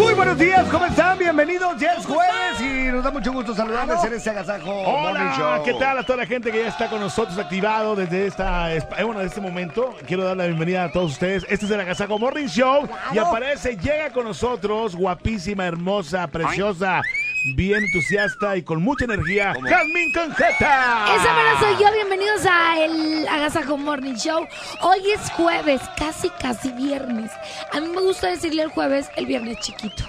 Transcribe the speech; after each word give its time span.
Muy 0.00 0.14
buenos 0.14 0.38
días, 0.38 0.66
¿cómo 0.70 0.86
están? 0.86 1.18
Bienvenidos, 1.18 1.78
ya 1.78 1.92
es 1.92 2.06
jueves 2.06 2.58
y 2.58 2.90
nos 2.90 3.04
da 3.04 3.10
mucho 3.10 3.34
gusto 3.34 3.54
saludarles 3.54 4.02
en 4.02 4.14
este 4.14 4.30
agasajo 4.30 4.66
Morning 4.66 5.20
Hola, 5.20 5.34
Show. 5.36 5.62
¿qué 5.62 5.74
tal 5.74 5.98
a 5.98 6.02
toda 6.02 6.20
la 6.20 6.26
gente 6.26 6.50
que 6.50 6.62
ya 6.62 6.68
está 6.68 6.88
con 6.88 7.00
nosotros 7.00 7.36
activado 7.36 7.94
desde 7.94 8.26
esta, 8.26 8.74
eh, 8.74 8.82
bueno, 9.04 9.20
desde 9.20 9.26
este 9.26 9.40
momento? 9.42 9.94
Quiero 10.06 10.24
dar 10.24 10.38
la 10.38 10.46
bienvenida 10.46 10.84
a 10.84 10.90
todos 10.90 11.12
ustedes. 11.12 11.44
Este 11.50 11.66
es 11.66 11.70
el 11.70 11.80
Agasajo 11.80 12.18
Morning 12.18 12.46
Show 12.46 12.88
y 13.12 13.18
aparece, 13.18 13.76
llega 13.76 14.10
con 14.10 14.24
nosotros, 14.24 14.96
guapísima, 14.96 15.66
hermosa, 15.66 16.26
preciosa, 16.28 17.02
bien 17.44 17.84
entusiasta 17.84 18.56
y 18.56 18.62
con 18.62 18.82
mucha 18.82 19.04
energía, 19.04 19.54
Jasmine 19.62 20.12
Conjeta. 20.12 21.14
Esa 21.14 21.34
mera 21.34 21.60
soy 21.60 21.74
yo, 21.82 21.92
bienvenidos 21.92 22.46
a 22.46 22.84
el 22.84 23.26
Agasajo 23.28 23.76
Morning 23.76 24.14
Show. 24.14 24.46
Hoy 24.82 25.10
es 25.10 25.30
jueves, 25.32 25.80
casi 25.96 26.28
casi 26.30 26.70
viernes. 26.72 27.30
A 27.72 27.80
mí 27.80 27.88
me 27.88 28.00
gusta 28.00 28.28
decirle 28.28 28.62
el 28.62 28.70
jueves 28.70 29.08
el 29.16 29.26
viernes 29.26 29.58
chiquito. 29.60 30.04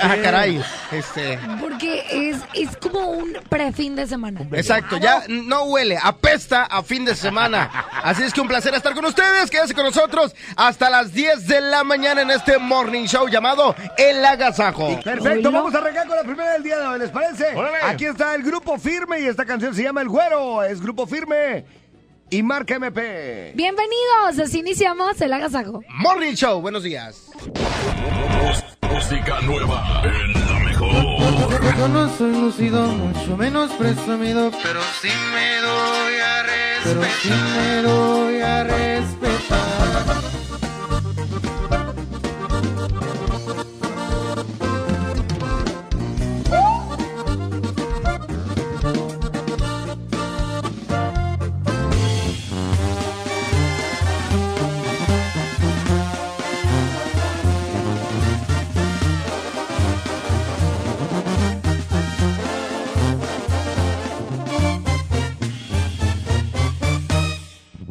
Ah, 0.00 0.16
caray. 0.22 0.62
Este. 0.92 1.38
Porque 1.60 2.04
es, 2.10 2.36
es 2.54 2.76
como 2.76 3.10
un 3.10 3.32
pre-fin 3.48 3.96
de 3.96 4.06
semana. 4.06 4.40
Exacto, 4.52 4.96
ya 4.98 5.24
no 5.28 5.64
huele, 5.64 5.98
apesta 6.02 6.64
a 6.64 6.82
fin 6.82 7.04
de 7.04 7.14
semana. 7.14 7.70
Así 8.02 8.22
es 8.22 8.32
que 8.32 8.40
un 8.40 8.48
placer 8.48 8.74
estar 8.74 8.94
con 8.94 9.04
ustedes. 9.04 9.50
Quédense 9.50 9.74
con 9.74 9.84
nosotros 9.84 10.34
hasta 10.56 10.90
las 10.90 11.12
10 11.12 11.46
de 11.46 11.60
la 11.60 11.84
mañana 11.84 12.22
en 12.22 12.30
este 12.30 12.58
morning 12.58 13.06
show 13.06 13.28
llamado 13.28 13.74
El 13.96 14.24
Agasajo. 14.24 15.00
Perfecto, 15.02 15.50
vamos 15.50 15.74
a 15.74 15.78
arrancar 15.78 16.06
con 16.06 16.16
la 16.16 16.22
primera 16.22 16.52
del 16.52 16.62
día 16.62 16.78
de 16.78 16.86
hoy, 16.86 16.98
¿les 16.98 17.10
parece? 17.10 17.54
Órale. 17.54 17.78
Aquí 17.84 18.04
está 18.04 18.34
el 18.34 18.42
Grupo 18.42 18.78
Firme 18.78 19.20
y 19.20 19.26
esta 19.26 19.44
canción 19.44 19.74
se 19.74 19.82
llama 19.82 20.02
El 20.02 20.08
Güero, 20.08 20.62
es 20.62 20.80
Grupo 20.80 21.06
Firme 21.06 21.64
y 22.30 22.42
Marca 22.42 22.76
MP. 22.76 23.52
Bienvenidos, 23.54 24.38
así 24.42 24.60
iniciamos 24.60 25.20
el 25.20 25.32
Agasajo. 25.32 25.82
Morning 25.88 26.34
show, 26.34 26.60
buenos 26.60 26.82
días. 26.82 27.30
Música 28.94 29.40
nueva 29.40 30.02
en 30.04 30.32
la 30.46 30.58
mejor. 30.60 31.76
Yo 31.76 31.88
no 31.88 32.08
soy 32.16 32.30
lucido, 32.30 32.86
mucho 32.86 33.36
menos 33.36 33.72
presumido, 33.72 34.52
pero 34.62 34.80
sí 35.02 35.08
me 35.32 35.60
doy 35.60 36.14
a 36.20 36.42
respetar. 36.44 36.84
Pero 36.84 37.02
sí 37.20 37.30
me 37.56 37.82
doy 37.82 38.40
a 38.40 38.62
respetar. 38.62 40.33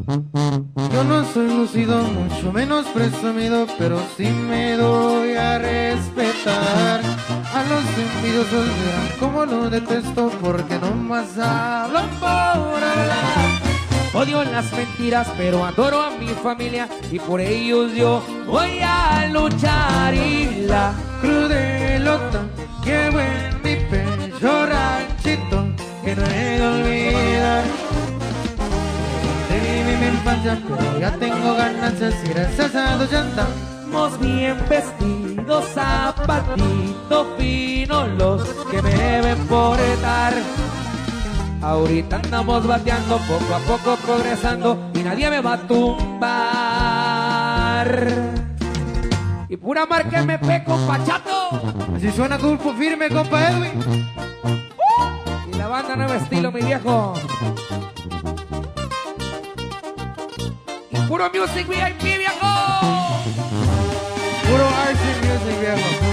Yo 0.06 1.04
no 1.04 1.24
soy 1.26 1.48
lucido, 1.48 2.04
mucho 2.04 2.52
menos 2.52 2.86
presumido, 2.88 3.66
pero 3.78 4.02
sí 4.18 4.26
me 4.26 4.74
doy 4.74 5.36
a 5.36 5.58
respetar. 5.58 7.02
A 7.02 7.64
los 7.70 7.86
envidiosos 7.98 8.68
verán 8.84 9.20
como 9.20 9.46
lo 9.46 9.70
detesto 9.70 10.30
porque 10.42 10.78
no 10.80 10.92
más 10.92 11.38
hablan 11.38 12.10
por 12.20 12.30
hablar. 12.30 13.64
Odio 14.14 14.44
las 14.44 14.72
mentiras, 14.74 15.28
pero 15.38 15.66
adoro 15.66 16.02
a 16.02 16.12
mi 16.12 16.28
familia 16.28 16.88
y 17.12 17.20
por 17.20 17.40
ellos 17.40 17.94
yo 17.94 18.22
voy 18.46 18.80
a 18.82 19.28
luchar. 19.32 20.14
Y 20.14 20.66
la 20.68 20.94
crudelota 21.22 22.42
que 22.84 23.08
en 23.08 23.62
mi 23.64 23.76
pecho 23.90 24.66
ranchito 24.66 25.66
que 26.04 26.16
no 26.16 26.26
he 26.26 26.60
de 26.60 26.68
olvidar. 26.68 27.83
De 29.94 30.00
mi 30.00 30.08
infancia, 30.08 30.58
pero 30.68 31.00
ya 31.00 31.12
tengo 31.12 31.54
gracias 31.54 32.16
a 32.76 32.98
Dios 32.98 33.12
ya 33.12 33.22
andamos 33.22 34.20
bien 34.20 34.58
vestidos, 34.68 35.66
zapatitos 35.74 37.28
finos 37.38 38.10
los 38.18 38.42
que 38.72 38.82
me 38.82 38.90
deben 38.90 39.38
portar. 39.46 40.34
Ahorita 41.62 42.16
andamos 42.16 42.66
bateando, 42.66 43.20
poco 43.20 43.54
a 43.54 43.60
poco 43.60 43.96
progresando 43.98 44.90
y 44.96 45.04
nadie 45.04 45.30
me 45.30 45.42
va 45.42 45.54
a 45.54 45.68
tumbar. 45.68 46.28
Y 49.48 49.58
pura 49.58 49.86
marca 49.86 50.22
MP, 50.22 50.64
compa 50.64 51.04
Chato. 51.06 51.62
Así 51.96 52.12
suena 52.12 52.38
Grupo 52.38 52.74
Firme, 52.74 53.10
compa 53.10 53.48
Edwin. 53.48 53.80
Y 55.52 55.56
la 55.56 55.68
banda 55.68 55.96
nuevo 55.96 56.14
estilo, 56.16 56.52
mi 56.52 56.62
viejo. 56.62 57.14
Puro 61.14 61.30
Music 61.30 61.68
VIP, 61.68 62.02
viejo. 62.02 62.40
Puro 64.48 64.66
RC 64.66 65.04
Music, 65.22 65.60
viejo. 65.60 66.13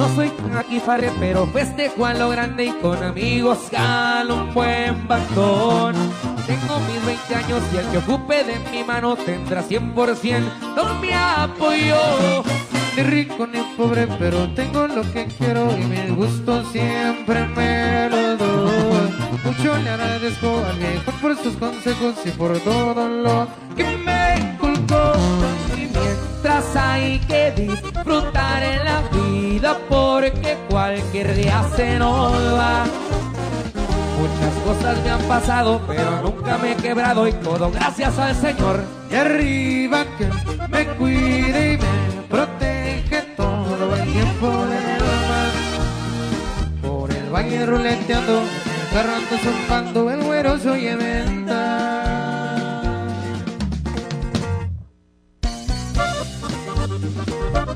No 0.00 0.08
soy 0.14 0.32
aquí 0.56 0.80
farre, 0.80 1.12
pero 1.20 1.46
festejo 1.48 2.06
a 2.06 2.14
lo 2.14 2.30
grande 2.30 2.64
y 2.64 2.70
con 2.80 3.02
amigos 3.02 3.58
galo 3.70 4.36
un 4.36 4.54
buen 4.54 5.06
bastón. 5.06 5.94
Tengo 6.46 6.80
mis 6.88 7.04
20 7.04 7.34
años 7.34 7.62
y 7.70 7.76
el 7.76 7.86
que 7.90 7.98
ocupe 7.98 8.42
de 8.44 8.58
mi 8.70 8.82
mano 8.82 9.14
tendrá 9.14 9.62
100% 9.62 10.74
todo 10.74 10.94
mi 11.02 11.10
apoyo. 11.12 12.42
Ni 12.96 13.02
rico 13.02 13.46
ni 13.46 13.60
pobre, 13.76 14.06
pero 14.18 14.48
tengo 14.54 14.86
lo 14.88 15.02
que 15.12 15.26
quiero 15.26 15.70
y 15.76 15.84
mi 15.84 16.08
gusto 16.14 16.64
siempre 16.72 17.46
me 17.48 18.08
lo 18.08 18.36
doy. 18.38 19.10
Mucho 19.44 19.76
le 19.76 19.90
agradezco 19.90 20.64
al 20.64 20.78
viejo 20.78 21.12
por 21.20 21.36
sus 21.36 21.56
consejos 21.56 22.14
y 22.24 22.30
por 22.30 22.58
todo 22.60 23.06
lo 23.06 23.46
que 23.76 23.84
me 23.84 24.38
inculcó. 24.38 25.49
Hay 26.74 27.18
que 27.20 27.52
disfrutar 27.52 28.62
en 28.62 28.84
la 28.84 29.02
vida 29.12 29.78
porque 29.88 30.58
cualquier 30.68 31.34
día 31.34 31.64
se 31.76 31.96
nos 31.98 32.32
va. 32.32 32.84
Muchas 34.18 34.54
cosas 34.64 35.04
me 35.04 35.10
han 35.10 35.22
pasado, 35.22 35.80
pero 35.86 36.20
nunca 36.22 36.58
me 36.58 36.72
he 36.72 36.76
quebrado 36.76 37.28
y 37.28 37.32
todo 37.34 37.70
gracias 37.70 38.18
al 38.18 38.34
Señor. 38.34 38.82
Y 39.10 39.14
arriba 39.14 40.04
que 40.18 40.28
me 40.68 40.86
cuide 40.96 41.74
y 41.74 41.76
me 41.78 42.22
protege 42.28 43.22
todo 43.36 43.94
el 43.94 44.12
tiempo 44.12 44.48
del 44.66 45.00
mar. 45.30 45.50
Por 46.82 47.10
el 47.12 47.30
valle 47.30 47.64
ruleteando, 47.64 48.40
el 48.40 48.92
carro 48.92 49.12
ando 49.14 49.38
zumbando, 49.38 50.10
el 50.10 50.22
güero 50.24 50.58
se 50.58 50.70
oye 50.70 50.96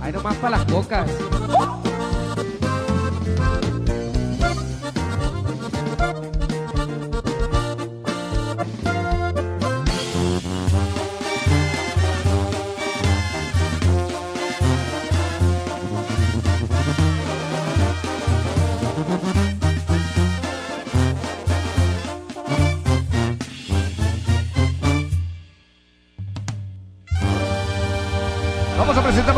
Hay 0.00 0.12
nomás 0.12 0.36
para 0.36 0.58
las 0.58 0.64
cocas. 0.66 1.10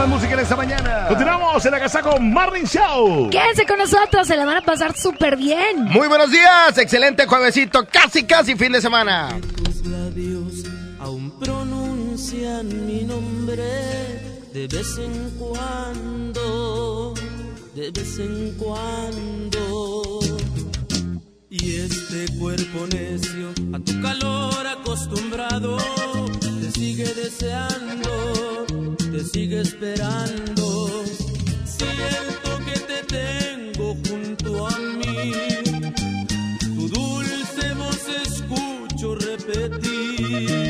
Más 0.06 0.16
música 0.16 0.34
en 0.34 0.40
esta 0.40 0.56
mañana. 0.56 1.06
Continuamos 1.08 1.64
en 1.64 1.72
la 1.72 1.80
Casaco 1.80 2.18
Morning 2.20 2.64
Show. 2.64 3.30
Quédense 3.30 3.66
con 3.66 3.78
nosotros, 3.78 4.26
se 4.26 4.36
la 4.36 4.44
van 4.44 4.58
a 4.58 4.60
pasar 4.62 4.96
súper 4.96 5.36
bien. 5.36 5.84
Muy 5.84 6.08
buenos 6.08 6.30
días, 6.30 6.76
excelente 6.78 7.26
juevesito, 7.26 7.86
casi 7.86 8.24
casi 8.24 8.56
fin 8.56 8.72
de 8.72 8.80
semana. 8.80 9.28
tus 9.64 9.86
labios 9.86 10.64
aún 11.00 11.30
pronuncian 11.38 12.86
mi 12.86 13.02
nombre 13.02 13.62
de 14.52 14.66
vez 14.68 14.98
en 14.98 15.30
cuando, 15.38 17.14
de 17.74 17.90
vez 17.90 18.18
en 18.18 18.54
cuando. 18.58 20.20
Y 21.48 21.76
este 21.76 22.26
cuerpo 22.38 22.86
necio 22.92 23.50
a 23.72 23.78
tu 23.78 24.00
calor 24.02 24.66
acostumbrado 24.66 25.76
te 26.60 26.70
sigue 26.72 27.04
deseando, 27.14 28.10
te 29.16 29.24
sigue 29.24 29.60
esperando. 29.60 31.04
Siento 31.64 32.50
que 32.66 32.78
te 32.80 33.02
tengo 33.04 33.96
junto 34.06 34.66
a 34.66 34.78
mí. 34.78 35.32
Tu 36.60 36.88
dulce 36.88 37.74
voz 37.74 38.06
escucho 38.26 39.14
repetir. 39.14 40.65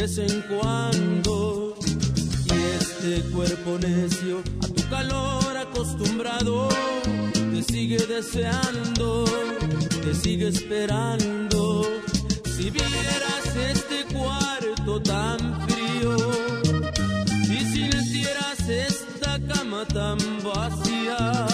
Vez 0.00 0.18
en 0.18 0.42
cuando. 0.42 1.74
Y 2.46 2.54
este 2.80 3.20
cuerpo 3.30 3.78
necio 3.78 4.42
a 4.62 4.66
tu 4.68 4.88
calor 4.88 5.56
acostumbrado 5.56 6.68
te 7.32 7.62
sigue 7.62 7.98
deseando, 8.06 9.24
te 10.02 10.14
sigue 10.14 10.48
esperando. 10.48 11.86
Si 12.56 12.70
vieras 12.70 13.56
este 13.72 14.04
cuarto 14.14 15.02
tan 15.02 15.38
frío, 15.68 16.16
si 17.46 17.58
sintieras 17.72 18.68
esta 18.68 19.38
cama 19.52 19.84
tan 19.86 20.18
vacía, 20.42 21.46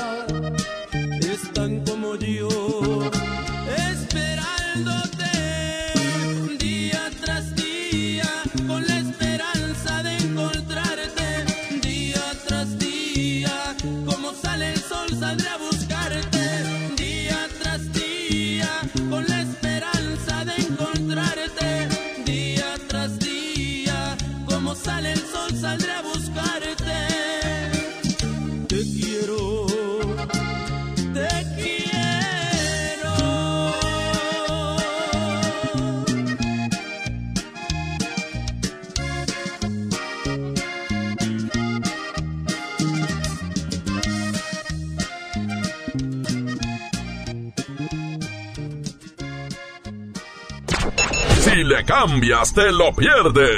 cambias, 52.07 52.53
te 52.53 52.71
lo 52.73 52.93
pierdes. 52.93 53.51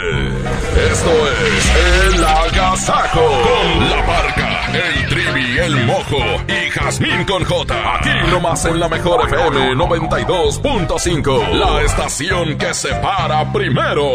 Esto 0.90 1.10
es 1.46 2.14
El 2.14 2.24
Agasajo. 2.24 3.20
Con 3.20 3.90
la 3.90 4.02
barca, 4.02 4.72
el 4.72 5.08
trivi, 5.08 5.58
el 5.58 5.86
mojo 5.86 6.18
y 6.48 6.70
Jazmín 6.70 7.24
con 7.24 7.44
J. 7.44 7.96
Aquí 7.96 8.30
nomás 8.30 8.64
en 8.64 8.80
la 8.80 8.88
mejor 8.88 9.26
FM 9.28 9.74
92.5. 9.74 11.48
La 11.54 11.82
estación 11.82 12.56
que 12.56 12.72
se 12.74 12.94
para 12.94 13.52
primero. 13.52 14.08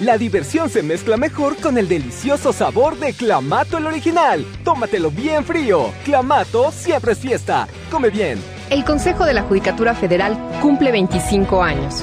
La 0.00 0.18
diversión 0.18 0.68
se 0.68 0.82
mezcla 0.82 1.16
mejor 1.16 1.56
con 1.56 1.78
el 1.78 1.88
delicioso 1.88 2.52
sabor 2.52 2.98
de 2.98 3.12
Clamato 3.12 3.78
el 3.78 3.86
original. 3.86 4.44
Tómatelo 4.64 5.10
bien 5.10 5.44
frío. 5.44 5.92
Clamato 6.04 6.72
siempre 6.72 7.12
es 7.12 7.18
fiesta. 7.18 7.68
Come 7.90 8.10
bien. 8.10 8.38
El 8.70 8.84
Consejo 8.84 9.24
de 9.24 9.34
la 9.34 9.42
Judicatura 9.42 9.94
Federal 9.94 10.36
cumple 10.60 10.90
25 10.90 11.62
años. 11.62 12.02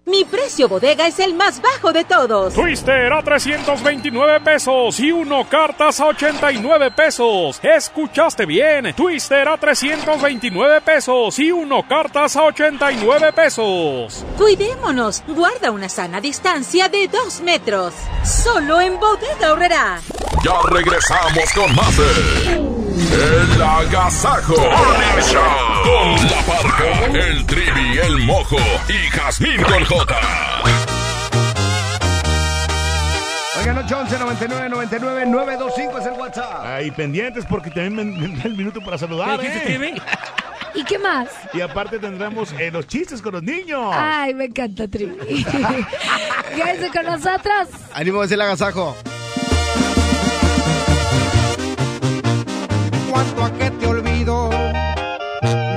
Mi 0.11 0.25
precio 0.25 0.67
bodega 0.67 1.07
es 1.07 1.19
el 1.19 1.33
más 1.35 1.61
bajo 1.61 1.93
de 1.93 2.03
todos. 2.03 2.53
Twister 2.53 3.13
a 3.13 3.23
329 3.23 4.41
pesos 4.41 4.99
y 4.99 5.09
uno 5.09 5.47
cartas 5.47 6.01
a 6.01 6.07
89 6.07 6.91
pesos. 6.91 7.61
Escuchaste 7.63 8.45
bien. 8.45 8.93
Twister 8.93 9.47
a 9.47 9.55
329 9.55 10.81
pesos 10.81 11.39
y 11.39 11.49
uno 11.53 11.87
cartas 11.87 12.35
a 12.35 12.43
89 12.43 13.31
pesos. 13.31 14.25
Cuidémonos. 14.37 15.23
Guarda 15.27 15.71
una 15.71 15.87
sana 15.87 16.19
distancia 16.19 16.89
de 16.89 17.07
2 17.07 17.39
metros. 17.39 17.93
Solo 18.25 18.81
en 18.81 18.99
bodega 18.99 19.53
horrera. 19.53 20.01
Ya 20.43 20.59
regresamos 20.69 21.53
con 21.55 21.73
más 21.73 21.97
de 21.97 22.80
El 23.13 23.61
Agasajo 23.61 24.55
Morning 24.55 25.21
Show. 25.21 25.41
Con 25.83 26.27
la 26.29 26.41
parca, 26.45 27.05
el 27.17 27.45
trivi, 27.45 27.97
el 27.97 28.19
mojo 28.19 28.57
y 28.87 29.09
Jazmín 29.09 29.61
con 29.63 29.83
J. 29.83 30.15
Oigan, 33.59 33.77
811 33.79 34.17
99 34.19 34.69
99 34.69 35.25
925 35.25 35.99
es 35.99 36.05
el 36.05 36.13
WhatsApp. 36.13 36.65
Ahí 36.65 36.89
pendientes 36.91 37.45
porque 37.45 37.69
también 37.69 37.95
me, 37.95 38.27
me 38.27 38.37
da 38.37 38.43
el 38.45 38.55
minuto 38.55 38.79
para 38.81 38.97
saludar. 38.97 39.39
¿Qué 39.39 39.47
dijiste, 39.49 39.73
¿eh? 39.73 39.77
Trivi? 39.77 40.01
¿Y 40.73 40.83
qué 40.85 40.97
más? 40.97 41.27
Y 41.53 41.59
aparte 41.59 41.99
tendremos 41.99 42.53
eh, 42.53 42.71
los 42.71 42.87
chistes 42.87 43.21
con 43.21 43.33
los 43.33 43.43
niños. 43.43 43.91
Ay, 43.93 44.33
me 44.33 44.45
encanta, 44.45 44.87
Trivi. 44.87 45.43
Quédense 46.55 46.89
con 46.93 47.05
nosotros. 47.05 47.67
Ánimo 47.93 48.23
es 48.23 48.31
el 48.31 48.41
agasajo. 48.41 48.95
cuanto 53.11 53.43
a 53.43 53.51
que 53.51 53.69
te 53.71 53.85
olvido. 53.85 54.49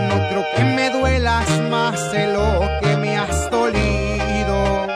No 0.08 0.16
creo 0.28 0.44
que 0.54 0.64
me 0.64 0.90
duelas 0.90 1.48
más 1.70 2.12
de 2.12 2.32
lo 2.32 2.68
que 2.80 2.96
me 2.96 3.16
has 3.16 3.50
dolido. 3.50 4.86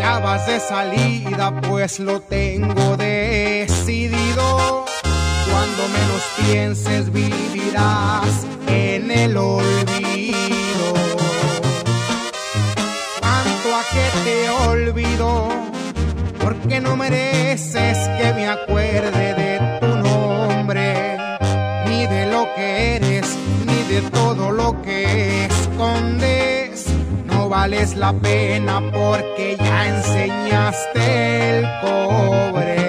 Ya 0.00 0.20
vas 0.20 0.46
de 0.46 0.60
salida, 0.60 1.60
pues 1.62 1.98
lo 1.98 2.20
tengo 2.20 2.96
decidido. 2.96 4.84
Cuando 5.50 5.82
menos 5.98 6.22
pienses, 6.38 7.12
vivirás 7.12 8.46
en 8.68 9.10
el 9.10 9.36
olvido. 9.36 10.86
Cuanto 13.20 13.68
a 13.80 13.82
que 13.92 14.06
te 14.24 14.50
olvido, 14.68 15.48
porque 16.40 16.80
no 16.80 16.96
mereces 16.96 17.98
que 18.18 18.32
me 18.34 18.48
acuerde 18.48 19.34
de 19.34 19.41
ni 22.58 23.94
de 23.94 24.02
todo 24.10 24.50
lo 24.50 24.80
que 24.82 25.46
escondes. 25.46 26.86
No 27.26 27.48
vales 27.48 27.96
la 27.96 28.12
pena 28.12 28.80
porque 28.92 29.56
ya 29.58 29.88
enseñaste 29.88 31.58
el 31.58 31.66
cobre. 31.80 32.81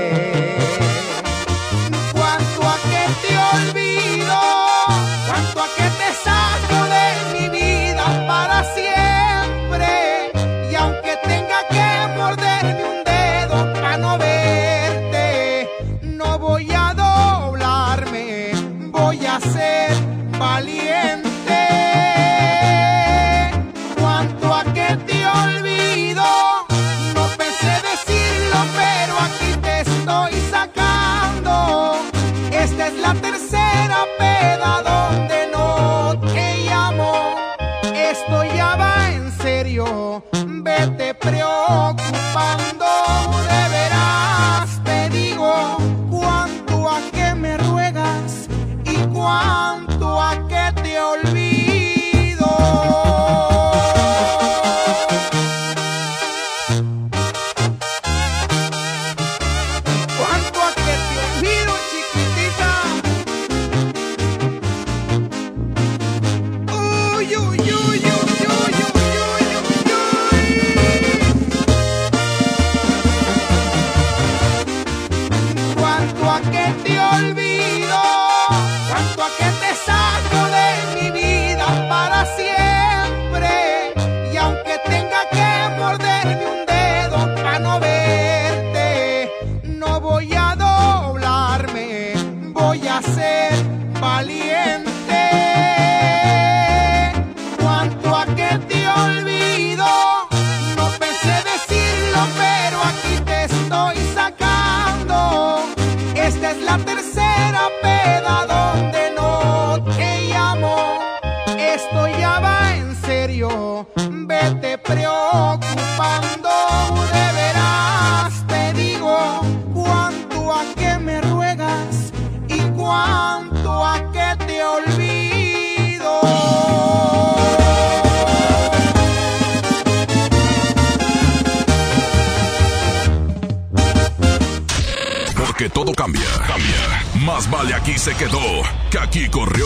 se 138.03 138.13
quedó, 138.15 138.61
que 138.91 138.99
aquí 138.99 139.29
corrió. 139.29 139.65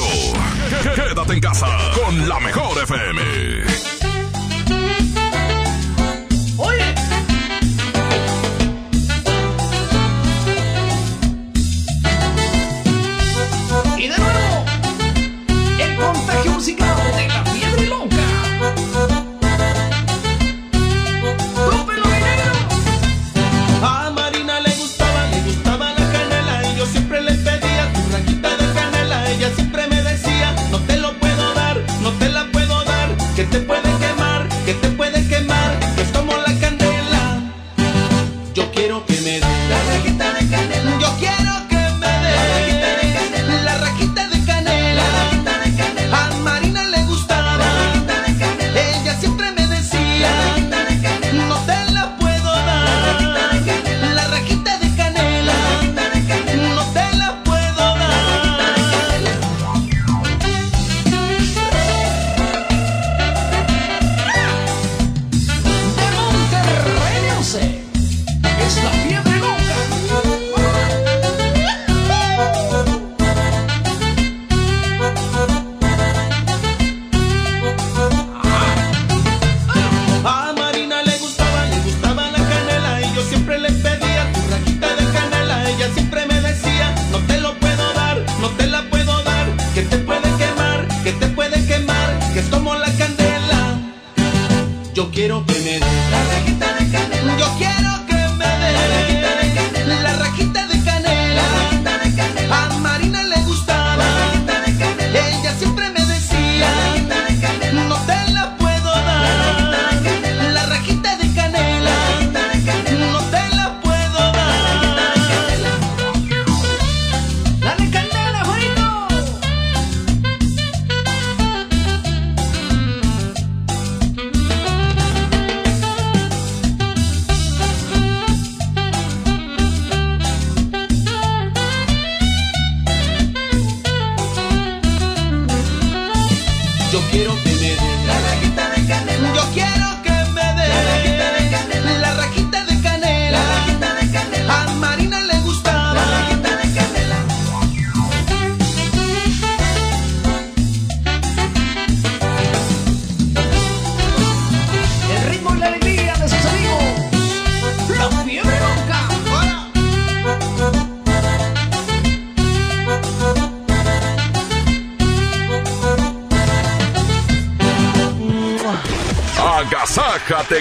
Quédate 0.93 1.33
en 1.33 1.39
casa 1.39 1.65
con 1.95 2.29
la 2.29 2.39
mejor 2.39 2.83
FM. 2.83 3.96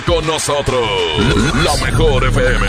Con 0.05 0.27
nosotros. 0.27 0.87
La 1.65 1.75
mejor 1.85 2.25
FM. 2.25 2.67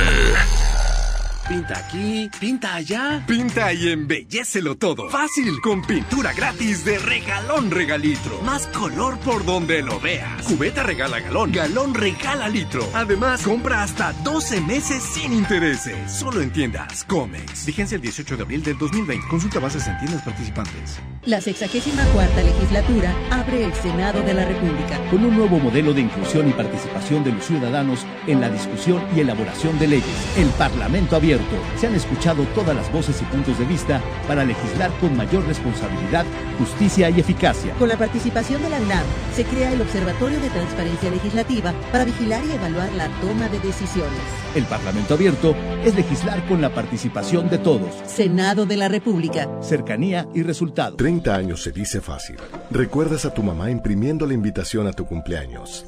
Pinta 1.48 1.78
aquí, 1.78 2.30
pinta 2.40 2.76
allá. 2.76 3.24
Pinta 3.28 3.74
y 3.74 3.90
embellecelo 3.90 4.76
todo. 4.78 5.10
Fácil, 5.10 5.60
con 5.62 5.82
pintura 5.82 6.34
gratis 6.34 6.86
de 6.86 7.00
regalón 7.00 7.70
regalitro. 7.70 8.42
Más 8.44 8.68
color 8.68 9.20
por 9.20 9.46
donde 9.46 9.82
lo 9.82 10.00
veas. 10.00 10.37
Cubeta 10.48 10.82
regala 10.82 11.20
galón, 11.20 11.52
galón 11.52 11.94
regala 11.94 12.48
litro. 12.48 12.88
Además, 12.94 13.42
compra 13.42 13.84
hasta 13.84 14.14
12 14.24 14.62
meses 14.62 15.04
sin 15.04 15.34
intereses. 15.34 16.10
Solo 16.10 16.40
en 16.42 16.52
tiendas 16.52 17.04
Comex. 17.04 17.66
Vigencia 17.66 17.98
el 17.98 18.02
18 18.02 18.38
de 18.38 18.44
abril 18.44 18.64
del 18.64 18.78
2020. 18.78 19.28
Consulta 19.28 19.60
bases 19.60 19.86
en 19.88 19.98
tiendas 19.98 20.22
participantes. 20.22 21.00
La 21.26 21.42
64 21.42 22.44
legislatura 22.44 23.14
abre 23.30 23.66
el 23.66 23.74
Senado 23.74 24.22
de 24.22 24.34
la 24.34 24.46
República. 24.46 24.98
con 25.12 25.26
un 25.26 25.36
nuevo 25.36 25.60
modelo 25.60 25.94
de 25.94 26.02
inclusión 26.02 26.48
y 26.48 26.54
participación 26.54 27.26
de 27.26 27.34
los 27.34 27.44
ciudadanos 27.44 28.06
en 28.26 28.40
la 28.40 28.50
discusión 28.50 29.04
y 29.14 29.20
elaboración 29.20 29.78
de 29.80 29.88
leyes. 29.88 30.38
El 30.38 30.48
Parlamento 30.52 31.18
abierto. 31.18 31.58
Se 31.78 31.88
han 31.88 31.96
escuchado 31.96 32.46
todas 32.56 32.74
las 32.74 32.90
voces 32.94 33.22
y 33.22 33.26
puntos 33.26 33.60
de 33.60 33.66
vista 33.66 34.02
para 34.30 34.46
legislar 34.46 34.92
con 35.02 35.18
mayor 35.18 35.46
responsabilidad, 35.46 36.26
justicia 36.58 37.10
y 37.10 37.20
eficacia. 37.20 37.74
Con 37.74 37.90
la 37.90 37.98
participación 37.98 38.62
de 38.62 38.70
la 38.70 38.80
UNAM, 38.80 39.04
se 39.36 39.44
crea 39.44 39.74
el 39.74 39.82
Observatorio 39.82 40.37
de 40.40 40.50
Transparencia 40.50 41.10
Legislativa 41.10 41.74
para 41.92 42.06
vigilar 42.06 42.44
y 42.46 42.52
evaluar 42.52 42.92
la 42.94 43.08
toma 43.22 43.50
de 43.50 43.60
decisiones. 43.60 44.20
El 44.56 44.66
Parlamento 44.66 45.14
abierto 45.14 45.56
es 45.84 45.96
legislar 45.96 46.46
con 46.48 46.62
la 46.62 46.74
participación 46.74 47.50
de 47.50 47.58
todos. 47.58 47.94
Senado 48.06 48.66
de 48.66 48.78
la 48.78 48.88
República. 48.88 49.50
Cercanía 49.62 50.28
y 50.34 50.44
resultados. 50.44 50.98
30 50.98 51.36
años 51.36 51.64
se 51.64 51.72
dice 51.72 52.02
fácil. 52.02 52.38
Recuerdas 52.72 53.26
a 53.26 53.34
tu 53.34 53.44
mamá 53.44 53.72
imprimiendo 53.72 54.26
la 54.26 54.34
invitación 54.34 54.88
a 54.88 54.94
tu 54.94 55.06
cumpleaños. 55.06 55.86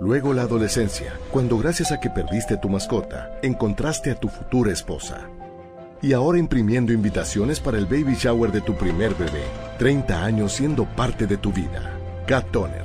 Luego 0.00 0.32
la 0.32 0.42
adolescencia, 0.42 1.12
cuando 1.30 1.58
gracias 1.58 1.92
a 1.92 2.00
que 2.00 2.08
perdiste 2.08 2.56
tu 2.56 2.70
mascota, 2.70 3.38
encontraste 3.42 4.10
a 4.10 4.14
tu 4.14 4.28
futura 4.28 4.72
esposa. 4.72 5.28
Y 6.00 6.14
ahora 6.14 6.38
imprimiendo 6.38 6.94
invitaciones 6.94 7.60
para 7.60 7.76
el 7.76 7.84
baby 7.84 8.14
shower 8.14 8.50
de 8.50 8.62
tu 8.62 8.74
primer 8.76 9.14
bebé. 9.14 9.44
30 9.78 10.24
años 10.24 10.52
siendo 10.52 10.86
parte 10.86 11.26
de 11.26 11.36
tu 11.36 11.52
vida. 11.52 11.98
Cat 12.26 12.50
Toner, 12.50 12.84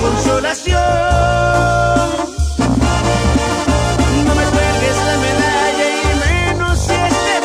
consolación. 0.00 0.80
No 4.26 4.34
me 4.34 4.44
cuelgues 4.44 4.96
la 5.08 5.16
medalla 5.26 5.86
y 5.90 5.92
menos 6.24 6.78
si 6.78 6.92
es 6.92 7.16
de. 7.26 7.36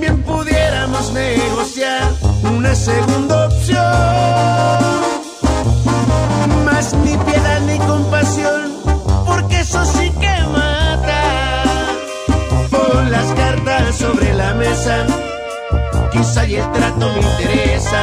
Bien 0.00 0.16
pudiéramos 0.22 1.12
negociar 1.12 2.08
una 2.42 2.74
segunda 2.74 3.46
opción. 3.46 3.78
Más 6.64 6.94
ni 6.94 7.16
piedad 7.16 7.60
ni 7.62 7.78
compasión, 7.78 8.72
porque 9.26 9.60
eso 9.60 9.84
sí 9.84 10.10
que 10.20 10.42
mata. 10.52 11.22
Pon 12.70 13.10
las 13.10 13.26
cartas 13.34 13.96
sobre 13.96 14.34
la 14.34 14.54
mesa 14.54 15.06
quizá 16.12 16.46
y 16.46 16.56
el 16.56 16.72
trato 16.72 17.12
me 17.12 17.20
interesa 17.20 18.02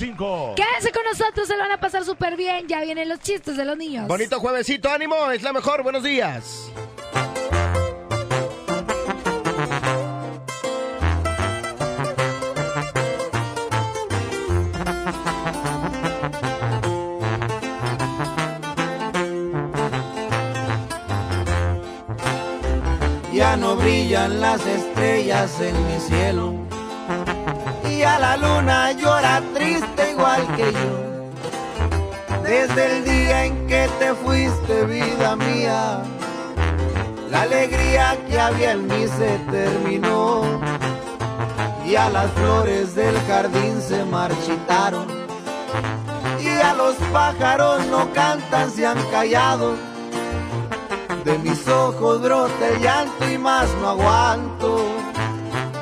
5. 0.00 0.54
Con 0.94 1.04
nosotros, 1.04 1.46
se 1.46 1.54
lo 1.54 1.60
van 1.60 1.72
a 1.72 1.78
pasar 1.78 2.06
súper 2.06 2.34
bien. 2.34 2.66
Ya 2.66 2.80
vienen 2.80 3.06
los 3.06 3.20
chistes 3.20 3.54
de 3.58 3.66
los 3.66 3.76
niños. 3.76 4.08
Bonito 4.08 4.40
juevesito, 4.40 4.90
ánimo, 4.90 5.30
es 5.30 5.42
la 5.42 5.52
mejor. 5.52 5.82
Buenos 5.82 6.02
días. 6.02 6.70
Ya 23.34 23.56
no 23.58 23.76
brillan 23.76 24.40
las 24.40 24.64
estrellas 24.66 25.60
en 25.60 25.86
mi 25.86 26.00
cielo 26.00 26.59
que 30.56 30.72
yo. 30.72 32.42
Desde 32.42 32.96
el 32.96 33.04
día 33.04 33.44
en 33.44 33.66
que 33.66 33.88
te 33.98 34.14
fuiste, 34.14 34.84
vida 34.84 35.36
mía, 35.36 36.02
la 37.30 37.42
alegría 37.42 38.18
que 38.28 38.40
había 38.40 38.72
en 38.72 38.86
mí 38.86 39.06
se 39.06 39.38
terminó. 39.50 40.42
Y 41.86 41.96
a 41.96 42.08
las 42.10 42.30
flores 42.32 42.94
del 42.94 43.16
jardín 43.26 43.80
se 43.80 44.04
marchitaron. 44.04 45.06
Y 46.40 46.48
a 46.48 46.74
los 46.74 46.94
pájaros 47.12 47.86
no 47.86 48.12
cantan, 48.12 48.70
se 48.70 48.86
han 48.86 48.98
callado. 49.10 49.74
De 51.24 51.38
mis 51.38 51.68
ojos 51.68 52.22
brota 52.22 52.78
llanto 52.80 53.28
y 53.28 53.36
más 53.36 53.68
no 53.80 53.90
aguanto. 53.90 54.86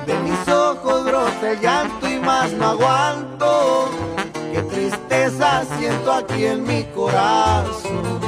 De 0.07 0.19
mis 0.21 0.49
ojos 0.49 1.05
brota 1.05 1.55
llanto 1.61 2.09
y 2.09 2.19
más 2.19 2.53
no 2.53 2.69
aguanto. 2.69 4.08
Tristeza 4.89 5.65
siento 5.79 6.11
aquí 6.11 6.47
en 6.47 6.65
mi 6.65 6.83
corazón. 6.95 8.21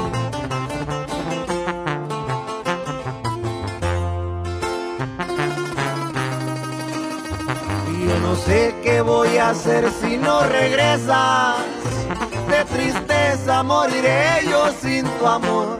Y 7.88 8.06
yo 8.06 8.18
no 8.20 8.36
sé 8.36 8.74
qué 8.82 9.00
voy 9.00 9.38
a 9.38 9.50
hacer 9.50 9.90
si 10.02 10.18
no 10.18 10.42
regresas. 10.42 11.56
De 12.50 12.64
tristeza 12.66 13.62
moriré 13.62 14.46
yo 14.50 14.70
sin 14.82 15.06
tu 15.18 15.26
amor. 15.26 15.78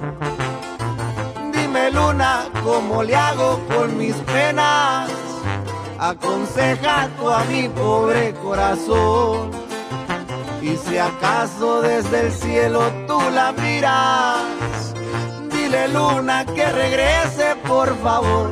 Dime 1.53 1.91
luna, 1.91 2.49
¿cómo 2.65 3.03
le 3.03 3.15
hago 3.15 3.61
con 3.69 3.99
mis 3.99 4.15
penas? 4.33 5.11
Aconseja 5.99 7.11
tú 7.19 7.29
a 7.29 7.45
mi 7.45 7.69
pobre 7.69 8.33
corazón. 8.43 9.60
Y 10.63 10.77
si 10.77 10.99
acaso 10.99 11.81
desde 11.81 12.27
el 12.27 12.33
cielo 12.33 12.83
tú 13.07 13.19
la 13.33 13.53
miras, 13.53 14.95
dile 15.51 15.89
luna 15.89 16.45
que 16.45 16.67
regrese 16.71 17.57
por 17.67 17.97
favor. 18.03 18.51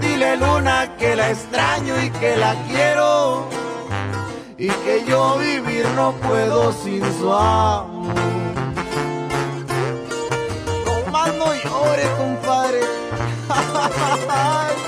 Dile 0.00 0.36
luna 0.38 0.96
que 0.96 1.16
la 1.16 1.30
extraño 1.30 2.02
y 2.02 2.10
que 2.10 2.36
la 2.36 2.54
quiero. 2.66 3.48
Y 4.56 4.68
que 4.68 5.04
yo 5.06 5.36
vivir 5.38 5.86
no 5.94 6.12
puedo 6.12 6.72
sin 6.72 7.02
su 7.18 7.30
amor. 7.32 8.14
No 10.86 11.12
más 11.12 11.34
no 11.34 11.54
llore, 11.54 12.04
compadre. 12.16 12.80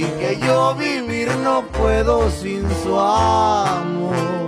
Y 0.00 0.04
que 0.18 0.38
yo 0.38 0.74
vivir 0.76 1.28
no 1.44 1.62
puedo 1.66 2.30
sin 2.30 2.66
su 2.82 2.98
amor. 2.98 4.39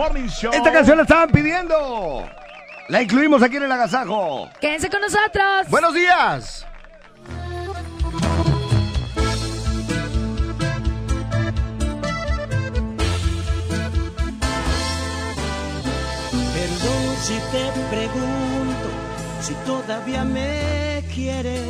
Esta 0.00 0.72
canción 0.72 0.96
la 0.96 1.02
estaban 1.02 1.30
pidiendo. 1.30 2.26
La 2.88 3.02
incluimos 3.02 3.42
aquí 3.42 3.56
en 3.56 3.64
el 3.64 3.72
agasajo. 3.72 4.48
Quédense 4.58 4.88
con 4.88 5.02
nosotros. 5.02 5.68
Buenos 5.68 5.92
días. 5.92 6.66
Perdón 16.54 17.16
si 17.20 17.34
te 17.52 17.70
pregunto 17.90 18.88
si 19.42 19.54
todavía 19.66 20.24
me 20.24 21.04
quieres. 21.14 21.60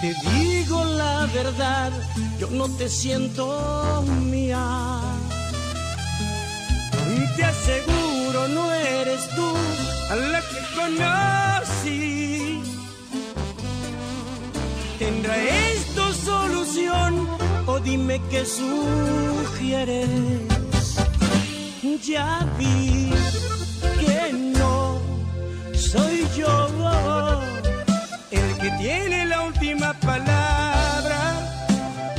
Te 0.00 0.14
digo 0.30 0.82
la 0.82 1.26
verdad, 1.26 1.92
yo 2.38 2.48
no 2.50 2.74
te 2.74 2.88
siento 2.88 4.02
mía 4.22 4.93
aseguro 7.54 8.48
no 8.48 8.72
eres 8.72 9.28
tú 9.36 9.48
a 10.10 10.16
la 10.16 10.40
que 10.50 10.60
conocí. 10.78 12.62
¿Tendrá 14.98 15.36
esto 15.72 16.12
solución 16.12 17.28
o 17.66 17.80
dime 17.80 18.20
qué 18.30 18.44
sugieres? 18.44 20.08
Ya 22.06 22.46
vi 22.58 23.10
que 24.00 24.32
no 24.58 25.00
soy 25.72 26.26
yo 26.36 26.68
el 28.30 28.48
que 28.60 28.70
tiene 28.82 29.24
la 29.26 29.42
última 29.42 29.94
palabra, 30.00 31.20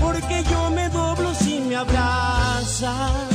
porque 0.02 0.44
yo 0.50 0.72
me 0.72 0.90
doblo 0.90 1.36
si 1.36 1.60
me 1.60 1.76
abrazas. 1.76 3.35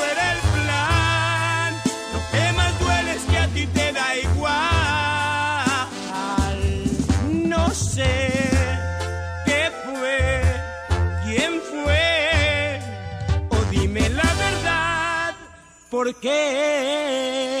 por 16.03 16.15
qué. 16.15 17.60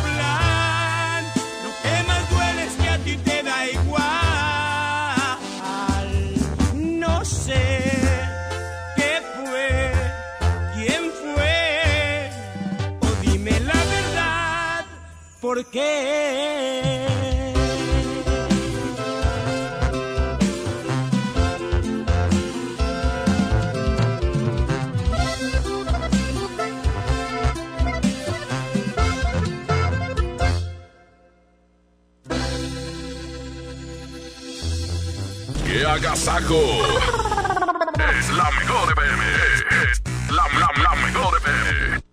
¿por 15.51 15.65
qué? 15.65 16.31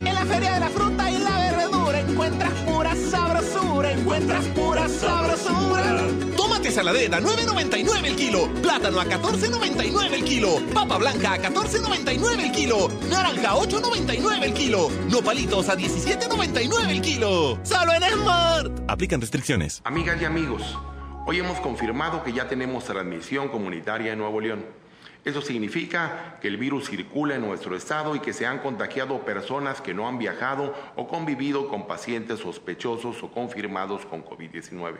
En 0.00 0.14
la 0.14 0.24
Feria 0.24 0.54
de 0.54 0.60
la 0.60 0.70
Fruta 0.70 1.10
y 1.10 1.18
la 1.18 1.52
Verdura 1.54 2.00
encuentras 2.00 2.52
pura 2.60 2.94
sabrosura, 2.96 3.92
encuentras 3.92 4.46
pura 4.46 4.88
sabrosura. 4.88 6.06
Tómate 6.38 6.70
saladera 6.70 7.20
9.99 7.20 8.06
el 8.06 8.16
kilo, 8.16 8.48
plátano 8.62 8.98
a 8.98 9.04
14.99 9.04 10.12
el 10.14 10.24
kilo, 10.24 10.56
papa 10.72 10.96
blanca 10.96 11.34
a 11.34 11.38
14.99 11.38 12.40
el 12.40 12.50
kilo, 12.50 12.88
naranja 13.10 13.50
a 13.50 13.56
8.99 13.56 14.42
el 14.42 14.54
kilo, 14.54 14.88
nopalitos 15.10 15.68
a 15.68 15.76
17.99 15.76 16.88
el 16.88 17.02
kilo. 17.02 17.58
Solo 17.62 17.92
en 17.92 18.02
Smart. 18.02 18.72
Aplican 18.88 19.20
restricciones. 19.20 19.82
Amigas 19.84 20.16
y 20.22 20.24
amigos, 20.24 20.78
hoy 21.26 21.40
hemos 21.40 21.60
confirmado 21.60 22.24
que 22.24 22.32
ya 22.32 22.48
tenemos 22.48 22.84
transmisión 22.84 23.48
comunitaria 23.48 24.14
en 24.14 24.18
Nuevo 24.18 24.40
León. 24.40 24.79
Eso 25.24 25.42
significa 25.42 26.38
que 26.40 26.48
el 26.48 26.56
virus 26.56 26.88
circula 26.88 27.34
en 27.34 27.42
nuestro 27.42 27.76
estado 27.76 28.16
y 28.16 28.20
que 28.20 28.32
se 28.32 28.46
han 28.46 28.58
contagiado 28.60 29.24
personas 29.24 29.82
que 29.82 29.92
no 29.92 30.08
han 30.08 30.18
viajado 30.18 30.74
o 30.96 31.08
convivido 31.08 31.68
con 31.68 31.86
pacientes 31.86 32.40
sospechosos 32.40 33.22
o 33.22 33.30
confirmados 33.30 34.06
con 34.06 34.24
COVID-19. 34.24 34.96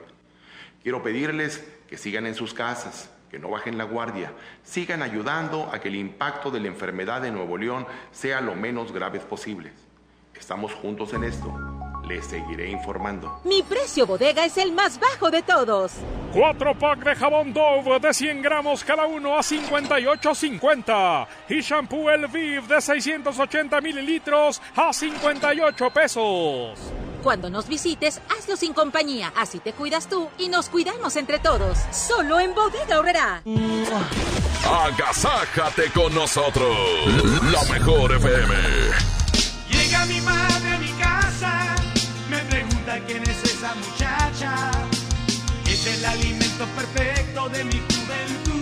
Quiero 0.83 1.03
pedirles 1.03 1.67
que 1.89 1.97
sigan 1.97 2.27
en 2.27 2.35
sus 2.35 2.53
casas, 2.53 3.11
que 3.31 3.39
no 3.39 3.49
bajen 3.49 3.79
la 3.79 3.85
guardia, 3.85 4.33
sigan 4.63 5.03
ayudando 5.03 5.71
a 5.73 5.81
que 5.81 5.89
el 5.89 5.97
impacto 5.97 6.51
de 6.51 6.61
la 6.61 6.69
enfermedad 6.69 7.25
en 7.25 7.35
Nuevo 7.35 7.57
León 7.57 7.87
sea 8.13 8.43
lo 8.43 8.55
menos 8.55 8.93
grave 8.93 9.21
posible. 9.21 9.73
Estamos 10.35 10.75
juntos 10.75 11.15
en 11.15 11.25
esto. 11.25 11.80
Les 12.11 12.27
seguiré 12.27 12.69
informando. 12.69 13.41
Mi 13.45 13.63
precio 13.63 14.05
bodega 14.05 14.45
es 14.45 14.59
el 14.59 14.73
más 14.73 14.99
bajo 14.99 15.31
de 15.31 15.43
todos. 15.43 15.93
Cuatro 16.33 16.77
pack 16.77 17.05
de 17.05 17.15
jabón 17.15 17.53
Dove 17.53 18.01
de 18.01 18.13
100 18.13 18.43
gramos 18.43 18.83
cada 18.83 19.07
uno 19.07 19.37
a 19.37 19.43
58.50. 19.43 21.27
Y 21.51 21.61
shampoo 21.61 22.11
El 22.11 22.27
Viv 22.27 22.67
de 22.67 22.81
680 22.81 23.81
mililitros 23.81 24.61
a 24.75 24.93
58 24.93 25.91
pesos. 25.91 26.81
Cuando 27.23 27.49
nos 27.49 27.69
visites, 27.69 28.21
hazlo 28.37 28.57
sin 28.57 28.73
compañía. 28.73 29.33
Así 29.37 29.61
te 29.61 29.73
cuidas 29.73 30.09
tú 30.09 30.29
y 30.37 30.49
nos 30.49 30.69
cuidamos 30.69 31.15
entre 31.15 31.39
todos. 31.39 31.79
Solo 31.93 32.41
en 32.41 32.53
Bodega 32.57 32.99
Horrera. 32.99 33.43
Agasájate 34.69 35.93
con 35.93 36.13
nosotros. 36.13 36.77
La 37.53 37.63
mejor 37.73 38.11
FM. 38.17 38.55
Llega 39.71 40.05
mi 40.07 40.21
madre 40.23 40.40
quién 42.99 43.23
es 43.23 43.45
esa 43.45 43.75
muchacha. 43.75 44.71
Es 45.67 45.87
el 45.87 46.05
alimento 46.05 46.67
perfecto 46.75 47.49
de 47.51 47.65
mi 47.65 47.81
juventud. 47.81 48.60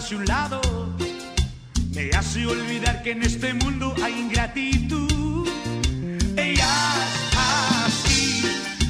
Hace 0.00 0.16
un 0.16 0.24
lado. 0.24 0.62
Me 1.94 2.08
hace 2.16 2.46
olvidar 2.46 3.02
que 3.02 3.10
en 3.10 3.22
este 3.22 3.52
mundo 3.52 3.94
hay 4.02 4.18
ingratitud. 4.18 5.46
Ella 6.38 6.72
es 7.04 7.36
así, 7.84 8.42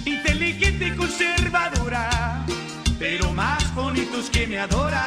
inteligente 0.04 0.86
y 0.86 0.90
conservadora, 0.92 2.46
pero 3.00 3.32
más 3.32 3.74
bonito 3.74 4.20
es 4.20 4.30
que 4.30 4.46
me 4.46 4.61
adora, 4.61 5.04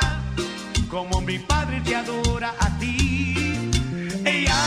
como 0.89 1.21
mi 1.21 1.39
padre 1.39 1.79
te 1.85 1.95
adora 1.95 2.53
a 2.59 2.77
ti. 2.79 3.71
Ella 4.25 4.59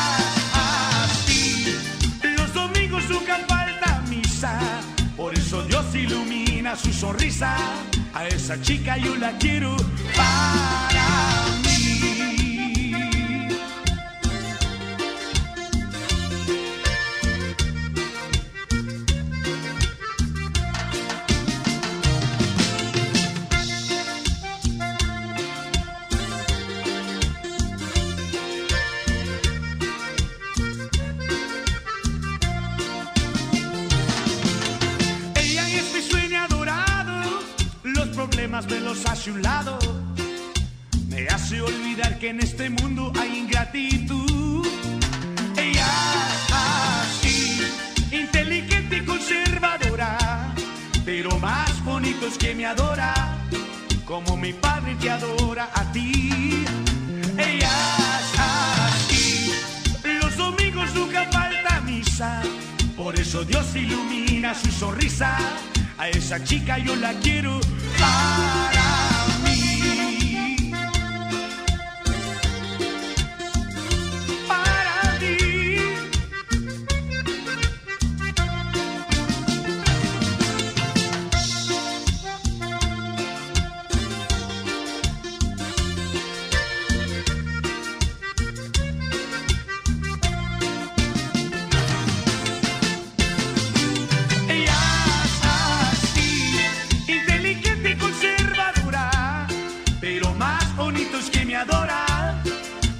su 6.76 6.92
sonrisa. 6.92 7.56
A 8.14 8.26
esa 8.28 8.60
chica 8.60 8.96
yo 8.96 9.16
la 9.16 9.36
quiero 9.38 9.76
para. 10.16 11.65
Hacia 38.58 39.32
un 39.34 39.42
lado. 39.42 39.78
Me 41.10 41.26
hace 41.28 41.60
olvidar 41.60 42.18
que 42.18 42.30
en 42.30 42.40
este 42.40 42.70
mundo 42.70 43.12
hay 43.20 43.40
ingratitud. 43.40 44.66
Ella 45.58 45.86
así, 46.52 47.60
inteligente 48.10 48.96
y 48.96 49.04
conservadora, 49.04 50.54
pero 51.04 51.38
más 51.38 51.84
bonito 51.84 52.26
es 52.26 52.38
que 52.38 52.54
me 52.54 52.64
adora, 52.64 53.12
como 54.06 54.38
mi 54.38 54.54
padre 54.54 54.94
te 55.00 55.10
adora 55.10 55.68
a 55.74 55.92
ti. 55.92 56.64
Ella 57.36 57.76
así, 58.38 59.52
los 60.22 60.34
domingos 60.34 60.94
nunca 60.94 61.26
falta 61.30 61.80
misa, 61.82 62.40
por 62.96 63.20
eso 63.20 63.44
Dios 63.44 63.66
ilumina 63.76 64.54
su 64.54 64.70
sonrisa. 64.70 65.36
A 65.98 66.10
esa 66.10 66.42
chica 66.44 66.78
yo 66.78 66.94
la 66.96 67.12
quiero 67.20 67.58
para 67.98 69.45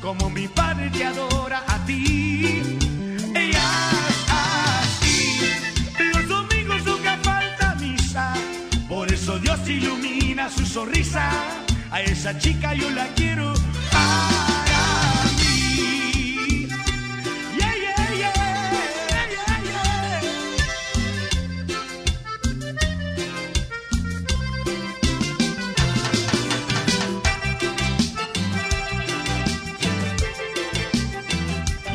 como 0.06 0.30
mi 0.30 0.46
padre 0.46 0.88
te 0.90 1.04
adora 1.04 1.64
a 1.66 1.84
ti. 1.84 2.62
Ella 3.34 3.66
es 4.08 4.20
así, 4.30 5.40
los 6.14 6.28
domingos 6.28 6.84
nunca 6.84 7.18
falta 7.24 7.74
misa, 7.74 8.32
por 8.88 9.12
eso 9.12 9.36
Dios 9.40 9.68
ilumina 9.68 10.48
su 10.48 10.64
sonrisa, 10.64 11.28
a 11.90 12.00
esa 12.02 12.38
chica 12.38 12.72
yo 12.74 12.88
la 12.90 13.08
quiero 13.16 13.55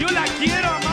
Yo 0.02 0.08
la 0.08 0.24
quiero. 0.39 0.91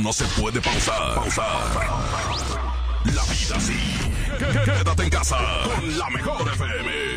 No 0.00 0.12
se 0.12 0.24
puede 0.40 0.60
pausar. 0.60 1.14
Pausar. 1.14 1.46
La 3.04 3.22
vida 3.24 3.60
sí. 3.60 3.78
Quédate 4.38 5.02
en 5.02 5.10
casa 5.10 5.38
con 5.64 5.98
la 5.98 6.10
mejor 6.10 6.48
FM. 6.48 7.07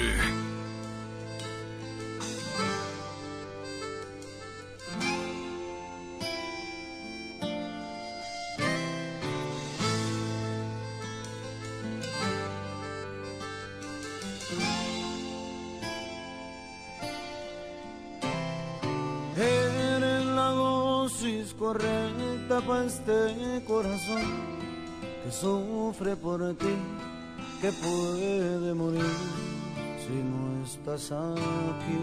Este 22.69 23.63
corazón 23.65 24.21
que 25.23 25.31
sufre 25.31 26.15
por 26.15 26.39
ti, 26.55 26.75
que 27.59 27.71
puede 27.71 28.73
morir 28.73 29.15
si 29.99 30.13
no 30.23 30.63
estás 30.63 31.11
aquí. 31.11 32.01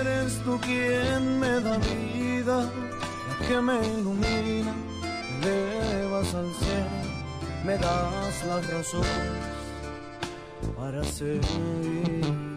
Eres 0.00 0.38
tú 0.44 0.58
quien 0.60 1.38
me 1.38 1.60
da 1.60 1.78
vida, 1.78 2.70
la 3.28 3.46
que 3.46 3.60
me 3.60 3.78
ilumina, 3.86 4.74
me 5.40 5.48
elevas 5.48 6.34
al 6.34 6.50
cielo, 6.54 6.98
me 7.64 7.76
das 7.78 8.46
las 8.46 8.70
razones 8.70 9.62
para 10.76 11.04
seguir. 11.04 12.51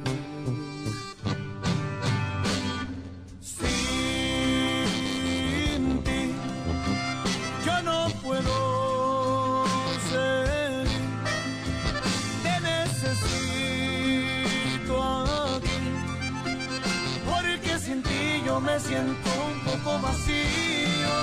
Poco 19.86 20.00
vacío. 20.00 21.16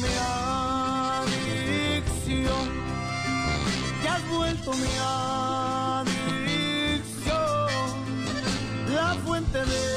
Mi 0.00 0.08
adicción 2.02 2.66
te 4.02 4.08
has 4.08 4.28
vuelto 4.28 4.72
mi 4.74 4.94
adicción, 6.00 6.54
la 8.94 9.14
fuente 9.24 9.58
de 9.64 9.95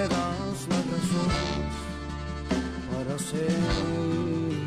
me 0.00 0.08
das 0.08 0.58
la 0.70 0.80
razón 0.92 1.30
para 2.90 3.14
seguir. 3.18 4.60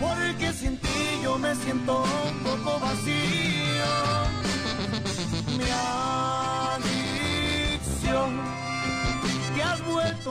porque 0.00 0.46
sin 0.52 0.74
ti 0.78 0.98
yo 1.22 1.32
me 1.38 1.52
siento 1.54 1.94
un 2.02 2.36
poco 2.48 2.70
muere 2.80 3.33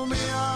me 0.05 0.17
out. 0.29 0.52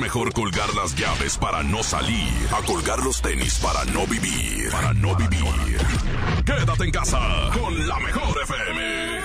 Mejor 0.00 0.32
colgar 0.32 0.74
las 0.74 0.96
llaves 0.96 1.36
para 1.36 1.62
no 1.62 1.82
salir, 1.82 2.32
a 2.56 2.64
colgar 2.64 3.00
los 3.00 3.20
tenis 3.20 3.58
para 3.58 3.84
no 3.92 4.06
vivir, 4.06 4.70
para 4.72 4.94
no 4.94 5.14
vivir. 5.14 5.78
Quédate 6.44 6.84
en 6.84 6.90
casa 6.90 7.20
con 7.52 7.86
la 7.86 7.98
mejor 8.00 8.34
FM. 8.42 9.20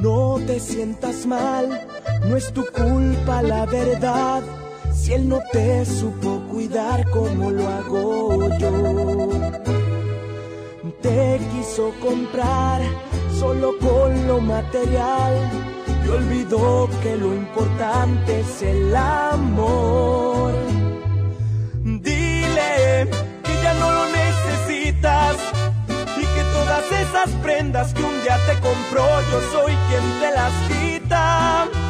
No 0.00 0.38
te 0.46 0.58
sientas 0.58 1.26
mal, 1.26 1.86
no 2.24 2.36
es 2.36 2.50
tu 2.52 2.64
culpa 2.64 3.42
la 3.42 3.66
verdad. 3.66 4.42
Si 4.94 5.12
él 5.12 5.28
no 5.28 5.40
te 5.52 5.84
supo 5.84 6.39
cuidar 6.60 7.08
como 7.08 7.50
lo 7.50 7.66
hago 7.68 8.58
yo, 8.58 8.70
te 11.00 11.40
quiso 11.52 11.90
comprar 12.02 12.82
solo 13.38 13.78
con 13.78 14.26
lo 14.26 14.40
material 14.40 15.32
y 16.04 16.08
olvidó 16.08 16.86
que 17.02 17.16
lo 17.16 17.34
importante 17.34 18.40
es 18.40 18.60
el 18.60 18.94
amor. 18.94 20.52
Dile 21.82 23.08
que 23.44 23.54
ya 23.62 23.72
no 23.80 23.90
lo 23.90 24.04
necesitas 24.10 25.36
y 26.18 26.20
que 26.20 26.42
todas 26.56 26.84
esas 26.92 27.30
prendas 27.42 27.94
que 27.94 28.02
un 28.02 28.22
día 28.22 28.36
te 28.46 28.52
compró 28.60 29.06
yo 29.30 29.40
soy 29.52 29.72
quien 29.88 30.04
te 30.20 30.30
las 30.36 30.52
quita. 30.68 31.89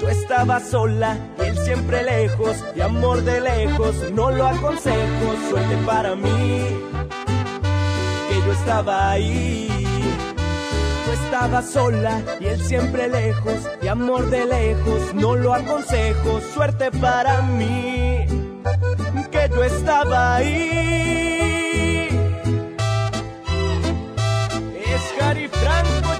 Tú 0.00 0.08
estabas 0.08 0.68
sola 0.68 1.16
él 1.38 1.56
siempre 1.58 2.02
lejos, 2.02 2.56
y 2.74 2.80
amor 2.80 3.22
de 3.22 3.40
lejos, 3.40 3.94
no 4.12 4.30
lo 4.30 4.46
aconsejo, 4.46 5.26
suerte 5.48 5.76
para 5.86 6.14
mí, 6.14 6.66
que 8.28 8.36
yo 8.46 8.52
estaba 8.52 9.10
ahí. 9.10 9.68
Tú 11.04 11.12
estabas 11.12 11.70
sola 11.70 12.22
y 12.40 12.46
él 12.46 12.60
siempre 12.60 13.08
lejos, 13.08 13.68
y 13.82 13.88
amor 13.88 14.30
de 14.30 14.44
lejos, 14.44 15.14
no 15.14 15.34
lo 15.36 15.54
aconsejo, 15.54 16.40
suerte 16.54 16.90
para 16.90 17.42
mí 17.42 18.26
que 19.30 19.48
yo 19.48 19.64
estaba 19.64 20.36
ahí. 20.36 22.08
Es 24.92 25.50
Franco, 25.52 26.19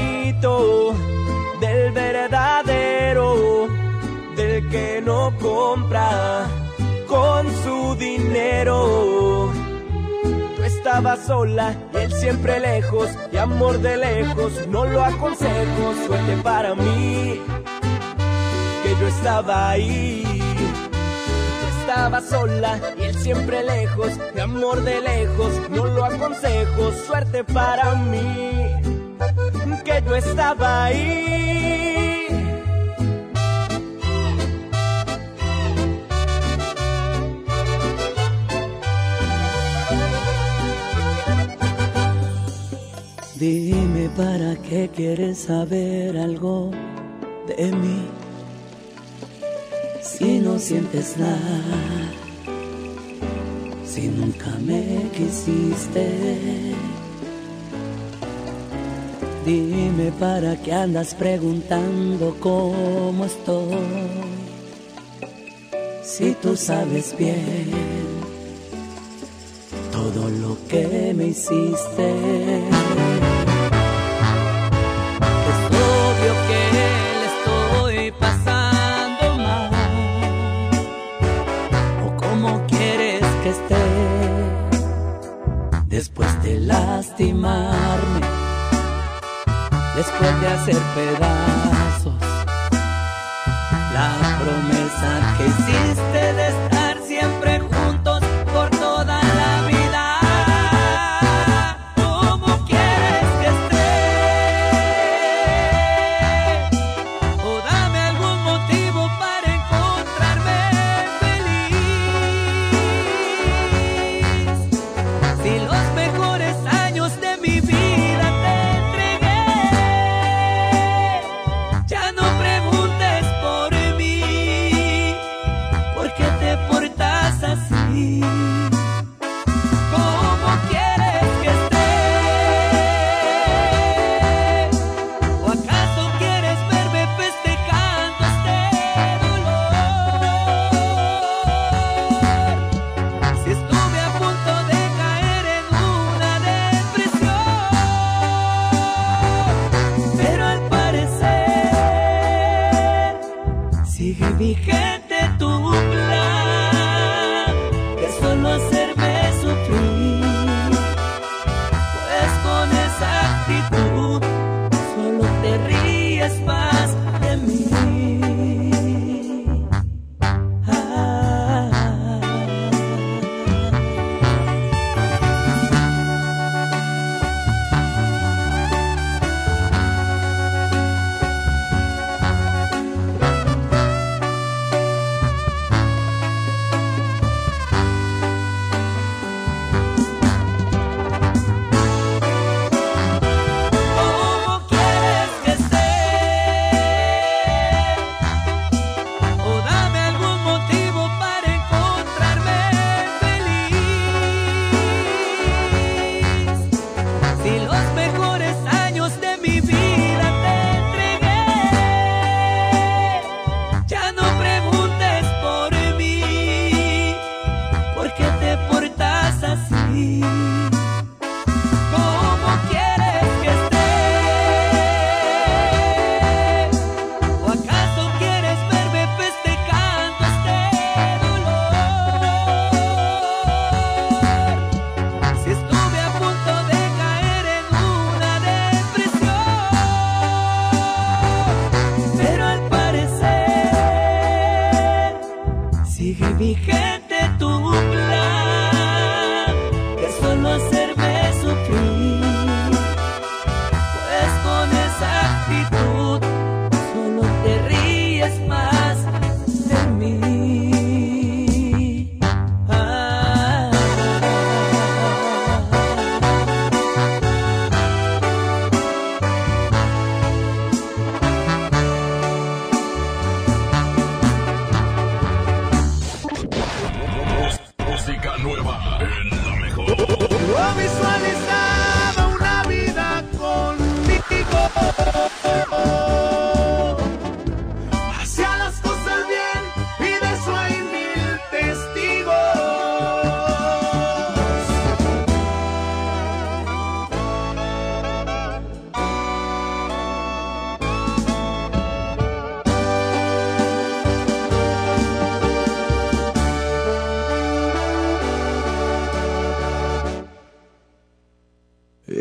del 1.93 2.13
verdadero, 2.13 3.67
del 4.35 4.69
que 4.69 5.01
no 5.03 5.33
compra 5.39 6.47
con 7.07 7.47
su 7.63 7.95
dinero. 7.95 9.51
Tú 10.55 10.63
estabas 10.63 11.25
sola 11.25 11.75
y 11.93 11.97
él 11.97 12.13
siempre 12.13 12.59
lejos, 12.59 13.09
y 13.31 13.37
amor 13.37 13.79
de 13.79 13.97
lejos, 13.97 14.67
no 14.67 14.85
lo 14.85 15.03
aconsejo, 15.03 15.93
suerte 16.05 16.37
para 16.43 16.75
mí, 16.75 17.41
que 18.83 18.95
yo 18.99 19.07
estaba 19.07 19.71
ahí. 19.71 20.23
Tú 21.59 21.79
estabas 21.81 22.29
sola 22.29 22.79
y 22.97 23.03
él 23.03 23.15
siempre 23.15 23.63
lejos, 23.63 24.11
y 24.35 24.39
amor 24.39 24.83
de 24.83 25.01
lejos, 25.01 25.53
no 25.69 25.85
lo 25.85 26.05
aconsejo, 26.05 26.91
suerte 27.05 27.43
para 27.43 27.95
mí, 27.95 28.71
que 29.91 30.07
yo 30.07 30.15
estaba 30.15 30.85
ahí. 30.85 32.27
Dime 43.35 44.09
para 44.15 44.55
qué 44.57 44.89
quieres 44.95 45.39
saber 45.39 46.17
algo 46.17 46.71
de 47.47 47.71
mí. 47.71 48.07
Si 50.01 50.39
no 50.39 50.59
sientes 50.59 51.17
nada, 51.17 51.59
si 53.83 54.07
nunca 54.09 54.51
me 54.59 55.09
quisiste. 55.15 56.90
Dime 59.45 60.11
para 60.19 60.55
qué 60.55 60.71
andas 60.71 61.15
preguntando 61.15 62.37
cómo 62.39 63.25
estoy. 63.25 63.75
Si 66.03 66.35
tú 66.35 66.55
sabes 66.55 67.15
bien 67.17 68.01
todo 69.91 70.29
lo 70.29 70.57
que 70.67 71.13
me 71.15 71.25
hiciste. 71.27 72.07
Es 75.51 75.61
obvio 75.69 76.33
que 76.47 76.61
le 76.77 77.25
estoy 77.33 78.11
pasando 78.19 79.25
mal. 79.37 79.71
O 82.05 82.07
cómo 82.17 82.49
quieres 82.67 83.23
que 83.43 83.49
esté 83.49 83.81
después 85.87 86.29
de 86.41 86.59
lastimarme, 86.59 88.21
después 89.95 90.41
de 90.41 90.47
hacer 90.47 90.77
pedazos 90.95 92.13
la 93.93 94.37
promesa 94.39 95.35
que 95.37 95.45
hiciste 95.47 96.33
de 96.33 96.47
estar 96.47 96.80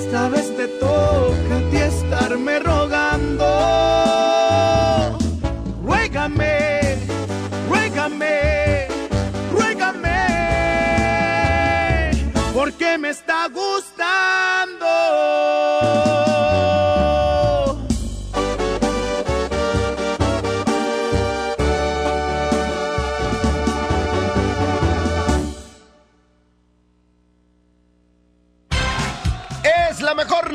Esta 0.00 0.28
vez 0.28 0.56
te 0.56 0.68
toca 0.68 1.56
a 1.56 1.70
ti 1.70 1.76
estarme 1.76 2.60
rogando. 2.60 2.97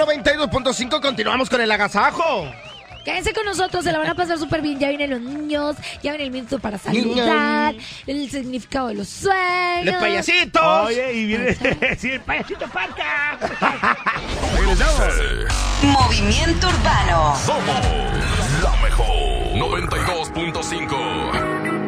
92.5. 0.05 1.01
Continuamos 1.01 1.49
con 1.49 1.61
el 1.61 1.71
agasajo. 1.71 2.47
Quédense 3.03 3.33
con 3.33 3.43
nosotros, 3.45 3.83
se 3.83 3.91
la 3.91 3.99
van 3.99 4.07
a 4.07 4.15
pasar 4.15 4.39
súper 4.39 4.61
bien. 4.61 4.79
Ya 4.79 4.87
vienen 4.87 5.09
los 5.09 5.19
niños, 5.19 5.75
ya 6.01 6.11
viene 6.11 6.23
el 6.23 6.31
minuto 6.31 6.57
para 6.59 6.77
saludar, 6.77 7.75
el 8.07 8.31
significado 8.31 8.87
de 8.87 8.93
los 8.95 9.09
sueños. 9.09 9.85
¡Los 9.85 9.95
payasitos! 9.95 10.85
Oye, 10.85 11.13
y 11.13 11.25
viene. 11.25 11.53
sí, 11.97 12.11
el 12.11 12.21
payasito 12.21 12.65
parca. 12.69 13.37
Movimiento 15.81 16.69
Urbano. 16.69 17.35
Somos 17.45 17.85
la 18.61 18.71
mejor 18.81 19.05
92.5. 19.53 21.82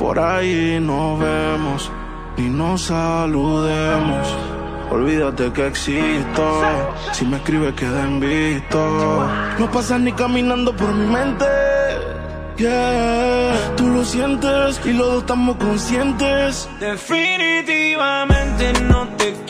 por 0.00 0.18
ahí 0.18 0.80
nos 0.80 1.20
vemos 1.20 1.92
y 2.38 2.48
nos 2.48 2.84
saludemos, 2.84 4.26
olvídate 4.90 5.52
que 5.52 5.66
existo. 5.66 6.62
Si 7.12 7.26
me 7.26 7.36
escribes 7.36 7.74
queda 7.74 8.04
en. 8.04 8.18
No 9.58 9.70
pasas 9.70 10.00
ni 10.00 10.12
caminando 10.12 10.74
por 10.74 10.90
mi 10.94 11.06
mente. 11.06 11.44
Yeah, 12.56 13.74
tú 13.76 13.88
lo 13.88 14.02
sientes 14.04 14.80
y 14.86 14.92
los 14.94 15.06
dos 15.06 15.20
estamos 15.20 15.56
conscientes. 15.56 16.68
Definitivamente 16.80 18.72
no 18.88 19.06
te 19.18 19.34
quiero 19.46 19.49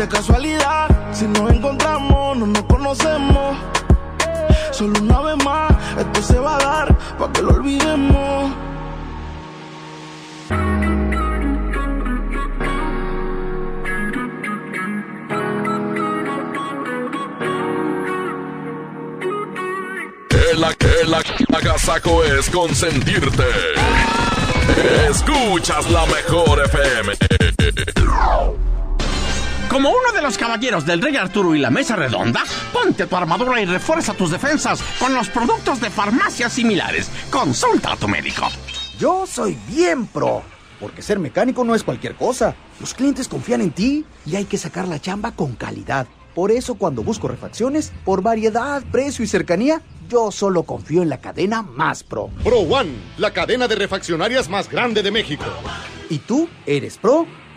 De 0.00 0.08
casualidad, 0.08 0.88
si 1.12 1.26
nos 1.26 1.52
encontramos, 1.52 2.34
no 2.38 2.46
nos 2.46 2.62
conocemos. 2.62 3.54
Solo 4.70 4.98
una 4.98 5.20
vez 5.20 5.44
más, 5.44 5.72
esto 5.98 6.22
se 6.22 6.38
va 6.38 6.56
a 6.56 6.58
dar 6.58 6.98
para 7.18 7.30
que 7.34 7.42
lo 7.42 7.50
olvidemos. 7.50 8.50
El, 20.30 20.64
el 21.02 21.14
agasajo 21.54 22.24
es 22.24 22.48
consentirte. 22.48 23.44
Escuchas 25.10 25.90
la 25.90 26.06
mejor 26.06 26.62
FM. 26.64 27.12
Como 29.70 29.90
uno 29.90 30.12
de 30.12 30.20
los 30.20 30.36
caballeros 30.36 30.84
del 30.84 31.00
Rey 31.00 31.14
Arturo 31.14 31.54
y 31.54 31.60
la 31.60 31.70
Mesa 31.70 31.94
Redonda, 31.94 32.42
ponte 32.72 33.06
tu 33.06 33.14
armadura 33.14 33.60
y 33.60 33.66
refuerza 33.66 34.14
tus 34.14 34.32
defensas 34.32 34.82
con 34.98 35.14
los 35.14 35.28
productos 35.28 35.80
de 35.80 35.90
farmacias 35.90 36.54
similares. 36.54 37.08
Consulta 37.30 37.92
a 37.92 37.96
tu 37.96 38.08
médico. 38.08 38.48
Yo 38.98 39.28
soy 39.28 39.56
bien 39.68 40.08
pro, 40.08 40.42
porque 40.80 41.02
ser 41.02 41.20
mecánico 41.20 41.62
no 41.62 41.76
es 41.76 41.84
cualquier 41.84 42.16
cosa. 42.16 42.56
Los 42.80 42.94
clientes 42.94 43.28
confían 43.28 43.60
en 43.60 43.70
ti 43.70 44.04
y 44.26 44.34
hay 44.34 44.44
que 44.44 44.58
sacar 44.58 44.88
la 44.88 44.98
chamba 44.98 45.36
con 45.36 45.54
calidad. 45.54 46.08
Por 46.34 46.50
eso 46.50 46.74
cuando 46.74 47.04
busco 47.04 47.28
refacciones, 47.28 47.92
por 48.04 48.22
variedad, 48.22 48.82
precio 48.90 49.24
y 49.24 49.28
cercanía, 49.28 49.82
yo 50.08 50.32
solo 50.32 50.64
confío 50.64 51.02
en 51.02 51.08
la 51.08 51.20
cadena 51.20 51.62
más 51.62 52.02
pro. 52.02 52.28
Pro 52.42 52.58
One, 52.58 52.90
la 53.18 53.32
cadena 53.32 53.68
de 53.68 53.76
refaccionarias 53.76 54.48
más 54.48 54.68
grande 54.68 55.04
de 55.04 55.12
México. 55.12 55.44
¿Y 56.08 56.18
tú 56.18 56.48
eres 56.66 56.98
pro 56.98 57.24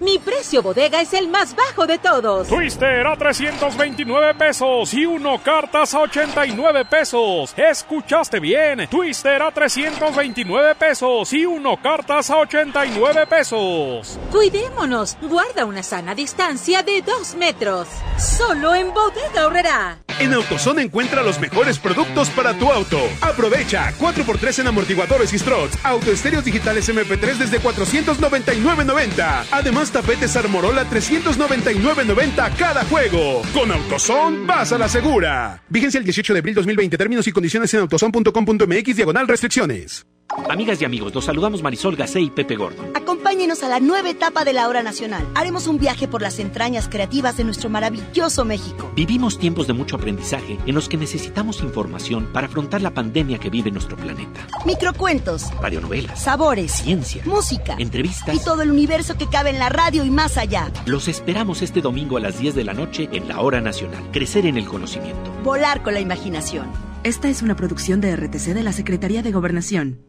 Mi 0.00 0.18
precio 0.18 0.62
bodega 0.62 1.02
es 1.02 1.12
el 1.12 1.28
más 1.28 1.54
bajo 1.54 1.86
de 1.86 1.98
todos. 1.98 2.48
Twister 2.48 3.06
a 3.06 3.16
329 3.16 4.34
pesos 4.34 4.94
y 4.94 5.04
uno 5.04 5.42
cartas 5.42 5.92
a 5.92 6.00
89 6.00 6.86
pesos. 6.86 7.52
Escuchaste 7.54 8.40
bien. 8.40 8.88
Twister 8.88 9.42
a 9.42 9.50
329 9.50 10.74
pesos 10.76 11.30
y 11.34 11.44
uno 11.44 11.76
cartas 11.82 12.30
a 12.30 12.38
89 12.38 13.26
pesos. 13.26 14.18
Cuidémonos. 14.32 15.18
Guarda 15.20 15.66
una 15.66 15.82
sana 15.82 16.14
distancia 16.14 16.82
de 16.82 17.02
2 17.02 17.34
metros. 17.34 17.86
Solo 18.16 18.74
en 18.74 18.94
bodega 18.94 19.46
horrera. 19.46 19.98
En 20.18 20.34
AutoZone 20.34 20.82
encuentra 20.82 21.22
los 21.22 21.40
mejores 21.40 21.78
productos 21.78 22.28
para 22.30 22.52
tu 22.52 22.70
auto. 22.70 22.98
Aprovecha 23.22 23.90
4x3 23.98 24.60
en 24.60 24.66
amortiguadores 24.66 25.32
y 25.32 25.38
struts, 25.38 25.78
autoestéreos 25.82 26.44
digitales 26.44 26.90
MP3 26.90 27.36
desde 27.38 27.58
499.90. 27.58 29.46
Además, 29.50 29.89
tapetes 29.90 30.36
Armorola 30.36 30.88
399.90 30.88 32.56
cada 32.56 32.84
juego. 32.84 33.42
Con 33.52 33.70
AutoZone, 33.70 34.46
vas 34.46 34.72
a 34.72 34.78
la 34.78 34.88
segura. 34.88 35.62
Vigencia 35.68 35.98
el 35.98 36.04
18 36.04 36.32
de 36.32 36.38
abril 36.38 36.54
2020. 36.54 36.96
Términos 36.96 37.26
y 37.26 37.32
condiciones 37.32 37.72
en 37.74 37.80
autozone.com.mx 37.80 38.96
diagonal 38.96 39.28
restricciones. 39.28 40.06
Amigas 40.48 40.80
y 40.80 40.84
amigos, 40.84 41.12
los 41.14 41.24
saludamos 41.24 41.62
Marisol 41.62 41.96
Gacé 41.96 42.20
y 42.20 42.30
Pepe 42.30 42.54
Gordo. 42.54 42.84
Acompáñenos 42.94 43.62
a 43.64 43.68
la 43.68 43.80
nueva 43.80 44.10
etapa 44.10 44.44
de 44.44 44.52
la 44.52 44.68
hora 44.68 44.82
nacional. 44.82 45.26
Haremos 45.34 45.66
un 45.66 45.78
viaje 45.78 46.06
por 46.06 46.22
las 46.22 46.38
entrañas 46.38 46.88
creativas 46.88 47.36
de 47.36 47.44
nuestro 47.44 47.68
maravilloso 47.68 48.44
México. 48.44 48.92
Vivimos 48.94 49.38
tiempos 49.38 49.66
de 49.66 49.72
mucho 49.72 49.96
aprendizaje 49.96 50.58
en 50.66 50.74
los 50.74 50.88
que 50.88 50.96
necesitamos 50.96 51.62
información 51.62 52.28
para 52.32 52.46
afrontar 52.46 52.80
la 52.80 52.94
pandemia 52.94 53.38
que 53.38 53.50
vive 53.50 53.70
nuestro 53.72 53.96
planeta. 53.96 54.46
Microcuentos, 54.64 55.50
Radionovelas, 55.60 56.22
sabores, 56.22 56.70
ciencia, 56.70 57.22
música 57.26 57.74
entrevistas 57.78 58.34
y 58.34 58.44
todo 58.44 58.62
el 58.62 58.70
universo 58.70 59.16
que 59.16 59.26
cabe 59.26 59.50
en 59.50 59.58
la 59.58 59.68
radio 59.68 59.79
y 59.92 60.10
más 60.10 60.36
allá. 60.36 60.70
Los 60.86 61.08
esperamos 61.08 61.62
este 61.62 61.80
domingo 61.80 62.16
a 62.16 62.20
las 62.20 62.38
10 62.38 62.54
de 62.54 62.64
la 62.64 62.74
noche 62.74 63.08
en 63.12 63.26
la 63.26 63.40
hora 63.40 63.60
nacional. 63.60 64.02
Crecer 64.12 64.46
en 64.46 64.56
el 64.56 64.66
conocimiento. 64.66 65.32
Volar 65.42 65.82
con 65.82 65.94
la 65.94 66.00
imaginación. 66.00 66.70
Esta 67.02 67.28
es 67.28 67.42
una 67.42 67.56
producción 67.56 68.00
de 68.00 68.14
RTC 68.14 68.54
de 68.54 68.62
la 68.62 68.72
Secretaría 68.72 69.22
de 69.22 69.32
Gobernación. 69.32 70.04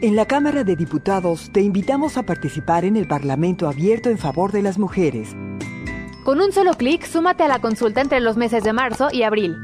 En 0.00 0.14
la 0.14 0.26
Cámara 0.26 0.62
de 0.62 0.76
Diputados 0.76 1.50
te 1.52 1.60
invitamos 1.60 2.16
a 2.16 2.22
participar 2.22 2.84
en 2.84 2.96
el 2.96 3.08
Parlamento 3.08 3.68
abierto 3.68 4.08
en 4.10 4.16
favor 4.16 4.52
de 4.52 4.62
las 4.62 4.78
mujeres. 4.78 5.34
Con 6.24 6.40
un 6.40 6.52
solo 6.52 6.74
clic, 6.74 7.04
súmate 7.04 7.42
a 7.42 7.48
la 7.48 7.60
consulta 7.60 8.00
entre 8.00 8.20
los 8.20 8.36
meses 8.36 8.62
de 8.62 8.72
marzo 8.72 9.08
y 9.12 9.24
abril. 9.24 9.56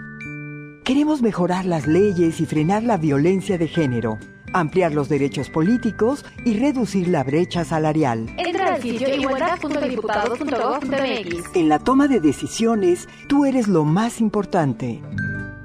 Queremos 0.82 1.22
mejorar 1.22 1.64
las 1.64 1.86
leyes 1.86 2.40
y 2.40 2.46
frenar 2.46 2.82
la 2.82 2.98
violencia 2.98 3.56
de 3.58 3.68
género, 3.68 4.18
ampliar 4.54 4.92
los 4.92 5.10
derechos 5.10 5.50
políticos 5.50 6.24
y 6.44 6.58
reducir 6.58 7.08
la 7.08 7.24
brecha 7.24 7.64
salarial. 7.64 8.34
Entra 8.38 8.74
al 8.74 8.82
sitio 8.82 9.14
igualdad.diputados.gov.mx. 9.14 11.54
En 11.54 11.68
la 11.68 11.78
toma 11.78 12.08
de 12.08 12.20
decisiones, 12.20 13.08
tú 13.28 13.44
eres 13.44 13.68
lo 13.68 13.84
más 13.84 14.20
importante. 14.20 15.02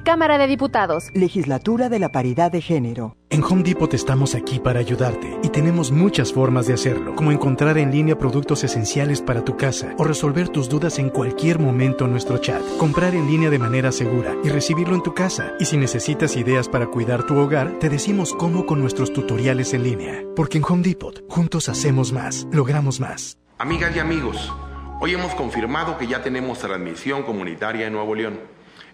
Cámara 0.09 0.39
de 0.39 0.47
Diputados. 0.47 1.11
Legislatura 1.13 1.87
de 1.87 1.99
la 1.99 2.11
Paridad 2.11 2.51
de 2.51 2.61
Género. 2.61 3.15
En 3.29 3.43
Home 3.43 3.61
Depot 3.61 3.93
estamos 3.93 4.33
aquí 4.33 4.57
para 4.57 4.79
ayudarte 4.79 5.37
y 5.43 5.49
tenemos 5.49 5.91
muchas 5.91 6.33
formas 6.33 6.65
de 6.65 6.73
hacerlo, 6.73 7.15
como 7.15 7.31
encontrar 7.31 7.77
en 7.77 7.91
línea 7.91 8.17
productos 8.17 8.63
esenciales 8.63 9.21
para 9.21 9.45
tu 9.45 9.55
casa 9.55 9.93
o 9.99 10.03
resolver 10.03 10.49
tus 10.49 10.67
dudas 10.67 10.97
en 10.97 11.11
cualquier 11.11 11.59
momento 11.59 12.05
en 12.05 12.11
nuestro 12.11 12.39
chat, 12.39 12.59
comprar 12.79 13.13
en 13.13 13.27
línea 13.27 13.51
de 13.51 13.59
manera 13.59 13.91
segura 13.91 14.35
y 14.43 14.49
recibirlo 14.49 14.95
en 14.95 15.03
tu 15.03 15.13
casa. 15.13 15.53
Y 15.59 15.65
si 15.65 15.77
necesitas 15.77 16.35
ideas 16.35 16.67
para 16.67 16.87
cuidar 16.87 17.27
tu 17.27 17.37
hogar, 17.37 17.77
te 17.77 17.87
decimos 17.87 18.33
cómo 18.33 18.65
con 18.65 18.81
nuestros 18.81 19.13
tutoriales 19.13 19.75
en 19.75 19.83
línea. 19.83 20.23
Porque 20.35 20.57
en 20.57 20.63
Home 20.67 20.81
Depot, 20.81 21.23
juntos 21.29 21.69
hacemos 21.69 22.11
más, 22.11 22.47
logramos 22.51 22.99
más. 22.99 23.37
Amigas 23.59 23.95
y 23.95 23.99
amigos, 23.99 24.51
hoy 25.01 25.13
hemos 25.13 25.35
confirmado 25.35 25.99
que 25.99 26.07
ya 26.07 26.23
tenemos 26.23 26.57
transmisión 26.57 27.21
comunitaria 27.21 27.85
en 27.85 27.93
Nuevo 27.93 28.15
León. 28.15 28.39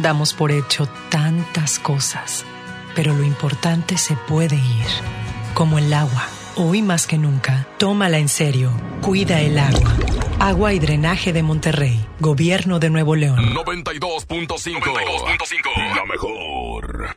Damos 0.00 0.34
por 0.34 0.52
hecho 0.52 0.86
tantas 1.08 1.78
cosas, 1.78 2.44
pero 2.94 3.14
lo 3.14 3.24
importante 3.24 3.96
se 3.96 4.16
puede 4.16 4.56
ir, 4.56 4.86
como 5.54 5.78
el 5.78 5.92
agua. 5.92 6.28
Hoy 6.56 6.82
más 6.82 7.06
que 7.06 7.16
nunca, 7.16 7.66
tómala 7.78 8.18
en 8.18 8.28
serio. 8.28 8.70
Cuida 9.00 9.40
el 9.40 9.58
agua. 9.58 9.94
Agua 10.38 10.74
y 10.74 10.78
drenaje 10.78 11.32
de 11.32 11.42
Monterrey. 11.42 12.04
Gobierno 12.20 12.78
de 12.78 12.90
Nuevo 12.90 13.14
León. 13.14 13.54
92.5. 13.54 15.96
La 15.96 16.04
mejor. 16.04 17.16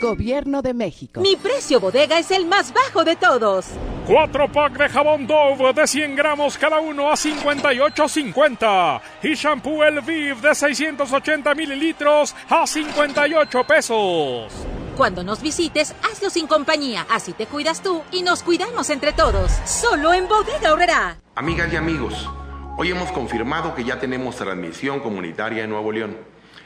Gobierno 0.00 0.62
de 0.62 0.74
México. 0.74 1.20
Mi 1.20 1.34
precio 1.34 1.80
bodega 1.80 2.18
es 2.18 2.30
el 2.30 2.46
más 2.46 2.72
bajo 2.72 3.04
de 3.04 3.16
todos. 3.16 3.66
Cuatro 4.06 4.50
pack 4.50 4.78
de 4.78 4.88
jabón 4.88 5.26
Dove 5.26 5.72
de 5.72 5.86
100 5.86 6.14
gramos 6.14 6.56
cada 6.56 6.78
uno 6.78 7.10
a 7.10 7.14
58.50. 7.14 9.00
Y 9.24 9.34
shampoo 9.34 9.82
El 9.82 10.00
Viv 10.02 10.40
de 10.40 10.54
680 10.54 11.54
mililitros 11.54 12.34
a 12.48 12.66
58 12.66 13.64
pesos. 13.64 14.52
Cuando 14.96 15.24
nos 15.24 15.42
visites, 15.42 15.94
hazlo 16.08 16.30
sin 16.30 16.46
compañía. 16.46 17.04
Así 17.10 17.32
te 17.32 17.46
cuidas 17.46 17.82
tú 17.82 18.02
y 18.12 18.22
nos 18.22 18.42
cuidamos 18.42 18.90
entre 18.90 19.12
todos. 19.12 19.50
Solo 19.64 20.14
en 20.14 20.28
Bodega 20.28 20.72
Horrera. 20.72 21.18
Amigas 21.34 21.72
y 21.72 21.76
amigos, 21.76 22.28
hoy 22.76 22.90
hemos 22.90 23.10
confirmado 23.10 23.74
que 23.74 23.84
ya 23.84 23.98
tenemos 23.98 24.36
transmisión 24.36 25.00
comunitaria 25.00 25.64
en 25.64 25.70
Nuevo 25.70 25.90
León. 25.90 26.37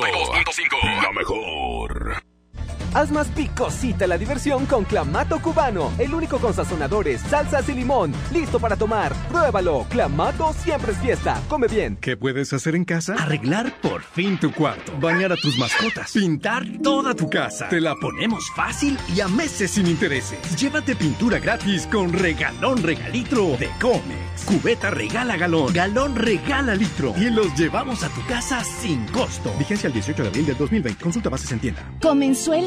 92.5. 0.00 1.02
La 1.02 1.12
mejor. 1.12 1.99
Haz 2.92 3.12
más 3.12 3.28
picosita 3.28 4.08
la 4.08 4.18
diversión 4.18 4.66
con 4.66 4.84
Clamato 4.84 5.40
Cubano, 5.40 5.92
el 5.98 6.12
único 6.12 6.38
con 6.38 6.52
sazonadores, 6.52 7.20
salsas 7.20 7.68
y 7.68 7.74
limón. 7.74 8.12
Listo 8.32 8.58
para 8.58 8.76
tomar. 8.76 9.14
Pruébalo. 9.28 9.86
Clamato 9.88 10.52
siempre 10.52 10.92
es 10.92 10.98
fiesta. 10.98 11.40
Come 11.48 11.68
bien. 11.68 11.98
¿Qué 12.00 12.16
puedes 12.16 12.52
hacer 12.52 12.74
en 12.74 12.84
casa? 12.84 13.14
Arreglar 13.14 13.80
por 13.80 14.02
fin 14.02 14.38
tu 14.38 14.52
cuarto. 14.52 14.92
Bañar 14.98 15.32
a 15.32 15.36
tus 15.36 15.56
mascotas. 15.56 16.10
Pintar 16.12 16.64
toda 16.82 17.14
tu 17.14 17.30
casa. 17.30 17.68
Te 17.68 17.80
la 17.80 17.94
ponemos 17.94 18.50
fácil 18.56 18.98
y 19.14 19.20
a 19.20 19.28
meses 19.28 19.70
sin 19.70 19.86
intereses. 19.86 20.38
Llévate 20.56 20.96
pintura 20.96 21.38
gratis 21.38 21.86
con 21.86 22.12
regalón 22.12 22.82
regalitro 22.82 23.56
de 23.56 23.70
Comex. 23.80 24.44
Cubeta 24.46 24.90
regala 24.90 25.36
galón. 25.36 25.72
Galón 25.72 26.16
regala 26.16 26.74
litro. 26.74 27.14
Y 27.16 27.30
los 27.30 27.54
llevamos 27.54 28.02
a 28.02 28.08
tu 28.08 28.24
casa 28.26 28.64
sin 28.64 29.06
costo. 29.08 29.54
Vigencia 29.58 29.86
el 29.86 29.92
18 29.92 30.22
de 30.24 30.28
abril 30.28 30.46
del 30.46 30.56
2020. 30.56 31.04
Consulta 31.04 31.28
bases 31.28 31.52
en 31.52 31.60
tienda. 31.60 31.88
Comenzó 32.00 32.52
el 32.52 32.66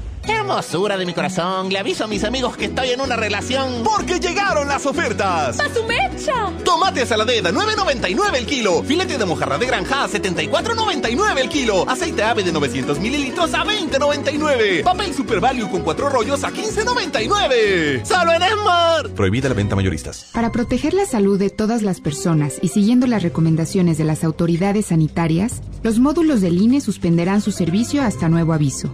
¡Qué 0.25 0.33
hermosura 0.33 0.97
de 0.97 1.05
mi 1.05 1.13
corazón! 1.13 1.69
Le 1.69 1.79
aviso 1.79 2.03
a 2.03 2.07
mis 2.07 2.23
amigos 2.23 2.55
que 2.55 2.65
estoy 2.65 2.89
en 2.89 3.01
una 3.01 3.15
relación. 3.15 3.83
Porque 3.83 4.19
llegaron 4.19 4.67
las 4.67 4.85
ofertas. 4.85 5.59
¡A 5.59 5.73
su 5.73 5.83
mecha! 5.83 6.51
Tomate 6.63 7.05
saladera 7.05 7.51
9.99 7.51 8.35
el 8.35 8.45
kilo. 8.45 8.83
Filete 8.83 9.17
de 9.17 9.25
mojarra 9.25 9.57
de 9.57 9.65
granja 9.65 10.03
a 10.03 10.07
74.99 10.07 11.37
el 11.39 11.49
kilo. 11.49 11.89
Aceite 11.89 12.23
ave 12.23 12.43
de 12.43 12.51
900 12.51 12.99
mililitros 12.99 13.53
a 13.53 13.63
20.99. 13.63 14.83
Papel 14.83 15.13
Super 15.13 15.39
Value 15.39 15.69
con 15.69 15.81
cuatro 15.81 16.09
rollos 16.09 16.43
a 16.43 16.51
15.99. 16.51 18.05
¡Solo 18.05 18.33
en 18.33 18.43
Esmar! 18.43 19.09
Prohibida 19.15 19.49
la 19.49 19.55
venta 19.55 19.75
mayoristas. 19.75 20.29
Para 20.33 20.51
proteger 20.51 20.93
la 20.93 21.05
salud 21.05 21.39
de 21.39 21.49
todas 21.49 21.81
las 21.81 21.99
personas 21.99 22.55
y 22.61 22.67
siguiendo 22.67 23.07
las 23.07 23.23
recomendaciones 23.23 23.97
de 23.97 24.03
las 24.03 24.23
autoridades 24.23 24.87
sanitarias, 24.87 25.61
los 25.81 25.99
módulos 25.99 26.41
del 26.41 26.61
INE 26.61 26.81
suspenderán 26.81 27.41
su 27.41 27.51
servicio 27.51 28.03
hasta 28.03 28.29
nuevo 28.29 28.53
aviso. 28.53 28.93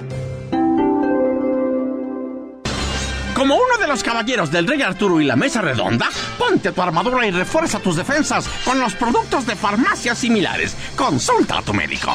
Como 3.41 3.55
uno 3.55 3.75
de 3.79 3.87
los 3.87 4.03
caballeros 4.03 4.51
del 4.51 4.67
Rey 4.67 4.83
Arturo 4.83 5.19
y 5.19 5.23
la 5.23 5.35
Mesa 5.35 5.61
Redonda, 5.61 6.07
ponte 6.37 6.71
tu 6.71 6.79
armadura 6.79 7.25
y 7.25 7.31
refuerza 7.31 7.79
tus 7.79 7.95
defensas 7.95 8.47
con 8.63 8.79
los 8.79 8.93
productos 8.93 9.47
de 9.47 9.55
farmacias 9.55 10.19
similares. 10.19 10.77
Consulta 10.95 11.57
a 11.57 11.61
tu 11.63 11.73
médico. 11.73 12.13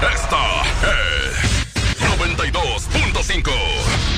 Esta 0.00 0.62
es 0.82 1.36
92.5. 2.18 3.87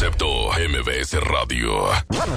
Concepto 0.00 0.48
MBS 0.52 1.22
Radio. 1.24 1.90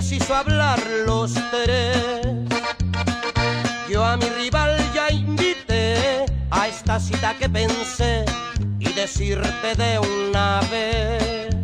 Preciso 0.03 0.35
hablar 0.35 0.81
los 1.07 1.33
tres. 1.53 1.97
Yo 3.89 4.05
a 4.05 4.17
mi 4.17 4.29
rival 4.31 4.77
ya 4.93 5.09
invité 5.13 6.27
a 6.51 6.67
esta 6.67 6.99
cita 6.99 7.35
que 7.39 7.49
pensé 7.49 8.25
y 8.81 8.93
decirte 8.95 9.77
de 9.77 10.01
una 10.01 10.61
vez. 10.73 11.55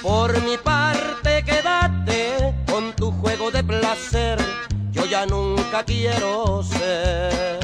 Por 0.00 0.42
mi 0.44 0.56
parte 0.56 1.44
quédate 1.44 2.54
con 2.66 2.96
tu 2.96 3.10
juego 3.10 3.50
de 3.50 3.62
placer, 3.62 4.38
yo 4.90 5.04
ya 5.04 5.26
nunca 5.26 5.84
quiero 5.84 6.62
ser 6.62 7.57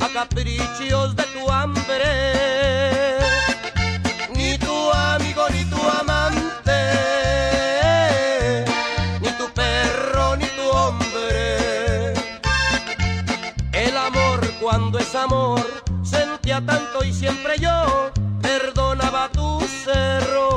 a 0.00 0.08
caprichos 0.12 1.16
de 1.16 1.22
tu 1.24 1.50
hambre. 1.50 3.18
Ni 4.34 4.56
tu 4.58 4.90
amigo 4.92 5.48
ni 5.50 5.64
tu 5.64 5.80
amante, 6.00 6.80
ni 9.20 9.30
tu 9.38 9.46
perro 9.52 10.36
ni 10.36 10.46
tu 10.46 10.68
hombre. 10.70 12.14
El 13.72 13.96
amor 13.96 14.40
cuando 14.60 14.98
es 14.98 15.14
amor 15.14 15.64
sentía 16.02 16.60
tanto 16.64 17.04
y 17.04 17.12
siempre 17.12 17.58
yo 17.58 18.10
perdonaba 18.40 19.28
tus 19.30 19.86
errores. 19.86 20.47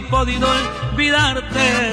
He 0.00 0.02
podido 0.02 0.48
olvidarte. 0.92 1.92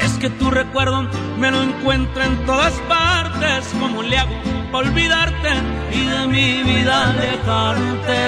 Es 0.00 0.12
que 0.18 0.30
tu 0.30 0.50
recuerdo 0.50 1.06
me 1.38 1.50
lo 1.50 1.62
encuentro 1.62 2.22
en 2.22 2.46
todas 2.46 2.72
partes. 2.88 3.68
¿Cómo 3.80 4.02
le 4.02 4.18
hago 4.18 4.34
para 4.70 4.88
olvidarte 4.88 5.50
y 5.92 6.04
de 6.04 6.26
mi 6.26 6.62
vida 6.62 7.10
alejarte? 7.10 8.20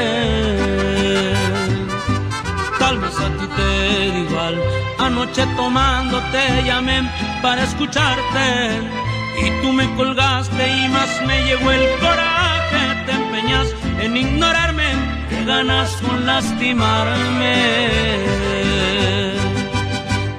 Tal 2.79 2.99
vez 2.99 3.19
a 3.19 3.29
ti 3.39 3.47
te 3.57 4.11
da 4.11 4.19
igual. 4.19 4.61
Anoche 4.99 5.47
tomando 5.57 6.21
te 6.33 6.65
llamé 6.65 7.11
para 7.43 7.63
escucharte 7.65 8.81
y 9.45 9.51
tú 9.63 9.73
me 9.73 9.95
colgaste 9.95 10.85
y 10.85 10.89
más 10.89 11.11
me 11.27 11.45
llegó 11.45 11.71
el 11.71 11.87
coraje. 12.01 13.05
Te 13.07 13.13
empeñas 13.13 13.69
en 14.01 14.17
ignorarme, 14.17 14.89
que 15.29 15.45
ganas 15.45 15.91
con 16.03 16.25
lastimarme. 16.25 18.62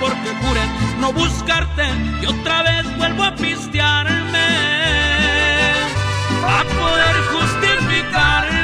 porque 0.00 0.30
juré 0.42 0.62
no 1.00 1.12
buscarte 1.12 1.84
y 2.22 2.26
otra 2.26 2.62
vez 2.62 2.96
vuelvo 2.96 3.24
a 3.24 3.34
pistearme 3.34 4.48
a 6.44 6.64
poder 6.64 7.16
justificarme. 7.32 8.58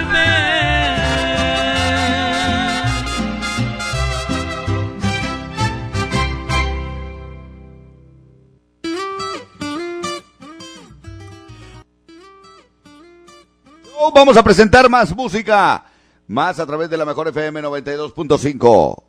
Vamos 14.14 14.36
a 14.36 14.42
presentar 14.42 14.88
más 14.88 15.14
música, 15.14 15.84
más 16.28 16.58
a 16.60 16.66
través 16.66 16.88
de 16.88 16.96
la 16.96 17.04
mejor 17.04 17.28
FM 17.28 17.62
92.5. 17.62 19.03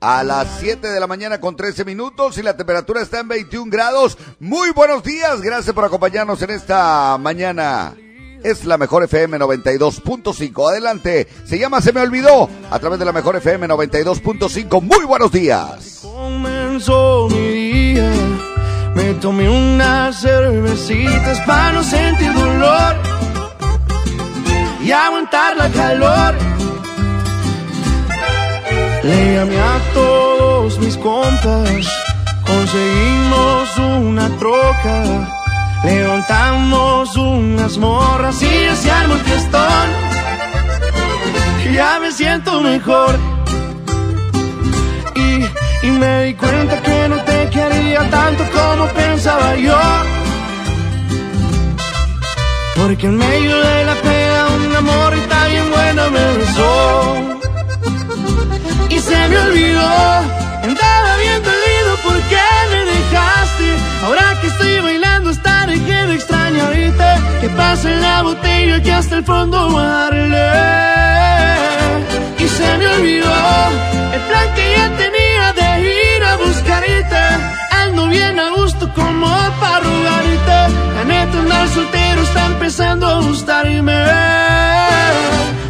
A 0.00 0.22
las 0.22 0.60
7 0.60 0.86
de 0.86 1.00
la 1.00 1.08
mañana 1.08 1.40
con 1.40 1.56
13 1.56 1.84
minutos 1.84 2.38
y 2.38 2.42
la 2.42 2.56
temperatura 2.56 3.02
está 3.02 3.18
en 3.18 3.26
21 3.26 3.68
grados. 3.68 4.16
Muy 4.38 4.70
buenos 4.70 5.02
días, 5.02 5.40
gracias 5.40 5.74
por 5.74 5.84
acompañarnos 5.84 6.40
en 6.42 6.50
esta 6.50 7.18
mañana. 7.18 7.96
Es 8.44 8.64
la 8.64 8.78
mejor 8.78 9.02
FM 9.02 9.38
92.5. 9.40 10.70
Adelante, 10.70 11.26
se 11.44 11.58
llama 11.58 11.80
Se 11.80 11.92
me 11.92 12.00
olvidó 12.00 12.48
a 12.70 12.78
través 12.78 13.00
de 13.00 13.06
la 13.06 13.12
mejor 13.12 13.34
FM 13.34 13.66
92.5. 13.66 14.80
Muy 14.80 15.04
buenos 15.04 15.32
días. 15.32 15.98
Comenzó 16.02 17.26
mi 17.28 17.48
día, 17.48 18.12
me 18.94 19.14
tomé 19.14 19.50
unas 19.50 20.20
cervecitas 20.20 21.40
para 21.40 21.72
no 21.72 21.82
sentir 21.82 22.32
dolor 22.34 22.94
y 24.80 24.92
aguantar 24.92 25.56
la 25.56 25.68
calor. 25.70 26.57
Le 29.08 29.38
a 29.38 29.80
todos 29.94 30.78
mis 30.80 30.94
compas, 30.98 31.86
conseguimos 32.46 33.78
una 33.78 34.28
troca, 34.36 35.02
levantamos 35.82 37.16
unas 37.16 37.78
morras 37.78 38.42
y 38.42 38.64
ya 38.66 38.76
se 38.76 38.90
armó 38.90 39.14
el 39.14 39.20
fiestón. 39.20 39.88
Ya 41.72 41.98
me 42.00 42.12
siento 42.12 42.60
mejor 42.60 43.18
y, 45.14 45.86
y 45.86 45.90
me 45.90 46.24
di 46.24 46.34
cuenta 46.34 46.82
que 46.82 47.08
no 47.08 47.16
te 47.24 47.48
quería 47.48 48.10
tanto 48.10 48.44
como 48.52 48.88
pensaba 48.88 49.56
yo. 49.56 49.78
Porque 52.76 53.06
en 53.06 53.16
medio 53.16 53.56
de 53.56 53.84
la 53.86 53.94
pena 53.94 54.48
una 54.66 54.80
morrita 54.82 55.46
bien 55.46 55.70
buena 55.70 56.10
me 56.10 56.36
besó 56.36 57.37
y 58.98 59.00
se 59.00 59.28
me 59.28 59.38
olvidó. 59.38 59.90
Andaba 60.62 61.16
bien 61.24 61.40
dolido 61.42 61.92
porque 62.02 62.40
me 62.72 62.80
dejaste. 62.92 63.68
Ahora 64.04 64.36
que 64.40 64.46
estoy 64.48 64.80
bailando 64.80 65.30
hasta 65.30 65.66
dejé 65.66 66.06
de 66.08 66.14
extrañarte. 66.14 67.10
Que 67.40 67.48
pase 67.50 67.96
la 67.96 68.22
botella 68.22 68.82
que 68.82 68.92
hasta 68.92 69.16
el 69.18 69.24
fondo 69.24 69.58
darle. 69.72 70.50
Y 72.38 72.46
se 72.56 72.78
me 72.78 72.86
olvidó 72.96 73.34
el 74.14 74.22
plan 74.28 74.48
que 74.56 74.64
ya 74.76 74.86
tenía 75.02 75.44
de 75.60 75.68
ir 75.96 76.24
a 76.30 76.36
buscarte. 76.36 77.24
Ando 77.82 78.08
bien 78.08 78.38
a 78.40 78.48
gusto 78.50 78.92
como 78.94 79.28
para 79.60 79.80
rogarte. 79.80 80.58
La 80.96 81.04
neta 81.04 81.38
andar 81.38 81.68
soltero 81.68 82.22
está 82.22 82.46
empezando 82.46 83.06
a 83.06 83.20
gustarme. 83.20 84.04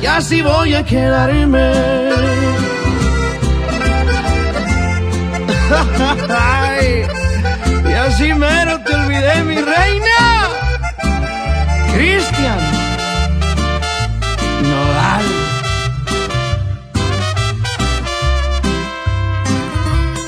Y 0.02 0.06
así 0.06 0.40
voy 0.40 0.74
a 0.74 0.82
quedarme. 0.84 2.77
Y 7.84 7.92
así 7.92 8.32
mero 8.32 8.80
te 8.84 8.94
olvidé, 8.94 9.44
mi 9.44 9.56
reina. 9.56 10.48
Cristian 11.92 12.58
Nodal. 14.62 15.24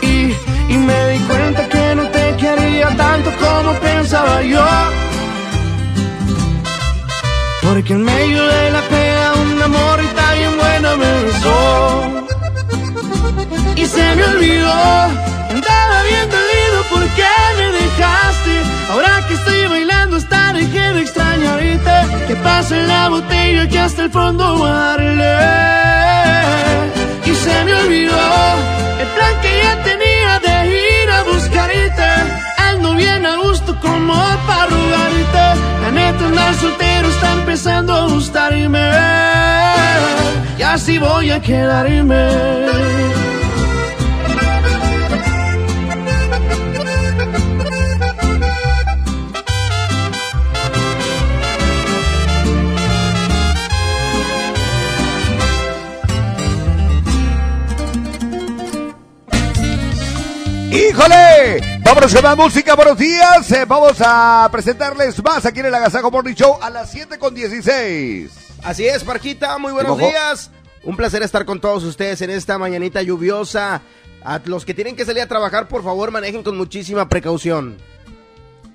Y, 0.03 0.35
y 0.69 0.77
me 0.77 1.09
di 1.11 1.19
cuenta 1.21 1.69
que 1.69 1.95
no 1.95 2.03
te 2.09 2.37
quería 2.37 2.89
tanto 2.97 3.31
como 3.39 3.73
pensaba 3.81 4.43
yo. 4.43 4.65
Porque 7.62 7.95
en 7.95 8.05
medio 8.05 8.47
de 8.47 8.71
la 8.73 8.83
pena 8.83 9.40
y 13.77 13.87
se 13.87 14.15
me 14.17 14.25
olvidó. 14.25 14.73
Andaba 15.51 16.03
bien 16.09 16.29
dolido 16.31 16.79
porque 16.91 17.25
me 17.59 17.73
dejaste. 17.81 18.55
Ahora 18.91 19.25
que 19.27 19.35
estoy 19.35 19.67
bailando 19.69 20.17
hasta 20.17 20.53
dejé 20.53 20.93
de 20.95 21.01
extrañarte. 21.03 21.97
Que 22.29 22.37
pase 22.37 22.83
la 22.87 23.09
botella 23.09 23.69
que 23.69 23.79
hasta 23.79 24.05
el 24.05 24.11
fondo 24.11 24.45
darle. 24.67 25.37
Y 27.25 27.35
se 27.35 27.65
me 27.65 27.75
olvidó 27.75 28.23
el 29.03 29.09
plan 29.17 29.35
que 29.43 29.53
ya 29.62 29.83
tenía 29.83 30.33
de 30.47 30.55
ir 30.69 31.11
a 31.11 31.23
buscarte. 31.23 32.09
Ando 32.69 32.95
bien 32.95 33.27
a 33.27 33.37
gusto 33.37 33.79
como 33.81 34.15
para. 34.47 34.61
Andar 36.27 36.55
soltero 36.55 37.09
está 37.09 37.33
empezando 37.33 37.95
a 37.95 38.07
gustarme. 38.09 38.91
Y 40.59 40.63
así 40.63 40.99
voy 40.99 41.31
a 41.31 41.41
quedarme. 41.41 42.29
¡Híjole! 60.71 61.70
Vámonos 61.82 62.15
con 62.15 62.23
más 62.23 62.36
música, 62.36 62.74
buenos 62.74 62.98
días. 62.98 63.51
Eh, 63.52 63.65
vamos 63.66 63.97
a 64.01 64.48
presentarles 64.52 65.23
más 65.23 65.44
aquí 65.47 65.61
en 65.61 65.66
el 65.66 65.74
Agasajo 65.74 66.11
Morning 66.11 66.35
Show 66.35 66.59
a 66.61 66.70
las 66.70 66.90
7 66.90 67.19
con 67.19 67.35
16. 67.35 68.31
Así 68.62 68.86
es, 68.86 69.02
Parquita, 69.05 69.59
muy 69.59 69.73
buenos 69.73 69.98
días. 69.98 70.51
Un 70.82 70.97
placer 70.97 71.23
estar 71.23 71.44
con 71.44 71.61
todos 71.61 71.85
ustedes 71.85 72.20
en 72.23 72.31
esta 72.31 72.59
mañanita 72.59 73.02
lluviosa. 73.02 73.82
A 74.23 74.40
los 74.44 74.65
que 74.65 74.74
tienen 74.74 74.97
que 74.97 75.05
salir 75.05 75.23
a 75.23 75.27
trabajar, 75.27 75.69
por 75.69 75.82
favor, 75.82 76.11
manejen 76.11 76.43
con 76.43 76.57
muchísima 76.57 77.09
precaución. 77.09 77.78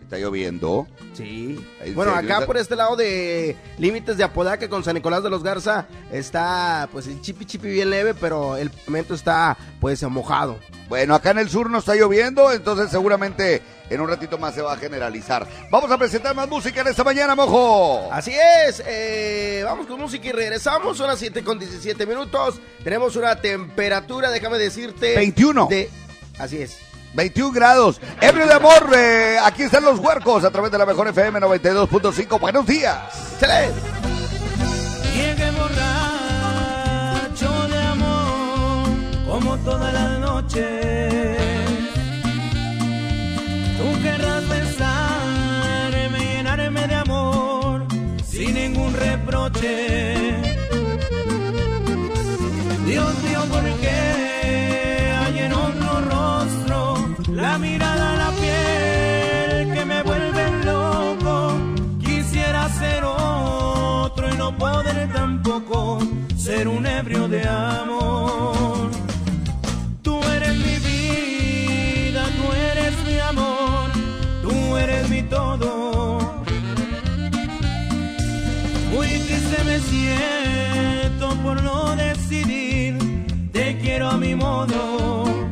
Está 0.05 0.19
lloviendo. 0.19 0.85
Sí. 1.13 1.59
¿En 1.81 1.95
Bueno, 1.95 2.13
acá 2.13 2.45
por 2.45 2.57
este 2.57 2.75
lado 2.75 2.95
de 2.95 3.55
límites 3.79 4.17
de 4.17 4.23
Apodaca 4.23 4.69
con 4.69 4.83
San 4.83 4.93
Nicolás 4.93 5.23
de 5.23 5.31
los 5.31 5.41
Garza 5.41 5.87
está 6.11 6.87
pues 6.91 7.07
el 7.07 7.21
chipi 7.21 7.43
chipi 7.43 7.69
bien 7.69 7.89
leve, 7.89 8.13
pero 8.13 8.55
el 8.55 8.69
pavimento 8.69 9.15
está 9.15 9.57
pues 9.81 10.03
mojado. 10.03 10.59
Bueno, 10.89 11.15
acá 11.15 11.31
en 11.31 11.39
el 11.39 11.49
sur 11.49 11.71
no 11.71 11.79
está 11.79 11.95
lloviendo, 11.95 12.51
entonces 12.51 12.91
seguramente 12.91 13.63
en 13.89 13.99
un 13.99 14.07
ratito 14.07 14.37
más 14.37 14.53
se 14.53 14.61
va 14.61 14.73
a 14.73 14.77
generalizar. 14.77 15.47
Vamos 15.71 15.89
a 15.89 15.97
presentar 15.97 16.35
más 16.35 16.47
música 16.47 16.81
en 16.81 16.87
esta 16.87 17.03
mañana, 17.03 17.33
mojo. 17.33 18.07
Así 18.11 18.31
es, 18.67 18.83
eh, 18.85 19.63
vamos 19.65 19.87
con 19.87 19.99
música 19.99 20.27
y 20.27 20.33
regresamos, 20.33 20.97
son 20.97 21.07
las 21.07 21.17
7 21.17 21.43
con 21.43 21.57
17 21.57 22.05
minutos, 22.05 22.61
tenemos 22.83 23.15
una 23.15 23.41
temperatura, 23.41 24.29
déjame 24.29 24.59
decirte... 24.59 25.15
21. 25.15 25.65
De, 25.65 25.89
así 26.37 26.61
es. 26.61 26.77
21 27.15 27.51
grados. 27.51 27.99
Ebrio 28.21 28.45
de 28.45 28.53
amor, 28.53 28.91
eh, 28.95 29.37
aquí 29.43 29.63
están 29.63 29.83
los 29.83 29.99
huercos 29.99 30.43
a 30.43 30.51
través 30.51 30.71
de 30.71 30.77
la 30.77 30.85
mejor 30.85 31.07
FM 31.07 31.39
92.5. 31.39 32.39
Buenos 32.39 32.65
días. 32.65 32.97
Llegué 35.13 35.51
borracho 35.51 35.87
de 37.69 37.77
amor, 37.77 38.89
como 39.25 39.57
todas 39.59 39.93
las 39.93 40.19
noches. 40.19 41.37
Tú 43.77 44.01
querrás 44.03 44.49
besarme, 44.49 46.19
llenarme 46.19 46.87
de 46.87 46.95
amor, 46.95 47.85
sin 48.29 48.53
ningún 48.55 48.93
reproche. 48.93 50.35
Dios 52.85 53.23
mío, 53.23 53.39
¿por 53.49 53.63
qué 53.79 54.14
la 57.55 57.59
mirada, 57.59 58.15
la 58.17 58.31
piel 58.31 59.73
que 59.73 59.85
me 59.85 60.03
vuelve 60.03 60.43
loco? 60.65 61.57
Quisiera 62.05 62.67
ser 62.81 63.01
otro 63.05 64.33
y 64.33 64.35
no 64.35 64.57
poder 64.57 65.09
tampoco 65.13 65.99
ser 66.35 66.67
un 66.67 66.85
ebrio 66.85 67.29
de 67.29 67.47
amor. 67.47 68.89
Tú 70.01 70.21
eres 70.35 70.55
mi 70.65 70.77
vida, 70.89 72.23
tú 72.37 72.45
eres 72.71 72.93
mi 73.07 73.19
amor, 73.19 73.89
tú 74.43 74.77
eres 74.77 75.09
mi 75.09 75.21
todo. 75.23 76.43
Muy 78.93 79.07
triste 79.25 79.57
me 79.69 79.79
siento 79.91 81.29
por 81.43 81.63
no 81.63 81.95
decidir, 81.95 82.97
te 83.53 83.77
quiero 83.77 84.09
a 84.09 84.17
mi 84.17 84.35
modo. 84.35 85.44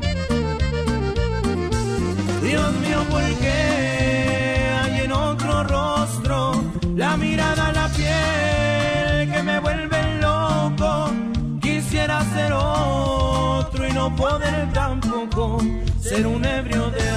Poder 14.15 14.71
tampoco 14.73 15.57
ser 15.99 16.25
un 16.27 16.43
ebrio 16.45 16.89
de 16.91 17.12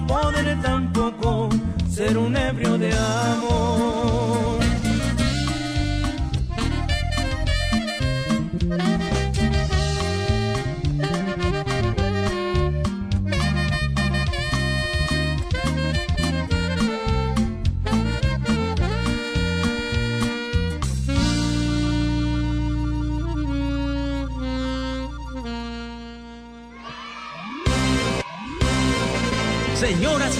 no 0.00 0.06
poder 0.06 0.60
tampoco 0.62 1.48
ser 1.90 2.16
un 2.18 2.36
ebrio 2.36 2.78
de 2.78 2.92
amor. 2.92 3.87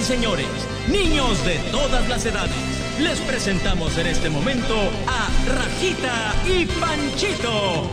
Señores, 0.09 0.47
niños 0.91 1.45
de 1.45 1.59
todas 1.69 2.09
las 2.09 2.25
edades, 2.25 2.55
les 2.99 3.19
presentamos 3.19 3.95
en 3.99 4.07
este 4.07 4.27
momento 4.31 4.75
a 5.05 5.29
Rajita 5.53 6.33
y 6.47 6.65
Panchito. 6.65 7.91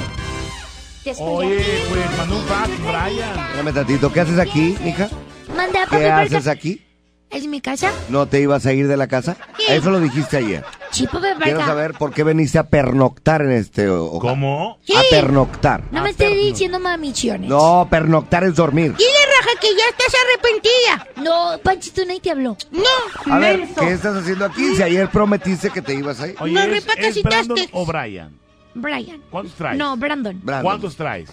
Oye, 1.19 1.63
pues 1.91 2.17
mandó 2.17 2.39
un 2.39 2.45
fax, 2.45 2.71
Brian. 2.81 3.39
Espérame 3.39 3.75
tantito, 3.75 4.11
¿qué 4.11 4.21
haces 4.21 4.39
aquí, 4.39 4.79
mija? 4.81 5.11
Manda 5.55 5.83
a 5.83 5.87
¿Qué 5.87 6.11
haces 6.11 6.47
aquí? 6.47 6.83
¿Es 7.29 7.47
mi 7.47 7.61
casa? 7.61 7.93
¿No 8.09 8.25
te 8.25 8.41
ibas 8.41 8.65
a 8.65 8.73
ir 8.73 8.89
de 8.89 8.97
la 8.97 9.09
casa? 9.09 9.37
Sí. 9.59 9.65
Eso 9.69 9.91
lo 9.91 10.01
dijiste 10.01 10.39
ayer. 10.39 10.65
Sí, 10.97 11.07
papi 11.07 11.27
Quiero 11.43 11.61
saber 11.65 11.93
por 11.95 12.13
qué 12.13 12.23
veniste 12.25 12.59
a 12.59 12.69
pernoctar 12.69 13.43
en 13.43 13.53
este 13.53 13.89
hogar. 13.89 14.21
¿Cómo? 14.33 14.79
Sí. 14.83 14.95
A 14.97 15.03
pernoctar. 15.11 15.83
No 15.91 16.03
me 16.03 16.11
estés 16.11 16.33
diciendo 16.35 16.81
mamichones. 16.81 17.51
No, 17.51 17.87
pernoctar 17.91 18.45
es 18.45 18.55
dormir. 18.55 18.95
Dile, 18.97 19.11
Raja, 19.39 19.61
que 19.61 19.69
ya 19.77 19.85
estás 19.91 20.15
arrepentida. 20.25 21.23
No, 21.23 21.59
Panchito, 21.63 22.03
nadie 22.07 22.21
te 22.21 22.31
habló. 22.31 22.57
No, 22.71 23.33
A 23.33 23.39
ver, 23.39 23.59
menso. 23.59 23.81
¿qué 23.81 23.93
estás 23.93 24.17
haciendo 24.17 24.47
aquí? 24.47 24.75
Si 24.75 24.83
ayer 24.83 25.09
prometiste 25.11 25.71
que 25.71 25.83
te 25.83 25.95
ibas 25.95 26.21
a 26.21 26.29
ir. 26.29 26.37
Oye, 26.41 26.55
No 26.55 26.61
¿es, 26.63 26.69
repacacitaste. 26.71 27.19
es 27.21 27.23
Brandon 27.25 27.69
o 27.73 27.85
Brian? 27.87 28.39
Brian. 28.75 29.23
¿Cuántos 29.31 29.55
traes? 29.55 29.77
No, 29.79 29.97
Brandon. 29.97 30.41
¿Cuántos 30.63 30.97
traes? 30.97 31.31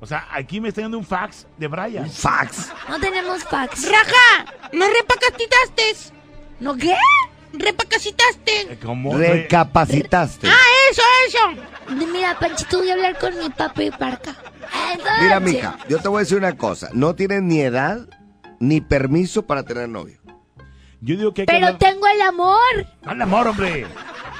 O 0.00 0.06
sea, 0.06 0.28
aquí 0.30 0.60
me 0.60 0.68
está 0.68 0.82
dando 0.82 0.98
un 0.98 1.04
fax 1.04 1.46
de 1.56 1.66
Brian. 1.66 2.10
¿Fax? 2.10 2.70
No 2.90 3.00
tenemos 3.00 3.42
fax. 3.44 3.90
Raja, 3.90 4.52
no 4.72 4.84
repacacitaste. 4.86 6.12
¿No 6.60 6.76
qué? 6.76 6.94
Repacacitaste. 7.52 8.78
¿Cómo? 8.82 9.16
Recapacitaste. 9.16 10.48
Ah, 10.48 10.54
eso, 10.90 11.02
eso. 11.28 11.96
Mira, 12.12 12.38
Panchito, 12.38 12.78
voy 12.78 12.90
a 12.90 12.94
hablar 12.94 13.18
con 13.18 13.38
mi 13.38 13.48
papi 13.50 13.90
Barca. 13.90 14.34
Mira, 15.22 15.40
mija, 15.40 15.78
yo 15.88 15.98
te 15.98 16.08
voy 16.08 16.18
a 16.18 16.20
decir 16.20 16.38
una 16.38 16.56
cosa. 16.56 16.88
No 16.92 17.14
tienes 17.14 17.42
ni 17.42 17.60
edad 17.60 18.08
ni 18.60 18.80
permiso 18.80 19.46
para 19.46 19.62
tener 19.62 19.88
novio. 19.88 20.18
Yo 21.00 21.16
digo 21.16 21.34
que 21.34 21.42
hay 21.42 21.46
que 21.46 21.52
Pero 21.52 21.66
hablar- 21.66 21.78
tengo 21.78 22.06
el 22.08 22.20
amor. 22.22 22.86
Al 23.04 23.22
amor, 23.22 23.46
hombre. 23.48 23.86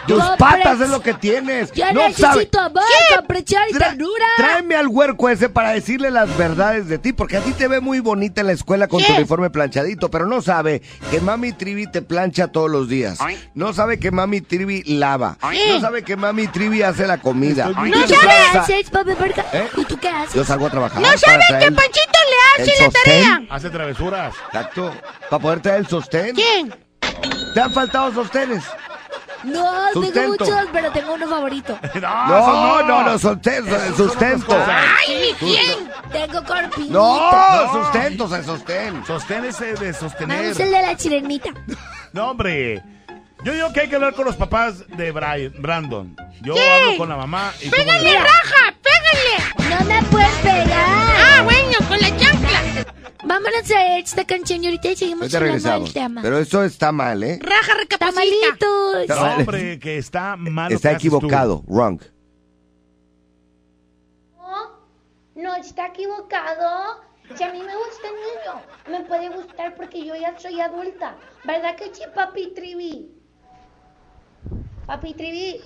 Dos 0.08 0.22
Compre- 0.22 0.36
patas 0.38 0.80
es 0.80 0.88
lo 0.90 1.00
que 1.02 1.14
tienes. 1.14 1.72
Yo 1.72 1.84
no 1.92 2.00
sabe. 2.12 2.34
necesito 2.34 2.60
amor, 2.60 2.82
comprensión 3.16 3.62
y 3.70 3.72
ternura. 3.74 4.24
Tráeme 4.36 4.74
al 4.76 4.86
huerco 4.88 5.28
ese 5.28 5.48
para 5.48 5.70
decirle 5.70 6.10
las 6.10 6.36
verdades 6.36 6.88
de 6.88 6.98
ti, 6.98 7.12
porque 7.12 7.36
a 7.36 7.40
ti 7.40 7.52
te 7.52 7.66
ve 7.68 7.80
muy 7.80 8.00
bonita 8.00 8.40
en 8.40 8.46
la 8.48 8.52
escuela 8.52 8.86
con 8.88 9.02
tu 9.02 9.12
uniforme 9.14 9.50
planchadito, 9.50 10.10
pero 10.10 10.26
no 10.26 10.42
sabe 10.42 10.82
que 11.10 11.20
mami 11.20 11.52
Trivi 11.52 11.86
te 11.86 12.02
plancha 12.02 12.48
todos 12.48 12.70
los 12.70 12.88
días. 12.88 13.18
No 13.54 13.72
sabe 13.72 13.98
que 13.98 14.10
mami 14.10 14.40
Trivi 14.40 14.82
lava. 14.84 15.38
No 15.42 15.80
sabe 15.80 16.02
que 16.02 16.16
mami 16.16 16.46
Trivi 16.48 16.82
hace 16.82 17.06
la 17.06 17.18
comida. 17.18 17.68
¿No 17.68 17.86
Y 17.86 17.90
tú 17.92 18.14
sabes 18.14 18.34
sa- 18.52 18.60
hacer, 18.62 18.84
papi 18.90 19.12
Verga? 19.14 19.44
¿Eh? 19.52 19.68
¿Y 19.76 19.84
tú 19.84 19.98
qué 19.98 20.08
haces? 20.08 20.34
Yo 20.34 20.44
salgo 20.44 20.66
a 20.66 20.70
trabajar. 20.70 21.00
¿No 21.00 21.08
sabes 21.08 21.46
traer 21.48 21.58
que 21.62 21.64
el- 21.68 21.74
Panchito 21.74 22.18
le 22.58 22.62
hace 22.64 22.82
la 22.82 22.90
tarea? 22.90 23.42
Hace 23.50 23.70
travesuras. 23.70 24.34
Exacto. 24.48 24.92
Para 25.30 25.42
poder 25.42 25.60
traer 25.60 25.80
el 25.80 25.86
sostén. 25.86 26.34
¿Quién? 26.34 26.74
¿Te 27.54 27.60
han 27.60 27.72
faltado 27.72 28.12
sostenes? 28.12 28.62
No, 29.44 29.86
tengo 29.92 30.06
Sustento. 30.06 30.44
muchos, 30.44 30.68
pero 30.72 30.90
tengo 30.92 31.14
uno 31.14 31.28
favorito. 31.28 31.78
No, 32.00 32.82
no, 32.82 33.02
no, 33.02 33.18
sustento, 33.18 33.76
el 33.76 33.94
sustento. 33.94 34.56
¡Ay, 34.66 35.20
mi 35.20 35.32
quién! 35.34 35.90
Tengo 36.12 36.44
corpinito. 36.44 36.92
No, 36.92 37.72
sustento, 37.72 38.28
se 38.28 38.42
sostén. 38.42 39.04
Sostén 39.06 39.44
ese 39.44 39.74
de 39.74 39.92
sostener. 39.92 40.48
gusta 40.48 40.62
el 40.64 40.70
de 40.72 40.82
la 40.82 40.96
chilenita. 40.96 41.50
No, 42.12 42.30
hombre. 42.30 42.82
Yo 43.44 43.52
digo 43.52 43.70
que 43.74 43.80
hay 43.80 43.88
que 43.90 43.96
hablar 43.96 44.14
con 44.14 44.24
los 44.24 44.36
papás 44.36 44.88
de 44.88 45.12
Brian, 45.12 45.52
Brandon. 45.58 46.16
Yo 46.40 46.54
¿Qué? 46.54 46.70
hablo 46.70 46.96
con 46.96 47.08
la 47.10 47.16
mamá 47.16 47.52
y 47.60 47.68
¡Pégale, 47.68 48.18
raja! 48.18 48.74
¡Pégale! 48.82 49.74
No 49.76 49.84
me 49.84 50.02
puedes 50.04 50.30
pegar. 50.36 50.66
Ah, 50.74 51.42
bueno, 51.44 51.76
con 51.88 51.98
la. 52.00 52.10
Vámonos 53.26 53.70
a 53.72 53.98
esta 53.98 54.24
canción 54.24 54.62
y 54.62 54.66
ahorita 54.68 54.94
seguimos 54.94 55.22
Ahorita 55.22 55.38
regresamos. 55.40 55.92
tema. 55.92 56.22
Pero 56.22 56.38
eso 56.38 56.62
está 56.62 56.92
mal, 56.92 57.22
¿eh? 57.24 57.38
Raja, 57.42 57.74
recapacita. 57.74 58.22
Está 59.02 59.14
No, 59.14 59.20
mal. 59.20 59.38
hombre, 59.40 59.78
que 59.80 59.98
está 59.98 60.36
mal. 60.36 60.72
Está 60.72 60.90
haces 60.90 61.00
tú. 61.02 61.06
equivocado, 61.08 61.62
wrong. 61.66 62.00
No 65.34 65.54
está 65.56 65.88
equivocado. 65.88 67.02
Si 67.34 67.42
a 67.42 67.52
mí 67.52 67.58
me 67.60 67.74
gusta 67.76 68.08
el 68.08 68.14
niño, 68.14 68.62
me 69.00 69.04
puede 69.06 69.28
gustar 69.28 69.74
porque 69.74 70.04
yo 70.06 70.14
ya 70.14 70.38
soy 70.38 70.60
adulta. 70.60 71.16
¿Verdad 71.44 71.74
que 71.76 71.92
sí, 71.94 72.02
papi 72.14 72.52
Trivi? 72.54 73.10
Papi 74.86 75.12
Trivi. 75.14 75.60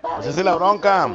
Pues 0.00 0.26
esa 0.28 0.40
es 0.40 0.44
la 0.46 0.54
bronca. 0.56 1.08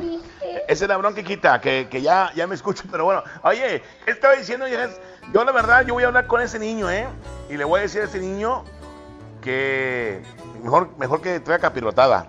Esa 0.67 0.85
es 0.85 0.87
la 0.89 0.97
bronca, 0.97 1.23
quita, 1.23 1.59
que, 1.59 1.87
que 1.89 2.01
ya, 2.01 2.31
ya 2.35 2.45
me 2.45 2.53
escucho, 2.55 2.83
pero 2.91 3.05
bueno. 3.05 3.23
Oye, 3.43 3.81
¿qué 4.05 4.11
estaba 4.11 4.35
diciendo? 4.35 4.67
Viejas? 4.67 5.01
Yo 5.33 5.43
la 5.43 5.51
verdad, 5.51 5.85
yo 5.85 5.93
voy 5.93 6.03
a 6.03 6.07
hablar 6.07 6.27
con 6.27 6.41
ese 6.41 6.59
niño, 6.59 6.89
¿eh? 6.89 7.07
Y 7.49 7.57
le 7.57 7.63
voy 7.65 7.79
a 7.79 7.83
decir 7.83 8.01
a 8.01 8.05
ese 8.05 8.19
niño 8.19 8.63
que 9.41 10.23
mejor, 10.63 10.89
mejor 10.97 11.21
que 11.21 11.39
traiga 11.39 11.61
capirotada. 11.61 12.27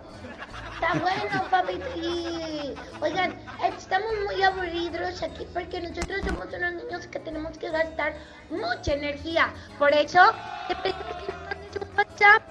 Está 0.75 0.93
bueno, 0.99 1.45
papi 1.51 1.79
Trivi. 1.79 2.75
Oigan, 3.01 3.35
estamos 3.79 4.11
muy 4.27 4.43
aburridos 4.43 5.23
aquí 5.23 5.47
porque 5.55 5.81
nosotros 5.81 6.21
somos 6.27 6.47
unos 6.53 6.75
niños 6.85 7.07
que 7.07 7.19
tenemos 7.21 7.57
que 7.59 7.71
gastar 7.71 8.15
mucha 8.51 8.93
energía. 8.93 9.53
Por 9.79 9.93
eso, 9.93 10.21
te 10.69 10.75
pedimos 10.77 11.07
que 11.25 11.33
nos 11.33 11.43
mandes 11.45 11.77
un 11.81 11.97
WhatsApp 11.97 12.43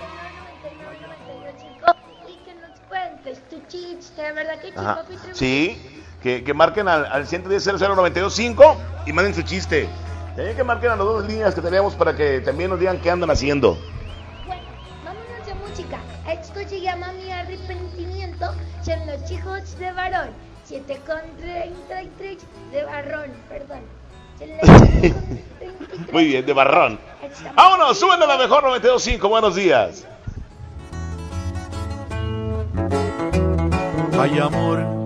al 0.00 1.92
811 1.92 2.32
y 2.32 2.36
que 2.44 2.54
nos 2.54 2.80
cuentes 2.88 3.48
tu 3.48 3.60
chiste, 3.68 4.32
¿verdad 4.32 4.58
que 4.60 4.68
sí, 4.68 4.74
Ajá. 4.76 4.96
papi 4.96 5.16
Trivi? 5.16 5.34
Sí, 5.36 6.04
que, 6.26 6.42
que 6.42 6.54
marquen 6.54 6.88
al, 6.88 7.06
al 7.06 7.24
110 7.24 7.64
00925 7.78 8.76
y 9.06 9.12
manden 9.12 9.32
su 9.32 9.42
chiste. 9.42 9.88
También 10.34 10.56
que 10.56 10.64
marquen 10.64 10.90
a 10.90 10.96
las 10.96 11.06
dos 11.06 11.24
líneas 11.24 11.54
que 11.54 11.60
tenemos 11.60 11.94
para 11.94 12.16
que 12.16 12.40
también 12.40 12.68
nos 12.68 12.80
digan 12.80 13.00
qué 13.00 13.12
andan 13.12 13.30
haciendo. 13.30 13.78
Vámonos 15.04 15.46
de 15.46 15.54
música. 15.54 15.98
Esto 16.28 16.68
se 16.68 16.80
llama 16.80 17.12
Mi 17.12 17.30
Arrepentimiento. 17.30 18.46
Son 18.82 19.06
los 19.06 19.30
hijos 19.30 19.78
de 19.78 19.92
varón. 19.92 20.30
7 20.64 21.00
con 21.06 21.20
33 21.40 22.38
de 22.72 22.84
varón, 22.84 23.30
perdón. 23.48 23.82
Muy 26.12 26.24
bien, 26.24 26.44
de 26.44 26.52
barrón. 26.52 26.98
Vámonos, 27.54 28.00
suben 28.00 28.20
a 28.20 28.26
la 28.26 28.36
mejor 28.36 28.64
925. 28.64 29.28
Buenos 29.28 29.54
días. 29.54 30.04
Ay 34.18 34.38
amor, 34.40 35.05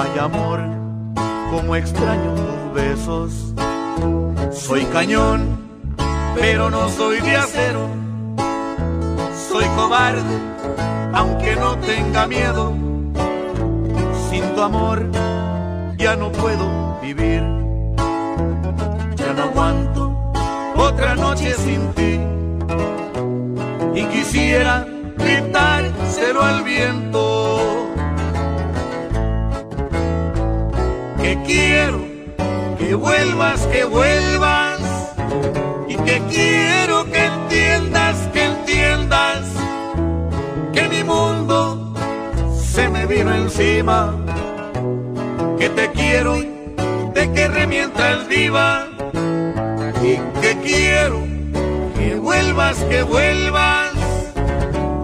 Ay 0.00 0.16
amor, 0.20 0.60
como 1.50 1.74
extraño 1.74 2.32
tus 2.34 2.72
besos. 2.72 3.54
Soy 4.52 4.84
cañón, 4.92 5.58
pero 6.36 6.70
no 6.70 6.88
soy 6.88 7.20
de 7.20 7.34
acero. 7.34 7.88
Soy 9.50 9.64
cobarde, 9.74 10.38
aunque 11.12 11.56
no 11.56 11.76
tenga 11.78 12.28
miedo. 12.28 12.72
Sin 14.30 14.44
tu 14.54 14.62
amor 14.62 15.04
ya 15.96 16.14
no 16.14 16.30
puedo 16.30 17.00
vivir. 17.02 17.42
Ya 19.16 19.32
no 19.34 19.42
aguanto 19.42 20.32
otra 20.76 21.16
noche 21.16 21.54
sin 21.54 21.92
ti 21.94 22.20
y 24.00 24.04
quisiera 24.04 24.86
gritárselo 25.16 26.40
al 26.40 26.62
viento. 26.62 27.77
Quiero 31.48 31.98
que 32.78 32.94
vuelvas, 32.94 33.66
que 33.72 33.84
vuelvas 33.84 34.80
y 35.88 35.96
que 35.96 36.22
quiero 36.28 37.10
que 37.10 37.24
entiendas, 37.24 38.16
que 38.34 38.44
entiendas 38.44 39.40
que 40.74 40.88
mi 40.90 41.02
mundo 41.04 41.94
se 42.54 42.88
me 42.90 43.06
vino 43.06 43.34
encima. 43.34 44.14
Que 45.58 45.70
te 45.70 45.90
quiero, 45.92 46.34
de 47.14 47.32
que 47.34 47.48
remientas 47.48 48.28
viva 48.28 48.86
y 50.02 50.16
que 50.42 50.52
quiero 50.62 51.20
que 51.96 52.14
vuelvas, 52.16 52.76
que 52.90 53.02
vuelvas 53.02 53.92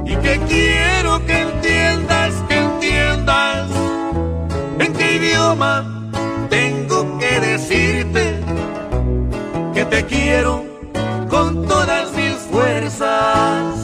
y 0.04 0.14
que 0.16 0.38
quiero 0.46 1.24
que 1.26 1.40
entiendas, 1.40 2.34
que 2.48 2.56
entiendas 2.58 3.70
en 4.78 4.92
qué 4.92 5.16
idioma 5.16 5.93
te 9.94 10.04
quiero 10.06 10.64
con 11.30 11.68
todas 11.68 12.12
mis 12.14 12.34
fuerzas. 12.50 13.76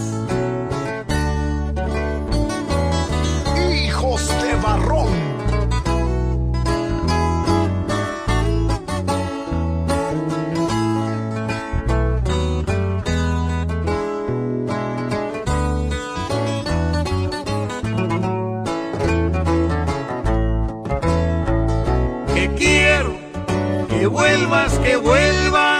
Hijos 3.85 4.28
de 4.43 4.55
barrón. 4.57 5.31
que 22.35 22.49
quiero 22.57 23.12
que 23.89 24.07
vuelvas, 24.07 24.73
que 24.78 24.97
vuelvas 24.97 25.80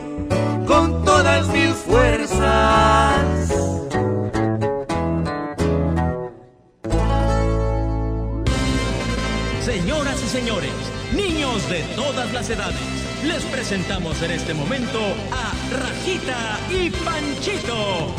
todas 1.21 1.47
mis 1.49 1.75
fuerzas. 1.75 3.49
Señoras 9.63 10.19
y 10.25 10.29
señores, 10.29 10.71
niños 11.13 11.69
de 11.69 11.83
todas 11.95 12.33
las 12.33 12.49
edades, 12.49 12.79
les 13.23 13.43
presentamos 13.43 14.19
en 14.23 14.31
este 14.31 14.55
momento 14.55 14.99
a 15.31 15.53
Rajita 15.77 16.59
y 16.71 16.89
Panchito. 16.89 18.15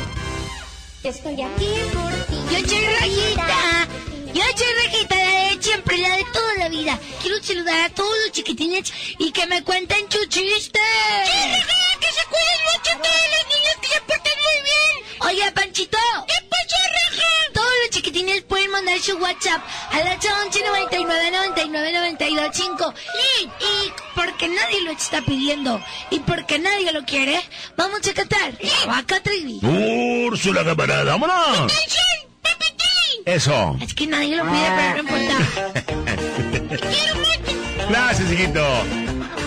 Estoy 1.03 1.43
aquí 1.43 1.73
por 1.93 2.13
ti. 2.13 2.37
Yo 2.53 2.69
soy 2.69 2.87
Rajita. 2.87 3.89
Yo 4.33 4.43
soy 4.57 4.67
Rajita, 4.85 5.17
la 5.17 5.51
de 5.51 5.61
siempre, 5.61 5.99
la 5.99 6.17
de 6.19 6.25
toda 6.33 6.55
la 6.57 6.69
vida. 6.69 6.97
Quiero 7.21 7.43
saludar 7.43 7.81
a 7.81 7.89
todos 7.93 8.15
los 8.25 8.31
chiquitines 8.31 8.93
y 9.19 9.33
que 9.33 9.45
me 9.49 9.65
cuenten 9.65 10.09
sus 10.09 10.29
chistes. 10.29 10.81
¡Sí! 11.27 11.92
¡Que 12.03 12.09
se 12.13 12.25
cuiden 12.33 12.61
mucho 12.71 12.91
todos 13.03 13.27
los 13.35 13.45
niños 13.55 13.75
que 13.81 13.89
se 13.89 14.01
portan 14.01 14.39
muy 14.47 14.59
bien! 14.69 14.93
Oye, 15.29 15.53
Panchito. 15.53 15.99
¿Qué 16.27 16.35
pasó, 16.51 16.77
Raja? 16.99 17.31
Todos 17.55 17.73
los 17.83 17.91
chiquitines 17.91 18.43
pueden 18.43 18.71
mandar 18.73 18.99
su 19.01 19.17
WhatsApp 19.19 19.63
al 19.93 20.07
11 20.09 20.29
99 20.67 21.31
99 21.31 21.93
92 21.93 22.51
5. 22.53 22.95
Y, 23.41 23.45
y 23.45 23.93
porque 24.17 24.49
nadie 24.49 24.81
lo 24.83 24.91
está 24.91 25.23
pidiendo 25.23 25.81
y 26.11 26.19
porque 26.21 26.59
nadie 26.59 26.91
lo 26.93 27.05
quiere, 27.05 27.41
vamos 27.77 28.01
a 28.07 28.15
cantar 28.15 28.53
la 28.61 28.87
vaca 28.87 29.21
trivi. 29.23 29.61
Úrsula, 30.27 30.65
camarada, 30.65 31.05
vámonos. 31.05 31.73
Eso. 33.25 33.77
Es 33.81 33.95
que 33.95 34.07
nadie 34.09 34.37
lo 34.37 34.43
pide, 34.45 34.69
pero 34.77 35.03
no 35.03 35.09
importa. 35.09 35.37
Gracias, 37.89 38.33
hijito. 38.33 38.61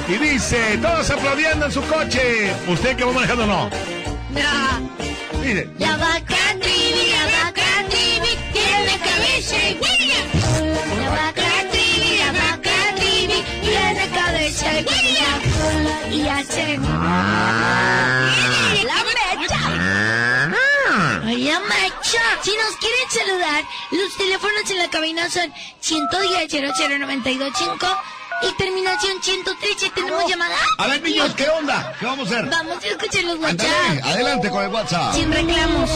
Y 0.07 0.17
dice, 0.17 0.77
todos 0.81 1.09
aplaudiendo 1.09 1.65
en 1.65 1.71
su 1.71 1.81
coche. 1.83 2.53
¿Usted 2.67 2.95
que 2.95 3.03
va 3.03 3.11
manejando 3.11 3.43
o 3.43 3.47
no? 3.47 3.69
No. 4.31 5.41
Dice. 5.41 5.67
La 5.79 5.97
vaca 5.97 6.35
trivi, 6.61 7.11
la 7.11 7.25
vaca 7.25 7.85
trivi, 7.89 8.37
tiene 8.53 8.99
cabeza 8.99 9.55
y 9.69 9.79
huella. 9.81 10.21
La 11.01 11.09
vaca 11.09 11.69
trivi, 11.71 12.17
la 12.19 12.31
vaca 12.31 12.95
trivi, 12.95 13.43
tiene 13.61 14.09
cabeza 14.09 14.65
y 14.79 14.85
huella. 14.85 15.31
Y 16.11 16.27
hace... 16.27 16.77
La 18.85 18.99
mecha. 19.03 19.61
Oye, 21.25 21.59
mecha. 21.59 22.23
Si 22.43 22.51
nos 22.51 22.75
quieren 22.79 23.09
saludar, 23.09 23.63
los 23.91 24.17
teléfonos 24.17 24.69
en 24.69 24.77
la 24.77 24.89
cabina 24.89 25.29
son 25.29 25.51
110 25.79 26.51
00925 26.51 27.87
y 28.41 28.53
terminación 28.57 29.17
113. 29.21 29.89
¿Tenemos 29.91 30.29
llamada? 30.29 30.55
A 30.77 30.87
ver, 30.87 31.01
niños, 31.01 31.33
¿qué 31.35 31.49
onda? 31.49 31.93
¿Qué 31.99 32.05
vamos 32.05 32.31
a 32.31 32.35
hacer? 32.35 32.49
Vamos 32.49 32.83
a 32.83 32.87
escuchar 32.87 33.23
los 33.23 33.39
WhatsApp. 33.39 34.03
adelante 34.03 34.49
con 34.49 34.63
el 34.63 34.69
WhatsApp. 34.71 35.13
Sin 35.13 35.31
reclamos. 35.31 35.89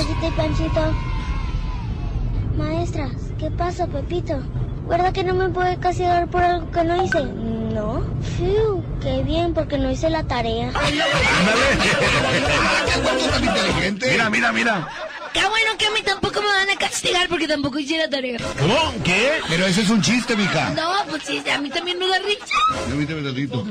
Maestras, 2.57 3.11
¿qué 3.37 3.51
pasa, 3.51 3.87
Pepito? 3.87 4.41
¿Verdad 4.87 5.13
que 5.13 5.23
no 5.23 5.33
me 5.35 5.49
puede 5.49 5.77
castigar 5.77 6.27
por 6.29 6.41
algo 6.43 6.71
que 6.71 6.83
no 6.83 7.03
hice? 7.03 7.23
No. 7.23 8.03
Fiu, 8.37 8.83
qué 9.01 9.21
bien, 9.23 9.53
porque 9.53 9.77
no 9.77 9.91
hice 9.91 10.09
la 10.09 10.23
tarea. 10.23 10.71
inteligente. 13.41 14.09
Mira, 14.11 14.29
mira, 14.29 14.51
mira. 14.51 14.87
Qué 15.33 15.39
bueno 15.47 15.77
que 15.77 15.85
a 15.85 15.91
mí 15.91 16.01
tampoco 16.03 16.41
me 16.41 16.47
van 16.47 16.69
a 16.69 16.75
castigar 16.75 17.27
porque 17.29 17.47
tampoco 17.47 17.79
hice 17.79 17.97
la 17.97 18.09
tarea. 18.09 18.39
¿Cómo? 18.59 18.93
¿Qué? 19.03 19.39
Pero 19.47 19.65
ese 19.65 19.81
es 19.81 19.89
un 19.89 20.01
chiste, 20.01 20.35
mija. 20.35 20.71
No, 20.71 20.91
pues 21.09 21.23
sí, 21.25 21.43
a 21.49 21.59
mí 21.59 21.69
también 21.69 21.99
me 21.99 22.07
da 22.07 22.19
risa. 22.19 22.45
Permíteme 22.87 23.21
tantito. 23.21 23.65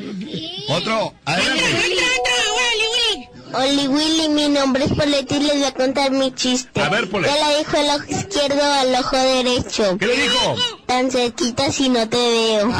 Otro, 0.68 1.14
adelante. 1.24 1.64
Oli 3.54 3.88
Willy, 3.88 4.28
mi 4.28 4.48
nombre 4.48 4.84
es 4.84 4.92
Poletti 4.92 5.36
y 5.36 5.40
les 5.40 5.54
voy 5.54 5.64
a 5.64 5.72
contar 5.72 6.10
mi 6.10 6.34
chiste. 6.34 6.82
A 6.82 6.90
ver, 6.90 7.08
Polet. 7.08 7.30
¿Qué 7.30 7.38
le 7.44 7.58
dijo 7.58 7.76
el 7.78 7.90
ojo 7.90 8.04
izquierdo 8.08 8.62
al 8.62 8.94
ojo 8.94 9.16
derecho? 9.16 9.96
¿Qué 9.98 10.06
le 10.06 10.16
dijo? 10.22 10.56
Tan 10.86 11.10
cerquita 11.10 11.72
si 11.72 11.88
no 11.88 12.06
te 12.08 12.16
veo. 12.16 12.72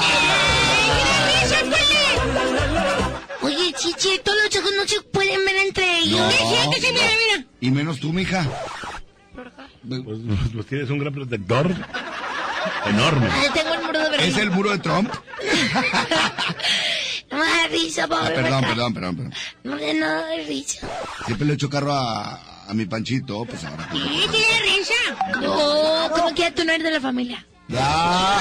Oye, 3.48 3.72
chiche, 3.74 4.18
todos 4.24 4.38
los 4.44 4.56
ojos 4.56 4.70
no 4.76 4.86
se 4.86 5.00
pueden 5.02 5.44
ver 5.44 5.56
entre 5.56 5.98
ellos. 5.98 6.20
No. 6.20 6.30
Sí, 6.30 6.70
que 6.74 6.80
se 6.80 6.92
mira, 6.92 7.06
mira. 7.36 7.46
Y 7.60 7.70
menos 7.70 7.98
tú, 8.00 8.12
mija. 8.12 8.46
Pues, 9.88 10.00
pues 10.54 10.66
tienes 10.66 10.90
un 10.90 10.98
gran 10.98 11.12
protector. 11.14 11.74
Enorme. 12.86 13.28
Ahí 13.30 13.48
tengo 13.54 13.74
el 13.74 13.82
muro 13.82 13.98
de 13.98 14.10
Berlín. 14.10 14.28
¿Es 14.30 14.36
el 14.36 14.50
muro 14.50 14.70
de 14.70 14.78
Trump? 14.78 15.10
No 17.30 17.38
me 17.38 17.44
da 17.46 17.66
risa, 17.70 18.04
Ah, 18.04 18.08
pobre. 18.08 18.34
perdón, 18.34 18.50
vaca. 18.62 18.68
perdón, 18.68 18.94
perdón, 18.94 19.16
perdón. 19.16 19.34
No 19.64 19.76
me 19.76 19.98
da 19.98 20.24
risa. 20.46 20.88
Siempre 21.26 21.46
le 21.46 21.54
echo 21.54 21.68
carro 21.68 21.92
a, 21.92 22.64
a 22.68 22.74
mi 22.74 22.86
Panchito, 22.86 23.44
pues 23.44 23.64
ahora. 23.64 23.88
¿Y 23.92 23.98
tiene 24.28 24.60
risa? 24.62 25.40
No, 25.40 26.10
como 26.10 26.34
que 26.34 26.50
tú 26.52 26.64
no 26.64 26.72
eres 26.72 26.84
de 26.84 26.90
la 26.92 27.00
familia. 27.00 27.46
Ya. 27.68 28.40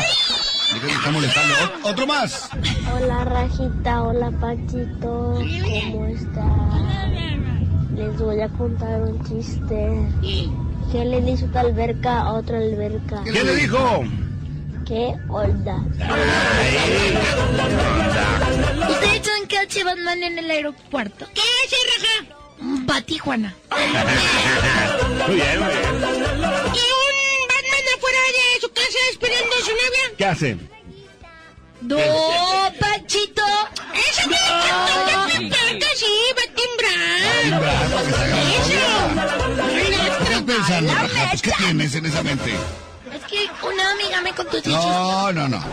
¿De 0.74 0.80
qué 0.80 0.86
me 0.86 0.92
está 0.92 1.12
molestando? 1.12 1.54
¿Otro 1.84 2.08
más? 2.08 2.50
Hola 2.94 3.24
Rajita, 3.24 4.04
hola 4.04 4.32
Panchito, 4.40 5.40
¿cómo 5.40 6.08
están? 6.08 7.96
Les 7.96 8.18
voy 8.18 8.42
a 8.42 8.50
contar 8.50 9.02
un 9.02 9.24
chiste. 9.24 10.10
¿Qué 10.92 11.06
le 11.06 11.22
dijo 11.22 11.46
una 11.46 11.62
alberca 11.62 12.20
a 12.22 12.34
otra 12.34 12.58
alberca? 12.58 13.24
¿Qué 13.24 13.32
le 13.32 13.56
dijo? 13.56 14.04
¿Qué 14.86 15.14
onda? 15.30 15.78
¿Ustedes 18.90 19.26
saben 19.26 19.48
qué 19.48 19.58
hace 19.60 19.84
Batman 19.84 20.24
en 20.24 20.40
el 20.40 20.52
aeropuerto? 20.52 21.28
¿Qué 21.34 21.42
hace, 21.42 21.76
Raja? 21.98 22.36
Va 22.90 22.98
a 22.98 23.02
Tijuana. 23.02 23.56
Muy 25.28 25.36
bien, 25.36 25.60
muy 25.60 25.68
bien. 25.68 26.78
¿Y 27.98 28.04
un 28.04 28.04
Batman 28.04 28.14
afuera 28.14 28.18
de 28.54 28.62
su 28.62 28.70
casa 28.70 28.98
esperando 29.12 29.56
a 29.56 29.60
su 29.60 29.72
novia? 29.72 30.18
¿Qué 30.18 30.26
hace? 30.26 30.58
No, 31.82 31.98
Panchito. 32.80 33.44
Esa 33.94 34.26
no, 34.28 34.36
sí, 35.96 36.06
va 36.36 36.44
a 36.44 36.52
timbrar. 36.56 37.62
¿Qué 40.18 40.24
estás 40.24 40.42
pensando, 40.44 40.94
Raja? 40.94 41.30
Pues, 41.30 41.42
¿Qué 41.42 41.52
tienes 41.58 41.96
en 41.96 42.06
esa 42.06 42.24
mente? 42.24 42.54
Es 43.14 43.24
que 43.26 43.50
una 43.66 43.92
amiga 43.92 44.22
me 44.22 44.34
contó 44.34 44.58
ese 44.58 44.70
No, 44.70 45.32
no, 45.32 45.48
no. 45.48 45.64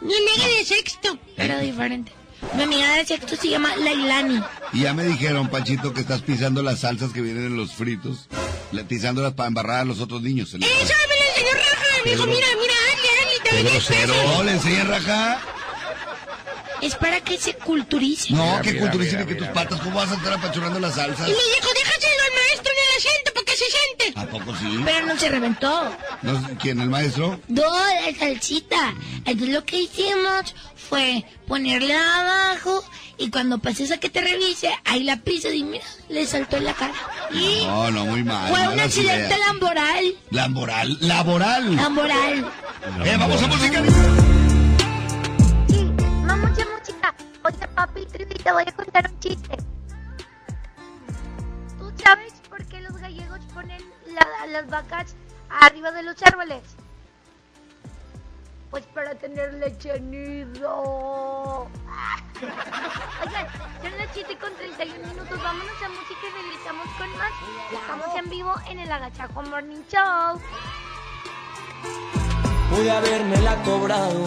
Mi 0.00 0.14
amiga 0.14 0.48
de 0.56 0.64
sexto. 0.64 1.18
Pero 1.36 1.58
diferente. 1.58 2.12
Mi 2.56 2.62
amiga 2.64 2.96
de 2.96 3.04
sexto 3.04 3.36
se 3.36 3.48
llama 3.48 3.76
Lailani. 3.76 4.42
Y 4.72 4.80
ya 4.82 4.94
me 4.94 5.04
dijeron, 5.04 5.48
Panchito, 5.48 5.92
que 5.92 6.00
estás 6.00 6.22
pisando 6.22 6.62
las 6.62 6.80
salsas 6.80 7.12
que 7.12 7.20
vienen 7.20 7.46
en 7.46 7.56
los 7.56 7.72
fritos, 7.72 8.28
pisándolas 8.88 9.34
para 9.34 9.48
embarrar 9.48 9.80
a 9.80 9.84
los 9.84 10.00
otros 10.00 10.22
niños. 10.22 10.54
Eso 10.54 10.94
enseñó 11.42 11.54
Raja. 11.54 11.86
Me 12.04 12.10
dijo, 12.10 12.24
Pedro. 12.24 12.36
mira, 12.36 12.46
mira, 12.60 12.74
hazle, 12.92 13.08
hazle. 13.18 13.60
diez 13.60 13.72
grosero. 13.72 14.12
pesos". 14.14 14.36
No, 14.36 14.42
le 14.44 14.52
enseñan 14.52 14.88
Raja. 14.88 15.40
Es 16.82 16.94
para 16.96 17.20
que 17.20 17.38
se 17.38 17.54
culturice. 17.54 18.34
No, 18.34 18.42
Mira, 18.44 18.60
qué 18.62 18.72
mira, 18.72 18.92
mira, 18.94 19.18
que 19.26 19.34
tus 19.36 19.40
mira, 19.48 19.52
patas, 19.52 19.80
¿cómo 19.80 19.96
vas 19.96 20.10
a 20.10 20.14
estar 20.16 20.32
apachurrando 20.32 20.80
las 20.80 20.94
salsas? 20.96 21.28
Y 21.28 21.30
me 21.30 21.36
dijo, 21.36 21.68
déjaselo 21.74 22.22
al 22.26 22.32
maestro 22.42 22.72
en 22.72 22.78
el 22.90 22.98
asiento 22.98 23.32
para 23.34 23.44
que 23.46 23.52
se 23.52 23.64
siente. 23.70 24.20
¿A 24.20 24.26
poco 24.26 24.56
sí? 24.58 24.80
Pero 24.84 25.06
no 25.06 25.16
se 25.18 25.28
reventó. 25.28 25.96
No 26.22 26.48
¿Quién, 26.60 26.80
el 26.80 26.90
maestro? 26.90 27.40
No, 27.48 27.62
la 27.62 28.18
salsita. 28.18 28.94
Entonces 29.24 29.48
lo 29.54 29.64
que 29.64 29.78
hicimos 29.82 30.54
fue 30.88 31.24
ponerla 31.46 32.50
abajo 32.50 32.84
y 33.16 33.30
cuando 33.30 33.58
pases 33.58 33.92
a 33.92 33.98
que 33.98 34.10
te 34.10 34.20
revise, 34.20 34.70
ahí 34.84 35.04
la 35.04 35.18
pisas 35.18 35.54
y 35.54 35.62
mira, 35.62 35.84
le 36.08 36.26
saltó 36.26 36.56
en 36.56 36.64
la 36.64 36.74
cara. 36.74 36.94
Y 37.32 37.64
No, 37.64 37.90
no, 37.92 38.06
muy 38.06 38.24
mal. 38.24 38.50
fue 38.50 38.68
un 38.68 38.80
accidente 38.80 39.26
ideas. 39.36 39.38
laboral. 39.52 40.14
Laboral, 40.30 40.98
laboral. 41.00 41.76
Laboral. 41.76 42.52
Eh, 43.04 43.16
vamos 43.16 43.40
a 43.40 43.46
música. 43.46 43.82
Oye, 47.44 47.68
papi, 47.74 48.06
te 48.06 48.52
voy 48.52 48.64
a 48.66 48.72
contar 48.72 49.10
un 49.10 49.18
chiste. 49.20 49.56
¿Tú 51.78 51.92
sabes 52.04 52.32
por 52.48 52.64
qué 52.66 52.80
los 52.80 52.96
gallegos 52.98 53.40
ponen 53.52 53.82
la- 54.06 54.46
las 54.46 54.68
vacas 54.68 55.14
arriba 55.60 55.90
de 55.90 56.02
los 56.04 56.22
árboles? 56.22 56.62
Pues 58.70 58.84
para 58.86 59.14
tener 59.16 59.54
leche 59.54 60.00
nido. 60.00 61.68
Oigan, 63.26 63.46
son 63.82 63.98
las 63.98 64.08
7 64.14 64.36
con 64.38 64.54
31 64.54 65.06
minutos. 65.08 65.42
Vámonos 65.42 65.82
a 65.84 65.88
música 65.88 66.20
y 66.26 66.42
regresamos 66.42 66.86
con 66.96 67.16
más. 67.18 67.32
Estamos 67.72 68.16
en 68.18 68.30
vivo 68.30 68.54
en 68.68 68.78
el 68.78 68.90
Agachajo 68.90 69.42
Morning 69.42 69.82
Show. 69.90 70.40
Pude 72.70 72.90
habérmela 72.90 73.62
cobrado, 73.64 74.26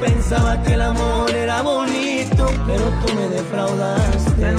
Pensaba 0.00 0.62
que 0.62 0.74
el 0.74 0.82
amor 0.82 1.30
era 1.30 1.62
bonito, 1.62 2.46
pero 2.66 2.84
tú 3.04 3.14
me 3.14 3.28
defraudaste. 3.28 4.54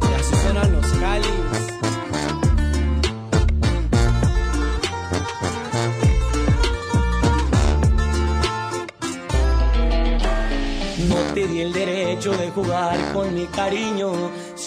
Y 0.00 0.14
así 0.18 0.36
suenan 0.42 0.72
los 0.72 0.86
cáliz. 0.92 1.30
No 11.08 11.16
te 11.34 11.46
di 11.46 11.60
el 11.60 11.72
derecho 11.72 12.32
de 12.32 12.50
jugar 12.50 12.96
con 13.12 13.34
mi 13.34 13.46
cariño. 13.46 14.12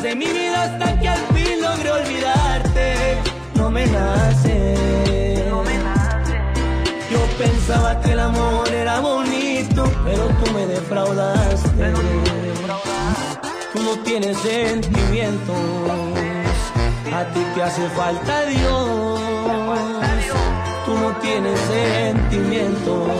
De 0.00 0.16
mi 0.16 0.26
vida 0.26 0.62
hasta 0.62 0.98
que 0.98 1.08
al 1.08 1.20
fin 1.34 1.60
logre 1.60 1.90
olvidarte. 1.90 3.18
No 3.54 3.70
me 3.70 3.86
nace. 3.86 4.74
Yo 7.10 7.18
pensaba 7.36 8.00
que 8.00 8.12
el 8.12 8.20
amor 8.20 8.66
era 8.70 9.00
bonito, 9.00 9.84
pero 10.04 10.28
tú 10.28 10.52
me 10.52 10.66
defraudaste. 10.66 11.92
Tú 13.74 13.82
no 13.82 13.98
tienes 14.04 14.38
sentimientos, 14.38 15.56
a 17.12 17.24
ti 17.34 17.40
te 17.54 17.62
hace 17.62 17.86
falta 17.90 18.46
Dios. 18.46 19.20
Tú 20.86 20.94
no 20.94 21.10
tienes 21.20 21.58
sentimientos, 21.60 23.10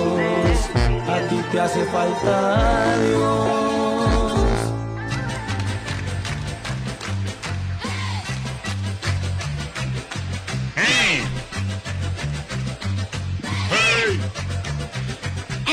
a 1.06 1.28
ti 1.28 1.36
te 1.50 1.60
hace 1.60 1.84
falta 1.84 2.96
Dios. 3.08 3.81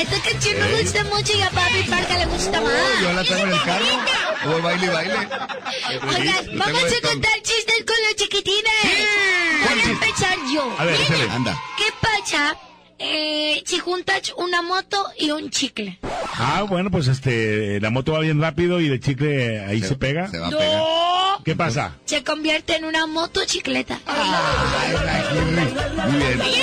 Esta 0.00 0.20
canción 0.30 0.58
me 0.58 0.80
gusta 0.82 1.04
mucho 1.04 1.36
y 1.36 1.42
a 1.42 1.50
Papi 1.50 1.82
Parca 1.88 2.18
le 2.18 2.26
gusta 2.26 2.60
más. 2.60 2.72
Yo 3.02 3.12
la 3.12 3.22
tengo 3.24 3.42
en 3.46 3.52
el 3.52 3.62
carro. 3.62 3.84
Voy 4.46 4.60
baile 4.62 4.86
y 4.86 4.88
baile. 4.88 5.14
Oigan, 5.14 6.58
vamos 6.58 6.82
a 6.84 7.08
contar 7.08 7.32
chistes 7.42 7.84
con 7.86 7.96
los 8.06 8.16
chiquitines. 8.16 8.72
Voy 9.68 9.80
a 9.80 9.84
empezar 9.84 10.36
yo. 10.54 10.74
A 10.78 10.84
ver, 10.84 11.00
échale. 11.00 11.30
Anda. 11.30 11.60
¿Qué 11.76 11.84
pasa 12.00 12.56
eh, 12.98 13.62
si 13.66 13.78
juntas 13.78 14.32
una 14.38 14.62
moto 14.62 15.06
y 15.18 15.30
un 15.32 15.50
chicle? 15.50 15.98
Ah, 16.38 16.62
bueno, 16.66 16.90
pues 16.90 17.06
este, 17.08 17.78
la 17.80 17.90
moto 17.90 18.12
va 18.12 18.20
bien 18.20 18.40
rápido 18.40 18.80
y 18.80 18.86
el 18.88 19.00
chicle 19.00 19.60
ahí 19.66 19.82
se, 19.82 19.96
pega. 19.96 20.28
Se 20.30 20.38
va 20.38 20.46
a 20.46 20.50
No. 20.50 20.58
pegar. 20.58 20.82
¿Qué 21.44 21.56
pasa? 21.56 21.96
Se 22.06 22.24
convierte 22.24 22.76
en 22.76 22.84
una 22.86 23.06
motocicleta. 23.06 24.00
Muy 26.06 26.18
bien. 26.18 26.40
Oye, 26.40 26.60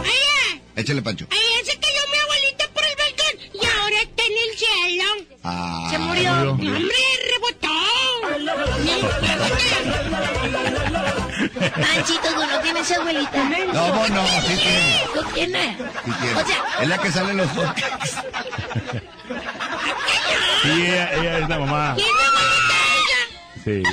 oye, 0.00 0.62
Échale, 0.76 1.02
Pancho. 1.02 1.26
Ah, 5.42 5.88
Se 5.90 5.98
murió. 5.98 6.32
murió. 6.34 6.50
¡Hombre, 6.76 6.96
rebotó! 7.32 7.68
Panchito, 11.80 12.28
¿tú 12.34 12.46
no 12.46 12.60
tienes 12.60 12.90
abuelita? 12.92 13.44
No, 13.72 13.92
vos 13.94 14.10
no, 14.10 14.26
sí 14.26 14.56
tiene. 14.56 15.04
¿Tú 15.14 15.22
tienes? 15.34 15.76
Sí 15.76 16.12
tiene. 16.20 16.40
O 16.40 16.46
sea, 16.46 16.64
Es 16.82 16.88
la 16.88 16.98
que 16.98 17.12
sale 17.12 17.30
en 17.30 17.36
los 17.38 17.48
podcasts. 17.48 18.16
Sí, 20.62 20.68
ella, 20.86 21.12
ella 21.14 21.38
es 21.38 21.48
la 21.48 21.58
mamá. 21.58 21.94
¿quién 21.96 22.08
es 22.08 22.14
abuelita 22.26 22.76
ella? 22.98 23.20
Sí. 23.64 23.70
¿Y 23.80 23.82
la 23.82 23.90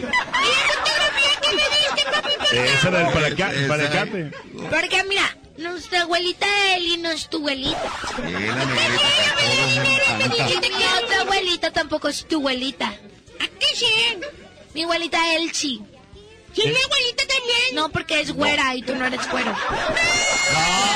fotografía 0.73 1.31
que 1.41 1.49
me 1.55 1.63
diste, 1.63 2.11
papi? 2.11 2.33
¿Por 2.37 2.49
qué? 2.49 2.73
Esa 2.73 2.87
era 2.89 2.99
el 3.01 3.07
Esa- 3.07 3.67
palacate. 3.67 4.31
Porque 4.69 5.03
mira, 5.07 5.37
nuestra 5.57 6.01
abuelita 6.01 6.47
Eli 6.75 6.97
no 6.97 7.11
es 7.11 7.29
tu 7.29 7.37
abuelita. 7.37 7.91
Sí, 8.15 8.21
la 8.21 8.65
negrita 8.65 9.07
a. 10.15 10.67
Y 10.67 11.03
otra 11.03 11.21
abuelita 11.21 11.71
tampoco 11.71 12.07
es 12.07 12.27
tu 12.27 12.37
abuelita. 12.37 12.87
¿A 12.87 13.47
qué 13.59 13.75
sí? 13.75 13.85
Mi 14.73 14.83
abuelita. 14.83 15.19
¿Sí 15.51 15.83
es 16.55 16.65
mi 16.65 16.81
abuelita 16.81 17.23
también? 17.27 17.75
No, 17.75 17.89
porque 17.89 18.21
es 18.21 18.31
güera 18.31 18.75
y 18.75 18.81
tú 18.81 18.95
no 18.95 19.05
eres 19.05 19.29
güero. 19.29 19.51
No, 19.51 19.57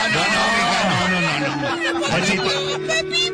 no, 0.10 0.24
no, 0.32 0.44
mija, 0.58 0.84
no, 0.90 1.22
no, 1.22 1.22
no, 1.22 1.40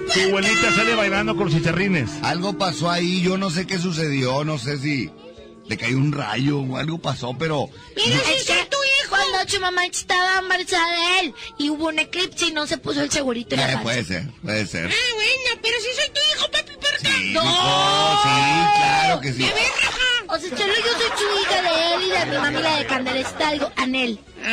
no. 0.06 0.14
Tu 0.14 0.20
abuelita 0.22 0.76
sale 0.76 0.96
bailando 0.96 1.36
con 1.36 1.46
los 1.46 1.54
chicharrines. 1.56 2.10
Algo 2.24 2.58
pasó 2.58 2.90
ahí, 2.90 3.22
yo 3.22 3.38
no 3.38 3.50
sé 3.50 3.66
qué 3.66 3.78
sucedió, 3.80 4.44
no 4.44 4.58
sé 4.58 4.78
si 4.78 5.10
le 5.68 5.78
cayó 5.78 5.98
un 5.98 6.12
rayo 6.12 6.60
o 6.60 6.78
algo 6.78 6.98
pasó, 6.98 7.36
pero... 7.38 7.70
Mira, 7.96 8.18
es 8.36 8.46
que 8.46 8.54
tu 8.66 8.77
hijo. 8.77 8.77
Cuando 9.10 9.60
mamá 9.60 9.86
estaba 9.86 10.40
embarazada 10.40 10.88
de 10.88 11.20
él 11.22 11.34
y 11.58 11.70
hubo 11.70 11.88
un 11.88 12.00
eclipse 12.00 12.48
y 12.48 12.52
no 12.52 12.68
se 12.68 12.78
puso 12.78 13.02
el 13.02 13.10
segurito 13.12 13.56
en 13.56 13.62
la 13.62 13.68
Eh, 13.68 13.70
panza. 13.74 13.84
puede 13.84 14.04
ser, 14.06 14.24
puede 14.44 14.66
ser. 14.68 14.86
Ah, 14.92 15.14
bueno, 15.16 15.62
pero 15.62 15.78
si 15.80 15.94
soy 15.96 16.10
tu 16.14 16.20
hijo, 16.36 16.52
papi, 16.52 16.72
¿por 16.74 16.98
qué? 17.02 17.08
Sí, 17.10 17.32
hijo, 17.32 17.42
sí, 18.24 18.30
claro 18.78 19.22
que 19.22 19.34
sí. 19.34 19.50
O 20.30 20.38
sea, 20.38 20.50
solo 20.58 20.74
yo 20.76 20.92
soy 20.98 21.12
su 21.18 21.26
hija 21.42 21.62
de 21.62 21.94
él 21.96 22.02
y 22.04 22.10
de 22.10 22.26
mi 22.26 22.38
mami 22.38 22.62
la 22.62 22.76
de 22.78 22.86
Candela 22.86 23.20
Estalgo, 23.20 23.72
Anel. 23.78 24.20
Y... 24.46 24.50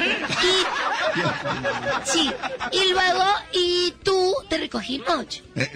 Sí, 2.11 2.31
y 2.73 2.85
luego, 2.93 3.25
y 3.53 3.93
tú 4.03 4.35
te 4.49 4.59
recogimos. 4.59 5.43
Eh, 5.57 5.71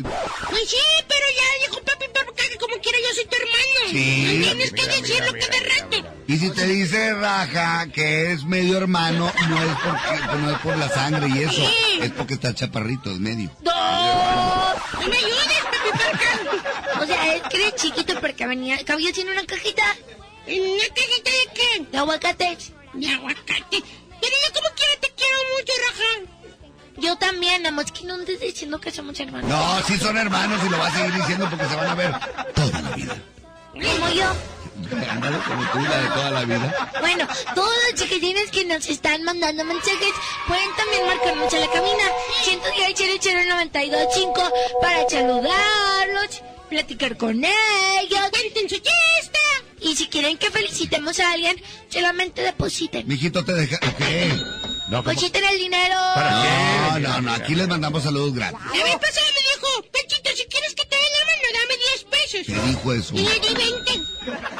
Pues 0.51 0.69
sí, 0.69 0.77
pero 1.09 1.27
ya 1.37 1.43
dijo 1.69 1.81
papi, 1.85 2.07
pero 2.15 2.33
que 2.35 2.57
como 2.59 2.77
quiera 2.81 2.99
yo 2.99 3.15
soy 3.15 3.25
tu 3.27 3.37
hermano. 3.37 3.91
Sí. 3.91 4.25
No 4.39 4.43
tienes 4.45 4.73
que 4.73 4.87
decirlo 4.87 5.33
cada 5.33 5.61
rato. 5.61 5.97
y 6.27 6.37
si 6.39 6.51
te 6.51 6.67
dice 6.67 7.15
Raja 7.15 7.87
que 7.93 8.33
es 8.33 8.45
medio 8.45 8.68
hermano, 8.77 9.32
no 9.49 9.62
es 9.62 9.77
porque 9.85 10.39
no 10.39 10.51
es 10.51 10.59
por 10.59 10.77
la 10.77 10.89
sangre 10.89 11.28
y 11.28 11.39
eso, 11.43 11.53
Sí. 11.53 11.99
es 12.03 12.11
porque 12.12 12.35
está 12.35 12.55
chaparrito, 12.55 13.11
es 13.11 13.19
medio. 13.19 13.51
¡No! 13.62 13.73
¡No 13.73 15.09
me 15.09 15.16
ayudes, 15.16 15.62
Parca! 15.93 17.01
O 17.03 17.07
sea, 17.07 17.35
es 17.35 17.43
que 17.43 17.57
eres 17.57 17.74
chiquito 17.77 18.20
porque 18.20 18.47
venía, 18.47 18.82
cabía 18.85 19.11
en 19.16 19.28
una 19.28 19.45
cajita. 19.45 19.82
¿En 20.47 20.62
una 20.62 20.85
cajita 20.95 21.31
de 21.31 21.49
qué? 21.55 21.86
De 21.93 21.99
aguacates. 21.99 22.73
De 22.95 23.09
aguacate. 23.12 23.82
Pero 24.20 24.36
yo 24.47 24.53
como 24.55 24.74
quiera 24.74 25.01
te 25.01 25.12
quiero 25.16 25.36
mucho, 25.57 25.73
Raja. 25.89 26.32
Yo 26.97 27.16
también, 27.16 27.62
nada 27.62 27.74
más 27.77 27.93
que 27.93 28.05
no 28.05 28.15
andes 28.15 28.40
diciendo 28.40 28.81
que 28.81 28.90
somos 28.90 29.19
hermanos. 29.20 29.49
No, 29.49 29.82
sí 29.86 29.97
son 29.99 30.16
hermanos 30.16 30.61
y 30.66 30.69
lo 30.69 30.78
va 30.78 30.89
a 30.89 30.90
seguir 30.93 31.15
diciendo 31.15 31.47
porque 31.49 31.66
se 31.66 31.77
van 31.77 31.86
a 31.86 31.95
ver 31.95 32.12
toda 32.55 32.81
la 32.81 32.90
vida. 32.97 33.16
Como 33.73 34.09
yo. 34.11 34.32
Ándale, 35.11 35.39
como 35.47 35.63
tú, 35.73 35.79
la 35.81 35.99
de 35.99 36.09
toda 36.09 36.31
la 36.31 36.45
vida. 36.45 36.91
Bueno, 37.01 37.29
todos 37.55 37.75
los 37.91 38.01
chiquitines 38.01 38.51
que 38.51 38.65
nos 38.65 38.89
están 38.89 39.23
mandando 39.23 39.65
mensajes 39.65 40.13
pueden 40.47 40.69
también 40.77 41.07
marcarnos 41.07 41.53
a 41.53 41.59
la 41.59 41.67
cabina 41.67 42.05
110 42.45 43.21
00925 43.73 44.53
para 44.81 45.09
saludarlos 45.09 46.43
platicar 46.69 47.17
con 47.17 47.45
ellos. 47.45 48.21
Cuenten 48.31 48.69
su 48.69 48.77
chiste. 48.77 49.39
Y 49.81 49.97
si 49.97 50.09
quieren 50.09 50.37
que 50.37 50.51
felicitemos 50.51 51.19
a 51.21 51.33
alguien, 51.33 51.57
solamente 51.89 52.43
depositen. 52.43 53.07
Mijito, 53.07 53.45
te 53.45 53.55
deja. 53.55 53.77
¿O 53.77 53.97
qué? 53.97 54.57
No, 54.90 54.98
¿cómo? 55.02 55.10
Depositen 55.10 55.44
el 55.44 55.59
dinero. 55.59 55.94
No, 56.16 56.98
no, 56.98 57.20
no, 57.20 57.32
aquí 57.32 57.55
les 57.55 57.69
mandamos 57.69 58.02
saludos 58.02 58.35
gratis. 58.35 58.59
La 58.74 58.85
vez 58.85 58.97
pasada 58.97 59.27
me 59.35 59.40
dijo, 59.43 59.82
Panchito, 59.93 60.31
si 60.36 60.44
quieres 60.47 60.74
que 60.74 60.85
te 60.86 60.97
dé 60.97 61.02
la 61.19 61.24
mano, 61.28 61.47
dame 61.55 61.74
10 61.77 62.05
pesos. 62.05 62.47
¿Qué 62.47 62.69
dijo 62.69 62.93
eso? 62.94 63.15
Y 63.15 63.19
le 63.23 63.40
di 63.40 63.55
20. 63.55 64.09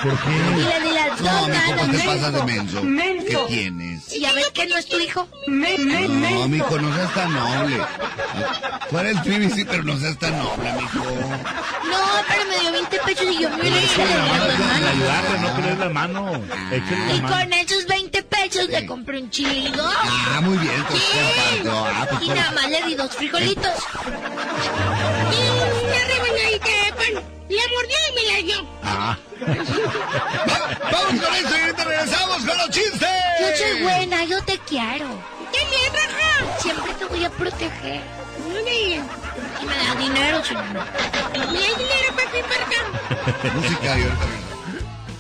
¿Por 0.03 0.13
Y 0.13 0.17
qué? 0.17 0.65
le 0.65 0.81
di 0.89 0.95
las 0.95 1.21
No, 1.21 1.33
dos 1.33 1.49
mijo, 1.49 1.71
manos. 1.75 1.87
¿qué 1.91 1.99
te 1.99 2.05
pasa 2.07 2.31
de 2.31 2.43
menso? 2.45 2.83
Menso. 2.83 3.47
¿Qué 3.47 3.55
tienes? 3.55 4.13
¿Y 4.13 4.21
ya 4.21 4.33
ves 4.33 4.49
que 4.51 4.67
no 4.67 4.77
es 4.77 4.87
tu 4.87 4.99
hijo? 4.99 5.29
No, 5.47 6.49
mijo, 6.49 6.79
no 6.79 6.95
seas 6.97 7.15
tan 7.15 7.33
noble. 7.35 7.79
Fuera 8.91 9.11
el 9.11 9.23
trivi, 9.23 9.51
sí, 9.51 9.65
pero 9.65 9.83
no 9.83 9.99
seas 9.99 10.19
tan 10.19 10.39
noble, 10.39 10.73
mijo. 10.75 11.05
No, 11.05 11.99
pero 12.29 12.45
me 12.49 12.61
dio 12.61 12.73
20 12.73 12.99
pesos 13.01 13.27
y 13.35 13.43
yo 13.43 13.51
me 13.51 13.71
le 13.71 13.81
que 13.81 14.05
la 14.05 14.25
mano 14.25 14.89
ayudarle, 14.91 15.39
no 15.41 15.57
que 15.57 15.63
le 15.63 15.77
la 15.77 15.89
mano. 15.89 16.43
Y 17.17 17.21
con 17.21 17.53
esos 17.53 17.87
20 17.87 18.23
pesos 18.25 18.69
le 18.69 18.87
compré 18.87 19.21
un 19.21 19.31
chiligo. 19.31 19.83
Ah, 20.27 20.41
muy 20.41 20.59
bien, 20.59 20.85
pues 20.89 21.03
comparto. 21.03 21.87
Ah, 21.87 22.07
pues 22.11 22.23
Y 22.23 22.27
por- 22.27 22.37
nada 22.37 22.51
más 22.53 22.71
le 22.71 22.83
di 22.83 22.95
dos 22.95 23.15
frijolitos. 23.15 23.73
Y 25.33 25.49
una 25.85 26.05
rebanadita 26.07 26.69
de 26.69 26.93
pan. 26.93 27.25
La 27.49 27.63
mordió 27.75 27.97
y 28.09 28.15
me 28.15 28.23
la 28.33 28.39
dio. 28.43 28.67
Ah. 28.85 29.17
Vamos 30.93 31.25
con 31.25 31.35
esto 31.35 31.57
y 31.57 31.61
ahorita 31.61 31.85
regresamos 31.85 32.37
con 32.39 32.59
los 32.59 32.71
chistes. 32.71 33.09
Yo 33.41 33.47
soy 33.57 33.83
buena, 33.83 34.25
yo 34.25 34.43
te 34.45 34.59
quiero. 34.69 35.07
También, 35.53 35.93
raja. 35.95 36.59
Siempre 36.61 36.93
te 36.95 37.05
voy 37.07 37.25
a 37.25 37.31
proteger. 37.31 38.01
Y 39.61 39.65
me 39.65 39.77
da 39.77 39.95
dinero, 39.99 40.43
no. 40.53 40.63
Me 41.33 41.39
da 41.39 41.47
dinero, 41.79 42.09
papi, 42.17 42.41
marca. 42.43 43.51
Música 43.55 43.99
y 43.99 44.03
ahorita 44.03 44.27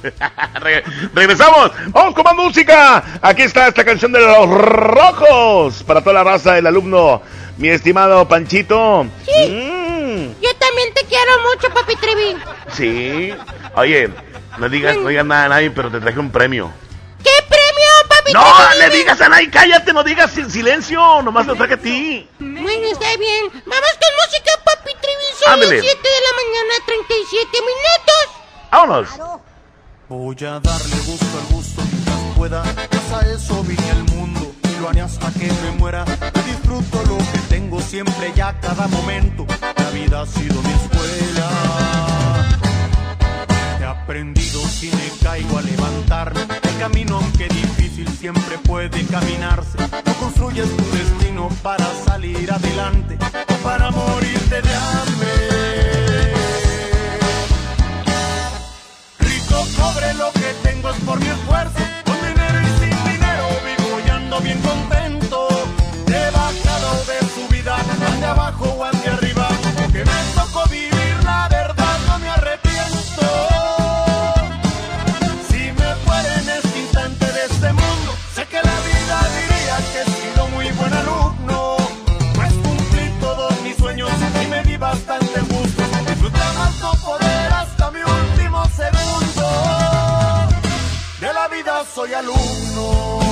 Re- 0.60 0.84
Regresamos, 1.14 1.70
vamos 1.88 2.14
con 2.14 2.24
más 2.24 2.34
música. 2.34 3.04
Aquí 3.22 3.42
está 3.42 3.68
esta 3.68 3.84
canción 3.84 4.12
de 4.12 4.20
los 4.20 4.48
rojos 4.48 5.82
para 5.84 6.00
toda 6.00 6.14
la 6.14 6.24
raza 6.24 6.54
del 6.54 6.66
alumno, 6.66 7.22
mi 7.56 7.68
estimado 7.68 8.26
Panchito. 8.28 9.06
Sí. 9.24 9.32
Mm, 9.50 10.40
Yo 10.42 10.54
también 10.56 10.94
te 10.94 11.04
quiero 11.06 11.32
mucho, 11.54 11.72
papi 11.74 11.96
Trevi. 11.96 12.36
sí. 12.72 13.34
Oye, 13.74 14.10
no 14.58 14.68
digas, 14.68 14.96
no 14.96 15.08
digas 15.08 15.24
nada 15.26 15.44
a 15.44 15.48
nadie, 15.48 15.70
pero 15.70 15.90
te 15.90 16.00
traje 16.00 16.18
un 16.18 16.30
premio. 16.30 16.72
¿Qué 17.22 17.30
premio, 17.48 17.90
papi 18.08 18.32
No, 18.32 18.44
Trevi? 18.70 18.78
le 18.90 18.96
digas 18.98 19.20
a 19.20 19.28
nadie, 19.28 19.50
cállate, 19.50 19.92
no 19.92 20.02
digas 20.04 20.30
sin 20.32 20.50
silencio, 20.50 21.22
nomás 21.22 21.46
lo 21.46 21.54
traje 21.56 21.74
a 21.74 21.76
ti. 21.78 22.28
Bueno, 22.38 22.86
está 22.90 23.16
bien. 23.16 23.44
Vamos 23.52 23.64
con 24.00 24.14
música, 24.24 24.50
papi 24.64 24.92
Trevi. 25.00 25.24
Son 25.44 25.52
Ándele. 25.54 25.76
las 25.76 25.84
7 25.84 25.98
de 26.02 26.20
la 26.24 26.32
mañana, 26.36 26.84
37 26.86 27.48
minutos. 27.60 28.42
Vámonos. 28.70 29.08
Voy 30.08 30.36
a 30.40 30.58
darle 30.58 30.96
gusto 31.06 31.26
al 31.38 31.54
gusto 31.54 31.82
mientras 31.92 32.18
pueda. 32.34 32.62
Pues 32.62 33.42
eso 33.42 33.62
vine 33.62 33.90
al 33.90 34.04
mundo 34.04 34.52
y 34.64 34.80
lo 34.80 34.88
haré 34.88 35.02
hasta 35.02 35.30
que 35.32 35.52
me 35.52 35.72
muera. 35.78 36.06
Disfruto 36.46 37.02
lo 37.06 37.18
que 37.18 37.38
tengo 37.50 37.78
siempre 37.82 38.32
y 38.34 38.40
a 38.40 38.58
cada 38.58 38.88
momento. 38.88 39.46
La 39.76 39.90
vida 39.90 40.22
ha 40.22 40.26
sido 40.26 40.62
mi 40.62 40.72
escuela. 40.72 41.50
He 43.80 43.84
aprendido 43.84 44.60
si 44.66 44.86
me 44.86 45.10
caigo 45.22 45.58
a 45.58 45.62
levantarme. 45.62 46.40
El 46.62 46.78
camino, 46.78 47.16
aunque 47.16 47.48
difícil, 47.48 48.08
siempre 48.08 48.56
puede 48.64 49.04
caminarse. 49.04 49.76
No 50.06 50.14
construyes 50.14 50.74
tu 50.74 50.84
destino 50.90 51.50
para 51.62 51.84
salir 52.06 52.50
adelante 52.50 53.18
o 53.46 53.54
para 53.62 53.90
morirte 53.90 54.62
de 54.62 54.74
hambre. 54.74 55.57
Pobre, 59.78 60.14
lo 60.14 60.32
que 60.32 60.54
tengo 60.62 60.90
es 60.90 60.96
por 61.04 61.20
mi 61.20 61.28
esfuerzo. 61.28 61.87
Soy 91.98 92.14
alumno. 92.14 93.27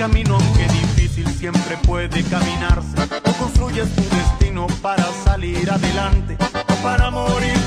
Camino, 0.00 0.36
aunque 0.36 0.66
difícil, 0.72 1.26
siempre 1.28 1.76
puede 1.86 2.24
caminarse. 2.24 2.96
O 3.22 3.32
construyes 3.34 3.94
tu 3.94 4.02
destino 4.16 4.66
para 4.80 5.04
salir 5.24 5.70
adelante 5.70 6.38
o 6.70 6.74
para 6.82 7.10
morirte 7.10 7.59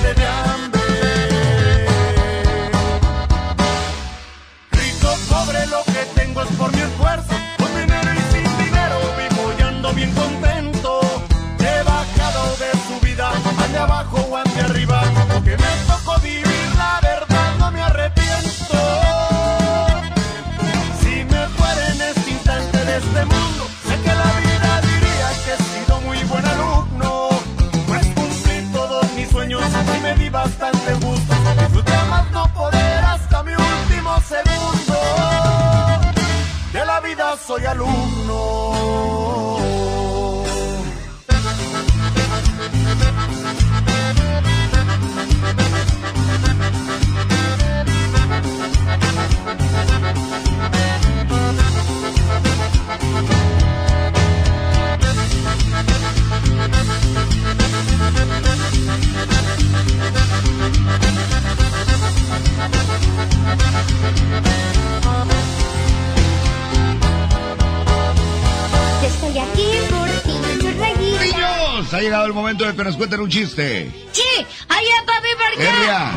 llegado 72.03 72.25
el 72.25 72.33
momento 72.33 72.65
de 72.65 72.75
que 72.75 72.83
nos 72.83 72.95
cuenten 72.97 73.19
un 73.21 73.29
chiste. 73.29 73.91
Sí, 74.11 74.45
allá 74.69 75.05
papi 75.05 75.27
Herria. 75.61 75.93
Vargas. 75.93 76.15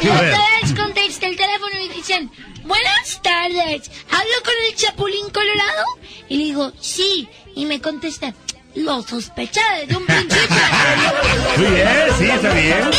Sí, 0.00 0.08
ustedes 0.08 0.78
contestan 0.78 1.30
el 1.30 1.36
teléfono 1.36 1.80
y 1.82 1.88
dicen, 1.88 2.30
buenas 2.64 3.20
tardes, 3.22 3.90
¿hablo 4.10 4.34
con 4.44 4.54
el 4.68 4.76
Chapulín 4.76 5.30
Colorado? 5.30 5.84
Y 6.28 6.36
le 6.36 6.44
digo, 6.44 6.72
sí, 6.80 7.28
y 7.56 7.66
me 7.66 7.80
contesta, 7.80 8.32
lo 8.74 9.02
sospechaba 9.02 9.78
desde 9.78 9.96
un 9.96 10.06
principio. 10.06 10.56
Muy 11.56 11.66
bien, 11.66 11.88
sí, 12.18 12.24
está 12.30 12.52
bien. 12.52 12.90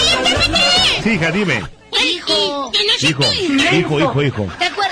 Sí, 1.04 1.10
hija, 1.12 1.32
dime. 1.32 1.64
Hijo, 2.06 2.72
Hijo, 3.02 3.24
hijo, 3.72 4.00
hijo, 4.00 4.22
hijo. 4.24 4.48
¿Te 4.60 4.66
acuerdas 4.66 4.89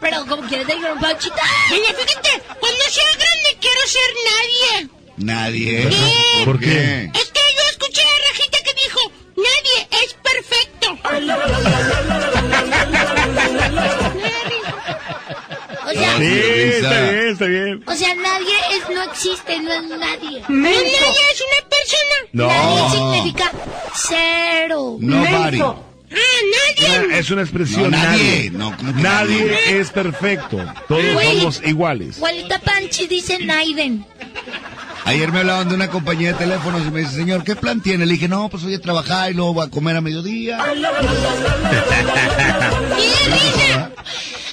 Pero, 0.00 0.24
¿cómo 0.26 0.42
quieres 0.48 0.66
te 0.66 0.74
dijeron 0.74 0.98
Panchita? 0.98 1.42
Mira, 1.70 1.88
fíjate, 1.94 2.42
cuando 2.58 2.80
sea 2.90 3.04
grande 3.16 3.58
quiero 3.60 3.80
ser 3.86 4.10
nadie. 4.30 4.88
Nadie. 5.16 5.88
¿Qué? 5.88 6.44
¿Por 6.44 6.58
qué? 6.58 7.10
Es 7.14 7.30
que 7.30 7.40
yo 7.56 7.62
escuché 7.70 8.00
a 8.02 8.28
Rajita 8.30 8.58
que 8.64 8.74
dijo, 8.74 9.00
nadie 9.36 9.88
es 10.02 10.14
perfecto. 10.14 10.98
O 15.86 15.92
sea, 15.92 16.16
Sí, 16.18 16.28
está 16.28 17.00
bien, 17.02 17.28
está 17.30 17.44
bien. 17.46 17.82
o 17.86 17.94
sea, 17.94 18.14
nadie 18.14 18.54
es, 18.72 18.88
no 18.94 19.02
existe, 19.02 19.58
no 19.60 19.72
es 19.72 19.82
nadie. 19.82 20.42
Menso. 20.48 20.80
Nadie 20.80 21.20
es 21.32 21.40
una 21.40 21.68
persona. 21.68 22.16
No. 22.32 22.46
Nadie 22.46 22.90
significa 22.90 23.52
cero. 23.94 24.96
Nobody. 25.00 25.62
Ah, 26.12 26.16
nadie. 26.76 27.06
Una- 27.06 27.16
es 27.18 27.30
una 27.30 27.42
expresión. 27.42 27.90
No, 27.90 27.96
nadie. 27.98 28.22
nadie. 28.24 28.50
No, 28.50 28.76
¿cómo 28.76 28.94
que 28.94 29.00
Nadie 29.02 29.44
nadie? 29.44 29.78
es 29.80 29.90
perfecto. 29.90 30.58
Todos 30.88 31.12
Güey. 31.14 31.38
somos 31.38 31.62
iguales. 31.64 32.16
Juanita 32.18 32.58
Panchi 32.60 33.06
dice 33.06 33.38
Naiden. 33.44 34.04
Ayer 35.04 35.32
me 35.32 35.38
hablaban 35.40 35.68
de 35.68 35.74
una 35.74 35.88
compañía 35.88 36.32
de 36.32 36.38
teléfonos 36.38 36.82
y 36.86 36.90
me 36.90 37.00
dice, 37.00 37.12
señor, 37.16 37.42
¿qué 37.42 37.56
plan 37.56 37.80
tiene? 37.80 38.04
Le 38.06 38.12
dije, 38.14 38.28
no, 38.28 38.48
pues 38.50 38.62
voy 38.64 38.74
a 38.74 38.80
trabajar 38.80 39.30
y 39.30 39.34
luego 39.34 39.54
voy 39.54 39.66
a 39.66 39.70
comer 39.70 39.96
a 39.96 40.00
mediodía. 40.02 40.58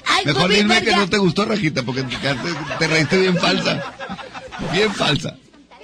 Ay, 0.05 0.25
Mejor 0.25 0.49
dime 0.51 0.81
que 0.84 0.95
no 0.95 1.07
te 1.09 1.17
gustó, 1.17 1.45
Rajita, 1.45 1.84
porque 1.84 2.03
te, 2.03 2.15
te, 2.17 2.35
te 2.79 2.88
reíste 2.88 3.17
bien 3.19 3.38
falsa. 3.38 3.84
Bien 4.71 4.91
falsa. 4.93 5.35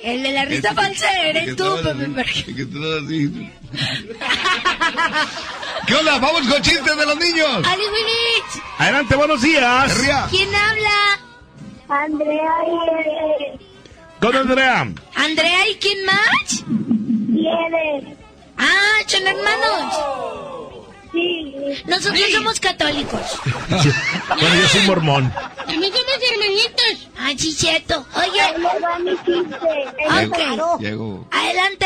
El 0.03 0.21
de 0.21 0.31
la 0.34 0.43
risa 0.43 0.73
falsa 0.73 1.09
eres 1.21 1.55
tú, 1.55 1.63
Pepe 1.81 2.21
así. 2.25 3.49
¿Qué 5.88 5.95
onda? 5.95 6.19
Vamos 6.19 6.41
con 6.41 6.61
chistes 6.61 6.97
de 6.97 7.05
los 7.05 7.17
niños. 7.17 7.65
¡Ali 7.65 7.84
Willis! 7.84 8.61
Adelante, 8.80 9.15
buenos 9.15 9.41
días. 9.41 9.93
¿Quién 10.30 10.49
habla? 10.53 11.19
Andrea 11.88 12.51
Con 14.19 14.35
Andrea. 14.35 14.91
¿Andrea 15.15 15.69
y 15.69 15.75
quién 15.75 16.05
más? 16.05 16.65
Viene. 16.67 18.17
Ah, 18.57 19.03
son 19.07 19.25
hermanos. 19.25 20.52
Sí. 21.14 21.56
Nosotros 21.85 22.22
somos 22.31 22.60
católicos. 22.60 23.22
Bueno, 24.30 24.56
yo 24.56 24.68
soy 24.68 24.88
mormón. 24.88 25.31
También 25.68 25.94
somos 25.94 26.19
hermanitos. 26.31 27.10
Ah, 27.18 27.31
sí, 27.38 27.52
cierto. 27.52 28.06
Oye. 28.15 28.41
Ahí 28.41 28.53
les 28.57 28.84
va 28.84 28.99
mi 28.99 29.11
chiste. 29.23 29.68
Ok. 30.27 30.80
Llegó. 30.80 31.27
Adelante. 31.31 31.85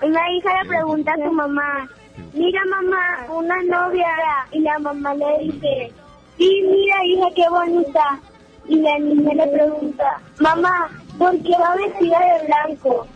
Una 0.00 0.20
hija 0.32 0.62
le 0.62 0.68
pregunta 0.68 1.12
a 1.12 1.16
su 1.16 1.32
mamá, 1.32 1.88
mira 2.32 2.60
mamá, 2.70 3.26
una 3.28 3.62
novia. 3.64 4.06
Y 4.52 4.60
la 4.60 4.78
mamá 4.78 5.14
le 5.14 5.44
dice, 5.44 5.92
sí, 6.38 6.62
mira 6.70 7.04
hija, 7.04 7.26
qué 7.36 7.48
bonita. 7.48 8.20
Y 8.66 8.76
la 8.76 8.98
niña 8.98 9.34
le 9.34 9.46
pregunta, 9.48 10.20
mamá, 10.40 10.88
¿por 11.18 11.38
qué 11.42 11.52
va 11.60 11.76
vestida 11.76 12.18
de 12.18 12.46
blanco? 12.46 13.06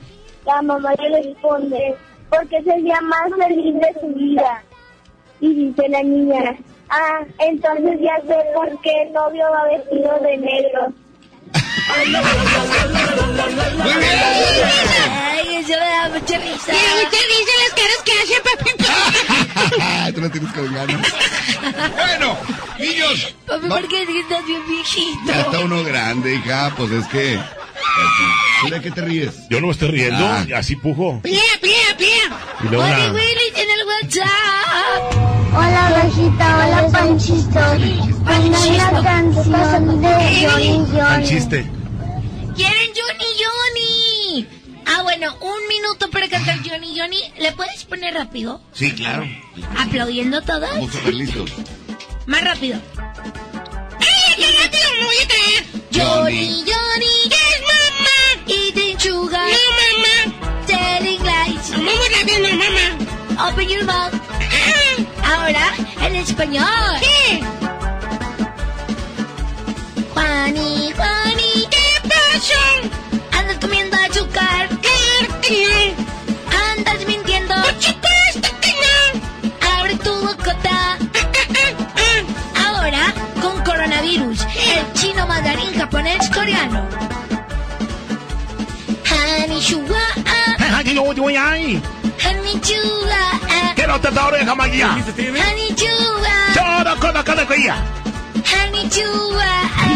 La 0.45 0.61
mamá 0.63 0.93
le 0.99 1.23
responde, 1.23 1.97
porque 2.29 2.59
es 2.59 2.67
el 2.67 2.85
día 2.85 3.01
más 3.01 3.31
feliz 3.39 3.75
de 3.75 4.01
su 4.01 4.07
vida. 4.09 4.63
Y 5.41 5.55
dice 5.55 5.89
la 5.89 6.03
niña, 6.03 6.57
ah, 6.89 7.21
entonces 7.39 7.99
ya 8.01 8.17
sé 8.27 8.37
por 8.55 8.81
qué 8.81 9.03
el 9.03 9.13
novio 9.13 9.45
va 9.53 9.65
vestido 9.69 10.19
de 10.21 10.37
negro. 10.37 10.93
Ay, 15.11 15.57
eso 15.57 15.71
me 15.71 15.77
da 15.77 16.09
mucha 16.09 16.39
risa. 16.39 16.73
Me 16.73 16.79
mucha 17.05 17.21
risa 17.29 17.53
las 17.63 17.73
caras 17.75 18.01
que 18.05 18.13
hace 18.23 18.37
papi. 18.45 18.71
Tú 20.15 20.21
no 20.21 20.31
tienes 20.31 20.53
que. 20.53 20.61
Bueno, 20.61 22.37
niños. 22.79 23.35
Papi, 23.47 23.69
¿por 23.69 23.89
qué 23.89 24.03
estás 24.03 24.47
bien 24.47 24.67
viejito? 24.69 25.21
Ya 25.27 25.41
está 25.41 25.61
uno 25.61 25.83
grande, 25.85 26.35
hija. 26.35 26.73
Pues 26.77 26.91
es 26.93 27.07
que... 27.09 27.39
¿Tú 28.63 28.69
de 28.71 28.81
qué 28.81 28.91
te 28.91 29.01
ríes? 29.03 29.49
Yo 29.49 29.61
no 29.61 29.67
me 29.69 29.73
estoy 29.73 29.89
riendo, 29.91 30.27
Ah. 30.27 30.45
así 30.57 30.75
pujo. 30.77 31.21
Plea, 31.23 31.41
plea, 31.61 31.97
plea. 31.97 32.37
Y 32.65 32.69
luego 32.69 32.85
una- 32.85 33.13
Willis 33.13 33.55
en 33.55 33.71
el 33.71 33.87
WhatsApp. 33.87 35.15
Hola 35.55 35.91
Rajita, 35.91 36.57
hola 36.57 36.83
la 36.83 36.91
canción 39.03 40.01
de 40.03 40.09
Johnny 40.49 40.85
Johnny. 40.93 41.27
chiste. 41.29 41.59
¿Quieren 42.57 42.91
Johnny 42.97 43.31
Johnny? 43.43 44.47
Ah, 44.87 45.03
bueno, 45.03 45.35
un 45.41 45.69
minuto 45.69 46.11
para 46.11 46.29
cantar 46.29 46.59
Johnny 46.69 46.99
Johnny. 46.99 47.23
¿Le 47.39 47.53
puedes 47.53 47.85
poner 47.85 48.15
rápido? 48.15 48.61
Sí, 48.73 48.91
claro. 48.93 49.25
Aplaudiendo 49.79 50.43
todos. 50.43 50.69
Vamos 50.71 50.91
a 51.07 51.11
listos. 51.11 51.51
Más 52.27 52.43
rápido. 52.43 52.81
¡Ay, 54.01 54.35
qué 54.37 54.47
rápido! 54.63 54.89
¡Me 54.99 55.05
voy 55.05 55.17
a 55.17 55.27
caer! 55.29 55.65
Johnny, 55.95 56.65
Johnny, 56.67 57.18
sugar. 59.09 59.49
No, 59.55 59.65
mamá. 59.81 60.17
Telling 60.67 61.23
lies. 61.31 61.71
Mamá, 61.71 61.93
rápido, 62.15 62.49
mamá. 62.63 62.87
Open 63.49 63.69
your 63.69 63.85
mouth. 63.85 64.15
Ahora, 65.25 65.67
en 66.05 66.17
español. 66.17 66.93
¿Qué? 67.01 67.41
Juani, 70.13 70.93
Juani, 70.97 71.53
¿qué 71.75 71.89
pasó? 72.13 72.65
Andas 73.39 73.59
comiendo 73.61 73.97
azúcar. 73.97 74.69
Claro 74.87 75.41
que 75.41 75.57
no. 75.65 76.59
Andas 76.71 77.07
mintiendo. 77.07 77.55
Por 77.55 77.83
supuesto 77.83 78.49
que 78.61 78.73
no. 78.85 79.71
Abre 79.75 79.95
tu 79.97 80.13
bocota. 80.27 80.99
Ahora, 82.67 83.15
con 83.41 83.63
coronavirus, 83.65 84.41
el 84.75 84.93
chino, 84.95 85.27
mandarín, 85.27 85.73
japonés, 85.75 86.29
coreano. 86.31 86.87
Konnichiwa. 89.59 89.99
Hanagiyodioyai. 90.59 91.81
Konnichiwa. 92.23 93.75
Get 93.75 93.91
out 93.91 94.03
the 94.03 94.11
door, 94.11 94.31
Kamagia. 94.47 94.89
Konnichiwa. 95.35 96.35
Todo 96.55 96.95
kono 97.01 97.23
kono 97.25 97.45
kuya. 97.47 97.75
Konnichiwa. 98.47 99.51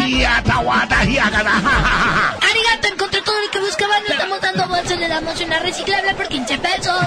Hiya 0.05 0.43
tawada 0.43 0.97
hiya 1.07 1.31
kana. 1.31 1.53
Arigato 2.43 2.97
dando 4.43 4.69
bolsas, 4.69 4.99
le 4.99 5.09
damos 5.09 5.41
una 5.41 5.59
reciclable 5.61 6.15
por 6.15 6.29
15 6.29 6.59
pesos. 6.59 7.03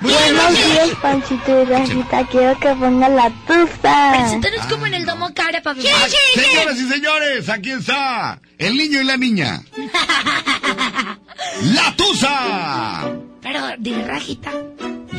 Buenos 0.00 0.52
días 0.54 0.90
Panchito 1.02 1.62
y 1.62 1.64
Rajita, 1.64 2.26
quiero 2.26 2.58
que 2.60 2.68
ponga 2.74 3.08
la 3.08 3.30
tusa. 3.46 4.12
Preséntanos 4.12 4.66
como 4.66 4.86
en 4.86 4.94
el 4.94 5.06
domo 5.06 5.32
cara, 5.34 5.62
papi. 5.62 5.82
Señoras 5.82 6.78
y 6.78 6.88
señores, 6.88 7.48
aquí 7.48 7.70
está 7.70 8.40
el 8.58 8.76
niño 8.76 9.00
y 9.00 9.04
la 9.04 9.16
niña. 9.16 9.62
¡La 11.62 11.96
Tusa! 11.96 13.10
Pero, 13.42 13.60
de 13.78 14.02
rajita. 14.06 14.52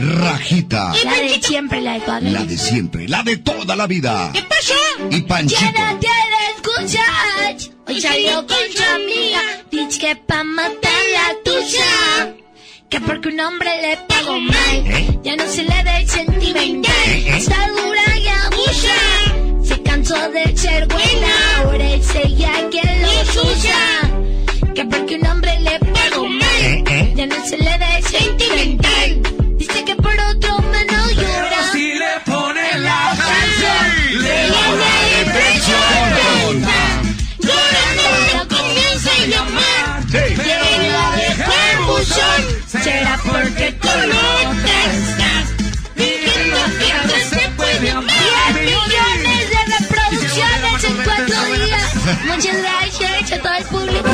Rajita. 0.02 0.94
La 1.04 1.14
de 1.14 1.40
siempre, 1.42 1.80
la 1.82 1.94
de 1.94 2.00
toda 2.02 2.20
la 2.22 2.30
La 2.32 2.40
vida. 2.40 2.46
de 2.46 2.58
siempre, 2.58 3.08
la 3.08 3.24
de 3.24 3.38
toda 3.38 3.76
la 3.76 3.86
vida. 3.88 4.32
¿Qué 4.34 4.42
pasó? 4.42 4.74
Y 5.12 5.22
Panchito. 5.22 5.62
Ya 5.62 5.94
no 5.94 6.00
te 6.00 6.08
escuchas. 6.56 7.72
Hoy 7.88 8.02
salió 8.02 8.48
con 8.48 8.58
su 8.76 8.84
amiga. 8.84 9.42
Dice 9.72 10.00
que 10.00 10.16
pa' 10.16 10.44
matar 10.44 10.92
la 11.14 11.36
tuya. 11.46 12.34
Que 12.90 13.00
porque 13.00 13.30
un 13.30 13.40
hombre 13.42 13.70
le 13.82 13.98
pagó 14.08 14.40
mal. 14.40 15.22
Ya 15.24 15.36
no 15.36 15.48
se 15.48 15.64
le 15.64 15.84
ve 15.84 16.08
sentimental. 16.08 16.94
Está 17.28 17.68
dura 17.70 18.18
y 18.18 18.28
abusa. 18.28 19.64
Se 19.64 19.82
cansó 19.84 20.30
de 20.32 20.58
ser 20.58 20.88
buena. 20.88 21.58
Ahora 21.58 21.90
es 21.94 22.16
ella 22.16 22.52
quien 22.72 23.02
los 23.04 23.38
usa. 23.38 24.74
Que 24.74 24.84
porque 24.86 25.16
un 25.16 25.28
hombre 25.28 25.60
le 25.60 25.80
pagó 25.80 26.28
mal. 26.28 26.84
Ya 27.16 27.28
no 27.28 27.46
se 27.46 27.58
le 27.58 27.78
ve 27.78 28.02
sentimental. 28.10 29.22
Muchas 52.42 52.58
gracias 52.58 53.32
a 53.34 53.40
todo 53.40 53.54
el 53.56 53.64
público. 53.66 54.10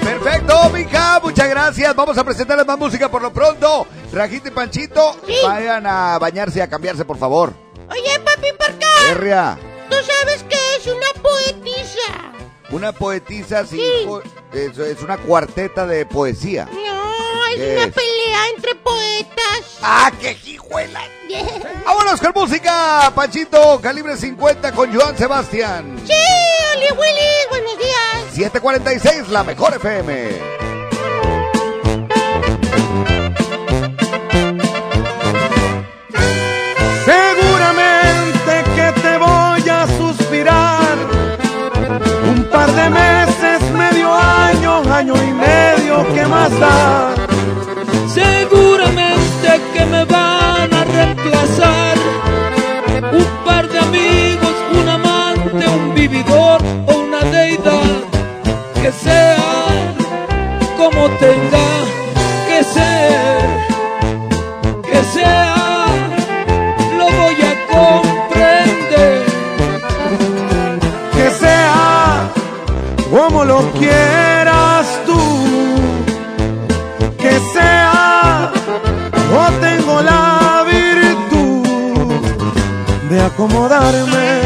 Perfecto, 0.00 0.70
mija, 0.70 1.18
muchas 1.20 1.48
gracias. 1.50 1.96
Vamos 1.96 2.16
a 2.18 2.22
presentarles 2.22 2.64
más 2.64 2.78
música 2.78 3.10
por 3.10 3.20
lo 3.20 3.32
pronto. 3.32 3.84
Rajita 4.12 4.46
y 4.48 4.52
Panchito, 4.52 5.16
vayan 5.42 5.84
a 5.88 6.16
bañarse 6.20 6.60
y 6.60 6.62
a 6.62 6.68
cambiarse, 6.68 7.04
por 7.04 7.18
favor. 7.18 7.52
Oye, 7.90 8.20
papi, 8.20 8.46
por 8.56 8.70
acá. 8.70 8.86
Herria, 9.10 9.58
¿Tú 9.90 9.96
sabes 9.96 10.44
qué 10.48 10.56
es 10.76 10.86
una 10.86 11.20
poetisa? 11.20 12.32
una 12.70 12.92
poetisa 12.92 13.66
sí, 13.66 13.80
po- 14.06 14.22
es, 14.52 14.78
es 14.78 15.02
una 15.02 15.18
cuarteta 15.18 15.84
de 15.84 16.06
poesía. 16.06 16.68
No, 16.72 17.15
es 17.56 17.62
¿Qué 17.62 17.76
una 17.84 17.92
pelea 17.92 18.48
entre 18.54 18.74
poetas. 18.76 19.78
¡Ah, 19.82 20.12
qué 20.20 20.36
hijuela! 20.44 21.00
Vámonos 21.84 22.20
con 22.20 22.32
música, 22.34 23.10
Panchito, 23.14 23.80
calibre 23.80 24.16
50 24.16 24.72
con 24.72 24.94
Joan 24.94 25.16
Sebastián. 25.16 25.98
Sí, 26.06 26.12
Oli 26.76 26.90
Willy, 26.98 27.48
buenos 27.50 27.78
días. 27.78 28.34
746, 28.34 29.28
la 29.30 29.42
mejor 29.44 29.74
FM. 29.74 30.56
Seguramente 37.04 38.64
que 38.74 39.00
te 39.00 39.18
voy 39.18 39.68
a 39.68 39.86
suspirar 39.98 40.96
un 42.28 42.44
par 42.50 42.70
de 42.72 42.90
meses, 42.90 43.62
medio 43.72 44.12
año, 44.12 44.82
año 44.92 45.14
y 45.16 45.32
medio, 45.32 46.06
¿qué 46.14 46.26
más 46.26 46.50
da? 46.60 47.15
O 56.08 56.58
una 56.94 57.20
deidad 57.32 57.82
que 58.80 58.92
sea 58.92 59.36
como 60.76 61.08
tenga 61.18 61.68
que 62.46 62.62
ser, 62.62 63.40
que 64.84 65.02
sea, 65.02 65.86
lo 66.96 67.06
voy 67.06 67.36
a 67.42 67.54
comprender. 67.74 69.24
Que 71.12 71.30
sea 71.30 72.30
como 73.10 73.44
lo 73.44 73.72
quieras 73.72 74.86
tú, 75.06 75.20
que 77.18 77.40
sea, 77.52 78.52
yo 79.28 79.48
tengo 79.60 80.02
la 80.02 80.64
virtud 80.70 81.66
de 83.10 83.20
acomodarme 83.22 84.45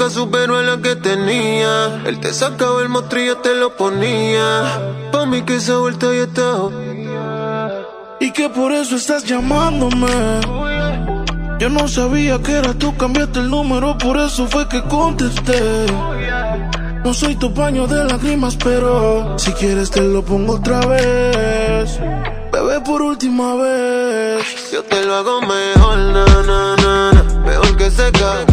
Nunca 0.00 0.14
superó 0.14 0.56
a 0.56 0.62
la 0.62 0.80
que 0.80 0.96
tenía. 0.96 2.02
Él 2.06 2.20
te 2.20 2.32
sacaba 2.32 2.80
el 2.80 2.88
mostrillo, 2.88 3.36
te 3.38 3.54
lo 3.54 3.76
ponía. 3.76 4.62
Pa' 5.12 5.26
mí 5.26 5.42
que 5.42 5.56
esa 5.56 5.76
vuelta 5.76 6.06
ya 6.06 6.22
está. 6.22 6.68
Y 8.18 8.32
que 8.32 8.48
por 8.48 8.72
eso 8.72 8.96
estás 8.96 9.24
llamándome. 9.24 10.06
Yo 11.58 11.68
no 11.68 11.86
sabía 11.88 12.38
que 12.38 12.52
era 12.52 12.72
tú, 12.74 12.96
cambiaste 12.96 13.40
el 13.40 13.50
número, 13.50 13.98
por 13.98 14.16
eso 14.16 14.46
fue 14.46 14.66
que 14.68 14.82
contesté. 14.84 15.86
No 17.04 17.12
soy 17.12 17.36
tu 17.36 17.52
paño 17.52 17.86
de 17.86 18.04
lágrimas, 18.04 18.56
pero 18.56 19.38
si 19.38 19.52
quieres 19.52 19.90
te 19.90 20.00
lo 20.00 20.22
pongo 20.22 20.54
otra 20.54 20.80
vez. 20.86 21.98
Bebé, 22.52 22.80
por 22.80 23.02
última 23.02 23.54
vez. 23.56 24.70
Yo 24.72 24.82
te 24.82 25.04
lo 25.04 25.14
hago 25.14 25.40
mejor, 25.42 25.98
na, 25.98 26.24
na, 26.24 26.76
na, 26.76 27.12
na. 27.12 27.22
Mejor 27.44 27.76
que 27.76 27.90
seca, 27.90 28.44
na, 28.48 28.49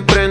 tengo 0.00 0.06
borracho 0.06 0.27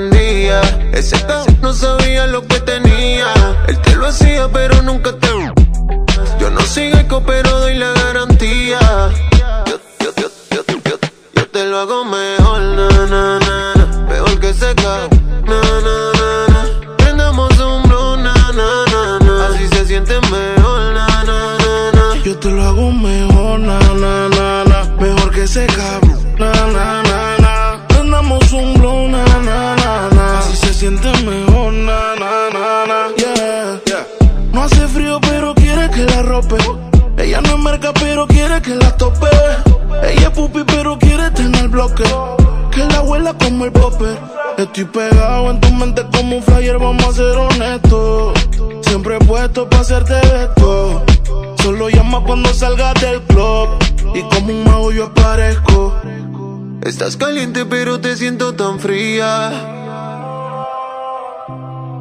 pero 57.45 57.99
te 57.99 58.15
siento 58.15 58.53
tan 58.55 58.79
fría. 58.79 59.51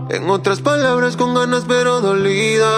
En 0.09 0.31
otras 0.31 0.63
palabras 0.63 1.17
con 1.17 1.35
ganas 1.35 1.65
pero 1.69 2.01
dolida. 2.01 2.73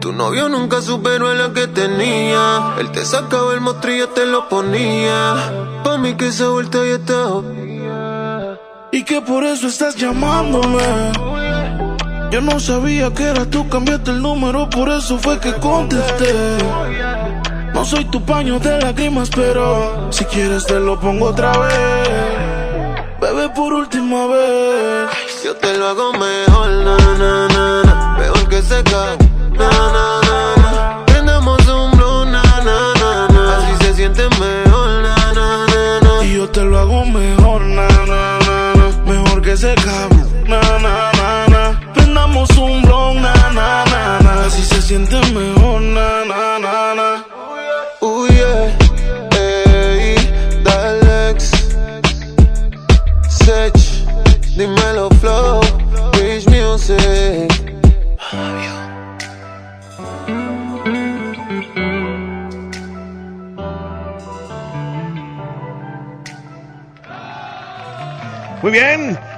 Tu 0.00 0.12
novio 0.12 0.50
nunca 0.50 0.82
superó 0.82 1.28
a 1.28 1.34
la 1.34 1.54
que 1.54 1.66
tenía. 1.66 2.74
Él 2.78 2.90
te 2.92 3.06
sacaba 3.06 3.54
el 3.54 3.62
mostrillo, 3.62 4.08
te 4.10 4.26
lo 4.26 4.50
ponía. 4.50 5.80
Pa' 5.82 5.96
mí 5.96 6.14
que 6.14 6.28
esa 6.28 6.48
vuelta 6.48 6.78
ya 6.84 6.96
está 6.96 7.40
Y 8.92 9.02
que 9.04 9.22
por 9.22 9.44
eso 9.44 9.68
estás 9.68 9.96
llamándome. 9.96 11.12
Yo 12.30 12.42
no 12.42 12.60
sabía 12.60 13.14
que 13.14 13.22
era 13.22 13.46
tú, 13.46 13.66
cambiaste 13.68 14.10
el 14.10 14.20
número, 14.20 14.68
por 14.68 14.90
eso 14.90 15.16
fue 15.18 15.40
que 15.40 15.54
contesté. 15.54 16.58
Soy 17.84 18.06
tu 18.06 18.20
paño 18.24 18.58
de 18.58 18.80
lágrimas, 18.80 19.28
pero 19.28 20.10
si 20.10 20.24
quieres 20.24 20.66
te 20.66 20.80
lo 20.80 20.98
pongo 20.98 21.26
otra 21.26 21.52
vez. 21.58 22.08
Bebé, 23.20 23.48
por 23.50 23.74
última 23.74 24.26
vez. 24.26 25.10
Yo 25.44 25.54
te 25.56 25.76
lo 25.76 25.88
hago 25.88 26.12
mejor, 26.14 26.68
na, 26.82 26.96
na, 26.96 27.48
na, 27.48 27.82
na. 27.84 28.16
Mejor 28.18 28.48
que 28.48 28.62
se 28.62 28.82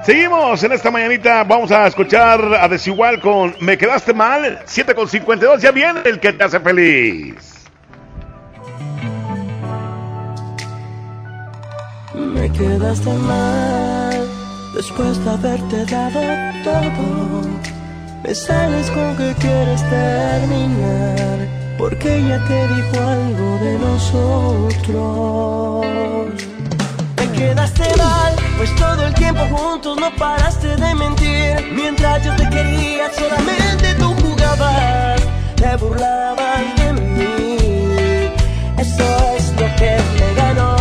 seguimos 0.06 0.62
en 0.62 0.72
esta 0.72 0.90
mañanita. 0.90 1.42
Vamos 1.42 1.70
a 1.72 1.86
escuchar 1.88 2.40
a 2.54 2.68
Desigual 2.68 3.20
con 3.20 3.54
Me 3.60 3.76
quedaste 3.76 4.14
mal, 4.14 4.62
7 4.64 4.94
con 4.94 5.08
52. 5.08 5.60
Ya 5.60 5.72
viene 5.72 6.00
el 6.04 6.20
que 6.20 6.32
te 6.32 6.44
hace 6.44 6.60
feliz. 6.60 7.34
Me 12.14 12.50
quedaste 12.52 13.12
mal 13.12 14.28
después 14.74 15.24
de 15.24 15.30
haberte 15.30 15.84
dado 15.86 16.20
todo. 16.62 17.42
Me 18.22 18.32
sales 18.34 18.88
con 18.92 19.16
que 19.16 19.34
quieres 19.40 19.82
terminar 19.90 21.48
porque 21.78 22.16
ella 22.16 22.40
te 22.46 22.68
dijo 22.74 23.00
algo 23.08 23.58
de 23.58 23.78
nosotros. 23.80 25.06
Me 27.16 27.26
quedaste 27.38 27.84
mal, 27.96 28.35
pues 28.56 28.74
todo 28.76 29.06
el 29.06 29.14
tiempo 29.14 29.42
juntos 29.50 29.96
no 29.98 30.10
paraste 30.16 30.76
de 30.76 30.94
mentir. 30.94 31.72
Mientras 31.72 32.24
yo 32.24 32.34
te 32.36 32.48
quería, 32.48 33.10
solamente 33.12 33.94
tú 33.94 34.14
jugabas, 34.22 35.20
te 35.56 35.76
burlabas 35.76 36.76
de 36.76 36.92
mí. 36.92 38.30
Eso 38.78 39.04
es 39.36 39.52
lo 39.52 39.66
que 39.76 39.96
me 40.18 40.34
ganó 40.34 40.76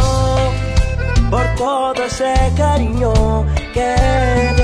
por 1.30 1.45
todo 1.56 2.03
ese 2.03 2.34
cariño 2.56 3.45
que 3.73 4.55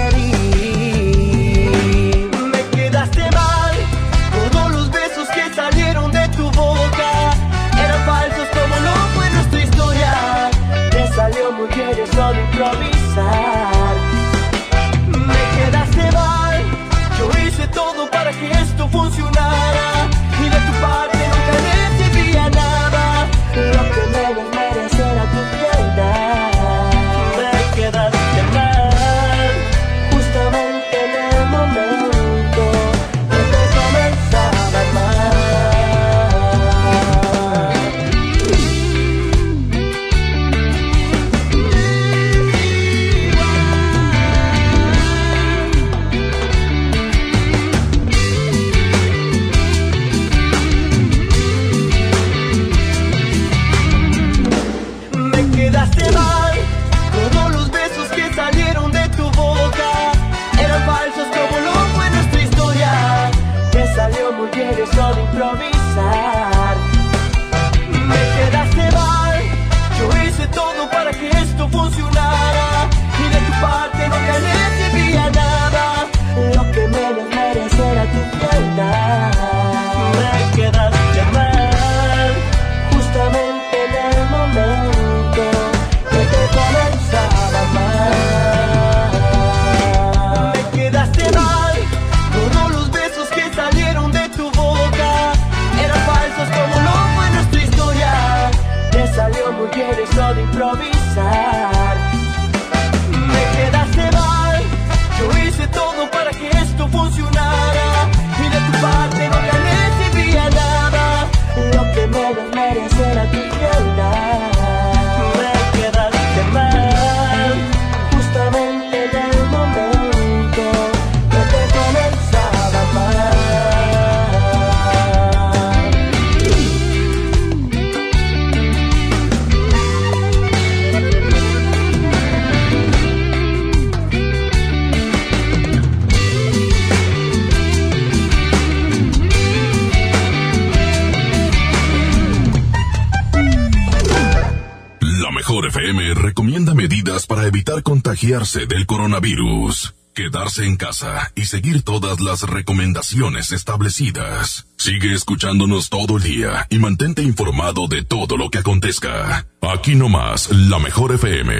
contagiarse 148.21 148.67
del 148.67 148.85
coronavirus. 148.85 149.95
Quedarse 150.13 150.65
en 150.65 150.77
casa 150.77 151.31
y 151.33 151.45
seguir 151.45 151.81
todas 151.81 152.19
las 152.19 152.43
recomendaciones 152.43 153.51
establecidas. 153.51 154.67
Sigue 154.77 155.15
escuchándonos 155.15 155.89
todo 155.89 156.17
el 156.17 156.23
día 156.23 156.67
y 156.69 156.77
mantente 156.77 157.23
informado 157.23 157.87
de 157.87 158.03
todo 158.03 158.37
lo 158.37 158.51
que 158.51 158.59
acontezca. 158.59 159.47
Aquí 159.61 159.95
nomás, 159.95 160.51
la 160.51 160.77
mejor 160.77 161.13
FM. 161.13 161.53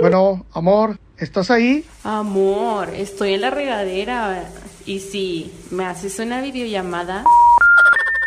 Bueno, 0.00 0.44
amor, 0.54 0.98
¿estás 1.18 1.52
ahí? 1.52 1.84
Amor, 2.02 2.88
estoy 2.94 3.34
en 3.34 3.42
la 3.42 3.50
regadera. 3.50 4.50
Y 4.86 4.98
si 4.98 5.52
me 5.70 5.84
haces 5.84 6.18
una 6.18 6.40
videollamada. 6.40 7.22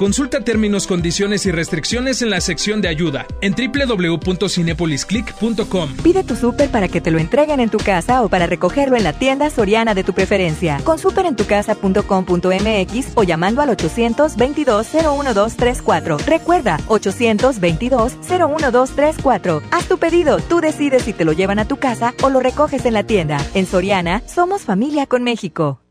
Consulta 0.00 0.40
términos, 0.40 0.86
condiciones 0.86 1.44
y 1.44 1.52
restricciones 1.52 2.22
en 2.22 2.30
la 2.30 2.40
sección 2.40 2.80
de 2.80 2.88
ayuda 2.88 3.26
en 3.42 3.54
www.cinepolisclick.com. 3.54 5.96
Pide 6.02 6.24
tu 6.24 6.36
súper 6.36 6.70
para 6.70 6.88
que 6.88 7.02
te 7.02 7.10
lo 7.10 7.18
entreguen 7.18 7.60
en 7.60 7.68
tu 7.68 7.76
casa 7.76 8.22
o 8.22 8.30
para 8.30 8.46
recogerlo 8.46 8.96
en 8.96 9.04
la 9.04 9.12
tienda 9.12 9.50
soriana 9.50 9.92
de 9.92 10.02
tu 10.02 10.14
preferencia. 10.14 10.80
Con 10.84 10.98
superentucasa.com.mx 10.98 13.08
o 13.14 13.24
llamando 13.24 13.60
al 13.60 13.68
822-01234. 13.76 16.24
Recuerda, 16.24 16.78
822-01234. 16.88 19.62
Haz 19.70 19.86
tu 19.86 19.98
pedido, 19.98 20.38
tú 20.38 20.62
decides 20.62 21.02
si 21.02 21.12
te 21.12 21.26
lo 21.26 21.32
llevan 21.32 21.58
a 21.58 21.68
tu 21.68 21.76
casa 21.76 22.14
o 22.22 22.30
lo 22.30 22.40
recoges 22.40 22.86
en 22.86 22.94
la 22.94 23.02
tienda. 23.02 23.36
En 23.52 23.66
Soriana, 23.66 24.22
somos 24.26 24.62
familia 24.62 25.04
con 25.04 25.24
México. 25.24 25.82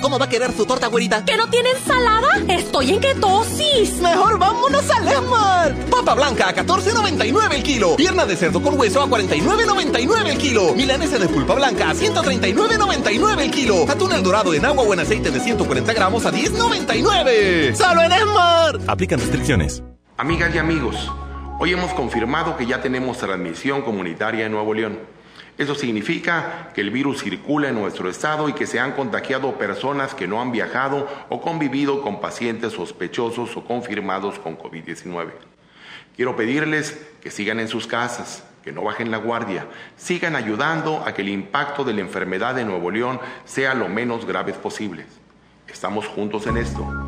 ¿Cómo 0.00 0.16
va 0.16 0.26
a 0.26 0.28
querer 0.28 0.52
su 0.52 0.64
torta, 0.64 0.86
güerita? 0.86 1.24
¿Que 1.24 1.36
no 1.36 1.50
tiene 1.50 1.70
ensalada? 1.70 2.28
Estoy 2.48 2.92
en 2.92 3.00
ketosis. 3.00 4.00
Mejor 4.00 4.38
vámonos 4.38 4.88
a 4.88 5.00
Lemar. 5.00 5.74
Papa 5.90 6.14
blanca 6.14 6.48
a 6.48 6.54
14.99 6.54 7.54
el 7.56 7.62
kilo. 7.64 7.96
Pierna 7.96 8.24
de 8.24 8.36
cerdo 8.36 8.62
con 8.62 8.78
hueso 8.78 9.02
a 9.02 9.08
49.99 9.08 10.26
el 10.28 10.38
kilo. 10.38 10.72
Milanesa 10.76 11.18
de 11.18 11.28
pulpa 11.28 11.56
blanca 11.56 11.90
a 11.90 11.94
139.99 11.94 13.40
el 13.40 13.50
kilo. 13.50 13.90
Atún 13.90 14.12
el 14.12 14.22
dorado 14.22 14.54
en 14.54 14.64
agua 14.66 14.84
o 14.84 14.92
en 14.92 15.00
aceite 15.00 15.32
de 15.32 15.40
140 15.40 15.92
gramos 15.92 16.24
a 16.26 16.32
10.99. 16.32 17.74
¡Solo 17.74 18.00
en 18.00 18.12
Esmar! 18.12 18.78
Aplican 18.86 19.18
restricciones. 19.18 19.82
Amigas 20.16 20.54
y 20.54 20.58
amigos, 20.58 21.10
hoy 21.58 21.72
hemos 21.72 21.92
confirmado 21.94 22.56
que 22.56 22.66
ya 22.66 22.80
tenemos 22.80 23.18
transmisión 23.18 23.82
comunitaria 23.82 24.46
en 24.46 24.52
Nuevo 24.52 24.74
León. 24.74 25.17
Eso 25.58 25.74
significa 25.74 26.70
que 26.72 26.80
el 26.80 26.90
virus 26.90 27.24
circula 27.24 27.68
en 27.68 27.74
nuestro 27.74 28.08
estado 28.08 28.48
y 28.48 28.52
que 28.52 28.68
se 28.68 28.78
han 28.78 28.92
contagiado 28.92 29.58
personas 29.58 30.14
que 30.14 30.28
no 30.28 30.40
han 30.40 30.52
viajado 30.52 31.08
o 31.28 31.40
convivido 31.40 32.00
con 32.00 32.20
pacientes 32.20 32.74
sospechosos 32.74 33.56
o 33.56 33.64
confirmados 33.64 34.38
con 34.38 34.56
COVID-19. 34.56 35.32
Quiero 36.14 36.36
pedirles 36.36 37.04
que 37.20 37.32
sigan 37.32 37.58
en 37.58 37.66
sus 37.66 37.88
casas, 37.88 38.44
que 38.62 38.70
no 38.70 38.84
bajen 38.84 39.10
la 39.10 39.18
guardia, 39.18 39.66
sigan 39.96 40.36
ayudando 40.36 41.02
a 41.04 41.12
que 41.12 41.22
el 41.22 41.28
impacto 41.28 41.82
de 41.82 41.92
la 41.92 42.02
enfermedad 42.02 42.56
en 42.58 42.68
Nuevo 42.68 42.92
León 42.92 43.20
sea 43.44 43.74
lo 43.74 43.88
menos 43.88 44.26
grave 44.26 44.52
posible. 44.52 45.06
Estamos 45.66 46.06
juntos 46.06 46.46
en 46.46 46.56
esto. 46.56 47.07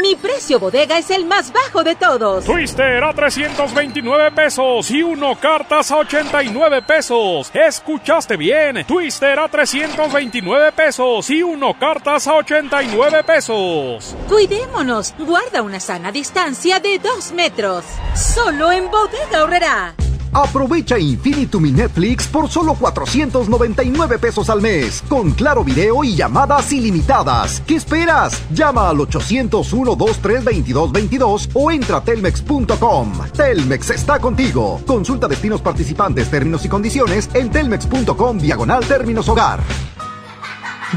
Mi 0.00 0.16
precio 0.16 0.58
bodega 0.58 0.96
es 0.96 1.10
el 1.10 1.26
más 1.26 1.52
bajo 1.52 1.84
de 1.84 1.94
todos. 1.94 2.46
Twister 2.46 3.04
a 3.04 3.12
329 3.12 4.32
pesos 4.32 4.90
y 4.90 5.02
uno 5.02 5.38
cartas 5.38 5.90
a 5.90 5.98
89 5.98 6.82
pesos. 6.82 7.50
¿Escuchaste 7.52 8.38
bien? 8.38 8.86
Twister 8.86 9.38
a 9.38 9.48
329 9.48 10.72
pesos 10.72 11.28
y 11.28 11.42
uno 11.42 11.78
cartas 11.78 12.26
a 12.26 12.34
89 12.36 13.22
pesos. 13.24 14.16
Cuidémonos. 14.28 15.14
Guarda 15.18 15.60
una 15.60 15.78
sana 15.78 16.10
distancia 16.10 16.80
de 16.80 16.98
2 16.98 17.32
metros. 17.32 17.84
Solo 18.14 18.72
en 18.72 18.90
bodega 18.90 19.42
horrera. 19.44 19.94
Aprovecha 20.32 20.98
Infinitum 20.98 21.66
y 21.66 21.72
Netflix 21.72 22.26
por 22.26 22.48
solo 22.48 22.72
499 22.74 24.18
pesos 24.18 24.48
al 24.48 24.62
mes, 24.62 25.04
con 25.06 25.32
claro 25.32 25.62
video 25.62 26.02
y 26.04 26.14
llamadas 26.14 26.72
ilimitadas. 26.72 27.62
¿Qué 27.66 27.74
esperas? 27.76 28.42
Llama 28.50 28.88
al 28.88 28.96
801-232222 28.96 31.50
o 31.52 31.70
entra 31.70 31.98
a 31.98 32.02
telmex.com. 32.02 33.12
Telmex 33.36 33.90
está 33.90 34.18
contigo. 34.18 34.80
Consulta 34.86 35.28
destinos 35.28 35.60
participantes, 35.60 36.30
términos 36.30 36.64
y 36.64 36.70
condiciones 36.70 37.28
en 37.34 37.50
telmex.com 37.50 38.38
diagonal 38.38 38.86
términos 38.86 39.28
hogar. 39.28 39.60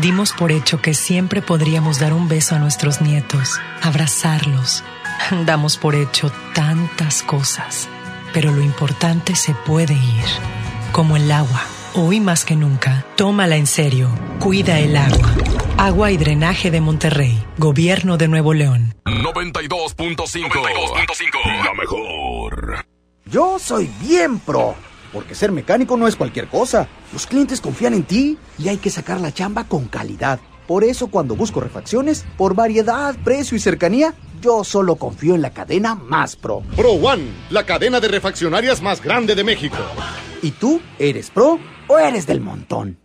Dimos 0.02 0.32
por 0.32 0.54
hecho 0.54 0.82
que 0.82 0.94
siempre 0.94 1.42
podríamos 1.42 2.00
dar 2.00 2.14
un 2.14 2.30
beso 2.30 2.56
a 2.56 2.60
nuestros 2.60 3.02
nietos, 3.02 3.60
abrazarlos. 3.82 4.82
Damos 5.46 5.76
por 5.78 5.96
hecho 5.96 6.32
tantas 6.54 7.24
cosas 7.24 7.90
pero 8.34 8.52
lo 8.52 8.62
importante 8.62 9.36
se 9.36 9.54
puede 9.54 9.94
ir, 9.94 10.26
como 10.92 11.18
el 11.18 11.32
agua. 11.32 11.64
Hoy 11.94 12.20
más 12.20 12.44
que 12.44 12.56
nunca, 12.56 13.06
tómala 13.16 13.56
en 13.56 13.68
serio. 13.68 14.10
Cuida 14.40 14.80
el 14.80 14.98
agua. 14.98 15.34
Agua 15.78 16.12
y 16.12 16.18
Drenaje 16.18 16.72
de 16.72 16.82
Monterrey. 16.82 17.42
Gobierno 17.58 18.18
de 18.18 18.28
Nuevo 18.28 18.54
León. 18.54 18.96
92.5. 19.06 21.64
La 21.64 21.74
mejor. 21.74 22.86
Yo 23.26 23.58
soy 23.60 23.90
bien 24.02 24.40
pro. 24.40 24.76
porque 25.14 25.36
ser 25.36 25.54
mecánico 25.54 25.96
no 25.96 26.08
es 26.08 26.18
cualquier 26.18 26.48
cosa. 26.48 26.90
Los 27.14 27.26
clientes 27.26 27.62
confían 27.62 27.94
en 27.94 28.04
ti 28.04 28.38
y 28.58 28.68
hay 28.68 28.78
que 28.78 28.90
sacar 28.90 29.22
la 29.22 29.34
chamba 29.34 29.64
con 29.64 29.86
calidad. 29.86 30.40
Por 30.68 30.84
eso 30.84 31.08
cuando 31.08 31.36
busco 31.36 31.62
refacciones, 31.62 32.26
por 32.38 32.56
variedad, 32.56 33.16
precio 33.24 33.56
y 33.56 33.60
cercanía, 33.62 34.14
yo 34.46 34.64
solo 34.64 34.96
confío 34.98 35.34
en 35.34 35.42
la 35.42 35.50
cadena 35.50 35.96
Más 35.96 36.36
Pro. 36.36 36.62
Pro 36.76 36.92
One, 36.92 37.24
la 37.50 37.66
cadena 37.66 38.00
de 38.00 38.08
refaccionarias 38.08 38.80
más 38.80 39.02
grande 39.02 39.34
de 39.34 39.44
México. 39.44 39.78
¿Y 40.44 40.52
tú 40.52 40.82
eres 41.00 41.32
pro 41.32 41.60
o 41.88 41.98
eres 41.98 42.28
del 42.28 42.42
montón? 42.42 43.05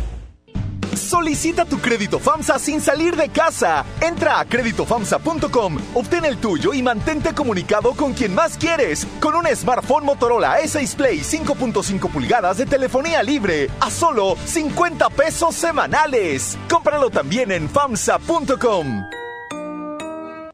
Solicita 1.11 1.65
tu 1.65 1.77
crédito 1.79 2.19
FAMSA 2.19 2.57
sin 2.57 2.79
salir 2.79 3.17
de 3.17 3.27
casa. 3.27 3.83
Entra 3.99 4.39
a 4.39 4.45
créditofamsa.com, 4.45 5.77
obtén 5.93 6.23
el 6.23 6.37
tuyo 6.37 6.73
y 6.73 6.81
mantente 6.81 7.33
comunicado 7.33 7.91
con 7.95 8.13
quien 8.13 8.33
más 8.33 8.57
quieres. 8.57 9.05
Con 9.19 9.35
un 9.35 9.45
smartphone 9.53 10.05
Motorola 10.05 10.61
S6 10.61 10.95
Play 10.95 11.19
5.5 11.19 12.09
pulgadas 12.09 12.59
de 12.59 12.65
telefonía 12.65 13.21
libre 13.23 13.69
a 13.81 13.91
solo 13.91 14.37
50 14.45 15.09
pesos 15.09 15.53
semanales. 15.53 16.57
Cómpralo 16.69 17.09
también 17.09 17.51
en 17.51 17.69
famsa.com. 17.69 19.20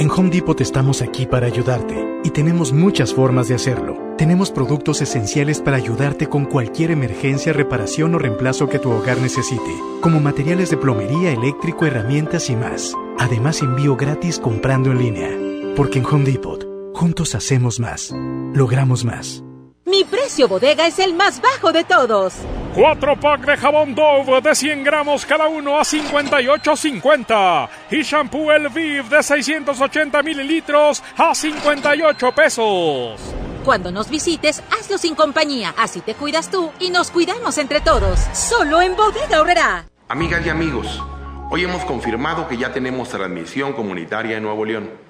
En 0.00 0.10
Home 0.10 0.30
Depot 0.30 0.58
estamos 0.62 1.02
aquí 1.02 1.26
para 1.26 1.46
ayudarte 1.46 2.22
y 2.24 2.30
tenemos 2.30 2.72
muchas 2.72 3.12
formas 3.12 3.48
de 3.48 3.54
hacerlo. 3.54 3.98
Tenemos 4.16 4.50
productos 4.50 5.02
esenciales 5.02 5.60
para 5.60 5.76
ayudarte 5.76 6.26
con 6.26 6.46
cualquier 6.46 6.90
emergencia, 6.90 7.52
reparación 7.52 8.14
o 8.14 8.18
reemplazo 8.18 8.66
que 8.66 8.78
tu 8.78 8.90
hogar 8.90 9.18
necesite, 9.20 9.74
como 10.00 10.18
materiales 10.18 10.70
de 10.70 10.78
plomería, 10.78 11.32
eléctrico, 11.32 11.84
herramientas 11.84 12.48
y 12.48 12.56
más. 12.56 12.94
Además, 13.18 13.60
envío 13.60 13.94
gratis 13.94 14.38
comprando 14.38 14.90
en 14.90 14.98
línea. 15.00 15.74
Porque 15.76 15.98
en 15.98 16.06
Home 16.06 16.24
Depot, 16.24 16.66
juntos 16.94 17.34
hacemos 17.34 17.78
más, 17.78 18.10
logramos 18.54 19.04
más. 19.04 19.44
Mi 19.90 20.04
precio 20.04 20.46
bodega 20.46 20.86
es 20.86 21.00
el 21.00 21.14
más 21.14 21.40
bajo 21.40 21.72
de 21.72 21.82
todos. 21.82 22.34
Cuatro 22.76 23.18
pack 23.18 23.40
de 23.40 23.56
jabón 23.56 23.92
Dove 23.92 24.40
de 24.40 24.54
100 24.54 24.84
gramos 24.84 25.26
cada 25.26 25.48
uno 25.48 25.80
a 25.80 25.82
58.50. 25.82 27.68
Y 27.90 28.02
shampoo 28.02 28.52
El 28.52 28.68
Viv 28.68 29.08
de 29.08 29.20
680 29.20 30.22
mililitros 30.22 31.02
a 31.16 31.34
58 31.34 32.32
pesos. 32.32 33.20
Cuando 33.64 33.90
nos 33.90 34.08
visites, 34.08 34.62
hazlo 34.70 34.96
sin 34.96 35.16
compañía. 35.16 35.74
Así 35.76 36.02
te 36.02 36.14
cuidas 36.14 36.52
tú 36.52 36.70
y 36.78 36.90
nos 36.90 37.10
cuidamos 37.10 37.58
entre 37.58 37.80
todos. 37.80 38.20
Solo 38.32 38.80
en 38.80 38.94
Bodega 38.94 39.40
Horrera. 39.40 39.86
Amigas 40.08 40.46
y 40.46 40.50
amigos, 40.50 41.02
hoy 41.50 41.64
hemos 41.64 41.84
confirmado 41.84 42.46
que 42.46 42.56
ya 42.56 42.72
tenemos 42.72 43.08
transmisión 43.08 43.72
comunitaria 43.72 44.36
en 44.36 44.44
Nuevo 44.44 44.64
León. 44.64 45.09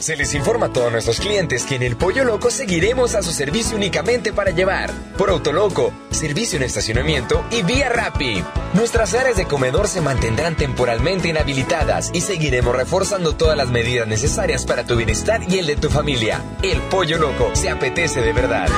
Se 0.00 0.16
les 0.16 0.32
informa 0.34 0.66
a 0.66 0.72
todos 0.72 0.92
nuestros 0.92 1.18
clientes 1.18 1.64
que 1.64 1.74
en 1.74 1.82
el 1.82 1.96
Pollo 1.96 2.24
Loco 2.24 2.50
seguiremos 2.50 3.14
a 3.14 3.22
su 3.22 3.32
servicio 3.32 3.76
únicamente 3.76 4.32
para 4.32 4.52
llevar. 4.52 4.92
Por 5.16 5.30
Autoloco, 5.30 5.92
servicio 6.10 6.56
en 6.56 6.62
estacionamiento 6.62 7.44
y 7.50 7.62
vía 7.62 7.88
Rappi. 7.88 8.44
Nuestras 8.74 9.14
áreas 9.14 9.36
de 9.36 9.46
comedor 9.46 9.88
se 9.88 10.00
mantendrán 10.00 10.56
temporalmente 10.56 11.28
inhabilitadas 11.28 12.10
y 12.12 12.20
seguiremos 12.20 12.76
reforzando 12.76 13.34
todas 13.34 13.56
las 13.56 13.70
medidas 13.70 14.06
necesarias 14.06 14.64
para 14.66 14.86
tu 14.86 14.94
bienestar 14.96 15.40
y 15.48 15.58
el 15.58 15.66
de 15.66 15.76
tu 15.76 15.90
familia. 15.90 16.42
El 16.62 16.80
Pollo 16.82 17.18
Loco 17.18 17.50
se 17.54 17.68
apetece 17.68 18.20
de 18.20 18.32
verdad. 18.32 18.68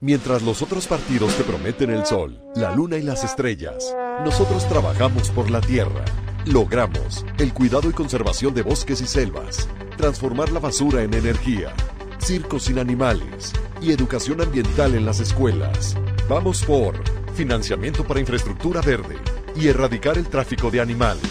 Mientras 0.00 0.42
los 0.42 0.62
otros 0.62 0.88
partidos 0.88 1.32
te 1.36 1.44
prometen 1.44 1.90
el 1.90 2.04
sol, 2.04 2.42
la 2.56 2.74
luna 2.74 2.96
y 2.96 3.02
las 3.02 3.22
estrellas, 3.22 3.94
nosotros 4.24 4.68
trabajamos 4.68 5.30
por 5.30 5.48
la 5.48 5.60
tierra. 5.60 6.04
Logramos 6.46 7.24
el 7.38 7.52
cuidado 7.52 7.88
y 7.88 7.92
conservación 7.92 8.52
de 8.52 8.62
bosques 8.62 9.00
y 9.00 9.06
selvas, 9.06 9.68
transformar 9.96 10.50
la 10.50 10.58
basura 10.58 11.04
en 11.04 11.14
energía, 11.14 11.72
circos 12.18 12.64
sin 12.64 12.80
animales 12.80 13.52
y 13.80 13.92
educación 13.92 14.40
ambiental 14.40 14.96
en 14.96 15.06
las 15.06 15.20
escuelas. 15.20 15.96
Vamos 16.28 16.64
por 16.64 16.96
financiamiento 17.34 18.04
para 18.04 18.18
infraestructura 18.18 18.80
verde 18.80 19.16
y 19.54 19.68
erradicar 19.68 20.18
el 20.18 20.26
tráfico 20.26 20.68
de 20.72 20.80
animales. 20.80 21.22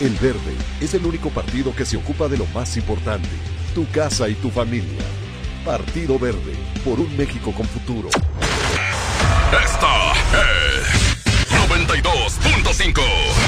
El 0.00 0.12
Verde 0.16 0.54
es 0.82 0.92
el 0.92 1.06
único 1.06 1.30
partido 1.30 1.74
que 1.74 1.86
se 1.86 1.96
ocupa 1.96 2.28
de 2.28 2.36
lo 2.36 2.44
más 2.48 2.76
importante, 2.76 3.28
tu 3.74 3.90
casa 3.90 4.28
y 4.28 4.34
tu 4.34 4.50
familia. 4.50 5.02
Partido 5.64 6.18
Verde, 6.18 6.52
por 6.84 7.00
un 7.00 7.16
México 7.16 7.54
con 7.56 7.66
futuro. 7.66 8.10
Esta 9.50 10.12
es 10.12 11.08
92.5. 11.70 13.47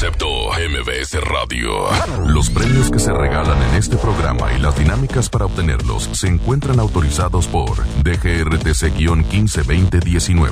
Concepto 0.00 0.48
MBS 0.52 1.20
Radio. 1.24 1.90
Los 2.26 2.48
premios 2.48 2.90
que 2.90 2.98
se 2.98 3.12
regalan 3.12 3.62
en 3.64 3.74
este 3.74 3.98
programa 3.98 4.50
y 4.54 4.58
las 4.58 4.74
dinámicas 4.78 5.28
para 5.28 5.44
obtenerlos 5.44 6.08
se 6.12 6.26
encuentran 6.26 6.80
autorizados 6.80 7.46
por 7.46 7.76
DGRTC-152019. 8.02 10.50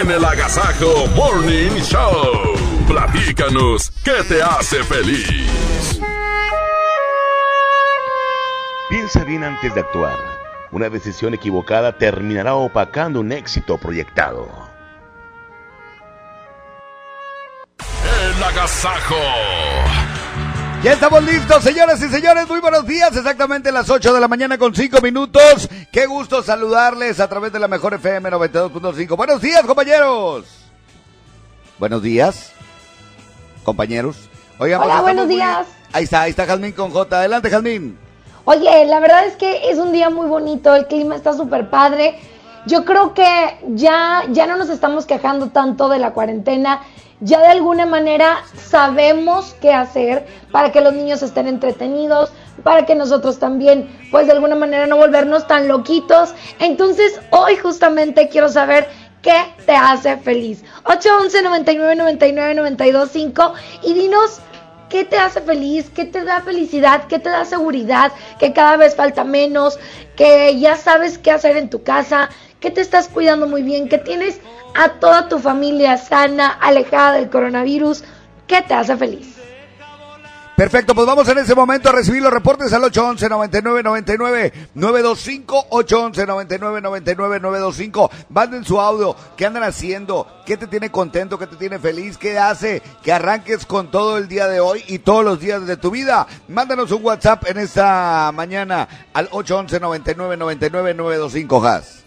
En 0.00 0.08
el 0.08 0.24
Agasajo 0.24 1.08
Morning 1.16 1.80
Show. 1.80 2.54
Platícanos 2.86 3.90
qué 4.04 4.22
te 4.28 4.40
hace 4.40 4.84
feliz. 4.84 5.98
Piensa 8.88 9.24
bien 9.24 9.42
antes 9.42 9.74
de 9.74 9.80
actuar. 9.80 10.16
Una 10.70 10.88
decisión 10.88 11.34
equivocada 11.34 11.98
terminará 11.98 12.54
opacando 12.54 13.18
un 13.18 13.32
éxito 13.32 13.78
proyectado. 13.78 14.71
El 18.36 18.42
Agasajo. 18.42 19.14
Ya 20.82 20.92
estamos 20.94 21.22
listos, 21.24 21.62
señoras 21.62 22.00
y 22.02 22.08
señores. 22.08 22.48
Muy 22.48 22.60
buenos 22.60 22.86
días. 22.86 23.14
Exactamente 23.16 23.70
las 23.70 23.88
8 23.90 24.12
de 24.14 24.20
la 24.20 24.28
mañana 24.28 24.58
con 24.58 24.74
5 24.74 25.00
minutos. 25.00 25.68
Qué 25.92 26.06
gusto 26.06 26.42
saludarles 26.42 27.20
a 27.20 27.28
través 27.28 27.52
de 27.52 27.58
la 27.58 27.68
mejor 27.68 27.94
FM 27.94 28.30
92.5. 28.30 29.16
Buenos 29.16 29.40
días, 29.40 29.62
compañeros. 29.62 30.46
Buenos 31.78 32.02
días, 32.02 32.52
compañeros. 33.64 34.16
Oigan, 34.58 34.80
Hola, 34.80 34.92
pues, 34.94 35.02
buenos 35.02 35.24
estamos 35.24 35.26
muy- 35.26 35.34
días. 35.36 35.66
Ahí 35.92 36.04
está, 36.04 36.22
ahí 36.22 36.30
está 36.30 36.46
Jazmín 36.46 36.72
con 36.72 36.90
J. 36.90 37.16
Adelante, 37.18 37.50
Jazmín. 37.50 37.98
Oye, 38.44 38.86
la 38.86 38.98
verdad 39.00 39.26
es 39.26 39.34
que 39.36 39.70
es 39.70 39.78
un 39.78 39.92
día 39.92 40.10
muy 40.10 40.26
bonito, 40.26 40.74
el 40.74 40.86
clima 40.86 41.16
está 41.16 41.32
súper 41.34 41.68
padre. 41.70 42.18
Yo 42.66 42.84
creo 42.84 43.12
que 43.12 43.58
ya, 43.74 44.22
ya 44.30 44.46
no 44.46 44.56
nos 44.56 44.68
estamos 44.68 45.04
quejando 45.04 45.50
tanto 45.50 45.88
de 45.88 45.98
la 45.98 46.12
cuarentena. 46.12 46.80
Ya 47.24 47.38
de 47.38 47.46
alguna 47.46 47.86
manera 47.86 48.42
sabemos 48.56 49.54
qué 49.60 49.72
hacer 49.72 50.26
para 50.50 50.72
que 50.72 50.80
los 50.80 50.92
niños 50.92 51.22
estén 51.22 51.46
entretenidos, 51.46 52.32
para 52.64 52.84
que 52.84 52.96
nosotros 52.96 53.38
también, 53.38 53.88
pues 54.10 54.26
de 54.26 54.32
alguna 54.32 54.56
manera 54.56 54.88
no 54.88 54.96
volvernos 54.96 55.46
tan 55.46 55.68
loquitos. 55.68 56.34
Entonces, 56.58 57.20
hoy 57.30 57.54
justamente 57.56 58.28
quiero 58.28 58.48
saber 58.48 58.88
qué 59.22 59.36
te 59.64 59.76
hace 59.76 60.16
feliz. 60.16 60.64
811 60.82 61.42
99 61.42 61.94
99 61.94 62.54
92 62.56 63.10
5 63.12 63.54
y 63.84 63.94
dinos 63.94 64.40
¿Qué 64.88 65.06
te 65.06 65.16
hace 65.16 65.40
feliz? 65.40 65.90
¿Qué 65.94 66.04
te 66.04 66.22
da 66.22 66.42
felicidad? 66.42 67.06
¿Qué 67.06 67.18
te 67.18 67.30
da 67.30 67.46
seguridad? 67.46 68.12
Que 68.38 68.52
cada 68.52 68.76
vez 68.76 68.94
falta 68.94 69.24
menos, 69.24 69.78
que 70.16 70.58
ya 70.60 70.76
sabes 70.76 71.16
qué 71.16 71.30
hacer 71.30 71.56
en 71.56 71.70
tu 71.70 71.82
casa, 71.82 72.28
que 72.62 72.70
te 72.70 72.80
estás 72.80 73.08
cuidando 73.08 73.46
muy 73.46 73.62
bien, 73.62 73.88
que 73.88 73.98
tienes 73.98 74.40
a 74.74 75.00
toda 75.00 75.28
tu 75.28 75.38
familia 75.38 75.98
sana, 75.98 76.48
alejada 76.48 77.12
del 77.12 77.28
coronavirus. 77.28 78.04
¿Qué 78.46 78.62
te 78.62 78.72
hace 78.72 78.96
feliz? 78.96 79.36
Perfecto, 80.56 80.94
pues 80.94 81.06
vamos 81.06 81.26
en 81.28 81.38
ese 81.38 81.56
momento 81.56 81.88
a 81.88 81.92
recibir 81.92 82.22
los 82.22 82.32
reportes 82.32 82.72
al 82.72 82.84
811 82.84 83.28
99 83.28 83.82
99 83.82 84.52
925 84.74 85.66
811 85.70 86.26
99 86.26 86.80
99 86.80 87.40
925. 87.40 88.10
Manden 88.28 88.64
su 88.64 88.80
audio, 88.80 89.16
¿qué 89.36 89.46
andan 89.46 89.64
haciendo? 89.64 90.26
¿Qué 90.46 90.56
te 90.56 90.68
tiene 90.68 90.90
contento? 90.90 91.38
¿Qué 91.38 91.48
te 91.48 91.56
tiene 91.56 91.80
feliz? 91.80 92.16
¿Qué 92.16 92.38
hace 92.38 92.80
que 93.02 93.12
arranques 93.12 93.66
con 93.66 93.90
todo 93.90 94.18
el 94.18 94.28
día 94.28 94.46
de 94.46 94.60
hoy 94.60 94.84
y 94.86 95.00
todos 95.00 95.24
los 95.24 95.40
días 95.40 95.66
de 95.66 95.78
tu 95.78 95.90
vida? 95.90 96.28
Mándanos 96.46 96.92
un 96.92 97.04
WhatsApp 97.04 97.44
en 97.48 97.58
esta 97.58 98.30
mañana 98.32 98.86
al 99.14 99.28
811 99.32 99.80
99 99.80 100.36
99 100.36 100.94
925 100.94 101.66
Has. 101.66 102.01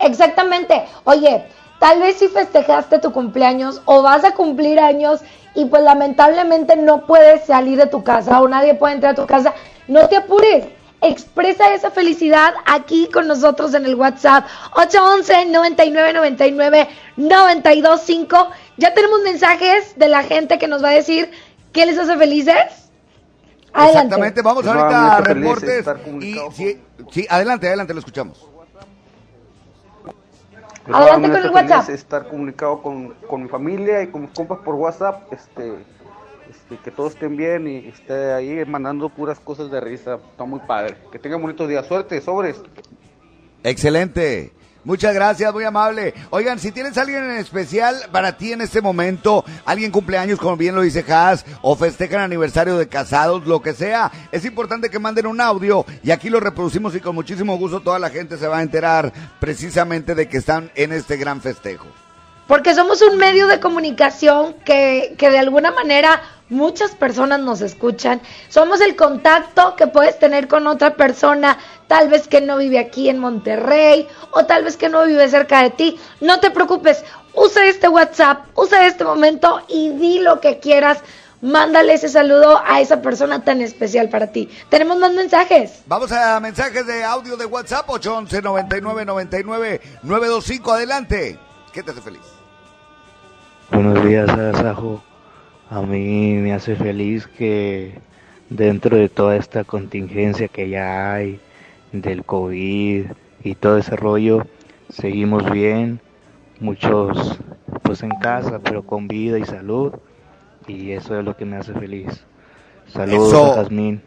Exactamente. 0.00 0.84
Oye, 1.04 1.44
tal 1.78 2.00
vez 2.00 2.16
si 2.16 2.28
festejaste 2.28 2.98
tu 2.98 3.12
cumpleaños 3.12 3.82
o 3.84 4.02
vas 4.02 4.24
a 4.24 4.32
cumplir 4.32 4.80
años 4.80 5.20
y 5.54 5.64
pues 5.64 5.82
lamentablemente 5.82 6.76
no 6.76 7.06
puedes 7.06 7.46
salir 7.46 7.78
de 7.78 7.86
tu 7.86 8.04
casa 8.04 8.40
o 8.40 8.48
nadie 8.48 8.74
puede 8.74 8.94
entrar 8.94 9.12
a 9.12 9.16
tu 9.16 9.26
casa, 9.26 9.54
no 9.86 10.08
te 10.08 10.16
apures. 10.16 10.66
Expresa 11.00 11.72
esa 11.74 11.92
felicidad 11.92 12.54
aquí 12.66 13.08
con 13.12 13.28
nosotros 13.28 13.72
en 13.74 13.84
el 13.86 13.94
WhatsApp 13.94 14.46
811 14.72 15.46
99 15.46 16.12
99 16.12 16.88
925. 17.16 18.50
Ya 18.78 18.94
tenemos 18.94 19.20
mensajes 19.22 19.96
de 19.96 20.08
la 20.08 20.24
gente 20.24 20.58
que 20.58 20.66
nos 20.66 20.82
va 20.82 20.88
a 20.88 20.94
decir 20.94 21.30
qué 21.72 21.86
les 21.86 21.98
hace 21.98 22.16
felices. 22.16 22.90
Adelante. 23.72 24.06
Exactamente, 24.06 24.42
vamos 24.42 24.66
ahorita 24.66 25.16
a 25.16 25.20
reportes. 25.20 25.86
Y, 26.20 26.34
sí, 26.52 26.80
sí, 27.12 27.26
adelante, 27.30 27.68
adelante, 27.68 27.94
lo 27.94 28.00
escuchamos. 28.00 28.44
Adelante 30.92 31.30
con 31.30 31.42
el 31.42 31.50
WhatsApp. 31.50 31.88
Estar 31.90 32.28
comunicado 32.28 32.82
con, 32.82 33.14
con, 33.28 33.42
mi 33.42 33.48
familia 33.48 34.02
y 34.02 34.08
con 34.08 34.22
mis 34.22 34.30
compas 34.30 34.58
por 34.58 34.74
WhatsApp, 34.74 35.32
este, 35.32 35.74
este, 36.48 36.76
que 36.82 36.90
todos 36.90 37.14
estén 37.14 37.36
bien 37.36 37.68
y 37.68 37.88
esté 37.88 38.32
ahí 38.32 38.64
mandando 38.64 39.08
puras 39.08 39.38
cosas 39.40 39.70
de 39.70 39.80
risa. 39.80 40.18
Está 40.30 40.44
muy 40.44 40.60
padre. 40.60 40.96
Que 41.12 41.18
tengan 41.18 41.42
bonitos 41.42 41.68
días. 41.68 41.86
Suerte, 41.86 42.20
sobres. 42.20 42.60
Excelente. 43.62 44.52
Muchas 44.88 45.12
gracias, 45.12 45.52
muy 45.52 45.64
amable. 45.64 46.14
Oigan, 46.30 46.58
si 46.58 46.72
tienes 46.72 46.96
alguien 46.96 47.22
en 47.22 47.36
especial 47.36 47.94
para 48.10 48.38
ti 48.38 48.54
en 48.54 48.62
este 48.62 48.80
momento, 48.80 49.44
alguien 49.66 49.90
cumpleaños, 49.90 50.38
como 50.38 50.56
bien 50.56 50.74
lo 50.74 50.80
dice 50.80 51.04
Haas, 51.06 51.44
o 51.60 51.76
festejan 51.76 52.22
aniversario 52.22 52.78
de 52.78 52.88
casados, 52.88 53.46
lo 53.46 53.60
que 53.60 53.74
sea, 53.74 54.10
es 54.32 54.46
importante 54.46 54.88
que 54.88 54.98
manden 54.98 55.26
un 55.26 55.42
audio 55.42 55.84
y 56.02 56.10
aquí 56.10 56.30
lo 56.30 56.40
reproducimos 56.40 56.94
y 56.94 57.00
con 57.00 57.14
muchísimo 57.14 57.58
gusto 57.58 57.80
toda 57.80 57.98
la 57.98 58.08
gente 58.08 58.38
se 58.38 58.48
va 58.48 58.60
a 58.60 58.62
enterar 58.62 59.12
precisamente 59.38 60.14
de 60.14 60.26
que 60.26 60.38
están 60.38 60.70
en 60.74 60.92
este 60.92 61.18
gran 61.18 61.42
festejo. 61.42 61.84
Porque 62.46 62.74
somos 62.74 63.02
un 63.02 63.18
medio 63.18 63.46
de 63.46 63.60
comunicación 63.60 64.54
que, 64.64 65.14
que 65.18 65.28
de 65.28 65.38
alguna 65.38 65.70
manera 65.70 66.22
muchas 66.48 66.92
personas 66.92 67.40
nos 67.40 67.60
escuchan. 67.60 68.20
Somos 68.48 68.80
el 68.80 68.96
contacto 68.96 69.76
que 69.76 69.86
puedes 69.86 70.18
tener 70.18 70.48
con 70.48 70.66
otra 70.66 70.94
persona, 70.94 71.58
tal 71.88 72.08
vez 72.08 72.28
que 72.28 72.40
no 72.40 72.58
vive 72.58 72.78
aquí 72.78 73.08
en 73.08 73.18
Monterrey 73.18 74.06
o 74.30 74.46
tal 74.46 74.62
vez 74.62 74.76
que 74.76 74.88
no 74.88 75.04
vive 75.04 75.28
cerca 75.28 75.62
de 75.62 75.70
ti. 75.70 75.98
No 76.20 76.38
te 76.38 76.50
preocupes, 76.52 77.04
usa 77.34 77.66
este 77.66 77.88
WhatsApp, 77.88 78.46
usa 78.54 78.86
este 78.86 79.04
momento 79.04 79.60
y 79.66 79.90
di 79.90 80.20
lo 80.20 80.40
que 80.40 80.60
quieras. 80.60 81.02
Mándale 81.40 81.94
ese 81.94 82.08
saludo 82.08 82.60
a 82.66 82.80
esa 82.80 83.00
persona 83.00 83.44
tan 83.44 83.60
especial 83.60 84.08
para 84.08 84.28
ti. 84.28 84.48
Tenemos 84.68 84.98
más 84.98 85.12
mensajes. 85.12 85.82
Vamos 85.86 86.10
a 86.10 86.38
mensajes 86.40 86.84
de 86.86 87.04
audio 87.04 87.36
de 87.36 87.46
WhatsApp 87.46 87.88
811 87.88 88.42
99 88.42 89.04
99 89.04 89.80
925. 90.02 90.72
Adelante. 90.72 91.38
¿Qué 91.72 91.82
te 91.82 91.92
hace 91.92 92.00
feliz? 92.00 92.22
Buenos 93.70 94.04
días, 94.04 94.28
Agasajo. 94.28 95.02
A 95.70 95.82
mí 95.82 96.32
me 96.34 96.54
hace 96.54 96.74
feliz 96.74 97.28
que 97.28 98.00
dentro 98.48 98.96
de 98.96 99.08
toda 99.08 99.36
esta 99.36 99.62
contingencia 99.62 100.48
que 100.48 100.68
ya 100.70 101.12
hay 101.12 101.40
del 101.92 102.24
COVID 102.24 103.06
y 103.44 103.54
todo 103.54 103.78
ese 103.78 103.96
rollo, 103.96 104.46
seguimos 104.88 105.50
bien, 105.50 106.00
muchos 106.60 107.38
pues 107.82 108.02
en 108.02 108.10
casa, 108.10 108.58
pero 108.62 108.82
con 108.82 109.08
vida 109.08 109.38
y 109.38 109.44
salud, 109.44 109.92
y 110.66 110.92
eso 110.92 111.18
es 111.18 111.24
lo 111.24 111.36
que 111.36 111.44
me 111.44 111.56
hace 111.56 111.72
feliz. 111.72 112.24
Saludos 112.88 113.28
Eso. 113.28 113.52
a 113.52 113.54
Jazmín, 113.56 114.02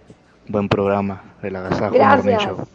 buen 0.47 0.69
programa 0.69 1.23
del 1.41 1.55
Agasajo 1.55 1.93
Gracias. 1.93 2.43
Morning 2.43 2.57
Show. 2.57 2.67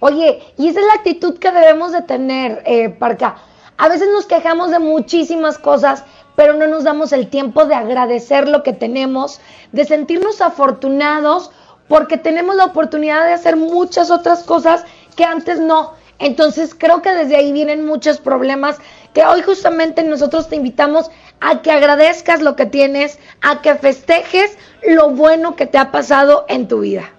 Oye, 0.00 0.42
y 0.58 0.68
esa 0.68 0.80
es 0.80 0.86
la 0.86 0.94
actitud 0.94 1.38
que 1.38 1.50
debemos 1.50 1.92
de 1.92 2.02
tener, 2.02 2.62
eh, 2.66 2.90
Parca. 2.90 3.36
A 3.78 3.88
veces 3.88 4.08
nos 4.12 4.26
quejamos 4.26 4.70
de 4.70 4.78
muchísimas 4.78 5.58
cosas, 5.58 6.04
pero 6.36 6.54
no 6.54 6.66
nos 6.66 6.84
damos 6.84 7.12
el 7.12 7.28
tiempo 7.28 7.64
de 7.64 7.74
agradecer 7.74 8.48
lo 8.48 8.62
que 8.62 8.72
tenemos, 8.72 9.40
de 9.72 9.84
sentirnos 9.84 10.40
afortunados 10.40 11.50
porque 11.88 12.18
tenemos 12.18 12.56
la 12.56 12.64
oportunidad 12.64 13.24
de 13.26 13.32
hacer 13.32 13.56
muchas 13.56 14.10
otras 14.10 14.42
cosas 14.42 14.84
que 15.16 15.24
antes 15.24 15.60
no. 15.60 15.92
Entonces 16.18 16.74
creo 16.74 17.02
que 17.02 17.12
desde 17.12 17.36
ahí 17.36 17.52
vienen 17.52 17.84
muchos 17.84 18.18
problemas 18.18 18.78
que 19.12 19.24
hoy 19.24 19.42
justamente 19.42 20.02
nosotros 20.02 20.48
te 20.48 20.56
invitamos 20.56 21.10
a 21.40 21.62
que 21.62 21.70
agradezcas 21.70 22.40
lo 22.40 22.56
que 22.56 22.66
tienes, 22.66 23.18
a 23.40 23.62
que 23.62 23.74
festejes 23.74 24.56
lo 24.82 25.10
bueno 25.10 25.56
que 25.56 25.66
te 25.66 25.78
ha 25.78 25.90
pasado 25.90 26.44
en 26.48 26.68
tu 26.68 26.80
vida. 26.80 27.13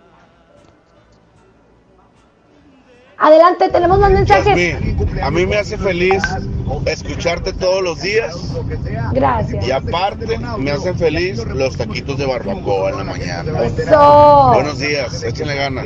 Adelante, 3.18 3.70
tenemos 3.70 4.00
más 4.00 4.12
mensajes. 4.12 4.76
A 5.22 5.32
mí 5.32 5.46
me 5.46 5.58
hace 5.58 5.78
feliz 5.78 6.22
escucharte 6.86 7.54
todos 7.54 7.82
los 7.82 8.02
días 8.02 8.36
Gracias. 9.14 9.68
y 9.68 9.72
aparte 9.72 10.38
me 10.58 10.72
hacen 10.72 10.98
feliz 10.98 11.38
los 11.46 11.78
taquitos 11.78 12.18
de 12.18 12.26
barbacoa 12.26 12.90
en 12.90 12.98
la 12.98 13.04
mañana. 13.06 13.64
Eso. 13.64 14.52
Buenos 14.54 14.80
días, 14.80 15.24
échenle 15.24 15.56
ganas. 15.56 15.86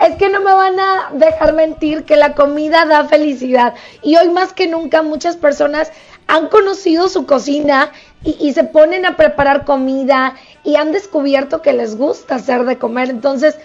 Es 0.00 0.14
que 0.16 0.28
no 0.28 0.40
me 0.40 0.52
van 0.52 0.78
a 0.78 1.10
dejar 1.14 1.54
mentir 1.54 2.04
que 2.04 2.16
la 2.16 2.34
comida 2.34 2.84
da 2.84 3.06
felicidad. 3.06 3.74
Y 4.02 4.16
hoy 4.16 4.28
más 4.28 4.52
que 4.52 4.68
nunca 4.68 5.02
muchas 5.02 5.36
personas 5.36 5.90
han 6.28 6.48
conocido 6.48 7.08
su 7.08 7.26
cocina 7.26 7.90
y, 8.22 8.36
y 8.38 8.52
se 8.52 8.64
ponen 8.64 9.06
a 9.06 9.16
preparar 9.16 9.64
comida 9.64 10.34
y 10.62 10.76
han 10.76 10.92
descubierto 10.92 11.62
que 11.62 11.72
les 11.72 11.96
gusta 11.96 12.36
hacer 12.36 12.64
de 12.64 12.78
comer. 12.78 13.10
Entonces, 13.10 13.56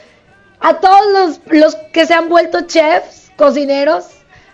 a 0.60 0.80
todos 0.80 1.02
los, 1.14 1.42
los 1.60 1.76
que 1.92 2.06
se 2.06 2.14
han 2.14 2.30
vuelto 2.30 2.62
chefs, 2.68 3.32
cocineros, 3.36 4.06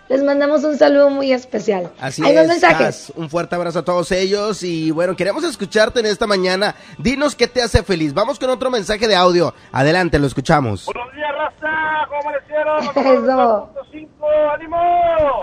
les 0.08 0.24
mandamos 0.24 0.64
un 0.64 0.76
saludo 0.76 1.08
muy 1.10 1.32
especial. 1.32 1.90
Así 2.00 2.24
Hay 2.24 2.36
es, 2.36 2.48
mensajes. 2.48 3.12
Un 3.14 3.30
fuerte 3.30 3.54
abrazo 3.54 3.78
a 3.78 3.84
todos 3.84 4.10
ellos 4.10 4.62
y 4.64 4.90
bueno, 4.90 5.14
queremos 5.14 5.44
escucharte 5.44 6.00
en 6.00 6.06
esta 6.06 6.26
mañana. 6.26 6.74
Dinos 6.98 7.36
qué 7.36 7.46
te 7.46 7.62
hace 7.62 7.84
feliz. 7.84 8.12
Vamos 8.12 8.38
con 8.40 8.50
otro 8.50 8.70
mensaje 8.70 9.06
de 9.06 9.14
audio. 9.14 9.54
Adelante, 9.70 10.18
lo 10.18 10.26
escuchamos. 10.26 10.86
Buenos 10.86 11.12
días, 11.14 11.30
raza. 11.32 12.08
¿Cómo 12.08 12.20
amanecieron? 12.22 12.84
Eso. 13.24 13.70
5, 13.92 14.26
ánimo. 14.54 15.42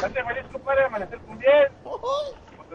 Date 0.00 0.24
feliz, 0.24 0.44
compadre, 0.52 0.84
amanecer 0.84 1.18
con 1.26 1.38
bien. 1.38 1.50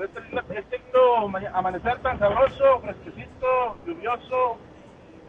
Este 0.04 0.20
lindo, 0.20 0.42
este 0.54 0.78
lindo 0.78 1.28
ma- 1.30 1.52
amanecer 1.58 1.98
tan 2.02 2.20
sabroso, 2.20 2.82
fresquecito, 2.82 3.78
lluvioso. 3.88 4.58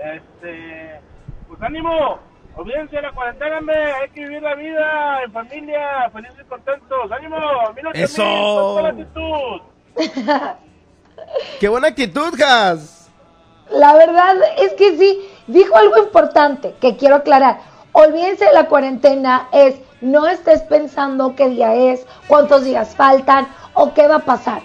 Este, 0.00 1.00
pues 1.48 1.62
ánimo. 1.62 2.18
Olvídense 2.56 2.96
de 2.96 3.02
la 3.02 3.12
cuarentena, 3.12 3.58
hombre. 3.58 3.92
Hay 3.92 4.08
que 4.10 4.20
vivir 4.20 4.42
la 4.42 4.54
vida 4.54 5.22
en 5.24 5.32
familia, 5.32 6.10
felices 6.12 6.38
y 6.40 6.48
contentos. 6.48 7.12
¡Ánimo! 7.12 7.36
¡Mil 7.74 7.84
Eso. 7.94 8.74
mil, 8.74 8.82
la 8.82 8.88
actitud! 8.88 9.60
Qué 11.60 11.68
buena 11.68 11.88
actitud, 11.88 12.34
Gas. 12.36 13.10
La 13.70 13.94
verdad 13.94 14.36
es 14.58 14.72
que 14.74 14.96
sí, 14.96 15.28
dijo 15.46 15.76
algo 15.76 15.98
importante 15.98 16.74
que 16.80 16.96
quiero 16.96 17.16
aclarar. 17.16 17.58
Olvídense 17.92 18.44
de 18.44 18.52
la 18.52 18.68
cuarentena, 18.68 19.48
es 19.52 19.80
no 20.00 20.26
estés 20.28 20.62
pensando 20.62 21.34
qué 21.34 21.48
día 21.48 21.74
es, 21.74 22.06
cuántos 22.28 22.64
días 22.64 22.94
faltan 22.94 23.48
o 23.74 23.94
qué 23.94 24.06
va 24.06 24.16
a 24.16 24.24
pasar. 24.24 24.62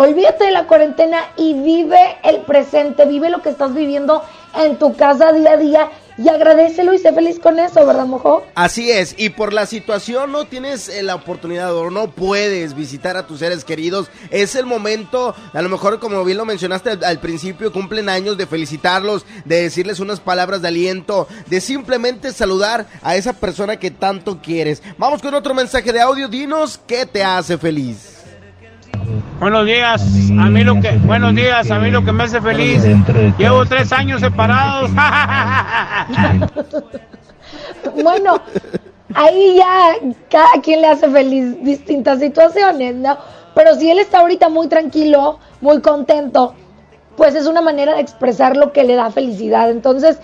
Olvídate 0.00 0.46
de 0.46 0.50
la 0.50 0.66
cuarentena 0.66 1.18
y 1.36 1.52
vive 1.52 2.16
el 2.24 2.40
presente, 2.40 3.04
vive 3.04 3.28
lo 3.28 3.42
que 3.42 3.50
estás 3.50 3.74
viviendo 3.74 4.24
en 4.54 4.78
tu 4.78 4.96
casa 4.96 5.30
día 5.30 5.52
a 5.52 5.56
día 5.58 5.90
y 6.16 6.30
agradecelo 6.30 6.94
y 6.94 6.98
sé 6.98 7.12
feliz 7.12 7.38
con 7.38 7.58
eso, 7.58 7.84
¿verdad, 7.84 8.06
mojo? 8.06 8.42
Así 8.54 8.90
es, 8.90 9.14
y 9.18 9.28
por 9.28 9.52
la 9.52 9.66
situación 9.66 10.32
no 10.32 10.46
tienes 10.46 10.88
eh, 10.88 11.02
la 11.02 11.16
oportunidad 11.16 11.76
o 11.76 11.90
no 11.90 12.12
puedes 12.12 12.74
visitar 12.74 13.18
a 13.18 13.26
tus 13.26 13.40
seres 13.40 13.62
queridos, 13.62 14.10
es 14.30 14.54
el 14.54 14.64
momento, 14.64 15.34
a 15.52 15.60
lo 15.60 15.68
mejor 15.68 16.00
como 16.00 16.24
bien 16.24 16.38
lo 16.38 16.46
mencionaste 16.46 16.92
al, 16.92 17.04
al 17.04 17.20
principio, 17.20 17.70
cumplen 17.70 18.08
años 18.08 18.38
de 18.38 18.46
felicitarlos, 18.46 19.26
de 19.44 19.64
decirles 19.64 20.00
unas 20.00 20.18
palabras 20.18 20.62
de 20.62 20.68
aliento, 20.68 21.28
de 21.48 21.60
simplemente 21.60 22.32
saludar 22.32 22.86
a 23.02 23.16
esa 23.16 23.34
persona 23.34 23.78
que 23.78 23.90
tanto 23.90 24.40
quieres. 24.40 24.82
Vamos 24.96 25.20
con 25.20 25.34
otro 25.34 25.52
mensaje 25.52 25.92
de 25.92 26.00
audio, 26.00 26.26
dinos 26.26 26.80
qué 26.86 27.04
te 27.04 27.22
hace 27.22 27.58
feliz. 27.58 28.19
Buenos 29.38 29.66
días, 29.66 30.02
a 30.30 30.46
mí 30.50 30.64
lo 30.64 30.80
que, 30.80 30.90
buenos 30.98 31.34
días, 31.34 31.70
a 31.70 31.78
mí 31.78 31.90
lo 31.90 32.04
que 32.04 32.12
me 32.12 32.24
hace 32.24 32.40
feliz. 32.40 32.82
Llevo 33.38 33.64
tres 33.66 33.92
años 33.92 34.20
separados. 34.20 34.90
Bueno, 38.02 38.40
ahí 39.14 39.56
ya 39.56 39.94
cada 40.30 40.62
quien 40.62 40.82
le 40.82 40.88
hace 40.88 41.10
feliz 41.10 41.62
distintas 41.62 42.20
situaciones, 42.20 42.94
¿no? 42.94 43.18
Pero 43.54 43.74
si 43.74 43.90
él 43.90 43.98
está 43.98 44.20
ahorita 44.20 44.48
muy 44.48 44.68
tranquilo, 44.68 45.38
muy 45.60 45.80
contento, 45.80 46.54
pues 47.16 47.34
es 47.34 47.46
una 47.46 47.60
manera 47.60 47.94
de 47.94 48.00
expresar 48.00 48.56
lo 48.56 48.72
que 48.72 48.84
le 48.84 48.94
da 48.94 49.10
felicidad. 49.10 49.70
Entonces, 49.70 50.18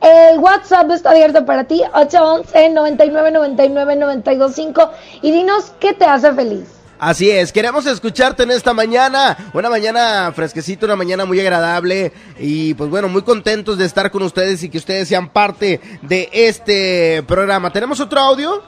el 0.00 0.38
WhatsApp 0.38 0.90
está 0.92 1.10
abierto 1.10 1.44
para 1.44 1.64
ti, 1.64 1.82
811 1.92 2.70
99 2.70 3.30
99 3.32 3.96
925 3.96 4.90
y 5.22 5.32
dinos 5.32 5.72
qué 5.80 5.92
te 5.92 6.04
hace 6.04 6.32
feliz. 6.32 6.78
Así 6.98 7.30
es, 7.30 7.52
queremos 7.52 7.86
escucharte 7.86 8.42
en 8.42 8.50
esta 8.50 8.74
mañana, 8.74 9.50
una 9.52 9.70
mañana 9.70 10.32
fresquecita, 10.34 10.86
una 10.86 10.96
mañana 10.96 11.24
muy 11.24 11.38
agradable 11.38 12.12
y 12.40 12.74
pues 12.74 12.90
bueno, 12.90 13.08
muy 13.08 13.22
contentos 13.22 13.78
de 13.78 13.84
estar 13.84 14.10
con 14.10 14.22
ustedes 14.22 14.64
y 14.64 14.68
que 14.68 14.78
ustedes 14.78 15.06
sean 15.06 15.28
parte 15.28 15.80
de 16.02 16.28
este 16.32 17.22
programa. 17.22 17.72
¿Tenemos 17.72 18.00
otro 18.00 18.20
audio? 18.20 18.62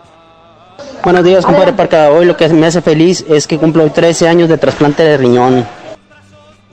Buenos 1.03 1.25
días, 1.25 1.45
compadre 1.45 1.73
Parca. 1.73 2.11
Hoy 2.11 2.25
lo 2.25 2.37
que 2.37 2.49
me 2.51 2.69
hace 2.69 2.81
feliz 2.81 3.25
es 3.29 3.49
que 3.49 3.59
cumplo 3.59 3.83
hoy 3.83 3.91
13 3.91 4.29
años 4.29 4.49
de 4.49 4.59
trasplante 4.59 5.03
de 5.03 5.17
riñón. 5.17 5.67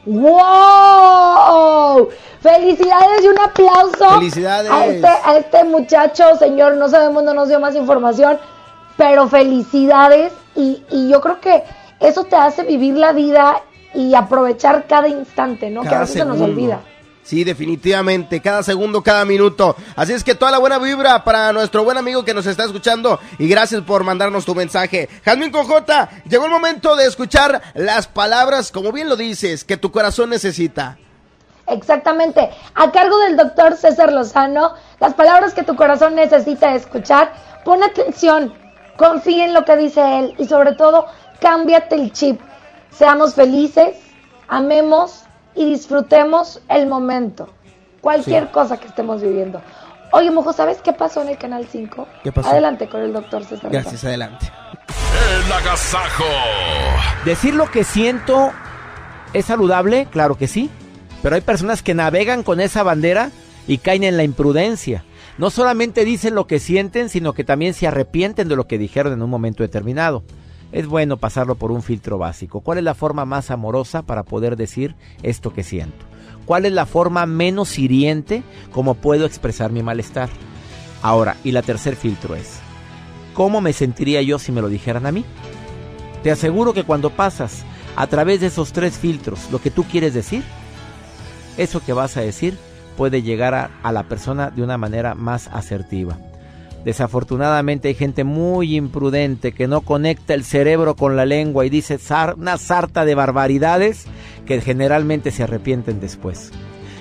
¡Wow! 0.05 2.09
Felicidades 2.39 3.23
y 3.23 3.27
un 3.27 3.39
aplauso 3.39 4.19
Felicidades. 4.19 4.71
a 4.71 4.85
este, 4.85 5.07
a 5.07 5.37
este 5.37 5.63
muchacho, 5.63 6.23
señor, 6.37 6.77
no 6.77 6.87
sabemos, 6.87 7.23
no 7.23 7.33
nos 7.33 7.49
dio 7.49 7.59
más 7.59 7.75
información, 7.75 8.37
pero 8.95 9.27
felicidades 9.27 10.31
y, 10.57 10.83
y 10.89 11.09
yo 11.09 11.21
creo 11.21 11.39
que 11.39 11.63
eso 11.99 12.25
te 12.25 12.35
hace 12.35 12.63
vivir 12.63 12.95
la 12.95 13.13
vida 13.13 13.61
y 13.93 14.13
aprovechar 14.15 14.85
cada 14.87 15.07
instante, 15.07 15.69
¿no? 15.69 15.81
que 15.81 15.87
a 15.87 15.91
Cada 15.91 16.01
veces 16.01 16.13
se 16.17 16.25
nos 16.25 16.37
segundo. 16.37 16.53
olvida. 16.53 16.79
Sí, 17.23 17.43
definitivamente, 17.43 18.39
cada 18.41 18.63
segundo, 18.63 19.03
cada 19.03 19.25
minuto. 19.25 19.75
Así 19.97 20.13
es 20.13 20.23
que 20.23 20.33
toda 20.35 20.49
la 20.51 20.59
buena 20.59 20.77
vibra 20.79 21.25
para 21.25 21.51
nuestro 21.51 21.83
buen 21.83 21.97
amigo 21.97 22.23
que 22.23 22.33
nos 22.33 22.45
está 22.45 22.63
escuchando 22.63 23.19
y 23.37 23.49
gracias 23.49 23.81
por 23.81 24.05
mandarnos 24.05 24.45
tu 24.45 24.55
mensaje. 24.55 25.09
Jazmín 25.25 25.51
Cojota, 25.51 26.09
llegó 26.29 26.45
el 26.45 26.51
momento 26.51 26.95
de 26.95 27.05
escuchar 27.05 27.61
las 27.75 28.07
palabras, 28.07 28.71
como 28.71 28.93
bien 28.93 29.09
lo 29.09 29.17
dices, 29.17 29.65
que 29.65 29.75
tu 29.75 29.91
corazón 29.91 30.29
necesita. 30.29 30.97
Exactamente. 31.67 32.49
A 32.75 32.91
cargo 32.91 33.17
del 33.19 33.35
doctor 33.35 33.75
César 33.75 34.13
Lozano, 34.13 34.73
las 35.01 35.13
palabras 35.13 35.53
que 35.53 35.63
tu 35.63 35.75
corazón 35.75 36.15
necesita 36.15 36.73
escuchar, 36.75 37.33
pon 37.65 37.83
atención, 37.83 38.53
confía 38.97 39.45
en 39.45 39.53
lo 39.53 39.63
que 39.65 39.77
dice 39.77 40.19
él 40.19 40.35
y 40.37 40.45
sobre 40.45 40.73
todo, 40.73 41.05
cámbiate 41.39 41.95
el 41.95 42.11
chip. 42.11 42.39
Seamos 42.91 43.35
felices, 43.35 43.95
amemos 44.47 45.23
y 45.55 45.65
disfrutemos 45.65 46.61
el 46.69 46.87
momento. 46.87 47.49
Cualquier 48.01 48.43
Sí. 48.45 48.49
cosa 48.51 48.77
que 48.77 48.87
estemos 48.87 49.21
viviendo. 49.21 49.61
Oye, 50.11 50.31
mojo, 50.31 50.53
¿sabes 50.53 50.77
qué 50.81 50.93
pasó 50.93 51.21
en 51.21 51.29
el 51.29 51.37
Canal 51.37 51.67
5? 51.69 52.07
¿Qué 52.23 52.31
pasó? 52.31 52.49
Adelante 52.49 52.87
con 52.87 53.01
el 53.01 53.11
doctor 53.11 53.43
César. 53.43 53.69
Gracias, 53.71 54.03
adelante. 54.05 54.49
El 55.45 55.51
agasajo. 55.51 56.23
Decir 57.25 57.53
lo 57.55 57.69
que 57.69 57.83
siento 57.83 58.51
es 59.33 59.45
saludable, 59.45 60.07
claro 60.09 60.37
que 60.37 60.47
sí, 60.47 60.69
pero 61.21 61.35
hay 61.35 61.41
personas 61.41 61.83
que 61.83 61.93
navegan 61.93 62.43
con 62.43 62.61
esa 62.61 62.83
bandera 62.83 63.31
y 63.67 63.79
caen 63.79 64.03
en 64.05 64.15
la 64.15 64.23
imprudencia. 64.23 65.03
No 65.37 65.51
solamente 65.51 66.03
dicen 66.03 66.33
lo 66.33 66.47
que 66.47 66.59
sienten, 66.59 67.09
sino 67.09 67.33
que 67.33 67.43
también 67.43 67.75
se 67.75 67.85
arrepienten 67.85 68.47
de 68.47 68.55
lo 68.55 68.67
que 68.67 68.79
dijeron 68.79 69.13
en 69.13 69.21
un 69.21 69.29
momento 69.29 69.61
determinado. 69.61 70.23
Es 70.71 70.87
bueno 70.87 71.17
pasarlo 71.17 71.55
por 71.55 71.71
un 71.71 71.83
filtro 71.83 72.17
básico. 72.17 72.61
¿Cuál 72.61 72.79
es 72.79 72.83
la 72.83 72.95
forma 72.95 73.23
más 73.23 73.51
amorosa 73.51 74.01
para 74.01 74.23
poder 74.23 74.55
decir 74.55 74.95
esto 75.21 75.53
que 75.53 75.63
siento? 75.63 76.05
¿Cuál 76.45 76.65
es 76.65 76.71
la 76.71 76.85
forma 76.85 77.25
menos 77.25 77.77
hiriente 77.77 78.43
como 78.71 78.95
puedo 78.95 79.25
expresar 79.25 79.71
mi 79.71 79.83
malestar? 79.83 80.29
Ahora, 81.03 81.37
y 81.43 81.51
la 81.51 81.61
tercer 81.61 81.95
filtro 81.95 82.35
es, 82.35 82.59
¿cómo 83.33 83.61
me 83.61 83.73
sentiría 83.73 84.23
yo 84.23 84.39
si 84.39 84.51
me 84.51 84.61
lo 84.61 84.69
dijeran 84.69 85.05
a 85.05 85.11
mí? 85.11 85.23
Te 86.23 86.31
aseguro 86.31 86.73
que 86.73 86.83
cuando 86.83 87.11
pasas 87.11 87.63
a 87.95 88.07
través 88.07 88.41
de 88.41 88.47
esos 88.47 88.73
tres 88.73 88.97
filtros 88.97 89.51
lo 89.51 89.61
que 89.61 89.69
tú 89.69 89.83
quieres 89.83 90.15
decir, 90.15 90.43
eso 91.57 91.83
que 91.85 91.93
vas 91.93 92.17
a 92.17 92.21
decir 92.21 92.57
puede 92.97 93.21
llegar 93.21 93.53
a, 93.81 93.91
la 93.93 94.03
persona 94.03 94.49
de 94.49 94.63
una 94.63 94.77
manera 94.77 95.15
más 95.15 95.47
asertiva. 95.47 96.17
Desafortunadamente 96.83 97.87
hay 97.87 97.93
gente 97.93 98.23
muy 98.23 98.75
imprudente 98.75 99.53
que 99.53 99.67
no 99.67 99.81
conecta 99.81 100.33
el 100.33 100.43
cerebro 100.43 100.95
con 100.95 101.15
la 101.15 101.25
lengua 101.25 101.65
y 101.65 101.69
dice 101.69 101.97
una 102.35 102.57
sarta 102.57 103.05
de 103.05 103.15
barbaridades 103.15 104.05
que 104.45 104.59
generalmente 104.59 105.31
se 105.31 105.43
arrepienten 105.43 105.99
después. 105.99 106.51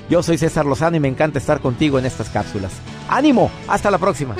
Yo 0.09 0.23
soy 0.23 0.39
César 0.39 0.66
Lozano 0.66 0.97
y 0.97 1.01
me 1.01 1.09
encanta 1.09 1.39
estar 1.39 1.60
contigo 1.60 1.98
en 1.98 2.06
estas 2.06 2.28
cápsulas. 2.28 2.73
¡Ánimo! 3.09 3.51
Hasta 3.66 3.90
la 3.90 3.98
próxima. 3.98 4.36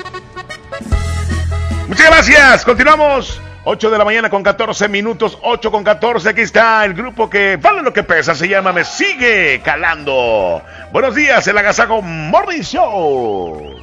Muchas 1.87 2.07
gracias. 2.07 2.65
Continuamos. 2.65 3.41
8 3.69 3.89
de 3.89 3.97
la 3.97 4.05
mañana 4.05 4.29
con 4.29 4.43
14 4.43 4.87
minutos, 4.87 5.37
8 5.41 5.71
con 5.71 5.83
14. 5.83 6.29
Aquí 6.29 6.39
está 6.39 6.85
el 6.85 6.93
grupo 6.93 7.29
que 7.29 7.57
vale 7.57 7.81
lo 7.81 7.91
que 7.91 8.01
pesa. 8.03 8.33
Se 8.33 8.47
llama 8.47 8.71
Me 8.71 8.85
Sigue 8.85 9.61
Calando. 9.61 10.61
Buenos 10.93 11.15
días, 11.15 11.45
el 11.47 11.57
Agasago 11.57 12.01
Morning 12.01 12.61
Show. 12.61 13.75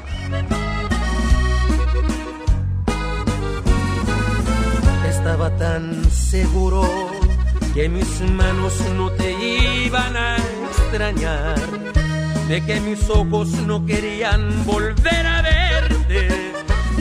Estaba 5.06 5.50
tan 5.58 6.10
seguro 6.10 7.10
que 7.74 7.88
mis 7.90 8.20
manos 8.22 8.80
no 8.96 9.10
te 9.10 9.32
iban 9.32 10.16
a 10.16 10.36
extrañar, 10.36 11.58
de 12.48 12.64
que 12.64 12.80
mis 12.80 13.10
ojos 13.10 13.48
no 13.66 13.84
querían 13.84 14.64
volver 14.64 15.26
a 15.26 15.42
verte, 15.42 16.28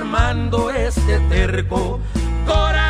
Confirmando 0.00 0.70
este 0.70 1.18
terco 1.28 2.00
corazón. 2.46 2.89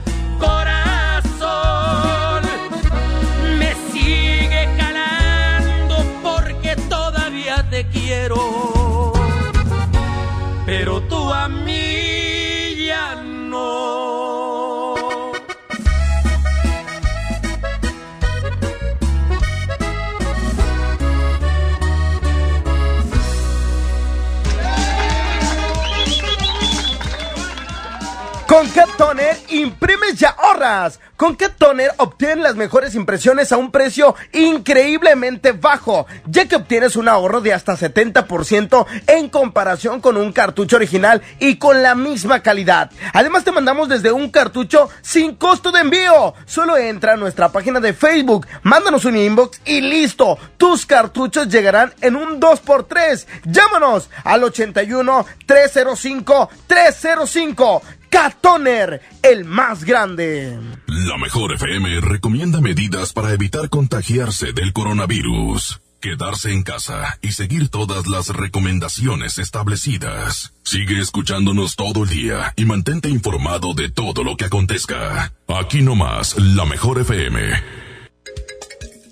Con 31.15 31.35
Cat 31.35 31.53
Toner 31.57 31.91
obtienes 31.97 32.39
las 32.39 32.55
mejores 32.55 32.93
impresiones 32.95 33.51
a 33.51 33.57
un 33.57 33.71
precio 33.71 34.15
increíblemente 34.33 35.53
bajo, 35.53 36.05
ya 36.25 36.47
que 36.47 36.57
obtienes 36.57 36.95
un 36.97 37.07
ahorro 37.07 37.39
de 37.41 37.53
hasta 37.53 37.77
70% 37.77 38.85
en 39.07 39.29
comparación 39.29 40.01
con 40.01 40.17
un 40.17 40.33
cartucho 40.33 40.75
original 40.75 41.21
y 41.39 41.55
con 41.55 41.81
la 41.81 41.95
misma 41.95 42.41
calidad. 42.41 42.91
Además 43.13 43.43
te 43.43 43.51
mandamos 43.51 43.87
desde 43.87 44.11
un 44.11 44.29
cartucho 44.29 44.89
sin 45.01 45.35
costo 45.35 45.71
de 45.71 45.79
envío. 45.79 46.33
Solo 46.45 46.77
entra 46.77 47.13
a 47.13 47.17
nuestra 47.17 47.49
página 47.49 47.79
de 47.79 47.93
Facebook, 47.93 48.45
mándanos 48.63 49.05
un 49.05 49.15
inbox 49.15 49.61
y 49.63 49.79
listo. 49.79 50.37
Tus 50.57 50.85
cartuchos 50.85 51.47
llegarán 51.47 51.93
en 52.01 52.15
un 52.17 52.41
2x3. 52.41 53.25
Llámanos 53.45 54.09
al 54.25 54.43
81 54.43 55.25
305 55.45 56.49
305. 56.67 57.81
Catoner, 58.11 59.01
el 59.23 59.45
más 59.45 59.85
grande. 59.85 60.59
La 60.85 61.17
mejor 61.17 61.53
FM 61.53 62.01
recomienda 62.01 62.59
medidas 62.59 63.13
para 63.13 63.31
evitar 63.31 63.69
contagiarse 63.69 64.51
del 64.51 64.73
coronavirus. 64.73 65.81
Quedarse 66.01 66.51
en 66.51 66.63
casa 66.63 67.17
y 67.21 67.31
seguir 67.31 67.69
todas 67.69 68.07
las 68.07 68.27
recomendaciones 68.27 69.37
establecidas. 69.37 70.53
Sigue 70.63 70.99
escuchándonos 70.99 71.77
todo 71.77 72.03
el 72.03 72.09
día 72.09 72.53
y 72.57 72.65
mantente 72.65 73.07
informado 73.07 73.73
de 73.73 73.89
todo 73.89 74.25
lo 74.25 74.35
que 74.35 74.45
acontezca. 74.45 75.31
Aquí 75.47 75.81
nomás, 75.81 76.37
la 76.37 76.65
mejor 76.65 76.99
FM. 76.99 77.90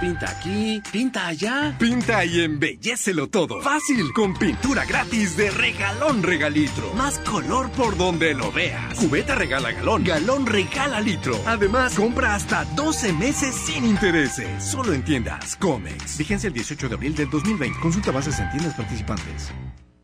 Pinta 0.00 0.30
aquí, 0.30 0.82
pinta 0.90 1.26
allá. 1.26 1.76
Pinta 1.78 2.24
y 2.24 2.40
embellecelo 2.40 3.28
todo. 3.28 3.60
Fácil, 3.60 4.14
con 4.14 4.32
pintura 4.32 4.86
gratis 4.86 5.36
de 5.36 5.50
regalón 5.50 6.22
regalitro. 6.22 6.94
Más 6.94 7.18
color 7.18 7.70
por 7.72 7.98
donde 7.98 8.32
lo 8.32 8.50
veas. 8.50 8.98
Cubeta 8.98 9.34
regala 9.34 9.72
galón, 9.72 10.02
galón 10.02 10.46
regala 10.46 11.00
litro. 11.00 11.36
Además, 11.44 11.94
compra 11.94 12.34
hasta 12.34 12.64
12 12.64 13.12
meses 13.12 13.54
sin 13.54 13.84
intereses. 13.84 14.64
Solo 14.64 14.94
en 14.94 15.04
tiendas 15.04 15.54
Comex. 15.56 16.16
Vigencia 16.16 16.48
el 16.48 16.54
18 16.54 16.88
de 16.88 16.94
abril 16.94 17.14
del 17.14 17.28
2020. 17.28 17.78
Consulta 17.80 18.10
bases 18.10 18.38
en 18.38 18.48
tiendas 18.52 18.74
participantes. 18.74 19.52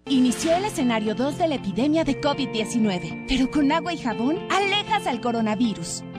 Inició 0.08 0.54
el 0.54 0.66
escenario 0.66 1.16
2 1.16 1.36
de 1.36 1.48
la 1.48 1.54
epidemia 1.56 2.04
de 2.04 2.20
COVID-19, 2.20 3.24
pero 3.26 3.50
con 3.50 3.72
agua 3.72 3.92
y 3.92 3.98
jabón 3.98 4.38
alejas 4.52 5.06
al 5.08 5.20
coronavirus. 5.20 6.04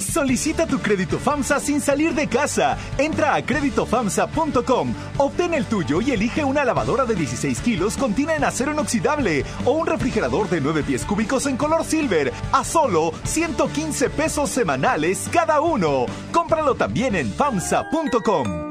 Solicita 0.00 0.66
tu 0.66 0.78
crédito 0.78 1.18
FAMSA 1.18 1.60
sin 1.60 1.80
salir 1.80 2.14
de 2.14 2.28
casa. 2.28 2.78
Entra 2.98 3.34
a 3.34 3.42
créditofamsa.com, 3.42 4.94
obtén 5.16 5.54
el 5.54 5.64
tuyo 5.66 6.00
y 6.00 6.12
elige 6.12 6.44
una 6.44 6.64
lavadora 6.64 7.04
de 7.04 7.14
16 7.14 7.60
kilos 7.60 7.96
con 7.96 8.14
tina 8.14 8.36
en 8.36 8.44
acero 8.44 8.72
inoxidable 8.72 9.44
o 9.64 9.72
un 9.72 9.86
refrigerador 9.86 10.48
de 10.48 10.60
9 10.60 10.82
pies 10.82 11.04
cúbicos 11.04 11.46
en 11.46 11.56
color 11.56 11.84
silver 11.84 12.32
a 12.52 12.64
solo 12.64 13.12
115 13.24 14.10
pesos 14.10 14.50
semanales 14.50 15.28
cada 15.32 15.60
uno. 15.60 16.06
Cómpralo 16.32 16.74
también 16.74 17.16
en 17.16 17.32
FAMSA.com. 17.32 18.67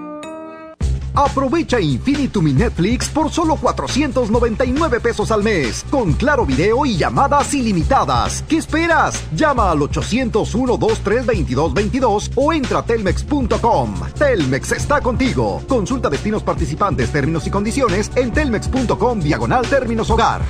Aprovecha 1.15 1.79
Infinitum 1.79 2.47
y 2.47 2.53
Netflix 2.53 3.09
por 3.09 3.31
solo 3.31 3.55
499 3.55 4.99
pesos 4.99 5.31
al 5.31 5.43
mes, 5.43 5.85
con 5.89 6.13
claro 6.13 6.45
video 6.45 6.85
y 6.85 6.97
llamadas 6.97 7.51
ilimitadas. 7.53 8.43
¿Qué 8.47 8.57
esperas? 8.57 9.23
Llama 9.35 9.71
al 9.71 9.79
801-232222 9.79 12.31
o 12.35 12.53
entra 12.53 12.79
a 12.79 12.83
telmex.com. 12.83 13.95
Telmex 14.17 14.71
está 14.71 15.01
contigo. 15.01 15.61
Consulta 15.67 16.09
destinos 16.09 16.43
participantes, 16.43 17.11
términos 17.11 17.45
y 17.47 17.49
condiciones 17.49 18.11
en 18.15 18.31
telmex.com 18.31 19.19
diagonal 19.19 19.67
términos 19.67 20.09
hogar. 20.09 20.41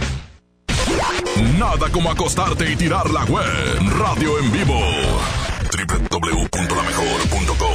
Nada 1.59 1.89
como 1.91 2.09
acostarte 2.11 2.71
y 2.71 2.75
tirar 2.75 3.09
la 3.11 3.23
web. 3.25 3.45
Radio 3.99 4.39
en 4.39 4.51
vivo. 4.51 4.79
www.lamejor.com.mx 5.71 7.66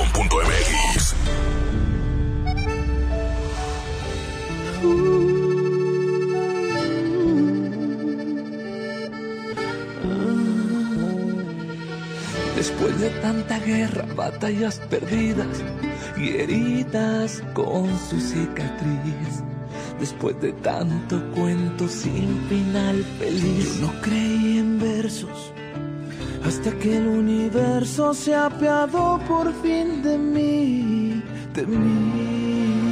Después 12.57 13.01
de 13.01 13.11
tanta 13.21 13.59
guerra, 13.59 14.07
batallas 14.15 14.81
perdidas 14.89 15.63
y 16.17 16.29
heridas 16.31 17.43
con 17.55 17.89
su 18.09 18.21
cicatriz. 18.21 19.43
Después 19.99 20.41
de 20.41 20.53
tanto 20.53 21.21
cuento 21.33 21.89
sin 21.89 22.41
final 22.49 23.05
feliz. 23.19 23.81
Yo 23.81 23.87
no 23.87 24.01
creí 24.01 24.59
en 24.59 24.79
versos 24.79 25.53
hasta 26.45 26.71
que 26.79 26.97
el 26.97 27.07
universo 27.07 28.15
se 28.15 28.35
apiadó 28.35 29.21
por 29.29 29.53
fin 29.63 30.03
de 30.03 30.19
mí, 30.19 31.23
de 31.55 31.67
mí. 31.67 32.92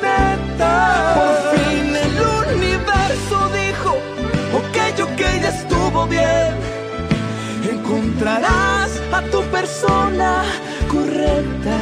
por 0.00 1.36
fin 1.52 1.96
el 1.96 2.54
universo 2.54 3.36
dijo, 3.60 3.90
ok, 4.60 4.76
ok, 5.02 5.20
ya 5.42 5.48
estuvo 5.48 6.06
bien. 6.06 6.54
Encontrarás 7.70 8.90
a 9.12 9.22
tu 9.30 9.42
persona 9.50 10.42
correcta. 10.88 11.76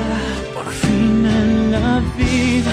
Por 0.54 0.66
fin 0.72 1.26
en 1.26 1.72
la 1.72 2.00
vida 2.16 2.72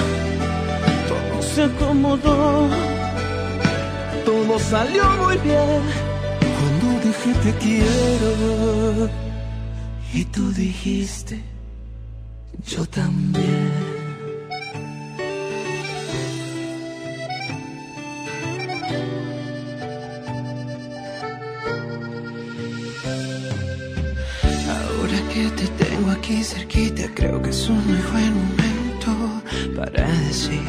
todo 1.08 1.42
se 1.42 1.64
acomodó. 1.64 2.70
Todo 4.26 4.60
salió 4.60 5.04
muy 5.24 5.38
bien 5.38 5.82
cuando 6.58 7.00
dije 7.06 7.34
te 7.44 7.54
quiero. 7.64 9.10
Y 10.14 10.26
tú 10.26 10.52
dijiste, 10.52 11.44
yo 12.66 12.86
también. 12.86 13.95
Aquí 26.16 26.44
cerquita, 26.44 27.04
creo 27.14 27.42
que 27.42 27.50
es 27.50 27.70
un 27.70 27.86
muy 27.88 28.02
buen 28.12 28.34
momento 28.34 29.42
para 29.76 30.08
decir 30.28 30.62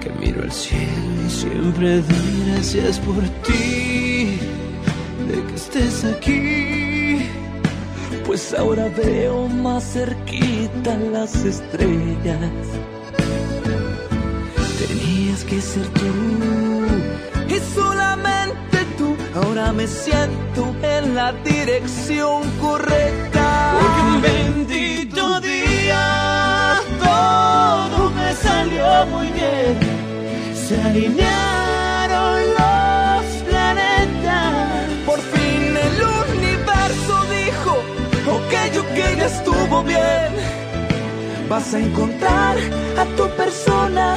que 0.00 0.10
miro 0.20 0.42
al 0.42 0.52
cielo 0.52 1.22
y 1.26 1.30
siempre 1.30 2.00
doy 2.00 2.44
gracias 2.46 2.98
por 3.00 3.22
ti, 3.46 4.38
de 5.28 5.44
que 5.46 5.54
estés 5.54 6.04
aquí. 6.04 7.26
Pues 8.26 8.54
ahora 8.54 8.88
veo 8.96 9.48
más 9.48 9.92
cerquita 9.92 10.96
las 11.12 11.34
estrellas. 11.44 12.64
Tenías 14.78 15.44
que 15.44 15.60
ser 15.60 15.86
tú 15.88 16.06
y 17.48 17.58
tú. 17.74 18.11
Ahora 19.34 19.72
me 19.72 19.86
siento 19.86 20.74
en 20.82 21.14
la 21.14 21.32
dirección 21.32 22.50
correcta. 22.60 23.78
Porque 23.80 24.00
un 24.02 24.20
bendito 24.20 25.40
día 25.40 26.80
todo 27.02 28.10
me 28.10 28.34
salió 28.34 29.06
muy 29.06 29.28
bien. 29.28 29.78
Se 30.54 30.80
alinearon 30.82 32.40
los 32.58 33.24
planetas. 33.48 34.88
Por 35.06 35.18
fin 35.18 35.76
el 35.76 36.36
universo 36.36 37.24
dijo, 37.30 37.72
ok, 38.36 38.54
ok, 38.80 39.16
ya 39.16 39.26
estuvo 39.26 39.82
bien. 39.82 40.32
Vas 41.48 41.72
a 41.72 41.78
encontrar 41.78 42.58
a 42.98 43.04
tu 43.16 43.28
persona 43.30 44.16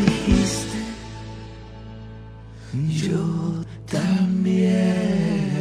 yo 2.73 3.63
también. 3.89 5.51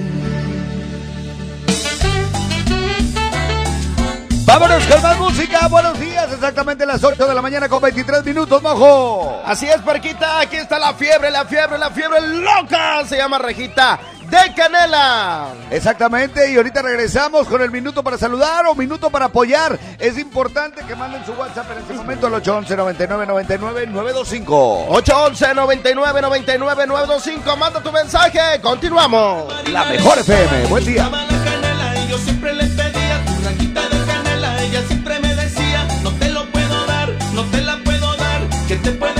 Vámonos 4.45 4.85
con 4.87 5.03
más 5.03 5.19
música. 5.19 5.69
Buenos 5.69 5.99
días, 6.01 6.33
exactamente 6.33 6.85
las 6.85 7.03
8 7.03 7.27
de 7.27 7.35
la 7.35 7.43
mañana 7.43 7.69
con 7.69 7.81
23 7.81 8.25
minutos, 8.25 8.61
mojo. 8.63 9.41
Así 9.45 9.67
es, 9.67 9.81
Parquita. 9.83 10.41
Aquí 10.41 10.57
está 10.57 10.79
la 10.79 10.93
fiebre, 10.95 11.31
la 11.31 11.45
fiebre, 11.45 11.79
la 11.79 11.91
fiebre 11.91 12.21
loca. 12.21 13.05
Se 13.07 13.17
llama 13.17 13.39
Rejita 13.39 14.01
de 14.31 14.55
Canela. 14.55 15.49
Exactamente, 15.70 16.50
y 16.50 16.57
ahorita 16.57 16.83
regresamos 16.83 17.47
con 17.49 17.60
el 17.62 17.70
minuto 17.70 18.02
para 18.02 18.17
saludar 18.17 18.67
o 18.67 18.75
minuto 18.75 19.10
para 19.10 19.26
apoyar. 19.26 19.78
Es 19.99 20.17
importante 20.18 20.83
que 20.86 20.94
manden 20.94 21.25
su 21.26 21.33
WhatsApp 21.33 21.70
en 21.73 21.78
este 21.78 21.94
momento 21.94 22.26
al 22.28 22.34
811 22.34 22.76
99 22.76 23.26
99 23.26 23.86
925. 23.89 24.86
811 24.89 25.55
99 25.55 26.23
99 26.23 26.86
925. 26.86 27.57
Manda 27.57 27.83
tu 27.83 27.92
mensaje. 27.92 28.60
Continuamos. 28.62 29.52
La 29.68 29.84
mejor 29.84 30.18
FM. 30.18 30.67
Buen 30.68 30.84
día. 30.84 31.10
Yo 32.09 32.18
siempre 32.18 32.52
le 32.55 32.65
pedía 32.65 33.18
de 33.18 34.07
canela. 34.07 34.62
Ella 34.62 34.83
siempre 34.86 35.20
me 35.20 35.34
decía, 35.34 35.86
no 36.02 36.10
te 36.12 36.28
lo 36.31 36.44
puedo 36.50 36.86
dar, 36.86 37.09
no 37.33 37.44
te 37.44 37.60
la 37.60 37.76
puedo 37.84 38.17
dar, 38.17 38.49
que 38.67 38.76
te 38.76 38.91
puede 38.92 39.19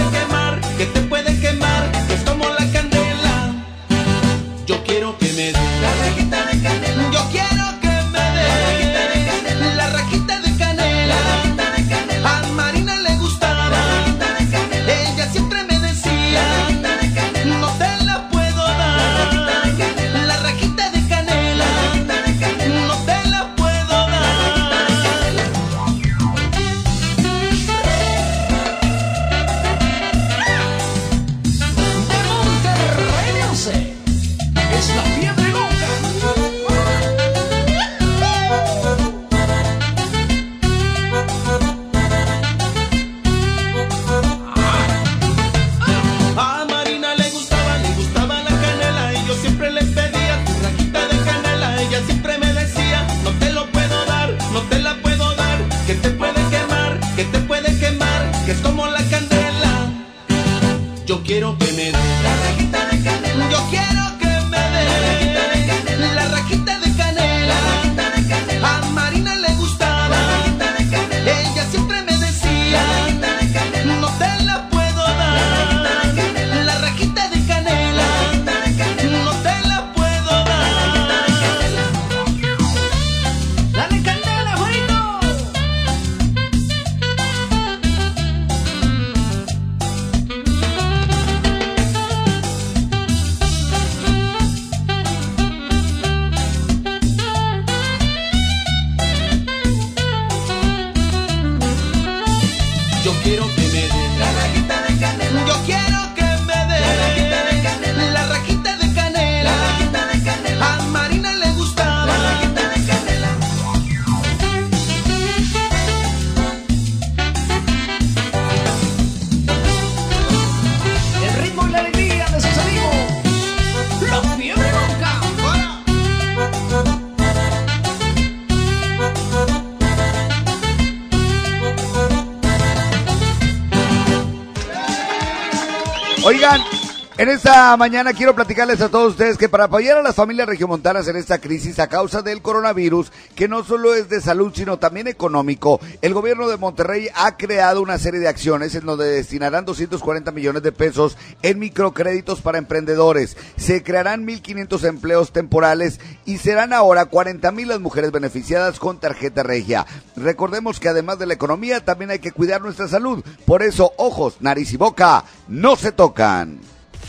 Esta 137.31 137.77
mañana 137.77 138.13
quiero 138.13 138.35
platicarles 138.35 138.81
a 138.81 138.89
todos 138.89 139.13
ustedes 139.13 139.39
que 139.39 139.49
para 139.49 139.65
apoyar 139.65 139.97
a 139.97 140.03
las 140.03 140.17
familias 140.17 140.49
regiomontanas 140.49 141.07
en 141.07 141.15
esta 141.15 141.39
crisis 141.39 141.79
a 141.79 141.87
causa 141.87 142.23
del 142.23 142.43
coronavirus, 142.43 143.13
que 143.37 143.47
no 143.47 143.63
solo 143.63 143.95
es 143.95 144.09
de 144.09 144.21
salud 144.21 144.53
sino 144.53 144.81
también 144.81 145.07
económico, 145.07 145.81
el 146.03 146.13
gobierno 146.13 146.49
de 146.49 146.57
Monterrey 146.57 147.07
ha 147.15 147.37
creado 147.37 147.83
una 147.83 147.99
serie 147.99 148.19
de 148.19 148.27
acciones 148.27 148.75
en 148.75 148.85
donde 148.85 149.05
destinarán 149.05 149.65
240 149.65 150.33
millones 150.33 150.65
de 150.65 150.73
pesos 150.73 151.17
en 151.43 151.61
microcréditos 151.61 152.41
para 152.41 152.59
emprendedores. 152.59 153.37
Se 153.57 153.85
crearán 153.85 154.27
1.500 154.27 154.89
empleos 154.89 155.31
temporales 155.31 156.01
y 156.25 156.39
serán 156.39 156.73
ahora 156.73 157.05
40 157.05 157.53
mil 157.53 157.69
las 157.69 157.79
mujeres 157.79 158.11
beneficiadas 158.11 158.81
con 158.81 158.99
tarjeta 158.99 159.45
regia. 159.45 159.87
Recordemos 160.17 160.81
que 160.81 160.89
además 160.89 161.21
de 161.21 161.27
la 161.27 161.35
economía 161.35 161.85
también 161.85 162.11
hay 162.11 162.19
que 162.19 162.33
cuidar 162.33 162.61
nuestra 162.61 162.89
salud. 162.89 163.23
Por 163.47 163.63
eso, 163.63 163.93
ojos, 163.99 164.39
nariz 164.41 164.73
y 164.73 164.77
boca 164.77 165.25
no 165.47 165.77
se 165.77 165.93
tocan. 165.93 166.59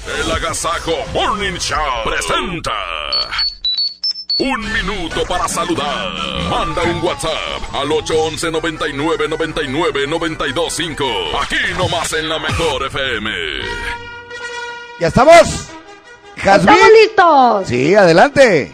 El 0.07 0.31
Agasajo 0.31 0.93
Morning 1.13 1.57
Show 1.59 1.77
presenta. 2.03 2.71
Un 4.39 4.73
minuto 4.73 5.23
para 5.27 5.47
saludar. 5.47 6.11
Manda 6.49 6.81
un 6.83 7.03
WhatsApp 7.03 7.61
al 7.73 7.91
811 7.91 8.51
99 8.51 9.27
99 9.27 10.07
925. 10.07 11.05
Aquí 11.39 11.55
nomás 11.77 12.11
en 12.13 12.27
la 12.27 12.39
mejor 12.39 12.87
FM. 12.87 13.29
¿Ya 14.99 15.07
estamos? 15.07 15.67
¿Jazmín? 16.37 16.73
¡Estamos 16.73 16.93
listos! 16.99 17.67
Sí, 17.67 17.93
adelante. 17.93 18.71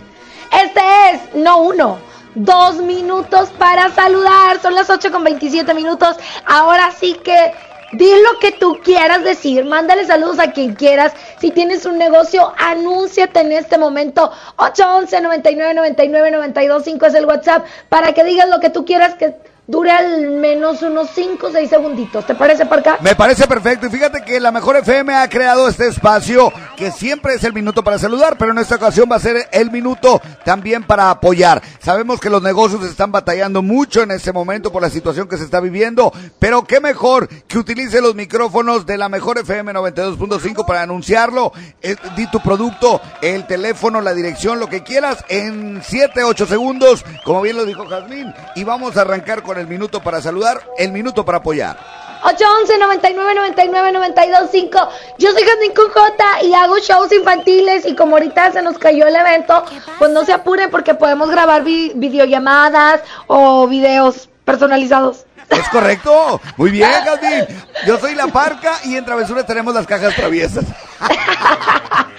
Este 0.49 0.81
es, 1.11 1.35
no 1.35 1.57
uno, 1.57 1.99
dos 2.35 2.77
minutos 2.77 3.49
para 3.59 3.91
saludar. 3.93 4.61
Son 4.61 4.73
las 4.73 4.89
8 4.89 5.11
con 5.11 5.25
27 5.25 5.73
minutos. 5.73 6.15
Ahora 6.45 6.93
sí 6.97 7.19
que 7.21 7.51
di 7.93 8.09
lo 8.09 8.39
que 8.39 8.51
tú 8.51 8.79
quieras 8.83 9.23
decir. 9.23 9.65
Mándale 9.65 10.05
saludos 10.05 10.39
a 10.39 10.51
quien 10.51 10.75
quieras. 10.75 11.13
Si 11.39 11.51
tienes 11.51 11.85
un 11.85 11.97
negocio, 11.97 12.53
anúnciate 12.57 13.39
en 13.41 13.51
este 13.51 13.77
momento. 13.77 14.31
811 14.57 15.21
99 15.21 15.73
99 15.73 16.31
925 16.31 17.05
es 17.05 17.13
el 17.15 17.25
WhatsApp 17.25 17.65
para 17.89 18.13
que 18.13 18.23
digas 18.23 18.49
lo 18.49 18.59
que 18.59 18.69
tú 18.69 18.85
quieras 18.85 19.15
que 19.15 19.35
dure 19.67 19.91
al 19.91 20.29
menos 20.31 20.81
unos 20.81 21.09
5 21.13 21.45
o 21.45 21.51
6 21.51 21.69
segunditos. 21.69 22.25
¿Te 22.25 22.35
parece, 22.35 22.65
Parca? 22.65 22.97
Me 23.01 23.15
parece 23.15 23.47
perfecto 23.47 23.87
y 23.87 23.89
fíjate 23.89 24.23
que 24.23 24.39
la 24.39 24.51
Mejor 24.51 24.77
FM 24.77 25.13
ha 25.13 25.27
creado 25.29 25.67
este 25.67 25.87
espacio 25.87 26.51
que 26.77 26.91
siempre 26.91 27.33
es 27.33 27.43
el 27.43 27.53
minuto 27.53 27.83
para 27.83 27.99
saludar, 27.99 28.37
pero 28.37 28.51
en 28.51 28.59
esta 28.59 28.75
ocasión 28.75 29.09
va 29.11 29.17
a 29.17 29.19
ser 29.19 29.49
el 29.51 29.69
minuto 29.69 30.21
también 30.45 30.83
para 30.83 31.09
apoyar. 31.09 31.61
Sabemos 31.79 32.19
que 32.19 32.29
los 32.29 32.41
negocios 32.41 32.83
están 32.85 33.11
batallando 33.11 33.61
mucho 33.61 34.01
en 34.01 34.11
este 34.11 34.31
momento 34.31 34.71
por 34.71 34.81
la 34.81 34.89
situación 34.89 35.27
que 35.27 35.37
se 35.37 35.43
está 35.43 35.59
viviendo, 35.59 36.13
pero 36.39 36.63
qué 36.63 36.79
mejor 36.79 37.27
que 37.27 37.57
utilice 37.57 37.99
los 37.99 38.15
micrófonos 38.15 38.85
de 38.85 38.97
la 38.97 39.09
Mejor 39.09 39.37
FM 39.39 39.73
92.5 39.73 40.65
para 40.65 40.81
anunciarlo. 40.83 41.51
Eh, 41.81 41.95
di 42.15 42.29
tu 42.31 42.39
producto, 42.39 43.01
el 43.21 43.45
teléfono, 43.47 43.99
la 43.99 44.13
dirección, 44.13 44.59
lo 44.59 44.67
que 44.67 44.83
quieras 44.83 45.25
en 45.27 45.81
7, 45.83 46.23
8 46.23 46.45
segundos, 46.45 47.03
como 47.25 47.41
bien 47.41 47.57
lo 47.57 47.65
dijo 47.65 47.85
Jazmín, 47.85 48.33
y 48.55 48.63
vamos 48.63 48.95
a 48.95 49.01
arrancar 49.01 49.43
con 49.43 49.56
el 49.59 49.67
minuto 49.67 50.01
para 50.01 50.21
saludar, 50.21 50.61
el 50.77 50.91
minuto 50.91 51.23
para 51.25 51.39
apoyar. 51.39 51.77
811 52.23 52.79
99 52.79 53.35
99 53.35 53.91
925 53.91 54.89
Yo 55.19 55.31
soy 55.33 55.43
Jazmín 55.43 55.71
con 55.73 55.87
J 55.89 56.43
y 56.43 56.53
hago 56.55 56.79
shows 56.79 57.11
infantiles 57.11 57.85
y 57.85 57.95
como 57.95 58.15
ahorita 58.15 58.51
se 58.51 58.63
nos 58.63 58.77
cayó 58.79 59.05
el 59.07 59.15
evento, 59.15 59.63
pues 59.99 60.09
no 60.11 60.25
se 60.25 60.33
apuren 60.33 60.71
porque 60.71 60.95
podemos 60.95 61.29
grabar 61.29 61.63
vi- 61.63 61.91
videollamadas 61.95 63.01
o 63.27 63.67
videos 63.67 64.29
personalizados. 64.45 65.25
Es 65.49 65.69
correcto. 65.69 66.41
Muy 66.57 66.71
bien, 66.71 66.89
Jazmín. 67.05 67.45
Yo 67.85 67.99
soy 67.99 68.15
la 68.15 68.27
parca 68.27 68.73
y 68.83 68.95
en 68.97 69.05
Travesuras 69.05 69.45
tenemos 69.45 69.73
las 69.75 69.85
cajas 69.85 70.15
traviesas. 70.15 70.65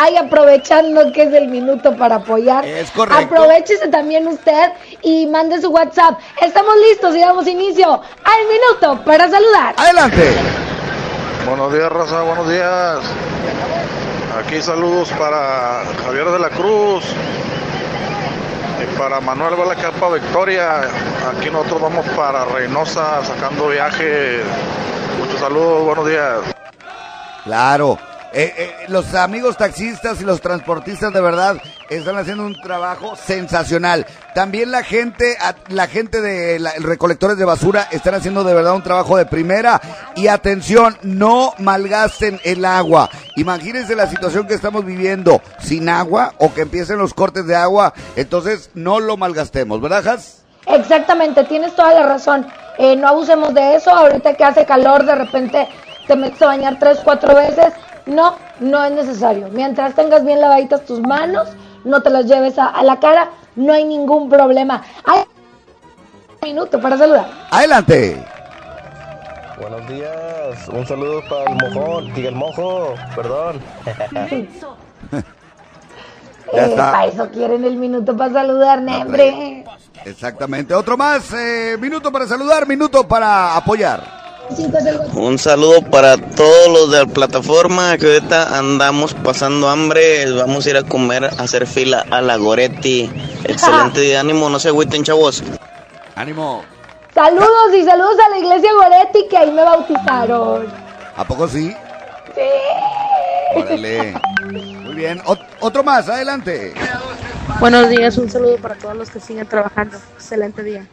Ay, 0.00 0.16
aprovechando 0.16 1.12
que 1.12 1.24
es 1.24 1.32
el 1.34 1.48
minuto 1.48 1.96
para 1.96 2.16
apoyar. 2.16 2.64
Es 2.64 2.88
correcto. 2.92 3.34
Aprovechese 3.34 3.88
también 3.88 4.28
usted 4.28 4.70
y 5.02 5.26
mande 5.26 5.60
su 5.60 5.70
WhatsApp. 5.70 6.20
Estamos 6.40 6.72
listos 6.88 7.16
y 7.16 7.18
damos 7.18 7.48
inicio 7.48 7.90
al 7.90 8.46
minuto 8.48 9.04
para 9.04 9.28
saludar. 9.28 9.74
Adelante. 9.76 10.34
Buenos 11.48 11.72
días, 11.72 11.90
raza, 11.90 12.22
buenos 12.22 12.48
días. 12.48 13.00
Aquí 14.38 14.62
saludos 14.62 15.08
para 15.18 15.82
Javier 16.04 16.26
de 16.26 16.38
la 16.38 16.50
Cruz 16.50 17.04
y 18.80 18.98
para 18.98 19.20
Manuel 19.20 19.56
de 19.56 19.66
la 19.66 19.74
Capa 19.74 20.10
Victoria. 20.10 20.82
Aquí 21.36 21.50
nosotros 21.50 21.80
vamos 21.80 22.06
para 22.10 22.44
Reynosa 22.44 23.24
sacando 23.24 23.66
viaje. 23.66 24.42
Muchos 25.18 25.40
saludos, 25.40 25.84
buenos 25.86 26.06
días. 26.06 26.38
Claro. 27.42 27.98
Eh, 28.32 28.52
eh, 28.58 28.74
los 28.88 29.14
amigos 29.14 29.56
taxistas 29.56 30.20
y 30.20 30.24
los 30.24 30.40
transportistas 30.42 31.12
de 31.14 31.20
verdad 31.20 31.56
están 31.88 32.18
haciendo 32.18 32.44
un 32.44 32.60
trabajo 32.60 33.16
sensacional. 33.16 34.04
También 34.34 34.70
la 34.70 34.82
gente, 34.82 35.36
la 35.68 35.86
gente 35.86 36.20
de 36.20 36.58
la- 36.58 36.74
recolectores 36.78 37.38
de 37.38 37.46
basura 37.46 37.88
están 37.90 38.14
haciendo 38.14 38.44
de 38.44 38.52
verdad 38.52 38.74
un 38.74 38.82
trabajo 38.82 39.16
de 39.16 39.24
primera. 39.24 39.80
Y 40.14 40.26
atención, 40.28 40.98
no 41.02 41.54
malgasten 41.58 42.38
el 42.44 42.66
agua. 42.66 43.08
Imagínense 43.36 43.96
la 43.96 44.06
situación 44.06 44.46
que 44.46 44.54
estamos 44.54 44.84
viviendo 44.84 45.40
sin 45.58 45.88
agua 45.88 46.34
o 46.38 46.52
que 46.52 46.60
empiecen 46.62 46.98
los 46.98 47.14
cortes 47.14 47.46
de 47.46 47.56
agua. 47.56 47.94
Entonces 48.16 48.70
no 48.74 49.00
lo 49.00 49.16
malgastemos, 49.16 49.80
¿verdad, 49.80 50.06
Has? 50.06 50.42
Exactamente, 50.66 51.44
tienes 51.44 51.74
toda 51.74 51.94
la 51.94 52.06
razón. 52.06 52.46
Eh, 52.76 52.94
no 52.94 53.08
abusemos 53.08 53.54
de 53.54 53.76
eso. 53.76 53.90
Ahorita 53.90 54.34
que 54.34 54.44
hace 54.44 54.66
calor, 54.66 55.04
de 55.06 55.14
repente 55.14 55.66
te 56.06 56.14
metes 56.14 56.40
a 56.42 56.46
bañar 56.46 56.78
tres, 56.78 56.98
cuatro 57.02 57.34
veces. 57.34 57.72
No, 58.08 58.36
no 58.60 58.82
es 58.84 58.92
necesario. 58.92 59.48
Mientras 59.52 59.94
tengas 59.94 60.24
bien 60.24 60.40
lavaditas 60.40 60.84
tus 60.86 61.00
manos, 61.00 61.48
no 61.84 62.00
te 62.02 62.10
las 62.10 62.24
lleves 62.26 62.58
a, 62.58 62.66
a 62.68 62.82
la 62.82 62.98
cara, 62.98 63.28
no 63.56 63.72
hay 63.72 63.84
ningún 63.84 64.28
problema. 64.28 64.82
Hay 65.04 65.20
un 66.42 66.48
minuto 66.48 66.80
para 66.80 66.96
saludar. 66.96 67.28
Adelante. 67.50 68.24
Buenos 69.60 69.86
días, 69.88 70.68
un 70.72 70.86
saludo 70.86 71.20
para 71.28 71.50
el 71.50 71.56
mojón, 71.74 72.14
diga 72.14 72.28
el 72.30 72.34
mojo, 72.36 72.94
perdón. 73.14 73.60
Ya 76.54 76.64
Eh, 76.64 76.70
está. 76.70 76.92
para 76.92 77.04
eso 77.06 77.28
quieren 77.30 77.62
el 77.64 77.76
minuto 77.76 78.16
para 78.16 78.32
saludar, 78.32 78.80
Nembre. 78.80 79.66
Exactamente. 80.06 80.72
Otro 80.72 80.96
más. 80.96 81.30
eh, 81.34 81.76
minuto 81.78 82.10
para 82.10 82.26
saludar, 82.26 82.66
minuto 82.66 83.06
para 83.06 83.54
apoyar. 83.54 84.17
Un 85.14 85.38
saludo 85.38 85.82
para 85.82 86.16
todos 86.16 86.68
los 86.72 86.90
de 86.90 87.00
la 87.00 87.06
plataforma 87.06 87.96
que 87.98 88.14
ahorita 88.14 88.56
andamos 88.58 89.14
pasando 89.14 89.68
hambre. 89.68 90.30
Vamos 90.32 90.66
a 90.66 90.70
ir 90.70 90.76
a 90.76 90.82
comer, 90.82 91.24
a 91.24 91.28
hacer 91.28 91.66
fila 91.66 92.04
a 92.10 92.20
la 92.22 92.36
Goretti. 92.36 93.10
Excelente 93.44 94.00
día, 94.02 94.20
ánimo, 94.20 94.48
no 94.48 94.58
se 94.58 94.68
agüiten, 94.68 95.04
chavos. 95.04 95.42
Ánimo. 96.14 96.62
Saludos 97.14 97.74
y 97.76 97.84
saludos 97.84 98.16
a 98.24 98.30
la 98.30 98.38
iglesia 98.38 98.70
Goretti 98.72 99.26
que 99.28 99.36
ahí 99.36 99.50
me 99.50 99.62
bautizaron. 99.62 100.66
¿A 101.16 101.24
poco 101.24 101.46
sí? 101.48 101.74
Sí. 102.34 102.40
Órale. 103.56 104.14
Muy 104.52 104.94
bien. 104.94 105.18
Ot- 105.24 105.44
otro 105.60 105.82
más, 105.82 106.08
adelante. 106.08 106.74
Buenos 107.60 107.88
días, 107.88 108.16
un 108.18 108.30
saludo 108.30 108.56
para 108.58 108.76
todos 108.76 108.96
los 108.96 109.10
que 109.10 109.20
siguen 109.20 109.46
trabajando. 109.46 109.98
Excelente 110.14 110.62
día. 110.62 110.86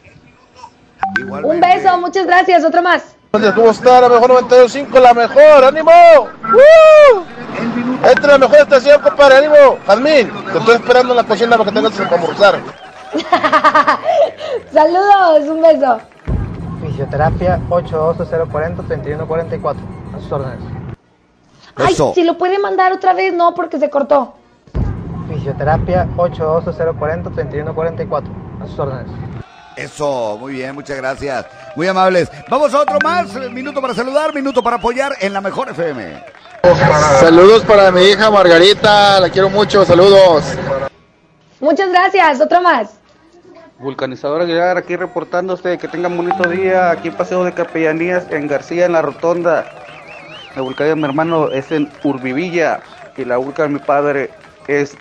Un 1.44 1.60
beso, 1.62 1.98
muchas 2.00 2.26
gracias. 2.26 2.64
Otro 2.66 2.82
más. 2.82 3.04
¿Cómo 3.36 3.70
está? 3.70 4.00
La 4.00 4.08
mejor 4.08 4.32
92.5, 4.48 4.98
la 5.02 5.14
mejor, 5.14 5.66
ánimo. 5.66 5.92
¡Uh! 5.92 7.22
Esta 8.06 8.22
es 8.22 8.28
la 8.28 8.38
mejor 8.38 8.60
estación, 8.60 9.02
compadre, 9.02 9.40
ánimo. 9.40 9.78
Jazmín, 9.86 10.32
te 10.54 10.58
estoy 10.58 10.76
esperando 10.76 11.12
en 11.12 11.18
la 11.18 11.26
cocina 11.26 11.58
para 11.58 11.70
que 11.70 11.76
tengas 11.76 11.92
que 11.92 12.04
almorzar. 12.16 12.62
Saludos, 14.72 15.50
un 15.50 15.62
beso. 15.62 16.00
Fisioterapia 16.82 17.60
812-040-3144. 17.70 19.76
A 20.16 20.20
sus 20.22 20.32
órdenes. 20.32 20.60
Ay, 21.76 21.94
si 22.14 22.24
lo 22.24 22.38
puede 22.38 22.58
mandar 22.58 22.94
otra 22.94 23.12
vez, 23.14 23.34
no, 23.34 23.54
porque 23.54 23.80
se 23.80 23.90
cortó. 23.90 24.36
Fisioterapia 25.28 26.08
812-040-3144. 26.16 28.24
A 28.62 28.68
sus 28.68 28.80
órdenes. 28.80 29.08
Eso, 29.76 30.38
muy 30.40 30.54
bien, 30.54 30.74
muchas 30.74 30.98
gracias. 30.98 31.46
Muy 31.76 31.88
amables. 31.88 32.32
Vamos 32.50 32.74
a 32.74 32.82
otro 32.82 32.98
más. 33.04 33.34
Minuto 33.52 33.82
para 33.82 33.94
saludar, 33.94 34.34
minuto 34.34 34.64
para 34.64 34.78
apoyar 34.78 35.14
en 35.20 35.34
la 35.34 35.42
mejor 35.42 35.70
FM. 35.70 36.24
Saludos 37.20 37.64
para 37.64 37.92
mi 37.92 38.02
hija 38.04 38.32
Margarita, 38.32 39.20
la 39.20 39.30
quiero 39.30 39.50
mucho, 39.50 39.86
saludos. 39.86 40.44
Muchas 41.60 41.90
gracias. 41.90 42.42
Otro 42.42 42.62
más. 42.62 42.96
Vulcanizador 43.80 44.42
Aguilar 44.42 44.78
aquí 44.78 44.96
reportándose, 44.96 45.78
que 45.78 45.88
tengan 45.90 46.16
bonito 46.16 46.48
día, 46.50 46.92
aquí 46.92 47.10
en 47.10 47.16
Paseo 47.16 47.44
de 47.44 47.52
Capellanías, 47.52 48.26
en 48.32 48.48
García, 48.48 48.86
en 48.86 48.94
la 48.94 49.02
Rotonda. 49.02 49.66
La 50.56 50.62
vulca 50.62 50.86
de 50.86 50.96
mi 50.96 51.04
hermano 51.04 51.52
es 51.52 51.72
en 51.72 51.92
Urbivilla 52.04 52.80
y 53.18 53.26
la 53.26 53.36
vulca 53.38 53.64
de 53.64 53.70
mi 53.70 53.80
padre 53.80 54.32
es 54.68 54.96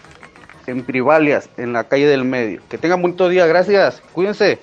en 0.67 0.85
Privalias, 0.85 1.49
en 1.57 1.73
la 1.73 1.85
calle 1.85 2.07
del 2.07 2.25
medio. 2.25 2.61
Que 2.69 2.79
tengan 2.79 3.03
bonito 3.03 3.29
día, 3.29 3.47
gracias, 3.47 4.03
cuídense. 4.13 4.59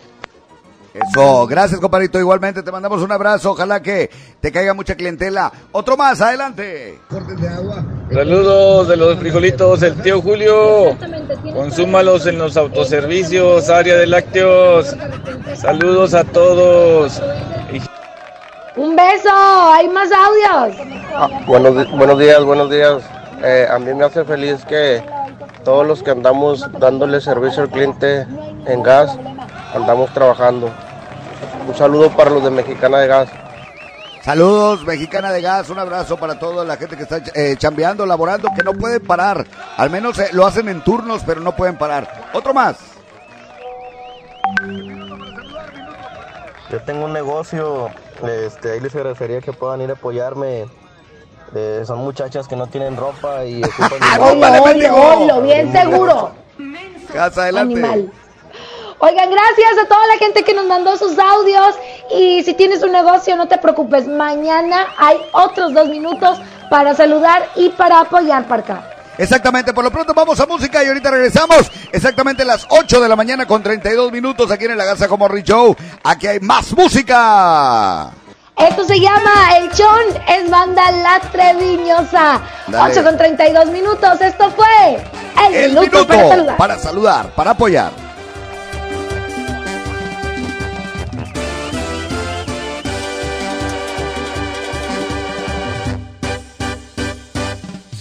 Eso, 0.94 1.48
gracias 1.48 1.80
compadrito, 1.80 2.20
igualmente 2.20 2.64
te 2.64 2.72
mandamos 2.72 3.02
un 3.02 3.12
abrazo, 3.14 3.52
ojalá 3.52 3.82
que 3.82 4.10
te 4.42 4.52
caiga 4.52 4.74
mucha 4.74 4.96
clientela. 4.96 5.50
Otro 5.72 5.96
más, 5.96 6.20
adelante. 6.20 7.00
Saludos 8.12 8.90
de 8.90 8.98
los 8.98 9.18
frijolitos, 9.18 9.82
el 9.84 9.96
tío 10.02 10.22
Julio. 10.22 10.98
Consúmalos 11.54 12.28
en 12.28 12.38
los 12.38 12.58
autoservicios, 12.58 13.70
área 13.70 13.96
de 13.98 14.08
lácteos. 14.08 14.94
Saludos 15.56 16.14
a 16.14 16.26
todos. 16.26 17.22
Un 18.76 18.96
beso, 18.96 19.30
hay 19.32 19.88
más 19.88 20.10
audios. 20.12 20.78
Ah, 21.16 21.30
buenos, 21.48 21.90
buenos 21.92 22.20
días, 22.20 22.44
buenos 22.44 22.70
días. 22.70 23.02
Eh, 23.44 23.66
a 23.70 23.80
mí 23.80 23.94
me 23.94 24.04
hace 24.04 24.26
feliz 24.26 24.64
que 24.66 25.02
todos 25.64 25.86
los 25.86 26.04
que 26.04 26.12
andamos 26.12 26.66
dándole 26.80 27.22
servicio 27.22 27.64
al 27.64 27.70
cliente 27.70 28.26
en 28.66 28.84
gas, 28.84 29.18
andamos 29.74 30.14
trabajando. 30.14 30.70
Un 31.68 31.76
saludo 31.76 32.10
para 32.12 32.30
los 32.30 32.44
de 32.44 32.50
Mexicana 32.50 33.00
de 33.00 33.08
Gas. 33.08 33.30
Saludos, 34.24 34.86
Mexicana 34.86 35.32
de 35.32 35.42
Gas, 35.42 35.70
un 35.70 35.80
abrazo 35.80 36.18
para 36.18 36.38
toda 36.38 36.64
la 36.64 36.78
gente 36.78 36.96
que 36.96 37.04
está 37.04 37.22
eh, 37.34 37.56
chambeando, 37.58 38.06
laborando, 38.06 38.50
que 38.56 38.64
no 38.64 38.74
pueden 38.74 39.02
parar. 39.02 39.46
Al 39.78 39.90
menos 39.90 40.20
eh, 40.20 40.30
lo 40.32 40.46
hacen 40.46 40.70
en 40.70 40.84
turnos, 40.84 41.24
pero 41.26 41.42
no 41.42 41.56
pueden 41.56 41.78
parar. 41.78 42.30
Otro 42.34 42.54
más. 42.54 42.78
Yo 46.70 46.82
tengo 46.84 47.06
un 47.06 47.14
negocio, 47.14 47.90
este, 48.24 48.74
ahí 48.74 48.80
les 48.80 48.96
agradecería 48.96 49.42
que 49.42 49.54
puedan 49.54 49.82
ir 49.82 49.90
a 49.90 49.94
apoyarme. 49.94 50.68
Eh, 51.54 51.84
son 51.86 52.00
muchachas 52.00 52.48
que 52.48 52.56
no 52.56 52.68
tienen 52.68 52.96
ropa 52.96 53.44
y 53.46 53.64
ocupan 53.64 54.22
Oilo, 54.22 54.96
oilo, 54.96 55.42
bien 55.42 55.72
seguro. 55.72 56.32
Casa 57.14 57.44
adelante. 57.44 57.74
Animal. 57.74 58.12
Oigan, 59.04 59.32
gracias 59.32 59.84
a 59.84 59.88
toda 59.88 60.06
la 60.08 60.18
gente 60.18 60.44
que 60.44 60.54
nos 60.54 60.66
mandó 60.68 60.96
sus 60.96 61.18
audios. 61.18 61.76
Y 62.16 62.44
si 62.44 62.54
tienes 62.54 62.84
un 62.84 62.92
negocio, 62.92 63.36
no 63.36 63.48
te 63.48 63.58
preocupes. 63.58 64.08
Mañana 64.08 64.88
hay 64.98 65.18
otros 65.32 65.74
dos 65.74 65.90
minutos 65.90 66.40
para 66.70 66.94
saludar 66.94 67.50
y 67.56 67.70
para 67.70 68.02
apoyar 68.02 68.48
para 68.48 68.62
acá. 68.62 68.92
Exactamente, 69.18 69.74
por 69.74 69.84
lo 69.84 69.92
pronto 69.92 70.14
vamos 70.14 70.40
a 70.40 70.46
música 70.46 70.84
y 70.84 70.88
ahorita 70.88 71.12
regresamos 71.12 71.70
exactamente 71.92 72.44
a 72.44 72.46
las 72.46 72.66
8 72.70 73.02
de 73.02 73.10
la 73.10 73.16
mañana 73.16 73.46
con 73.46 73.62
32 73.62 74.12
minutos 74.12 74.50
aquí 74.50 74.66
en 74.66 74.72
el 74.72 74.82
Agaza 74.82 75.08
como 75.08 75.28
Show. 75.28 75.76
Aquí 76.04 76.28
hay 76.28 76.40
más 76.40 76.72
música. 76.74 78.12
Esto 78.70 78.86
se 78.86 79.00
llama 79.00 79.58
El 79.58 79.72
Chon, 79.72 80.22
es 80.28 80.48
banda 80.50 80.92
La 80.92 81.20
Treviñosa. 81.32 82.42
Dale. 82.68 82.92
8 82.92 83.04
con 83.04 83.18
32 83.18 83.68
minutos. 83.72 84.22
Esto 84.22 84.52
fue 84.52 85.04
El, 85.48 85.56
El 85.56 85.70
minuto, 85.72 85.98
minuto 85.98 86.08
para 86.08 86.28
saludar. 86.30 86.58
para 86.58 86.78
saludar, 86.78 87.30
para 87.36 87.52
apoyar. 87.52 87.92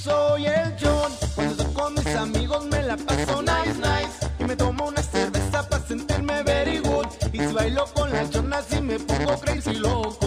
Soy 0.02 0.46
el 0.46 0.76
John, 0.78 1.12
cuando 1.34 1.52
estoy 1.62 1.74
con 1.74 1.94
mis 1.94 2.14
amigos 2.16 2.66
me 2.66 2.82
la 2.82 2.96
paso 2.98 3.42
nice, 3.42 3.78
nice 3.78 4.32
Y 4.38 4.44
me 4.44 4.56
tomo 4.56 4.88
una 4.88 5.02
cerveza 5.02 5.66
para 5.68 5.82
sentirme 5.86 6.42
very 6.42 6.78
good 6.80 7.06
Y 7.32 7.38
si 7.38 7.46
bailo 7.52 7.86
con 7.94 8.10
las 8.12 8.30
chonas 8.30 8.66
y 8.76 8.80
me 8.82 8.98
pongo 8.98 9.38
crazy 9.40 9.74
loco 9.74 10.19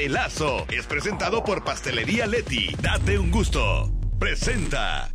pastelazo 0.00 0.64
es 0.70 0.86
presentado 0.86 1.44
por 1.44 1.62
Pastelería 1.62 2.26
Leti. 2.26 2.74
Date 2.80 3.18
un 3.18 3.30
gusto. 3.30 3.90
Presenta. 4.18 5.10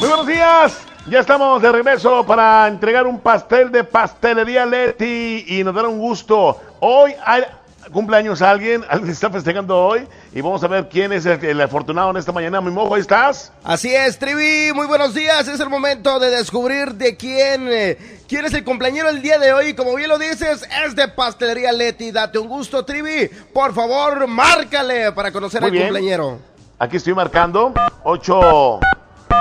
Muy 0.00 0.08
buenos 0.08 0.26
días. 0.26 0.78
Ya 1.06 1.20
estamos 1.20 1.60
de 1.60 1.70
regreso 1.70 2.24
para 2.24 2.66
entregar 2.66 3.06
un 3.06 3.20
pastel 3.20 3.70
de 3.70 3.84
pastelería 3.84 4.64
Leti 4.64 5.44
y 5.46 5.64
nos 5.64 5.74
dará 5.74 5.88
un 5.88 5.98
gusto. 5.98 6.58
Hoy 6.80 7.12
hay- 7.26 7.44
cumpleaños 7.92 8.40
alguien, 8.40 8.82
alguien 8.88 9.12
está 9.12 9.28
festejando 9.28 9.76
hoy 9.78 10.08
y 10.36 10.42
vamos 10.42 10.62
a 10.62 10.68
ver 10.68 10.86
quién 10.90 11.14
es 11.14 11.24
el, 11.24 11.42
el 11.42 11.58
afortunado 11.62 12.10
en 12.10 12.18
esta 12.18 12.30
mañana. 12.30 12.60
Mi 12.60 12.70
mojo, 12.70 12.94
¿ahí 12.94 13.00
estás? 13.00 13.50
Así 13.64 13.94
es, 13.94 14.18
Trivi, 14.18 14.70
muy 14.74 14.86
buenos 14.86 15.14
días. 15.14 15.48
Es 15.48 15.60
el 15.60 15.70
momento 15.70 16.18
de 16.20 16.28
descubrir 16.28 16.92
de 16.92 17.16
quién, 17.16 17.66
eh, 17.70 17.96
quién 18.28 18.44
es 18.44 18.52
el 18.52 18.62
cumpleañero 18.62 19.08
el 19.08 19.22
día 19.22 19.38
de 19.38 19.54
hoy. 19.54 19.72
Como 19.72 19.94
bien 19.94 20.10
lo 20.10 20.18
dices, 20.18 20.68
es 20.84 20.94
de 20.94 21.08
Pastelería 21.08 21.72
Leti. 21.72 22.10
Date 22.10 22.38
un 22.38 22.48
gusto, 22.48 22.84
Trivi. 22.84 23.30
Por 23.54 23.72
favor, 23.72 24.26
márcale 24.26 25.10
para 25.12 25.32
conocer 25.32 25.62
Muy 25.62 25.68
al 25.68 25.72
bien. 25.72 25.84
cumpleañero. 25.86 26.38
Aquí 26.78 26.98
estoy 26.98 27.14
marcando. 27.14 27.72
8, 28.04 28.80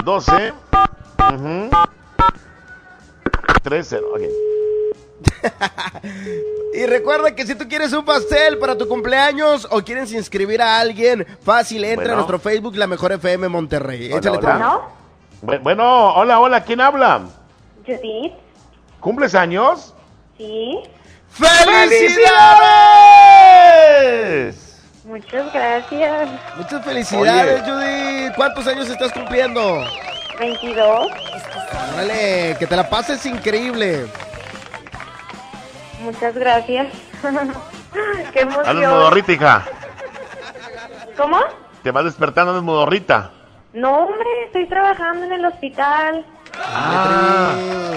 12. 0.05 0.53
ujú, 1.33 1.69
3, 3.63 3.85
0. 3.89 4.07
ok. 4.13 4.21
Y 6.73 6.85
recuerda 6.87 7.33
que 7.33 7.45
si 7.45 7.55
tú 7.55 7.67
quieres 7.69 7.93
un 7.93 8.03
pastel 8.03 8.57
para 8.57 8.77
tu 8.77 8.85
cumpleaños 8.87 9.65
o 9.71 9.81
quieres 9.81 10.11
inscribir 10.11 10.61
a 10.61 10.77
alguien, 10.79 11.25
fácil, 11.41 11.85
entra 11.85 12.03
Bueno. 12.03 12.13
a 12.13 12.15
nuestro 12.17 12.37
Facebook, 12.39 12.75
La 12.75 12.85
Mejor 12.85 13.13
FM 13.13 13.47
Monterrey. 13.47 14.07
Hola, 14.11 14.17
Échale, 14.19 14.37
hola. 14.39 14.81
Bueno, 15.61 16.13
hola, 16.15 16.39
hola, 16.41 16.63
¿quién 16.63 16.81
habla? 16.81 17.21
Judith, 17.85 18.33
¿Cumples 18.99 19.33
años? 19.35 19.93
sí. 20.37 20.79
¡Felicidades! 23.45 24.81
Muchas 25.05 25.53
gracias. 25.53 26.29
Muchas 26.57 26.83
felicidades, 26.85 27.61
Judith. 27.61 28.33
¿Cuántos 28.35 28.65
años 28.67 28.89
estás 28.89 29.11
cumpliendo? 29.11 29.83
22. 30.39 31.07
Órale, 31.93 32.55
que 32.57 32.65
te 32.67 32.75
la 32.75 32.89
pases 32.89 33.25
increíble. 33.25 34.05
Muchas 36.05 36.35
gracias. 36.35 36.87
Qué 38.33 38.41
Andas 38.41 38.67
emoción. 38.67 38.91
modorrita, 38.91 39.31
hija. 39.31 39.65
¿Cómo? 41.17 41.39
Te 41.83 41.91
vas 41.91 42.05
despertando, 42.05 42.51
andas 42.51 42.63
modorrita. 42.63 43.31
No, 43.73 44.05
hombre, 44.05 44.27
estoy 44.45 44.67
trabajando 44.67 45.25
en 45.25 45.33
el 45.33 45.45
hospital. 45.45 46.25
Ah. 46.57 47.51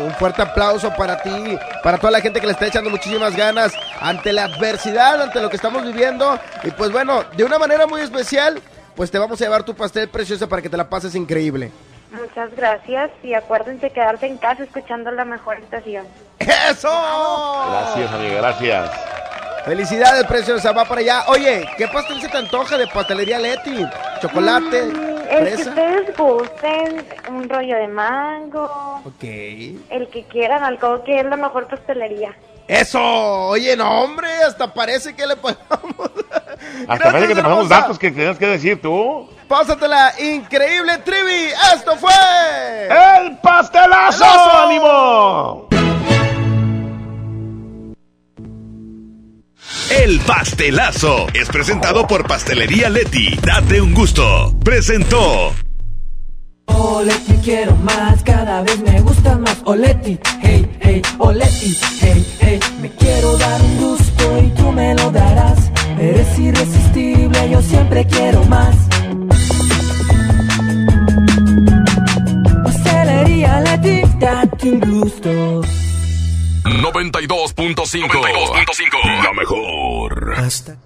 Un 0.04 0.12
fuerte 0.14 0.42
aplauso 0.42 0.92
para 0.96 1.22
ti, 1.22 1.56
para 1.84 1.98
toda 1.98 2.10
la 2.10 2.20
gente 2.20 2.40
que 2.40 2.46
le 2.46 2.52
está 2.52 2.66
echando 2.66 2.90
muchísimas 2.90 3.36
ganas 3.36 3.72
ante 4.00 4.32
la 4.32 4.44
adversidad, 4.44 5.22
ante 5.22 5.40
lo 5.40 5.48
que 5.48 5.56
estamos 5.56 5.84
viviendo. 5.84 6.38
Y 6.64 6.70
pues 6.72 6.90
bueno, 6.90 7.24
de 7.36 7.44
una 7.44 7.58
manera 7.58 7.86
muy 7.86 8.00
especial, 8.00 8.60
pues 8.96 9.10
te 9.10 9.18
vamos 9.18 9.40
a 9.40 9.44
llevar 9.44 9.62
tu 9.62 9.74
pastel 9.74 10.08
precioso 10.08 10.48
para 10.48 10.62
que 10.62 10.68
te 10.68 10.76
la 10.76 10.88
pases 10.88 11.14
increíble. 11.14 11.70
Muchas 12.10 12.54
gracias 12.56 13.10
y 13.22 13.34
acuérdense 13.34 13.90
quedarse 13.90 14.26
en 14.26 14.38
casa 14.38 14.64
escuchando 14.64 15.10
la 15.10 15.24
mejor 15.24 15.58
estación. 15.58 16.06
¡Eso! 16.38 16.88
Gracias, 17.70 18.12
amiga, 18.12 18.36
gracias. 18.40 18.90
Felicidades, 19.64 20.24
preciosa, 20.26 20.72
va 20.72 20.84
para 20.86 21.00
allá. 21.02 21.24
Oye, 21.28 21.68
¿qué 21.76 21.86
pastel 21.88 22.20
se 22.22 22.28
te 22.28 22.38
antoja 22.38 22.78
de 22.78 22.86
pastelería 22.86 23.38
Leti? 23.38 23.84
¿Chocolate? 24.22 24.84
Mm, 24.86 25.18
el 25.28 25.56
que 25.56 25.62
ustedes 25.62 26.16
gusten, 26.16 27.06
un 27.28 27.48
rollo 27.48 27.76
de 27.76 27.88
mango, 27.88 28.64
Ok. 29.04 29.24
el 29.24 30.08
que 30.10 30.24
quieran, 30.30 30.64
al 30.64 30.78
cabo 30.78 31.04
que 31.04 31.20
es 31.20 31.26
la 31.26 31.36
mejor 31.36 31.66
pastelería. 31.68 32.34
¡Eso! 32.68 33.00
Oye, 33.00 33.74
no, 33.76 34.02
hombre, 34.02 34.28
hasta 34.46 34.72
parece 34.72 35.16
que 35.16 35.26
le 35.26 35.36
pagamos. 35.36 36.10
Hasta 36.86 37.12
parece 37.12 37.28
que 37.28 37.34
te 37.34 37.42
pasamos 37.42 37.64
hermosa. 37.64 37.80
datos 37.80 37.98
que 37.98 38.10
tienes 38.10 38.36
que 38.36 38.46
decir 38.46 38.80
tú. 38.82 39.28
Pásatela, 39.48 40.12
increíble, 40.20 40.98
Trivi. 40.98 41.50
Esto 41.74 41.96
fue. 41.96 42.12
¡El 42.90 43.38
pastelazo! 43.38 44.24
¡Ánimo! 44.24 45.68
El 49.90 50.20
pastelazo 50.20 51.26
es 51.32 51.48
presentado 51.48 52.06
por 52.06 52.28
Pastelería 52.28 52.90
Leti. 52.90 53.34
Date 53.42 53.80
un 53.80 53.94
gusto. 53.94 54.54
Presentó. 54.62 55.54
Oleti 56.66 57.34
quiero 57.42 57.74
más, 57.76 58.22
cada 58.22 58.62
vez 58.62 58.78
me 58.80 59.00
gusta 59.00 59.38
más 59.38 59.56
Oleti, 59.64 60.18
hey, 60.42 60.77
hey, 60.88 61.02
Oleti, 61.18 61.76
hey, 62.00 62.26
hey 62.40 62.60
Me 62.80 62.90
quiero 62.90 63.36
dar 63.36 63.60
un 63.60 63.78
gusto 63.78 64.38
y 64.38 64.50
tú 64.50 64.72
me 64.72 64.94
lo 64.94 65.10
darás 65.10 65.70
Eres 65.98 66.38
irresistible, 66.38 67.50
yo 67.50 67.62
siempre 67.62 68.06
quiero 68.06 68.42
más 68.44 68.76
Pastelería 72.64 73.60
Leti, 73.60 74.02
date 74.18 74.70
un 74.70 74.80
gusto 74.80 75.62
92.5. 76.64 77.54
92.5. 77.54 79.22
La 79.24 79.32
mejor. 79.32 80.34
Hasta 80.36 80.76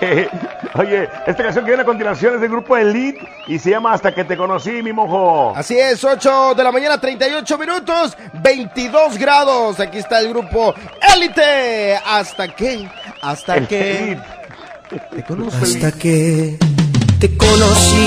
que- 0.00 0.28
Oye, 0.74 1.08
esta 1.26 1.42
canción 1.42 1.64
que 1.64 1.70
viene 1.70 1.82
a 1.82 1.86
continuación 1.86 2.34
es 2.34 2.40
del 2.40 2.50
grupo 2.50 2.76
Elite 2.76 3.26
y 3.46 3.58
se 3.58 3.70
llama 3.70 3.92
Hasta 3.94 4.14
que 4.14 4.24
te 4.24 4.36
conocí, 4.36 4.82
mi 4.82 4.92
mojo. 4.92 5.52
Así 5.56 5.78
es, 5.78 6.02
8 6.04 6.54
de 6.54 6.62
la 6.64 6.70
mañana, 6.72 7.00
38 7.00 7.56
minutos, 7.58 8.16
22 8.42 9.16
grados. 9.16 9.80
Aquí 9.80 9.98
está 9.98 10.20
el 10.20 10.28
grupo 10.30 10.74
Élite. 11.14 11.96
¿Hasta 12.04 12.48
qué? 12.48 12.86
¿Hasta 13.22 13.56
El 13.56 13.66
qué? 13.68 13.98
Elite. 14.12 14.22
Te 15.16 15.22
conozco. 15.24 15.64
Hasta 15.64 15.92
que 15.92 16.56
te 17.18 17.36
conocí, 17.36 18.06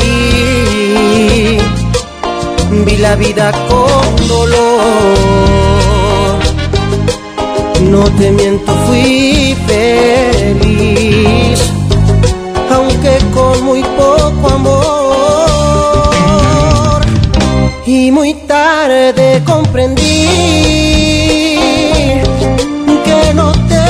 vi 2.86 2.98
la 2.98 3.16
vida 3.16 3.52
con 3.68 4.28
dolor. 4.28 5.79
No 7.82 8.04
te 8.18 8.32
miento, 8.32 8.72
fui 8.88 9.56
feliz, 9.66 11.60
aunque 12.72 13.18
con 13.34 13.64
muy 13.64 13.82
poco 13.82 14.50
amor. 14.54 15.00
Y 17.86 18.12
muy 18.12 18.34
tarde 18.34 19.42
comprendí 19.46 20.28
que 23.06 23.34
no 23.34 23.52
te 23.52 23.86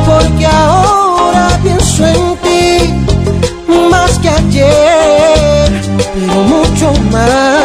porque 0.06 0.46
ahora 0.46 1.60
pienso 1.62 2.06
en 2.06 2.36
ti 2.38 2.94
más 3.90 4.18
que 4.18 4.28
ayer, 4.28 5.70
pero 6.14 6.42
mucho 6.44 6.92
más. 7.12 7.59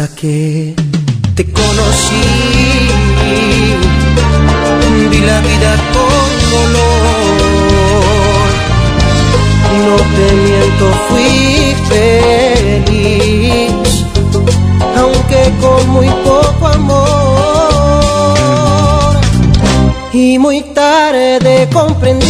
Hasta 0.00 0.14
que 0.14 0.76
te 1.34 1.42
conocí, 1.50 2.22
vi 5.10 5.18
la 5.18 5.40
vida 5.40 5.74
con 5.92 6.28
dolor. 6.52 7.28
No 9.86 9.96
te 10.14 10.26
miento, 10.44 10.86
fui 11.08 11.74
feliz, 12.78 13.74
aunque 14.96 15.40
con 15.60 15.82
muy 15.88 16.08
poco 16.24 16.62
amor. 16.68 17.98
Y 20.12 20.38
muy 20.38 20.60
tarde 20.62 21.68
comprendí 21.72 22.28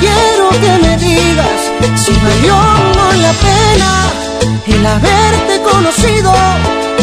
quiero 0.00 0.48
que 0.62 0.72
me 0.82 0.96
digas 0.96 1.60
si 1.96 2.12
valió 2.12 2.54
o 2.54 3.12
la 3.24 3.32
pena 3.46 3.98
el 4.78 4.86
haberte 4.86 5.62
conocido 5.62 6.32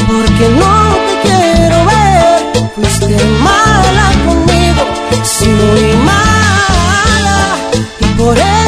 porque 0.07 0.49
no 0.49 0.95
te 1.07 1.27
quiero 1.27 1.85
ver. 1.85 2.69
Fuiste 2.75 3.17
mala 3.41 4.11
conmigo, 4.25 4.83
si 5.23 5.47
muy 5.47 5.95
mala, 6.05 7.57
y 7.99 8.05
por 8.17 8.37
eso 8.37 8.64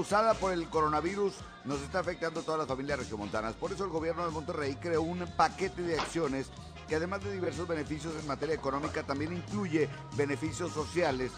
causada 0.00 0.32
por 0.32 0.54
el 0.54 0.66
coronavirus 0.70 1.34
nos 1.66 1.82
está 1.82 1.98
afectando 1.98 2.40
a 2.40 2.42
todas 2.42 2.60
las 2.60 2.66
familias 2.66 2.98
regiomontanas. 3.00 3.52
Por 3.52 3.70
eso 3.70 3.84
el 3.84 3.90
gobierno 3.90 4.24
de 4.24 4.30
Monterrey 4.30 4.74
creó 4.76 5.02
un 5.02 5.26
paquete 5.36 5.82
de 5.82 6.00
acciones 6.00 6.46
que 6.88 6.96
además 6.96 7.22
de 7.22 7.34
diversos 7.34 7.68
beneficios 7.68 8.14
en 8.18 8.26
materia 8.26 8.54
económica 8.54 9.02
también 9.02 9.36
incluye 9.36 9.90
beneficios 10.16 10.72
sociales 10.72 11.32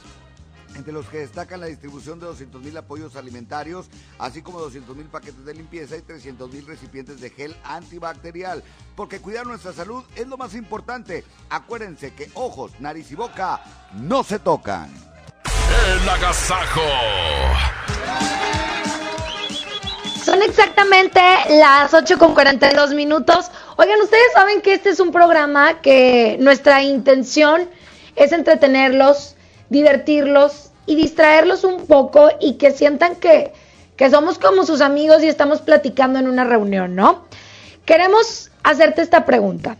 entre 0.77 0.93
los 0.93 1.09
que 1.09 1.19
destacan 1.19 1.59
la 1.59 1.67
distribución 1.67 2.21
de 2.21 2.27
200 2.27 2.63
mil 2.63 2.77
apoyos 2.77 3.17
alimentarios, 3.17 3.89
así 4.21 4.43
como 4.43 4.61
200 4.61 4.97
mil 4.97 5.07
paquetes 5.07 5.45
de 5.45 5.55
limpieza 5.55 5.97
y 5.97 6.03
300 6.03 6.53
mil 6.53 6.65
recipientes 6.65 7.21
de 7.21 7.31
gel 7.31 7.57
antibacterial. 7.65 8.63
Porque 8.95 9.19
cuidar 9.19 9.45
nuestra 9.45 9.73
salud 9.73 10.05
es 10.15 10.29
lo 10.29 10.37
más 10.37 10.55
importante. 10.55 11.25
Acuérdense 11.51 12.15
que 12.15 12.31
ojos, 12.35 12.79
nariz 12.79 13.11
y 13.11 13.17
boca 13.17 13.61
no 13.95 14.23
se 14.23 14.39
tocan. 14.39 15.12
El 15.85 16.09
agasajo. 16.09 16.81
Son 20.25 20.41
exactamente 20.43 21.21
las 21.51 21.93
8 21.93 22.19
con 22.19 22.35
42 22.35 22.95
minutos. 22.95 23.51
Oigan, 23.77 24.01
ustedes 24.01 24.33
saben 24.33 24.61
que 24.61 24.75
este 24.75 24.91
es 24.91 25.01
un 25.01 25.11
programa 25.11 25.81
que 25.81 26.37
nuestra 26.39 26.83
intención 26.85 27.69
es 28.15 28.31
entretenerlos, 28.31 29.35
divertirlos 29.71 30.71
y 30.87 30.95
distraerlos 30.95 31.65
un 31.65 31.87
poco 31.87 32.31
y 32.41 32.55
que 32.55 32.71
sientan 32.71 33.17
que, 33.17 33.53
que 33.97 34.09
somos 34.09 34.39
como 34.39 34.65
sus 34.65 34.81
amigos 34.83 35.25
y 35.25 35.29
estamos 35.29 35.63
platicando 35.63 36.21
en 36.21 36.29
una 36.29 36.45
reunión, 36.45 36.95
¿no? 36.95 37.25
Queremos 37.85 38.53
hacerte 38.63 39.03
esta 39.03 39.25
pregunta. 39.25 39.77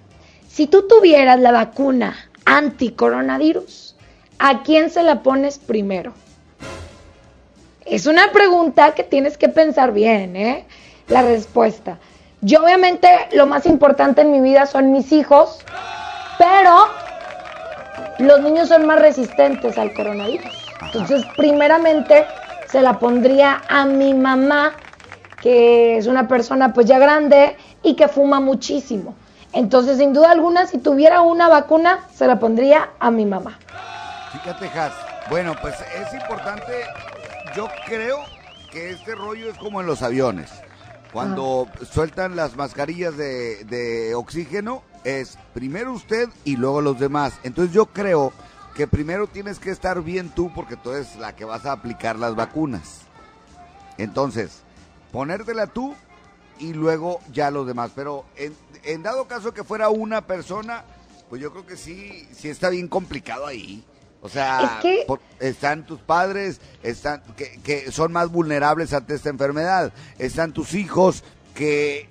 Si 0.49 0.67
tú 0.67 0.89
tuvieras 0.89 1.39
la 1.39 1.53
vacuna 1.53 2.17
anti-coronavirus, 2.45 3.92
¿a 4.43 4.65
quién 4.65 4.91
se 4.91 5.05
la 5.05 5.23
pones 5.23 5.59
primero? 5.59 6.13
Es 7.87 8.07
una 8.07 8.33
pregunta 8.33 8.93
que 8.93 9.05
tienes 9.05 9.39
que 9.39 9.49
pensar 9.49 9.93
bien, 9.93 10.35
¿eh? 10.35 10.65
La 11.07 11.23
respuesta. 11.23 11.99
Yo 12.41 12.63
obviamente 12.63 13.09
lo 13.33 13.47
más 13.47 13.67
importante 13.67 14.23
en 14.23 14.33
mi 14.33 14.41
vida 14.41 14.67
son 14.67 14.91
mis 14.91 15.13
hijos, 15.13 15.61
pero 16.39 16.89
los 18.19 18.41
niños 18.41 18.69
son 18.69 18.85
más 18.85 18.99
resistentes 18.99 19.79
al 19.79 19.93
coronavirus. 19.93 20.53
Entonces, 20.87 21.25
primeramente 21.37 22.25
se 22.67 22.83
la 22.83 22.99
pondría 22.99 23.63
a 23.69 23.85
mi 23.85 24.13
mamá, 24.13 24.73
que 25.41 25.99
es 25.99 26.09
una 26.09 26.27
persona 26.27 26.73
pues 26.73 26.87
ya 26.87 26.99
grande 26.99 27.57
y 27.85 27.95
que 27.95 28.09
fuma 28.09 28.41
muchísimo. 28.41 29.15
Entonces, 29.53 29.99
sin 29.99 30.13
duda 30.13 30.33
alguna, 30.33 30.67
si 30.67 30.79
tuviera 30.79 31.21
una 31.21 31.49
vacuna, 31.49 32.01
se 32.13 32.27
la 32.27 32.41
pondría 32.41 32.91
a 32.99 33.13
mi 33.13 33.25
mamá. 33.25 33.59
Fíjate, 34.33 34.67
Has. 34.67 34.93
Bueno, 35.29 35.55
pues 35.61 35.75
es 35.95 36.15
importante. 36.15 36.85
Yo 37.55 37.69
creo 37.87 38.25
que 38.71 38.91
este 38.91 39.15
rollo 39.15 39.51
es 39.51 39.59
como 39.59 39.81
en 39.81 39.87
los 39.87 40.03
aviones. 40.03 40.51
Cuando 41.13 41.69
sueltan 41.91 42.37
las 42.37 42.57
mascarillas 42.57 43.17
de, 43.19 43.65
de 43.65 44.15
oxígeno, 44.15 44.83
es 45.05 45.39
primero 45.53 45.93
usted 45.93 46.31
y 46.45 46.57
luego 46.57 46.81
los 46.81 46.99
demás. 46.99 47.35
Entonces 47.43 47.75
yo 47.75 47.87
creo 47.87 48.33
que 48.75 48.87
primero 48.87 49.27
tienes 49.27 49.59
que 49.59 49.71
estar 49.71 50.03
bien 50.03 50.31
tú 50.31 50.51
porque 50.55 50.77
tú 50.77 50.93
eres 50.93 51.17
la 51.17 51.37
que 51.37 51.45
vas 51.45 51.67
a 51.67 51.73
aplicar 51.73 52.19
las 52.19 52.35
vacunas. 52.35 53.03
Entonces, 53.99 54.63
ponértela 55.13 55.67
tú 55.67 55.95
y 56.59 56.73
luego 56.73 57.21
ya 57.31 57.51
los 57.51 57.67
demás. 57.67 57.91
Pero 57.95 58.25
en, 58.37 58.57
en 58.85 59.03
dado 59.03 59.29
caso 59.29 59.53
que 59.53 59.65
fuera 59.65 59.91
una 59.91 60.23
persona, 60.27 60.85
pues 61.29 61.43
yo 61.43 61.53
creo 61.53 61.67
que 61.67 61.77
sí, 61.77 62.27
sí 62.33 62.49
está 62.49 62.71
bien 62.71 62.89
complicado 62.89 63.47
ahí. 63.47 63.85
O 64.23 64.29
sea, 64.29 64.77
Es 64.77 64.83
que- 64.83 65.05
por- 65.07 65.21
están 65.41 65.85
tus 65.85 65.99
padres, 66.01 66.61
están 66.83 67.23
que, 67.37 67.59
que 67.63 67.91
son 67.91 68.13
más 68.13 68.31
vulnerables 68.31 68.93
ante 68.93 69.15
esta 69.15 69.29
enfermedad, 69.31 69.93
están 70.19 70.53
tus 70.53 70.75
hijos 70.75 71.25
que 71.55 72.09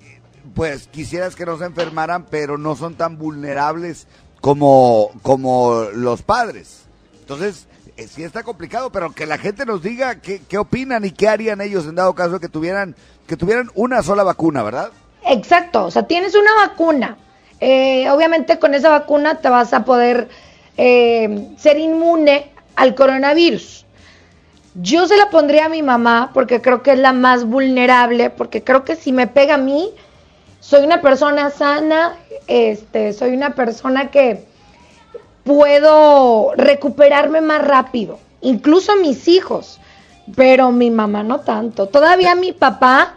pues 0.54 0.88
quisieras 0.88 1.34
que 1.36 1.46
no 1.46 1.56
se 1.58 1.64
enfermaran, 1.64 2.26
pero 2.28 2.58
no 2.58 2.76
son 2.76 2.96
tan 2.96 3.16
vulnerables 3.16 4.06
como, 4.40 5.10
como 5.22 5.84
los 5.94 6.22
padres. 6.22 6.82
Entonces, 7.20 7.66
eh, 7.96 8.08
sí 8.08 8.24
está 8.24 8.42
complicado, 8.42 8.90
pero 8.90 9.12
que 9.12 9.24
la 9.24 9.38
gente 9.38 9.64
nos 9.64 9.82
diga 9.82 10.16
qué, 10.16 10.42
qué 10.48 10.58
opinan 10.58 11.04
y 11.04 11.12
qué 11.12 11.28
harían 11.28 11.60
ellos 11.60 11.86
en 11.86 11.94
dado 11.94 12.14
caso 12.14 12.40
que 12.40 12.48
tuvieran, 12.48 12.94
que 13.26 13.36
tuvieran 13.36 13.70
una 13.74 14.02
sola 14.02 14.22
vacuna, 14.24 14.62
¿verdad? 14.62 14.90
Exacto, 15.24 15.84
o 15.86 15.90
sea, 15.90 16.06
tienes 16.08 16.34
una 16.34 16.66
vacuna. 16.66 17.16
Eh, 17.60 18.10
obviamente 18.10 18.58
con 18.58 18.74
esa 18.74 18.88
vacuna 18.90 19.38
te 19.40 19.48
vas 19.48 19.72
a 19.72 19.84
poder 19.84 20.28
eh, 20.76 21.48
ser 21.58 21.78
inmune 21.78 22.50
al 22.76 22.94
coronavirus. 22.94 23.84
Yo 24.74 25.06
se 25.06 25.16
la 25.16 25.28
pondría 25.28 25.66
a 25.66 25.68
mi 25.68 25.82
mamá 25.82 26.30
porque 26.32 26.62
creo 26.62 26.82
que 26.82 26.92
es 26.92 26.98
la 26.98 27.12
más 27.12 27.44
vulnerable, 27.44 28.30
porque 28.30 28.64
creo 28.64 28.84
que 28.84 28.96
si 28.96 29.12
me 29.12 29.26
pega 29.26 29.54
a 29.54 29.58
mí, 29.58 29.90
soy 30.60 30.84
una 30.84 31.02
persona 31.02 31.50
sana, 31.50 32.16
este, 32.46 33.12
soy 33.12 33.34
una 33.34 33.54
persona 33.54 34.10
que 34.10 34.44
puedo 35.44 36.52
recuperarme 36.56 37.40
más 37.40 37.62
rápido, 37.66 38.18
incluso 38.40 38.96
mis 38.96 39.28
hijos, 39.28 39.80
pero 40.36 40.70
mi 40.70 40.90
mamá 40.90 41.22
no 41.22 41.40
tanto. 41.40 41.88
Todavía 41.88 42.34
mi 42.34 42.52
papá 42.52 43.16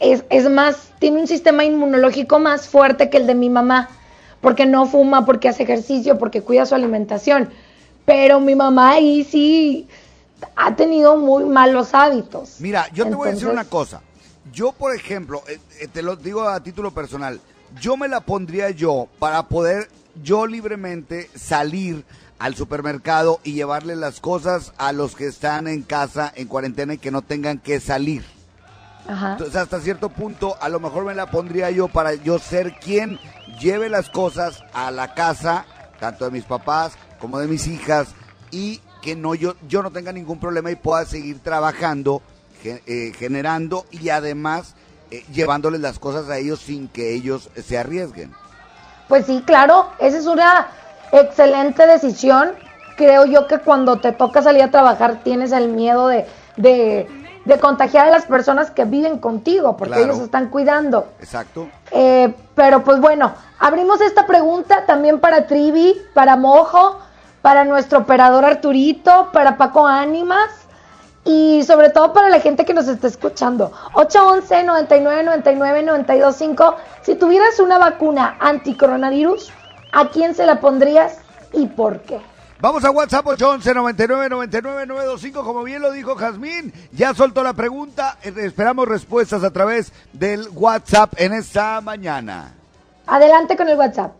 es, 0.00 0.24
es 0.30 0.48
más, 0.48 0.90
tiene 0.98 1.20
un 1.20 1.26
sistema 1.26 1.64
inmunológico 1.64 2.38
más 2.38 2.66
fuerte 2.66 3.10
que 3.10 3.18
el 3.18 3.26
de 3.26 3.34
mi 3.34 3.50
mamá, 3.50 3.90
porque 4.44 4.66
no 4.66 4.84
fuma, 4.84 5.24
porque 5.24 5.48
hace 5.48 5.62
ejercicio, 5.62 6.18
porque 6.18 6.42
cuida 6.42 6.66
su 6.66 6.74
alimentación. 6.74 7.48
Pero 8.04 8.40
mi 8.40 8.54
mamá 8.54 8.90
ahí 8.90 9.24
sí 9.24 9.88
ha 10.54 10.76
tenido 10.76 11.16
muy 11.16 11.44
malos 11.44 11.94
hábitos. 11.94 12.56
Mira, 12.60 12.86
yo 12.92 13.06
te 13.06 13.14
voy 13.14 13.28
a 13.28 13.32
decir 13.32 13.48
una 13.48 13.64
cosa. 13.64 14.02
Yo, 14.52 14.72
por 14.72 14.94
ejemplo, 14.94 15.42
eh, 15.48 15.58
eh, 15.80 15.88
te 15.88 16.02
lo 16.02 16.16
digo 16.16 16.46
a 16.46 16.62
título 16.62 16.90
personal, 16.90 17.40
yo 17.80 17.96
me 17.96 18.06
la 18.06 18.20
pondría 18.20 18.68
yo 18.68 19.08
para 19.18 19.48
poder 19.48 19.88
yo 20.22 20.46
libremente 20.46 21.30
salir 21.34 22.04
al 22.38 22.54
supermercado 22.54 23.40
y 23.44 23.54
llevarle 23.54 23.96
las 23.96 24.20
cosas 24.20 24.74
a 24.76 24.92
los 24.92 25.16
que 25.16 25.26
están 25.26 25.68
en 25.68 25.80
casa 25.80 26.30
en 26.36 26.48
cuarentena 26.48 26.92
y 26.92 26.98
que 26.98 27.10
no 27.10 27.22
tengan 27.22 27.58
que 27.58 27.80
salir. 27.80 28.22
Ajá. 29.08 29.32
Entonces, 29.32 29.56
hasta 29.56 29.80
cierto 29.80 30.10
punto, 30.10 30.58
a 30.60 30.68
lo 30.68 30.80
mejor 30.80 31.06
me 31.06 31.14
la 31.14 31.30
pondría 31.30 31.70
yo 31.70 31.88
para 31.88 32.12
yo 32.12 32.38
ser 32.38 32.74
quien 32.78 33.18
lleve 33.60 33.88
las 33.88 34.10
cosas 34.10 34.64
a 34.72 34.90
la 34.90 35.14
casa, 35.14 35.64
tanto 36.00 36.24
de 36.24 36.30
mis 36.30 36.44
papás 36.44 36.92
como 37.18 37.38
de 37.38 37.48
mis 37.48 37.66
hijas, 37.66 38.08
y 38.50 38.80
que 39.02 39.16
no 39.16 39.34
yo, 39.34 39.54
yo 39.68 39.82
no 39.82 39.90
tenga 39.90 40.12
ningún 40.12 40.38
problema 40.38 40.70
y 40.70 40.76
pueda 40.76 41.04
seguir 41.04 41.40
trabajando, 41.40 42.22
eh, 42.64 43.12
generando 43.18 43.84
y 43.90 44.08
además 44.08 44.74
eh, 45.10 45.24
llevándoles 45.32 45.80
las 45.80 45.98
cosas 45.98 46.30
a 46.30 46.38
ellos 46.38 46.60
sin 46.60 46.88
que 46.88 47.14
ellos 47.14 47.50
se 47.62 47.76
arriesguen. 47.76 48.32
Pues 49.08 49.26
sí, 49.26 49.42
claro, 49.44 49.90
esa 49.98 50.16
es 50.16 50.26
una 50.26 50.68
excelente 51.12 51.86
decisión. 51.86 52.52
Creo 52.96 53.26
yo 53.26 53.46
que 53.46 53.58
cuando 53.58 53.98
te 53.98 54.12
toca 54.12 54.42
salir 54.42 54.62
a 54.62 54.70
trabajar 54.70 55.22
tienes 55.22 55.52
el 55.52 55.68
miedo 55.68 56.08
de, 56.08 56.26
de 57.44 57.58
contagiar 57.58 58.06
a 58.06 58.10
las 58.10 58.24
personas 58.24 58.70
que 58.70 58.84
viven 58.84 59.18
contigo, 59.18 59.76
porque 59.76 59.94
Claro. 59.94 60.12
ellos 60.12 60.24
están 60.24 60.48
cuidando. 60.48 61.08
Exacto. 61.20 61.68
Eh, 61.90 62.34
pero 62.54 62.82
pues 62.84 63.00
bueno, 63.00 63.32
abrimos 63.58 64.00
esta 64.00 64.26
pregunta 64.26 64.86
también 64.86 65.20
para 65.20 65.46
Trivi, 65.46 65.94
para 66.14 66.36
Mojo, 66.36 66.98
para 67.42 67.64
nuestro 67.64 67.98
operador 68.00 68.44
Arturito, 68.44 69.28
para 69.32 69.56
Paco 69.58 69.86
Ánimas 69.86 70.48
y 71.26 71.62
sobre 71.64 71.90
todo 71.90 72.12
para 72.14 72.28
la 72.30 72.40
gente 72.40 72.64
que 72.64 72.72
nos 72.72 72.88
está 72.88 73.06
escuchando. 73.06 73.72
811 73.94 74.62
99 74.64 75.22
99 75.24 75.82
925. 75.82 76.76
Si 77.02 77.14
tuvieras 77.14 77.60
una 77.60 77.78
vacuna 77.78 78.36
anti-coronavirus, 78.40 79.52
¿a 79.92 80.08
quién 80.08 80.34
se 80.34 80.46
la 80.46 80.60
pondrías 80.60 81.18
y 81.52 81.66
por 81.66 82.00
qué? 82.00 82.20
Vamos 82.64 82.82
a 82.82 82.90
WhatsApp 82.90 83.26
811 83.26 83.74
99 83.74 84.30
99 84.30 84.86
925 84.86 85.44
como 85.44 85.64
bien 85.64 85.82
lo 85.82 85.92
dijo 85.92 86.16
Jazmín. 86.16 86.72
Ya 86.92 87.12
soltó 87.12 87.42
la 87.42 87.52
pregunta. 87.52 88.16
eh, 88.22 88.32
Esperamos 88.38 88.88
respuestas 88.88 89.44
a 89.44 89.50
través 89.50 89.92
del 90.14 90.48
WhatsApp 90.54 91.12
en 91.18 91.34
esta 91.34 91.82
mañana. 91.82 92.54
Adelante 93.06 93.54
con 93.54 93.68
el 93.68 93.76
WhatsApp. 93.76 94.12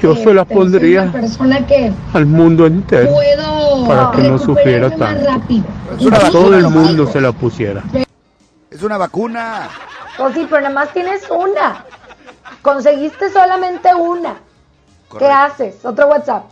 Yo 0.00 0.16
se 0.16 0.20
la 0.20 0.24
soy 0.24 0.32
una 0.32 0.44
pondría 0.46 1.12
que 1.68 1.92
al 2.14 2.24
mundo 2.24 2.64
entero 2.64 3.10
puedo 3.12 3.86
para 3.86 4.10
que 4.12 4.22
no 4.22 4.38
sufriera 4.38 4.88
tanto. 4.96 5.28
A 6.14 6.30
todo 6.30 6.56
el 6.56 6.66
mundo 6.70 7.06
se 7.12 7.20
la 7.20 7.32
pusiera. 7.32 7.82
Es 8.70 8.82
una 8.82 8.96
vacuna. 8.96 9.68
Pues 10.16 10.32
sí, 10.32 10.46
pero 10.48 10.62
nada 10.62 10.74
más 10.74 10.90
tienes 10.94 11.28
una. 11.28 11.84
Conseguiste 12.62 13.28
solamente 13.30 13.94
una. 13.94 14.36
¿Qué 15.18 15.26
haces? 15.26 15.84
Otro 15.84 16.06
WhatsApp. 16.06 16.44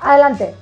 Adelante. 0.00 0.54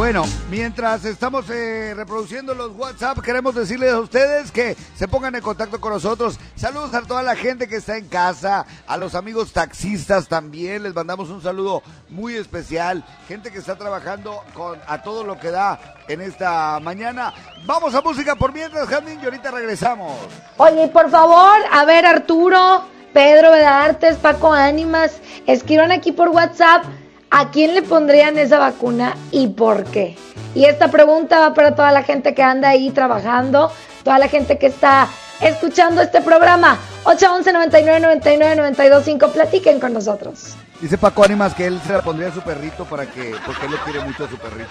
Bueno, 0.00 0.24
mientras 0.48 1.04
estamos 1.04 1.50
eh, 1.50 1.92
reproduciendo 1.94 2.54
los 2.54 2.74
WhatsApp, 2.74 3.18
queremos 3.18 3.54
decirles 3.54 3.92
a 3.92 4.00
ustedes 4.00 4.50
que 4.50 4.74
se 4.94 5.06
pongan 5.06 5.34
en 5.34 5.42
contacto 5.42 5.78
con 5.78 5.92
nosotros. 5.92 6.40
Saludos 6.56 6.94
a 6.94 7.02
toda 7.02 7.22
la 7.22 7.36
gente 7.36 7.68
que 7.68 7.76
está 7.76 7.98
en 7.98 8.08
casa, 8.08 8.64
a 8.86 8.96
los 8.96 9.14
amigos 9.14 9.52
taxistas 9.52 10.26
también, 10.26 10.84
les 10.84 10.94
mandamos 10.94 11.28
un 11.28 11.42
saludo 11.42 11.82
muy 12.08 12.34
especial. 12.36 13.04
Gente 13.28 13.50
que 13.50 13.58
está 13.58 13.76
trabajando 13.76 14.42
con 14.54 14.78
a 14.86 15.02
todo 15.02 15.22
lo 15.22 15.38
que 15.38 15.50
da 15.50 15.78
en 16.08 16.22
esta 16.22 16.80
mañana. 16.80 17.34
Vamos 17.66 17.94
a 17.94 18.00
música 18.00 18.36
por 18.36 18.54
mientras, 18.54 18.88
Jamín, 18.88 19.20
y 19.20 19.26
ahorita 19.26 19.50
regresamos. 19.50 20.16
Oye, 20.56 20.88
por 20.88 21.10
favor, 21.10 21.58
a 21.70 21.84
ver, 21.84 22.06
Arturo, 22.06 22.84
Pedro 23.12 23.50
Bedartes, 23.50 24.16
Paco 24.16 24.50
Ánimas, 24.50 25.20
escriban 25.46 25.92
aquí 25.92 26.10
por 26.10 26.30
WhatsApp 26.30 26.84
a 27.30 27.50
quién 27.50 27.74
le 27.74 27.82
pondrían 27.82 28.36
esa 28.38 28.58
vacuna 28.58 29.16
y 29.30 29.48
por 29.48 29.84
qué. 29.84 30.16
Y 30.54 30.64
esta 30.64 30.88
pregunta 30.88 31.38
va 31.38 31.54
para 31.54 31.74
toda 31.74 31.92
la 31.92 32.02
gente 32.02 32.34
que 32.34 32.42
anda 32.42 32.70
ahí 32.70 32.90
trabajando, 32.90 33.72
toda 34.02 34.18
la 34.18 34.28
gente 34.28 34.58
que 34.58 34.66
está 34.66 35.08
escuchando 35.40 36.02
este 36.02 36.20
programa. 36.20 36.78
811 37.04 37.52
99 37.52 38.00
99 38.00 38.56
925 38.56 39.32
platiquen 39.32 39.80
con 39.80 39.92
nosotros. 39.92 40.56
Dice 40.80 40.98
Paco 40.98 41.24
Ánimas 41.24 41.54
que 41.54 41.66
él 41.66 41.80
se 41.86 41.92
la 41.92 42.02
pondría 42.02 42.28
a 42.28 42.34
su 42.34 42.40
perrito 42.40 42.84
para 42.84 43.06
que, 43.06 43.34
porque 43.46 43.66
él 43.66 43.72
lo 43.72 43.78
quiere 43.84 44.00
mucho 44.00 44.24
a 44.24 44.28
su 44.28 44.36
perrito. 44.36 44.70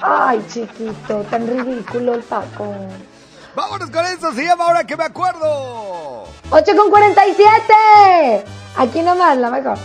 Ay, 0.00 0.44
chiquito, 0.48 1.20
tan 1.30 1.46
ridículo 1.46 2.14
el 2.14 2.22
Paco. 2.22 2.74
Vámonos 3.54 3.90
con 3.90 4.06
eso, 4.06 4.32
se 4.32 4.44
llama 4.44 4.64
Ahora 4.64 4.84
que 4.84 4.96
me 4.96 5.04
acuerdo. 5.04 6.24
8 6.50 6.76
con 6.76 6.90
47. 6.90 8.44
Aquí 8.76 9.02
nomás, 9.02 9.36
la 9.36 9.50
mejor. 9.50 9.76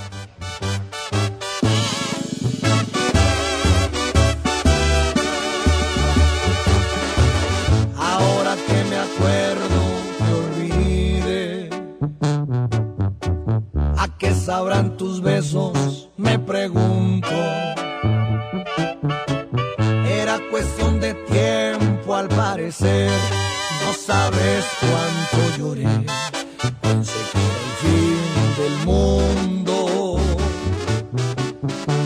¿A 14.04 14.10
qué 14.18 14.36
sabrán 14.36 14.98
tus 14.98 15.22
besos? 15.22 16.10
Me 16.18 16.38
pregunto. 16.38 17.30
Era 20.06 20.42
cuestión 20.52 21.00
de 21.00 21.14
tiempo 21.14 22.14
al 22.14 22.28
parecer. 22.28 23.10
No 23.82 23.94
sabes 23.94 24.66
cuánto 24.82 25.58
lloré. 25.58 25.88
Pensé 26.82 27.14
que 27.32 27.40
era 27.40 27.60
el 27.70 27.76
fin 27.86 28.20
del 28.60 28.86
mundo. 28.86 30.18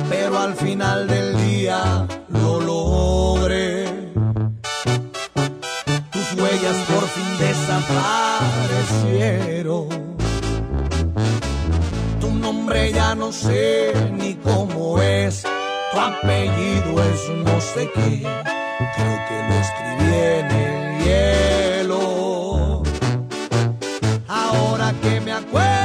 Pero 0.08 0.38
al 0.38 0.54
final 0.54 1.08
del 1.08 1.36
día 1.36 2.08
ya 12.94 13.16
no 13.16 13.32
sé 13.32 13.94
ni 14.14 14.36
cómo 14.36 15.02
es, 15.02 15.44
tu 15.92 16.00
apellido 16.00 17.04
es 17.04 17.22
no 17.46 17.62
sé 17.62 17.90
qué, 17.94 18.12
creo 18.96 19.18
que 19.28 19.38
lo 19.48 19.56
escribí 19.66 20.10
en 20.40 20.48
el 20.52 20.76
hielo. 21.04 22.84
Ahora 24.28 24.94
que 25.02 25.20
me 25.22 25.34
acuerdo 25.34 25.77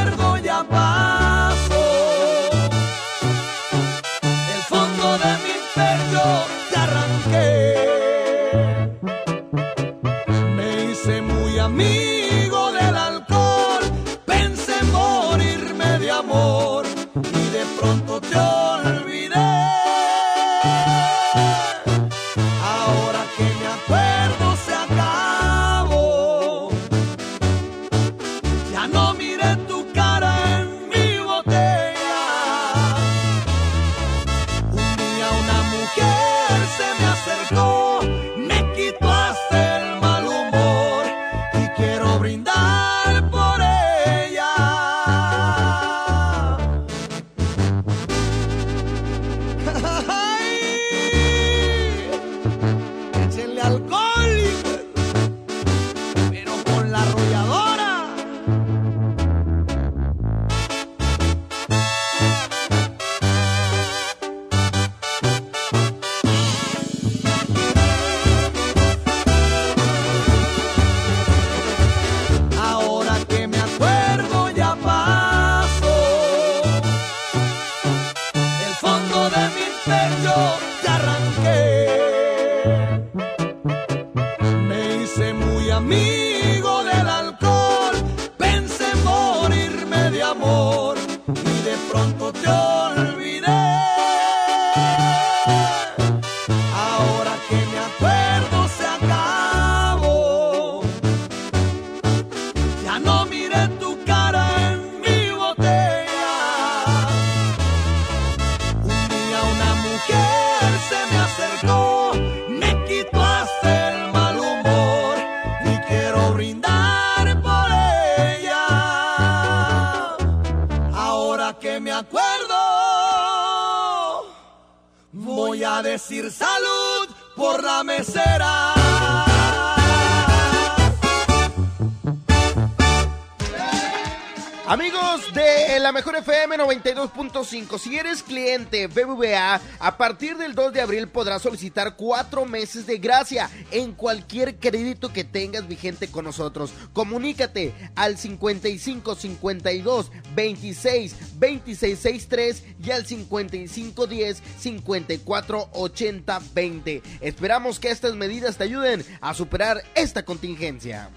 cliente 138.73 138.86
BBVA, 138.86 139.60
a 139.78 139.97
partir 139.97 140.36
del 140.36 140.55
2 140.55 140.73
de 140.73 140.81
abril 140.81 141.09
podrás 141.09 141.42
solicitar 141.42 141.97
cuatro 141.97 142.44
meses 142.47 142.86
de 142.86 142.99
gracia 142.99 143.51
en 143.70 143.92
cualquier 143.92 144.57
crédito 144.57 145.12
que 145.12 145.25
tengas 145.25 145.68
vigente 145.68 146.09
con 146.09 146.25
nosotros. 146.25 146.73
Comunícate 146.92 147.75
al 147.94 148.17
55 148.17 149.15
52 149.15 150.10
26 150.34 151.39
26 151.39 151.99
63 151.99 152.65
y 152.83 152.91
al 152.91 153.07
55 153.07 154.07
10 154.07 154.42
54 154.59 155.68
80 155.73 156.41
20. 156.55 157.02
Esperamos 157.20 157.78
que 157.78 157.91
estas 157.91 158.15
medidas 158.15 158.57
te 158.57 158.65
ayuden 158.65 159.05
a 159.20 159.34
superar 159.34 159.83
esta 159.94 160.25
contingencia. 160.25 161.10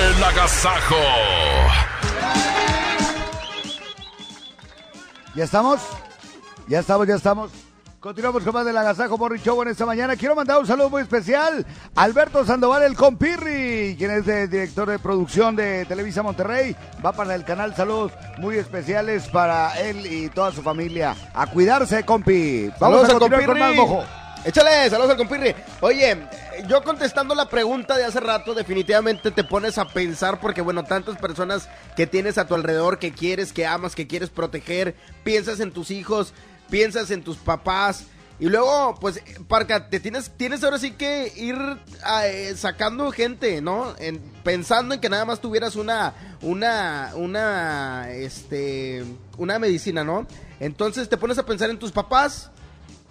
El 0.00 0.24
agasajo. 0.24 0.96
¿Ya 5.34 5.44
estamos? 5.44 5.80
Ya 6.70 6.78
estamos, 6.78 7.04
ya 7.08 7.16
estamos. 7.16 7.50
Continuamos 7.98 8.44
con 8.44 8.54
más 8.54 8.64
del 8.64 8.76
Agasajo 8.76 9.18
Morning 9.18 9.40
Show 9.40 9.60
en 9.62 9.68
esta 9.68 9.84
mañana. 9.84 10.14
Quiero 10.14 10.36
mandar 10.36 10.60
un 10.60 10.68
saludo 10.68 10.88
muy 10.88 11.02
especial 11.02 11.66
a 11.96 12.02
Alberto 12.04 12.44
Sandoval, 12.46 12.84
el 12.84 12.94
compirri, 12.94 13.96
quien 13.98 14.12
es 14.12 14.28
el 14.28 14.48
director 14.48 14.88
de 14.88 15.00
producción 15.00 15.56
de 15.56 15.84
Televisa 15.86 16.22
Monterrey. 16.22 16.76
Va 17.04 17.10
para 17.10 17.34
el 17.34 17.44
canal. 17.44 17.74
Saludos 17.74 18.12
muy 18.38 18.54
especiales 18.54 19.26
para 19.26 19.80
él 19.80 20.06
y 20.06 20.28
toda 20.28 20.52
su 20.52 20.62
familia. 20.62 21.16
A 21.34 21.48
cuidarse, 21.48 22.04
compi. 22.04 22.70
Vamos 22.78 23.00
Saludos 23.00 23.08
a 23.08 23.18
continuar 23.18 23.46
con 23.46 23.58
más, 23.58 23.74
mojo. 23.74 24.04
Échale, 24.42 24.88
saludos 24.88 25.10
al 25.10 25.16
compirri. 25.18 25.54
Oye, 25.82 26.16
yo 26.66 26.82
contestando 26.82 27.34
la 27.34 27.50
pregunta 27.50 27.98
de 27.98 28.04
hace 28.04 28.20
rato, 28.20 28.54
definitivamente 28.54 29.30
te 29.30 29.44
pones 29.44 29.76
a 29.76 29.86
pensar 29.86 30.40
porque, 30.40 30.62
bueno, 30.62 30.82
tantas 30.82 31.18
personas 31.18 31.68
que 31.94 32.06
tienes 32.06 32.38
a 32.38 32.46
tu 32.46 32.54
alrededor, 32.54 32.98
que 32.98 33.12
quieres, 33.12 33.52
que 33.52 33.66
amas, 33.66 33.94
que 33.94 34.06
quieres 34.06 34.30
proteger, 34.30 34.94
piensas 35.24 35.60
en 35.60 35.72
tus 35.72 35.90
hijos, 35.90 36.32
piensas 36.70 37.10
en 37.10 37.22
tus 37.22 37.36
papás. 37.36 38.04
Y 38.38 38.48
luego, 38.48 38.94
pues, 38.98 39.20
Parca, 39.48 39.90
te 39.90 40.00
tienes, 40.00 40.30
tienes 40.30 40.64
ahora 40.64 40.78
sí 40.78 40.92
que 40.92 41.30
ir 41.36 41.58
eh, 42.24 42.54
sacando 42.56 43.10
gente, 43.12 43.60
¿no? 43.60 43.94
En- 43.98 44.18
pensando 44.42 44.94
en 44.94 45.00
que 45.00 45.10
nada 45.10 45.26
más 45.26 45.40
tuvieras 45.42 45.76
una, 45.76 46.14
una, 46.40 47.10
una, 47.16 48.10
este, 48.10 49.04
una 49.36 49.58
medicina, 49.58 50.04
¿no? 50.04 50.26
Entonces 50.58 51.06
te 51.10 51.18
pones 51.18 51.36
a 51.36 51.44
pensar 51.44 51.68
en 51.68 51.78
tus 51.78 51.92
papás, 51.92 52.50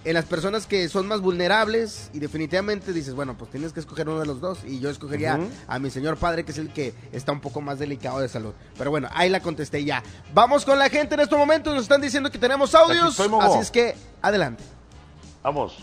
en 0.05 0.13
las 0.13 0.25
personas 0.25 0.65
que 0.65 0.87
son 0.87 1.07
más 1.07 1.19
vulnerables 1.19 2.09
y 2.13 2.19
definitivamente 2.19 2.93
dices, 2.93 3.13
bueno, 3.13 3.37
pues 3.37 3.51
tienes 3.51 3.73
que 3.73 3.81
escoger 3.81 4.07
uno 4.07 4.19
de 4.19 4.25
los 4.25 4.39
dos 4.39 4.59
y 4.65 4.79
yo 4.79 4.89
escogería 4.89 5.39
a 5.67 5.79
mi 5.79 5.89
señor 5.89 6.17
padre 6.17 6.45
que 6.45 6.51
es 6.51 6.57
el 6.57 6.71
que 6.71 6.93
está 7.11 7.31
un 7.31 7.41
poco 7.41 7.61
más 7.61 7.79
delicado 7.79 8.19
de 8.19 8.29
salud. 8.29 8.53
Pero 8.77 8.91
bueno, 8.91 9.09
ahí 9.13 9.29
la 9.29 9.41
contesté 9.41 9.83
ya. 9.83 10.01
Vamos 10.33 10.63
con 10.63 10.79
la 10.79 10.89
gente 10.89 11.15
en 11.15 11.21
estos 11.21 11.37
momentos, 11.37 11.73
nos 11.73 11.83
están 11.83 12.01
diciendo 12.01 12.31
que 12.31 12.37
tenemos 12.37 12.73
audios, 12.75 13.19
estoy, 13.19 13.29
así 13.41 13.59
es 13.59 13.71
que 13.71 13.95
adelante. 14.21 14.63
Vamos. 15.43 15.77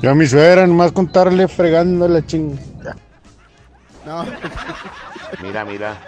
Yo 0.00 0.10
a 0.10 0.14
mi 0.14 0.26
suegra 0.26 0.66
nomás 0.66 0.90
contarle 0.90 1.46
fregando 1.48 2.08
la 2.08 2.26
ching. 2.26 2.58
No. 4.04 4.24
Mira, 5.40 5.64
mira. 5.64 6.00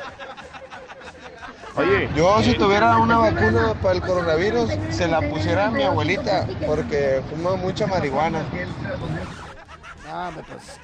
Oye, 1.76 2.08
Yo 2.16 2.40
si 2.42 2.50
eh, 2.50 2.54
tuviera 2.54 2.98
una 2.98 3.18
vacuna 3.18 3.74
para 3.82 3.94
el 3.94 4.00
coronavirus, 4.00 4.70
se 4.90 5.08
la 5.08 5.20
pusiera 5.28 5.66
a 5.66 5.70
mi 5.70 5.82
abuelita, 5.82 6.46
porque 6.66 7.20
fuma 7.28 7.56
mucha 7.56 7.86
marihuana. 7.86 8.44
Ah, 10.08 10.30
pues. 10.34 10.78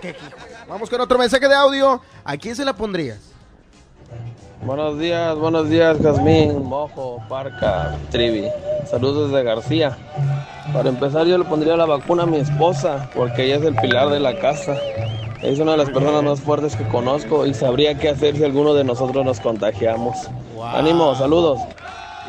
qué 0.00 0.10
hijo. 0.10 0.18
Vamos 0.66 0.88
con 0.88 1.00
otro 1.00 1.18
mensaje 1.18 1.46
de 1.46 1.54
audio. 1.54 2.00
¿A 2.24 2.36
quién 2.38 2.56
se 2.56 2.64
la 2.64 2.72
pondrías? 2.72 3.18
Buenos 4.64 4.98
días, 4.98 5.36
buenos 5.36 5.68
días, 5.68 5.98
Jazmín, 6.00 6.62
Mojo, 6.62 7.20
Parca, 7.28 7.96
Trivi. 8.10 8.48
Saludos 8.88 9.30
desde 9.30 9.44
García. 9.44 9.98
Para 10.72 10.88
empezar, 10.88 11.26
yo 11.26 11.36
le 11.36 11.44
pondría 11.44 11.76
la 11.76 11.84
vacuna 11.84 12.22
a 12.22 12.26
mi 12.26 12.38
esposa, 12.38 13.10
porque 13.14 13.44
ella 13.44 13.56
es 13.56 13.64
el 13.64 13.74
pilar 13.74 14.08
de 14.08 14.20
la 14.20 14.38
casa. 14.38 14.76
Es 15.42 15.58
una 15.58 15.72
de 15.72 15.78
las 15.78 15.90
personas 15.90 16.22
más 16.22 16.40
fuertes 16.40 16.76
que 16.76 16.84
conozco 16.84 17.44
y 17.46 17.52
sabría 17.52 17.98
qué 17.98 18.10
hacer 18.10 18.36
si 18.36 18.44
alguno 18.44 18.74
de 18.74 18.84
nosotros 18.84 19.24
nos 19.24 19.40
contagiamos. 19.40 20.16
Ánimo, 20.62 21.16
saludos. 21.16 21.58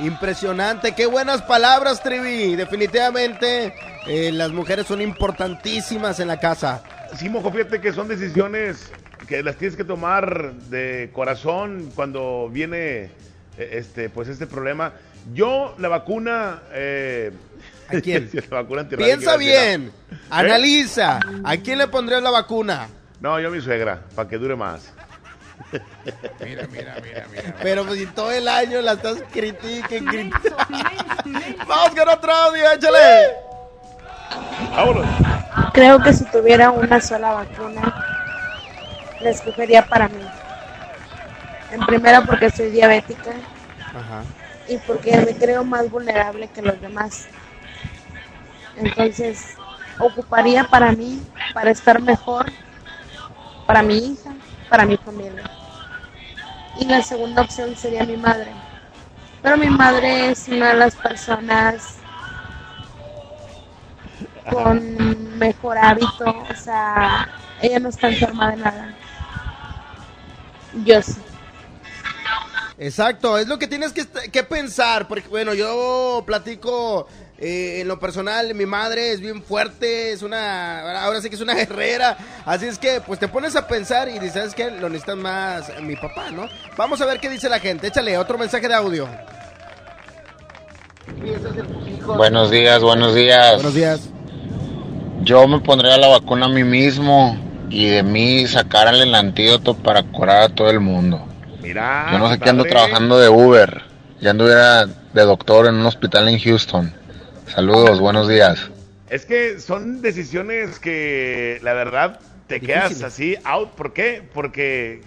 Impresionante, 0.01 0.95
qué 0.95 1.05
buenas 1.05 1.43
palabras, 1.43 2.01
Trivi. 2.01 2.55
Definitivamente 2.55 3.75
eh, 4.07 4.31
las 4.31 4.51
mujeres 4.51 4.87
son 4.87 4.99
importantísimas 4.99 6.19
en 6.19 6.29
la 6.29 6.39
casa. 6.39 6.81
Sí, 7.15 7.29
mojo, 7.29 7.51
fíjate 7.51 7.79
que 7.79 7.93
son 7.93 8.07
decisiones 8.07 8.91
que 9.27 9.43
las 9.43 9.57
tienes 9.57 9.77
que 9.77 9.83
tomar 9.83 10.53
de 10.53 11.11
corazón 11.13 11.91
cuando 11.93 12.49
viene 12.51 13.03
eh, 13.03 13.09
este, 13.73 14.09
pues 14.09 14.27
este 14.27 14.47
problema. 14.47 14.93
Yo 15.35 15.75
la 15.77 15.87
vacuna. 15.87 16.63
Eh, 16.73 17.31
¿A 17.89 18.01
quién? 18.01 18.27
la 18.49 18.63
vacuna 18.63 18.89
Piensa 18.89 19.37
bien. 19.37 19.91
¿Eh? 20.11 20.15
analiza. 20.31 21.19
¿A 21.43 21.57
quién 21.57 21.77
le 21.77 21.87
pondrías 21.87 22.23
la 22.23 22.31
vacuna? 22.31 22.89
No, 23.23 23.39
yo 23.39 23.49
mi 23.49 23.61
suegra, 23.61 24.01
para 24.17 24.27
que 24.27 24.37
dure 24.37 24.53
más. 24.53 24.91
Mira, 26.43 26.67
mira, 26.69 26.95
mira, 27.01 27.25
mira. 27.31 27.55
Pero 27.61 27.85
pues 27.85 27.99
si 27.99 28.05
todo 28.07 28.29
el 28.31 28.49
año 28.49 28.81
la 28.81 28.93
estás 28.93 29.23
critique, 29.31 30.03
critique. 30.03 30.53
Vamos 31.65 31.91
con 31.97 32.09
otro 32.09 32.33
audio, 32.33 32.69
échale. 32.69 33.33
Vámonos. 34.75 35.05
Creo 35.73 35.99
que 35.99 36.11
si 36.11 36.25
tuviera 36.25 36.69
una 36.71 36.99
sola 36.99 37.31
vacuna, 37.31 37.95
la 39.21 39.29
escogería 39.29 39.85
para 39.85 40.09
mí. 40.09 40.25
En 41.71 41.85
primera 41.85 42.25
porque 42.25 42.51
soy 42.51 42.71
diabética 42.71 43.31
y 44.67 44.77
porque 44.79 45.15
me 45.21 45.33
creo 45.37 45.63
más 45.63 45.89
vulnerable 45.89 46.49
que 46.49 46.61
los 46.61 46.81
demás. 46.81 47.27
Entonces, 48.75 49.55
ocuparía 49.97 50.65
para 50.65 50.91
mí, 50.91 51.25
para 51.53 51.71
estar 51.71 52.01
mejor, 52.01 52.51
para 53.73 53.81
mi 53.81 53.97
hija, 53.97 54.31
para 54.69 54.85
mi 54.85 54.95
familia. 54.97 55.49
Y 56.79 56.85
la 56.85 57.01
segunda 57.01 57.41
opción 57.41 57.75
sería 57.75 58.05
mi 58.05 58.17
madre. 58.17 58.51
Pero 59.41 59.57
mi 59.57 59.67
madre 59.67 60.29
es 60.29 60.47
una 60.47 60.73
de 60.73 60.75
las 60.75 60.95
personas 60.95 61.95
con 64.47 65.39
mejor 65.39 65.79
hábito, 65.79 66.45
o 66.51 66.55
sea, 66.55 67.27
ella 67.63 67.79
no 67.79 67.89
está 67.89 68.09
enferma 68.09 68.51
de 68.51 68.57
nada. 68.57 68.93
Yo 70.85 71.01
sí. 71.01 71.15
Exacto, 72.77 73.39
es 73.39 73.47
lo 73.47 73.57
que 73.57 73.67
tienes 73.67 73.91
que, 73.91 74.07
que 74.31 74.43
pensar, 74.43 75.07
porque 75.07 75.29
bueno, 75.29 75.55
yo 75.55 76.21
platico 76.27 77.07
eh, 77.45 77.81
en 77.81 77.89
lo 77.89 77.99
personal, 77.99 78.55
mi 78.55 78.65
madre 78.65 79.11
es 79.11 79.19
bien 79.19 79.43
fuerte, 79.43 80.13
es 80.13 80.21
una, 80.21 81.03
ahora 81.03 81.19
sí 81.19 81.27
que 81.27 81.35
es 81.35 81.41
una 81.41 81.53
guerrera, 81.55 82.15
así 82.45 82.67
es 82.67 82.79
que 82.79 83.01
pues 83.05 83.19
te 83.19 83.27
pones 83.27 83.57
a 83.57 83.67
pensar 83.67 84.07
y 84.07 84.13
dices, 84.13 84.33
¿sabes 84.33 84.55
qué? 84.55 84.71
Lo 84.71 84.87
necesitan 84.87 85.21
más 85.21 85.69
mi 85.81 85.97
papá, 85.97 86.31
¿no? 86.31 86.47
Vamos 86.77 87.01
a 87.01 87.05
ver 87.05 87.19
qué 87.19 87.29
dice 87.29 87.49
la 87.49 87.59
gente, 87.59 87.87
échale 87.87 88.17
otro 88.17 88.37
mensaje 88.37 88.65
de 88.65 88.73
audio. 88.73 89.09
Buenos 92.15 92.49
días, 92.49 92.81
buenos 92.81 93.13
días. 93.13 93.55
Buenos 93.55 93.73
días. 93.73 94.09
Yo 95.23 95.45
me 95.45 95.59
pondría 95.59 95.97
la 95.97 96.07
vacuna 96.07 96.45
a 96.45 96.49
mí 96.49 96.63
mismo 96.63 97.37
y 97.69 97.87
de 97.87 98.03
mí 98.03 98.47
sacar 98.47 98.93
el 98.95 99.13
antídoto 99.13 99.75
para 99.75 100.03
curar 100.03 100.43
a 100.43 100.49
todo 100.49 100.69
el 100.69 100.79
mundo. 100.79 101.27
Mira. 101.61 102.07
Yo 102.09 102.19
no 102.19 102.29
sé 102.29 102.39
qué 102.39 102.49
ando 102.49 102.63
trabajando 102.63 103.19
de 103.19 103.27
Uber. 103.27 103.81
Ya 104.21 104.29
anduviera 104.29 104.85
de 104.85 105.21
doctor 105.23 105.67
en 105.67 105.75
un 105.75 105.85
hospital 105.85 106.29
en 106.29 106.39
Houston. 106.39 107.02
Saludos, 107.53 107.99
buenos 107.99 108.27
días. 108.27 108.71
Es 109.09 109.25
que 109.25 109.59
son 109.59 110.01
decisiones 110.01 110.79
que 110.79 111.59
la 111.61 111.73
verdad 111.73 112.19
te 112.47 112.59
quedas 112.59 113.03
así 113.03 113.35
out. 113.43 113.69
¿Por 113.71 113.93
qué? 113.93 114.23
Porque 114.33 115.01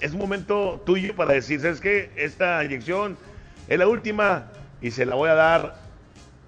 es 0.00 0.12
un 0.12 0.18
momento 0.18 0.82
tuyo 0.84 1.14
para 1.14 1.34
decir, 1.34 1.60
¿sabes 1.60 1.80
qué? 1.80 2.10
Esta 2.16 2.64
inyección 2.64 3.16
es 3.68 3.78
la 3.78 3.86
última 3.86 4.46
y 4.82 4.90
se 4.90 5.06
la 5.06 5.14
voy 5.14 5.28
a 5.30 5.34
dar 5.34 5.76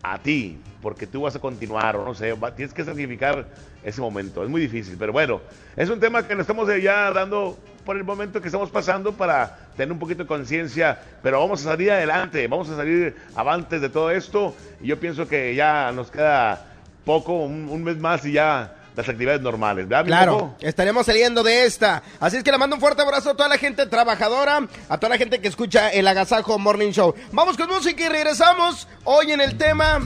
a 0.03 0.19
ti 0.19 0.59
porque 0.83 1.07
tú 1.07 1.23
vas 1.23 1.37
a 1.37 1.41
continuar 1.41 1.97
o 1.97 2.05
no 2.05 2.15
sé, 2.15 2.33
va- 2.33 2.55
tienes 2.55 2.75
que 2.75 2.85
sacrificar 2.85 3.47
ese 3.85 4.01
momento. 4.01 4.43
Es 4.43 4.49
muy 4.51 4.61
difícil, 4.61 4.97
pero 4.99 5.13
bueno, 5.13 5.41
es 5.77 5.89
un 5.89 6.01
tema 6.01 6.27
que 6.27 6.35
nos 6.35 6.43
estamos 6.43 6.69
ya 6.83 7.11
dando 7.13 7.57
por 7.89 7.97
el 7.97 8.05
momento 8.05 8.43
que 8.43 8.49
estamos 8.49 8.69
pasando 8.69 9.15
para 9.15 9.61
tener 9.75 9.91
un 9.91 9.99
poquito 9.99 10.25
de 10.25 10.29
conciencia, 10.29 11.01
pero 11.23 11.41
vamos 11.41 11.63
a 11.63 11.71
salir 11.71 11.91
adelante, 11.91 12.47
vamos 12.47 12.69
a 12.69 12.77
salir 12.77 13.17
avantes 13.35 13.81
de 13.81 13.89
todo 13.89 14.11
esto 14.11 14.55
y 14.83 14.89
yo 14.89 15.01
pienso 15.01 15.27
que 15.27 15.55
ya 15.55 15.91
nos 15.93 16.11
queda 16.11 16.67
poco, 17.07 17.33
un, 17.33 17.67
un 17.67 17.83
mes 17.83 17.97
más 17.97 18.27
y 18.27 18.33
ya 18.33 18.75
las 18.95 19.09
actividades 19.09 19.41
normales, 19.41 19.89
¿verdad? 19.89 20.05
Claro, 20.05 20.55
estaremos 20.61 21.07
saliendo 21.07 21.43
de 21.43 21.65
esta. 21.65 22.03
Así 22.21 22.37
es 22.37 22.45
que 22.45 22.53
le 22.53 22.59
mando 22.59 22.77
un 22.77 22.81
fuerte 22.83 23.01
abrazo 23.01 23.31
a 23.31 23.35
toda 23.35 23.49
la 23.49 23.57
gente 23.57 23.87
trabajadora, 23.87 24.69
a 24.87 24.99
toda 24.99 25.09
la 25.09 25.17
gente 25.17 25.41
que 25.41 25.49
escucha 25.49 25.89
el 25.89 26.07
Agasajo 26.07 26.59
Morning 26.59 26.91
Show. 26.91 27.15
Vamos 27.33 27.57
con 27.57 27.71
música 27.71 28.05
y 28.05 28.09
regresamos 28.11 28.87
hoy 29.05 29.33
en 29.33 29.41
el 29.41 29.57
tema. 29.57 29.99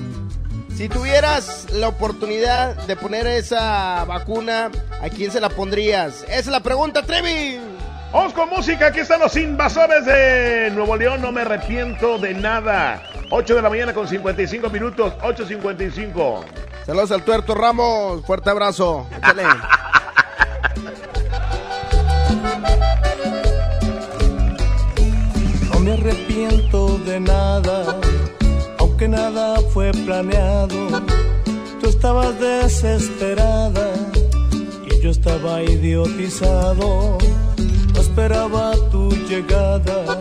Si 0.77 0.89
tuvieras 0.89 1.67
la 1.73 1.89
oportunidad 1.89 2.77
de 2.87 2.95
poner 2.95 3.27
esa 3.27 4.05
vacuna, 4.05 4.71
¿a 5.03 5.09
quién 5.09 5.33
se 5.33 5.41
la 5.41 5.49
pondrías? 5.49 6.23
Esa 6.29 6.39
es 6.39 6.47
la 6.47 6.61
pregunta, 6.61 7.03
Trevi. 7.03 7.72
Vamos 8.13 8.35
con 8.35 8.51
música. 8.51 8.89
Aquí 8.89 9.01
están 9.01 9.21
los 9.21 9.35
invasores 9.37 10.05
de 10.05 10.71
Nuevo 10.75 10.97
León. 10.97 11.23
No 11.23 11.33
me 11.33 11.41
arrepiento 11.41 12.19
de 12.19 12.35
nada. 12.35 13.03
8 13.31 13.55
de 13.55 13.63
la 13.63 13.71
mañana 13.71 13.95
con 13.95 14.07
55 14.07 14.69
minutos. 14.69 15.15
8.55. 15.23 16.45
Saludos 16.85 17.11
al 17.11 17.23
tuerto 17.23 17.55
Ramos. 17.55 18.23
Fuerte 18.27 18.51
abrazo. 18.51 19.07
Échale. 19.17 19.45
No 25.73 25.81
me 25.81 25.95
arrepiento 25.95 26.97
de 26.99 27.19
nada, 27.19 27.97
aunque 28.79 29.09
nada 29.09 29.61
fue 29.73 29.91
planeado. 29.91 31.03
Tú 31.81 31.89
estabas 31.89 32.39
desesperada 32.39 33.93
y 34.89 35.01
yo 35.01 35.11
estaba 35.11 35.61
idiotizado. 35.61 37.19
Esperaba 38.13 38.73
tu 38.91 39.09
llegada, 39.27 40.21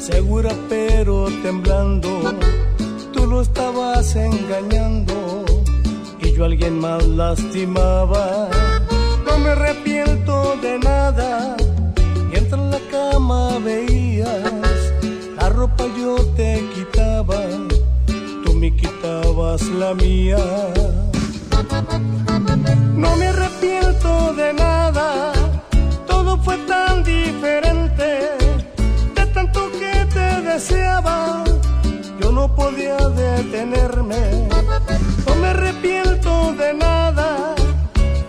segura 0.00 0.50
pero 0.68 1.28
temblando. 1.44 2.34
Tú 3.12 3.26
lo 3.28 3.42
estabas 3.42 4.16
engañando 4.16 5.44
y 6.20 6.32
yo 6.32 6.42
a 6.42 6.46
alguien 6.46 6.80
más 6.80 7.06
lastimaba. 7.06 8.48
No 9.24 9.38
me 9.38 9.50
arrepiento 9.50 10.56
de 10.62 10.80
nada 10.80 11.56
Mientras 12.28 12.60
en 12.60 12.70
la 12.72 12.80
cama 12.90 13.56
veías 13.64 14.92
la 15.36 15.48
ropa 15.48 15.84
yo 15.96 16.16
te 16.34 16.60
quitaba, 16.74 17.40
tú 18.44 18.52
me 18.54 18.74
quitabas 18.74 19.62
la 19.68 19.94
mía. 19.94 20.38
No 22.96 23.16
me 23.16 23.26
arrepiento 23.28 24.34
de 24.34 24.52
nada, 24.54 25.32
todo 26.32 26.42
fue 26.42 26.56
tan 26.66 27.02
diferente, 27.04 28.06
de 29.14 29.26
tanto 29.34 29.70
que 29.72 30.06
te 30.12 30.40
deseaba, 30.42 31.44
yo 32.20 32.32
no 32.32 32.54
podía 32.54 32.96
detenerme. 32.96 34.48
No 35.26 35.34
me 35.36 35.48
arrepiento 35.48 36.54
de 36.54 36.74
nada, 36.74 37.54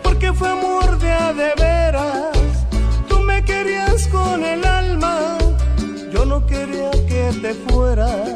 porque 0.02 0.34
fue 0.34 0.50
amor 0.50 0.98
de 1.00 1.12
a 1.12 1.34
de 1.34 1.54
veras 1.58 2.38
Tú 3.08 3.20
me 3.20 3.44
querías 3.44 4.08
con 4.08 4.44
el 4.44 4.66
alma, 4.66 5.38
yo 6.12 6.26
no 6.26 6.46
quería 6.46 6.92
que 6.92 7.32
te 7.42 7.54
fueras. 7.54 8.28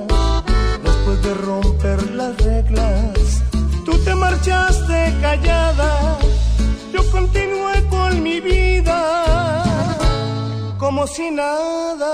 Después 0.83 1.23
de 1.23 1.33
romper 1.33 2.11
las 2.11 2.37
reglas, 2.37 3.43
tú 3.85 3.97
te 4.03 4.15
marchaste 4.15 5.15
callada, 5.21 6.17
yo 6.97 7.11
continué 7.11 7.87
con 7.89 8.23
mi 8.23 8.39
vida 8.39 8.99
como 10.79 11.05
si 11.05 11.29
nada. 11.29 12.13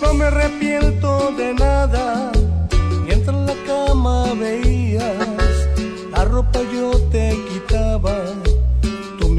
No 0.00 0.14
me 0.14 0.24
arrepiento 0.24 1.32
de 1.36 1.54
nada. 1.54 2.32
Mientras 3.06 3.36
en 3.36 3.46
la 3.46 3.56
cama 3.66 4.32
veías 4.34 5.54
la 6.12 6.24
ropa 6.24 6.60
yo 6.72 6.92
te 7.10 7.36
quitaba, 7.48 8.14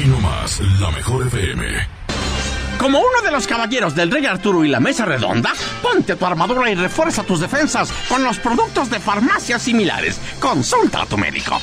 Aquí 0.00 0.08
nomás, 0.08 0.58
la 0.80 0.90
mejor 0.92 1.26
FM. 1.26 1.62
Como 2.78 3.00
uno 3.00 3.20
de 3.22 3.30
los 3.30 3.46
caballeros 3.46 3.94
del 3.94 4.10
Rey 4.10 4.24
Arturo 4.24 4.64
y 4.64 4.68
la 4.68 4.80
Mesa 4.80 5.04
Redonda, 5.04 5.52
ponte 5.82 6.16
tu 6.16 6.24
armadura 6.24 6.70
y 6.70 6.74
refuerza 6.74 7.22
tus 7.22 7.40
defensas 7.40 7.92
con 8.08 8.22
los 8.22 8.38
productos 8.38 8.88
de 8.88 8.98
farmacias 8.98 9.60
similares. 9.60 10.18
Consulta 10.40 11.02
a 11.02 11.06
tu 11.06 11.18
médico. 11.18 11.60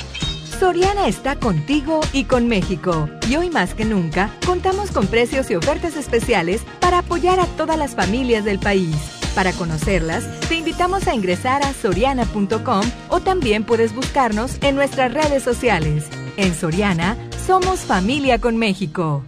Soriana 0.60 1.08
está 1.08 1.36
contigo 1.36 2.02
y 2.14 2.26
con 2.26 2.48
México. 2.48 3.10
Y 3.28 3.38
hoy 3.38 3.50
más 3.50 3.74
que 3.74 3.86
nunca, 3.86 4.30
contamos 4.46 4.92
con 4.92 5.08
precios 5.08 5.50
y 5.50 5.56
ofertas 5.56 5.96
especiales 5.96 6.62
para 6.80 7.00
apoyar 7.00 7.40
a 7.40 7.48
todas 7.58 7.80
las 7.80 7.96
familias 7.96 8.46
del 8.46 8.60
país. 8.60 8.96
Para 9.34 9.52
conocerlas, 9.52 10.26
te 10.42 10.54
invitamos 10.54 11.08
a 11.08 11.16
ingresar 11.16 11.64
a 11.64 11.74
soriana.com 11.74 12.84
o 13.10 13.20
también 13.20 13.64
puedes 13.64 13.96
buscarnos 13.96 14.58
en 14.62 14.76
nuestras 14.76 15.12
redes 15.12 15.42
sociales. 15.42 16.06
En 16.38 16.54
Soriana, 16.54 17.18
somos 17.48 17.80
familia 17.80 18.40
con 18.40 18.58
México. 18.58 19.24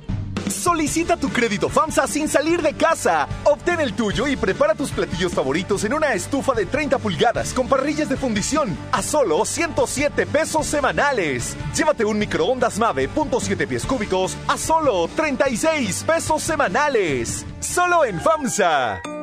Solicita 0.47 1.17
tu 1.17 1.29
crédito 1.29 1.67
FAMSA 1.67 2.07
sin 2.07 2.27
salir 2.27 2.61
de 2.61 2.73
casa. 2.73 3.27
Obtén 3.45 3.79
el 3.79 3.93
tuyo 3.93 4.27
y 4.27 4.35
prepara 4.35 4.75
tus 4.75 4.91
platillos 4.91 5.33
favoritos 5.33 5.83
en 5.83 5.93
una 5.93 6.13
estufa 6.13 6.53
de 6.53 6.67
30 6.67 6.99
pulgadas 6.99 7.53
con 7.53 7.67
parrillas 7.67 8.09
de 8.09 8.17
fundición 8.17 8.77
a 8.91 9.01
solo 9.01 9.43
107 9.43 10.27
pesos 10.27 10.67
semanales. 10.67 11.57
Llévate 11.75 12.05
un 12.05 12.19
microondas 12.19 12.77
Mave 12.77 13.09
.7 13.09 13.67
pies 13.67 13.85
cúbicos 13.85 14.37
a 14.47 14.57
solo 14.57 15.07
36 15.15 16.03
pesos 16.03 16.43
semanales. 16.43 17.45
Solo 17.59 18.05
en 18.05 18.19
FAMSA. 18.21 19.18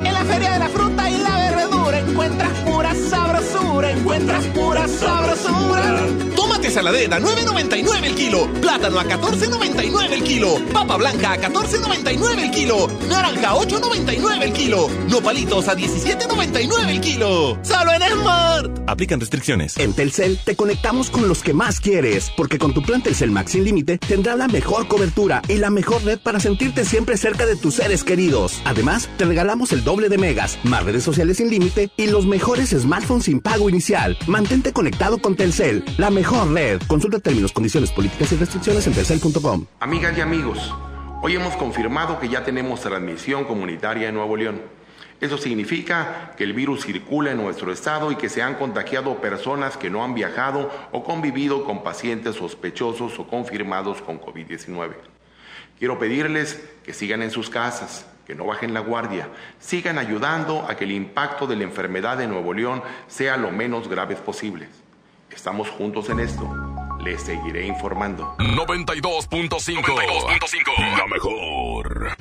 En 0.00 0.12
la 0.14 0.24
Feria 0.24 0.52
de 0.52 0.58
la 0.58 0.68
Fruta 0.68 1.10
y 1.10 1.18
la 1.18 1.50
Verdura 1.50 1.98
encuentras 1.98 2.52
pura 2.60 2.94
sabrosura, 2.94 3.90
encuentras 3.90 4.44
pura 4.46 4.88
sabrosura. 4.88 6.06
Tómate 6.34 6.70
saladera 6.70 7.18
9.99 7.20 8.04
el 8.04 8.14
kilo, 8.14 8.52
plátano 8.60 8.98
a 8.98 9.04
14.99 9.04 10.12
el 10.12 10.22
kilo, 10.22 10.54
papa 10.72 10.96
blanca 10.96 11.32
a 11.32 11.40
14.99 11.40 12.38
el 12.38 12.50
kilo, 12.50 12.88
naranja 13.08 13.50
a 13.50 13.54
8.99 13.54 14.42
el 14.42 14.52
kilo, 14.52 14.88
nopalitos 15.08 15.68
a 15.68 15.76
17.99 15.76 16.88
el 16.88 17.00
kilo. 17.00 17.58
Solo 17.62 17.92
en 17.92 18.02
Smart. 18.02 18.80
Aplican 18.86 19.20
restricciones. 19.20 19.76
En 19.76 19.92
Telcel 19.92 20.38
te 20.44 20.56
conectamos 20.56 21.10
con 21.10 21.28
los 21.28 21.42
que 21.42 21.52
más 21.52 21.80
quieres, 21.80 22.30
porque 22.36 22.58
con 22.58 22.72
tu 22.74 22.82
plan 22.82 23.02
Telcel 23.02 23.30
Max 23.30 23.52
sin 23.52 23.64
límite 23.64 23.98
tendrás 23.98 24.38
la 24.38 24.48
mejor 24.48 24.88
cobertura 24.88 25.42
y 25.48 25.56
la 25.56 25.70
mejor 25.70 26.02
red 26.04 26.18
para 26.18 26.40
sentirte 26.40 26.84
siempre 26.84 27.16
cerca 27.16 27.46
de 27.46 27.56
tus 27.56 27.74
seres 27.74 28.02
queridos. 28.02 28.60
Además, 28.64 29.08
te 29.16 29.24
regalamos 29.24 29.72
el 29.72 29.84
doble 29.90 30.08
de 30.08 30.18
megas, 30.18 30.56
más 30.62 30.84
redes 30.84 31.02
sociales 31.02 31.38
sin 31.38 31.50
límite 31.50 31.90
y 31.96 32.06
los 32.06 32.24
mejores 32.24 32.70
smartphones 32.70 33.24
sin 33.24 33.40
pago 33.40 33.68
inicial. 33.68 34.16
Mantente 34.28 34.72
conectado 34.72 35.18
con 35.18 35.34
Telcel, 35.34 35.84
la 35.98 36.10
mejor 36.10 36.52
red. 36.52 36.80
Consulta 36.86 37.18
términos, 37.18 37.50
condiciones, 37.52 37.90
políticas 37.90 38.30
y 38.30 38.36
restricciones 38.36 38.86
en 38.86 38.92
telcel.com. 38.92 39.66
Amigas 39.80 40.16
y 40.16 40.20
amigos, 40.20 40.72
Hoy 41.22 41.34
hemos 41.34 41.54
confirmado 41.56 42.18
que 42.18 42.30
ya 42.30 42.44
tenemos 42.44 42.80
transmisión 42.80 43.44
comunitaria 43.44 44.08
en 44.08 44.14
Nuevo 44.14 44.38
León. 44.38 44.62
Eso 45.20 45.36
significa 45.36 46.32
que 46.34 46.44
el 46.44 46.54
virus 46.54 46.86
circula 46.86 47.32
en 47.32 47.36
nuestro 47.36 47.72
estado 47.72 48.10
y 48.10 48.16
que 48.16 48.30
se 48.30 48.40
han 48.40 48.54
contagiado 48.54 49.20
personas 49.20 49.76
que 49.76 49.90
no 49.90 50.02
han 50.02 50.14
viajado 50.14 50.70
o 50.92 51.04
convivido 51.04 51.64
con 51.64 51.82
pacientes 51.82 52.36
sospechosos 52.36 53.18
o 53.18 53.26
confirmados 53.26 54.00
con 54.00 54.18
COVID-19. 54.18 54.94
Quiero 55.78 55.98
pedirles 55.98 56.58
que 56.84 56.94
sigan 56.94 57.20
en 57.20 57.30
sus 57.30 57.50
casas, 57.50 58.06
que 58.26 58.34
no 58.34 58.46
bajen 58.46 58.74
la 58.74 58.80
guardia, 58.80 59.28
sigan 59.58 59.98
ayudando 59.98 60.66
a 60.68 60.76
que 60.76 60.84
el 60.84 60.92
impacto 60.92 61.46
de 61.46 61.56
la 61.56 61.64
enfermedad 61.64 62.20
en 62.20 62.30
Nuevo 62.30 62.54
León 62.54 62.82
sea 63.08 63.36
lo 63.36 63.50
menos 63.50 63.88
grave 63.88 64.16
posible. 64.16 64.68
Estamos 65.30 65.68
juntos 65.70 66.08
en 66.10 66.20
esto. 66.20 66.48
Les 67.04 67.22
seguiré 67.22 67.66
informando. 67.66 68.36
92.5. 68.38 70.98
La 70.98 71.06
mejor. 71.06 72.16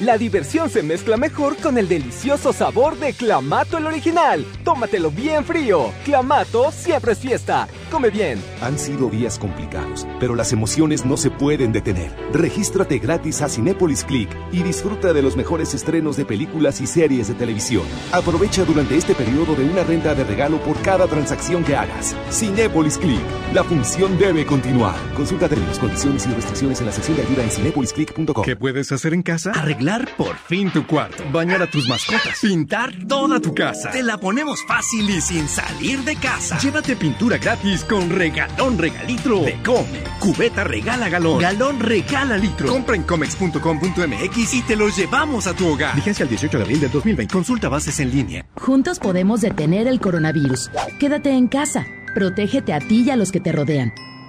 La 0.00 0.16
diversión 0.16 0.70
se 0.70 0.84
mezcla 0.84 1.16
mejor 1.16 1.56
con 1.56 1.78
el 1.78 1.88
delicioso 1.88 2.52
sabor 2.52 2.96
de 2.96 3.12
Clamato 3.12 3.78
el 3.78 3.86
original. 3.86 4.46
Tómatelo 4.64 5.10
bien 5.10 5.44
frío. 5.44 5.92
Clamato 6.04 6.70
siempre 6.70 7.10
es 7.12 7.18
fiesta. 7.18 7.66
Come 7.90 8.10
bien. 8.10 8.40
Han 8.60 8.78
sido 8.78 9.10
días 9.10 9.38
complicados, 9.38 10.06
pero 10.20 10.34
las 10.34 10.52
emociones 10.52 11.04
no 11.04 11.16
se 11.16 11.30
pueden 11.30 11.72
detener. 11.72 12.10
Regístrate 12.32 12.98
gratis 12.98 13.42
a 13.42 13.48
Cinépolis 13.48 14.04
Click 14.04 14.30
y 14.52 14.62
disfruta 14.62 15.12
de 15.12 15.22
los 15.22 15.36
mejores 15.36 15.74
estrenos 15.74 16.16
de 16.16 16.24
películas 16.24 16.80
y 16.80 16.86
series 16.86 17.28
de 17.28 17.34
televisión. 17.34 17.82
Aprovecha 18.12 18.64
durante 18.64 18.96
este 18.96 19.14
periodo 19.14 19.56
de 19.56 19.64
una 19.64 19.82
renta 19.82 20.14
de 20.14 20.22
regalo 20.22 20.58
por 20.58 20.80
cada 20.82 21.08
transacción 21.08 21.64
que 21.64 21.74
hagas. 21.74 22.14
Cinépolis 22.30 22.96
Click. 22.98 23.20
La 23.52 23.64
función 23.64 24.16
debe 24.18 24.46
continuar. 24.46 24.94
Consulta 25.16 25.48
términos, 25.48 25.78
condiciones 25.80 26.26
y 26.26 26.30
restricciones 26.32 26.80
en 26.80 26.86
la 26.86 26.92
sección 26.92 27.16
de 27.16 27.24
ayuda 27.24 27.42
en 27.42 27.50
cinepolisclick.com. 27.50 28.44
¿Qué 28.44 28.54
puedes 28.54 28.92
hacer 28.92 29.14
en 29.14 29.22
casa? 29.22 29.50
Arreglar 29.50 30.08
por 30.16 30.36
fin 30.36 30.70
tu 30.70 30.86
cuarto, 30.86 31.24
bañar 31.32 31.60
a 31.62 31.70
tus 31.70 31.88
mascotas, 31.88 32.38
pintar 32.40 32.94
toda 33.08 33.40
tu 33.40 33.52
casa. 33.52 33.90
Te 33.90 34.04
la 34.04 34.18
ponemos 34.18 34.64
fácil 34.64 35.10
y 35.10 35.20
sin 35.20 35.48
salir 35.48 35.98
de 36.00 36.14
casa. 36.14 36.58
Llévate 36.58 36.94
pintura 36.94 37.38
gratis 37.38 37.79
con 37.84 38.10
regalón 38.10 38.78
regalitro 38.78 39.40
de 39.40 39.62
Come. 39.62 40.02
Cubeta 40.18 40.64
regala 40.64 41.08
galón. 41.08 41.40
Galón 41.40 41.80
regala 41.80 42.36
litro. 42.36 42.68
Compra 42.68 42.96
en 42.96 43.02
comex.com.mx 43.02 44.54
y 44.54 44.62
te 44.62 44.76
lo 44.76 44.88
llevamos 44.88 45.46
a 45.46 45.54
tu 45.54 45.68
hogar. 45.68 45.94
Vigencia 45.94 46.22
el 46.22 46.28
18 46.28 46.58
de 46.58 46.64
abril 46.64 46.80
del 46.80 46.90
2020. 46.90 47.32
Consulta 47.32 47.68
bases 47.68 48.00
en 48.00 48.10
línea. 48.10 48.46
Juntos 48.56 48.98
podemos 48.98 49.40
detener 49.40 49.86
el 49.86 50.00
coronavirus. 50.00 50.70
Quédate 50.98 51.30
en 51.30 51.48
casa. 51.48 51.86
Protégete 52.14 52.72
a 52.72 52.80
ti 52.80 53.04
y 53.06 53.10
a 53.10 53.16
los 53.16 53.32
que 53.32 53.40
te 53.40 53.52
rodean. 53.52 53.92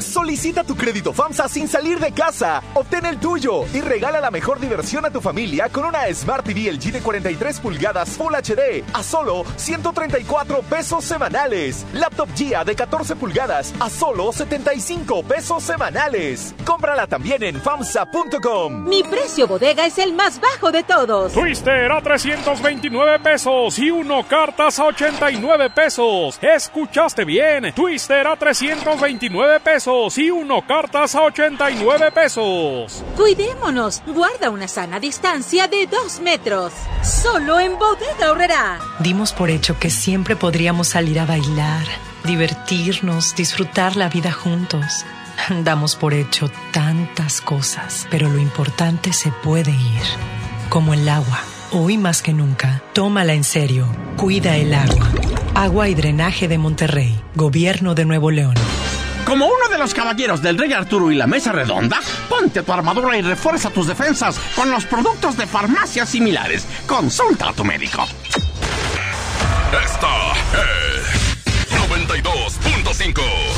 Solicita 0.00 0.64
tu 0.64 0.76
crédito 0.76 1.12
FAMSA 1.12 1.48
sin 1.48 1.68
salir 1.68 1.98
de 1.98 2.12
casa. 2.12 2.62
Obtén 2.74 3.06
el 3.06 3.18
tuyo 3.18 3.64
y 3.74 3.80
regala 3.80 4.20
la 4.20 4.30
mejor 4.30 4.60
diversión 4.60 5.04
a 5.04 5.10
tu 5.10 5.20
familia 5.20 5.68
con 5.68 5.84
una 5.84 6.12
Smart 6.12 6.44
TV 6.44 6.72
LG 6.72 6.92
de 6.92 7.00
43 7.00 7.60
pulgadas 7.60 8.10
Full 8.10 8.34
HD 8.34 8.84
a 8.92 9.02
solo 9.02 9.44
134 9.56 10.62
pesos 10.62 11.04
semanales. 11.04 11.84
Laptop 11.92 12.28
GIA 12.34 12.64
de 12.64 12.76
14 12.76 13.16
pulgadas 13.16 13.74
a 13.80 13.90
solo 13.90 14.32
75 14.32 15.22
pesos 15.24 15.62
semanales. 15.62 16.54
Cómprala 16.64 17.06
también 17.06 17.42
en 17.42 17.60
FAMSA.com. 17.60 18.84
Mi 18.88 19.02
precio 19.02 19.48
bodega 19.48 19.86
es 19.86 19.98
el 19.98 20.12
más 20.12 20.40
bajo 20.40 20.70
de 20.70 20.82
todos. 20.84 21.32
Twister 21.32 21.90
a 21.90 22.00
329 22.00 23.18
pesos 23.20 23.78
y 23.78 23.90
uno 23.90 24.26
cartas 24.28 24.78
a 24.78 24.84
89 24.84 25.70
pesos. 25.70 26.38
¿Escuchaste 26.40 27.24
bien? 27.24 27.72
Twister 27.74 28.26
a 28.26 28.36
329 28.36 29.60
pesos 29.60 29.87
y 30.18 30.30
uno 30.30 30.66
cartas 30.66 31.14
a 31.14 31.22
89 31.22 32.12
pesos. 32.12 33.02
Cuidémonos. 33.16 34.02
Guarda 34.06 34.50
una 34.50 34.68
sana 34.68 35.00
distancia 35.00 35.66
de 35.66 35.86
2 35.86 36.20
metros. 36.20 36.74
Solo 37.02 37.58
en 37.58 37.78
Bodega 37.78 38.30
Horrera. 38.30 38.80
Dimos 38.98 39.32
por 39.32 39.48
hecho 39.48 39.78
que 39.78 39.88
siempre 39.88 40.36
podríamos 40.36 40.88
salir 40.88 41.18
a 41.18 41.24
bailar, 41.24 41.86
divertirnos, 42.24 43.34
disfrutar 43.34 43.96
la 43.96 44.10
vida 44.10 44.30
juntos. 44.30 45.06
Damos 45.64 45.96
por 45.96 46.12
hecho 46.12 46.50
tantas 46.70 47.40
cosas, 47.40 48.06
pero 48.10 48.28
lo 48.28 48.38
importante 48.38 49.14
se 49.14 49.32
puede 49.42 49.70
ir. 49.70 50.02
Como 50.68 50.92
el 50.92 51.08
agua. 51.08 51.40
Hoy 51.72 51.96
más 51.96 52.20
que 52.20 52.34
nunca, 52.34 52.82
tómala 52.92 53.32
en 53.32 53.44
serio. 53.44 53.86
Cuida 54.18 54.56
el 54.56 54.74
agua. 54.74 55.08
Agua 55.54 55.88
y 55.88 55.94
drenaje 55.94 56.46
de 56.46 56.58
Monterrey. 56.58 57.18
Gobierno 57.34 57.94
de 57.94 58.04
Nuevo 58.04 58.30
León. 58.30 58.54
Como 59.28 59.44
uno 59.44 59.68
de 59.68 59.76
los 59.76 59.92
caballeros 59.92 60.40
del 60.40 60.56
Rey 60.56 60.72
Arturo 60.72 61.12
y 61.12 61.14
la 61.14 61.26
Mesa 61.26 61.52
Redonda, 61.52 62.00
ponte 62.30 62.62
tu 62.62 62.72
armadura 62.72 63.14
y 63.18 63.20
refuerza 63.20 63.68
tus 63.68 63.86
defensas 63.86 64.40
con 64.56 64.70
los 64.70 64.86
productos 64.86 65.36
de 65.36 65.46
farmacias 65.46 66.08
similares. 66.08 66.66
Consulta 66.86 67.50
a 67.50 67.52
tu 67.52 67.62
médico. 67.62 68.06
Esta 69.84 70.32
es 70.54 71.68
92.5. 71.70 73.57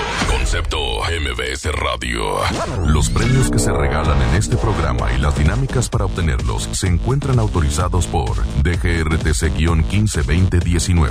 Concepto 0.51 0.99
MBS 0.99 1.71
Radio. 1.79 2.35
Los 2.85 3.09
premios 3.09 3.49
que 3.49 3.57
se 3.57 3.71
regalan 3.71 4.21
en 4.21 4.35
este 4.35 4.57
programa 4.57 5.09
y 5.13 5.17
las 5.17 5.37
dinámicas 5.37 5.87
para 5.87 6.03
obtenerlos 6.03 6.67
se 6.73 6.87
encuentran 6.87 7.39
autorizados 7.39 8.05
por 8.05 8.35
DGRTC-152019. 8.61 11.07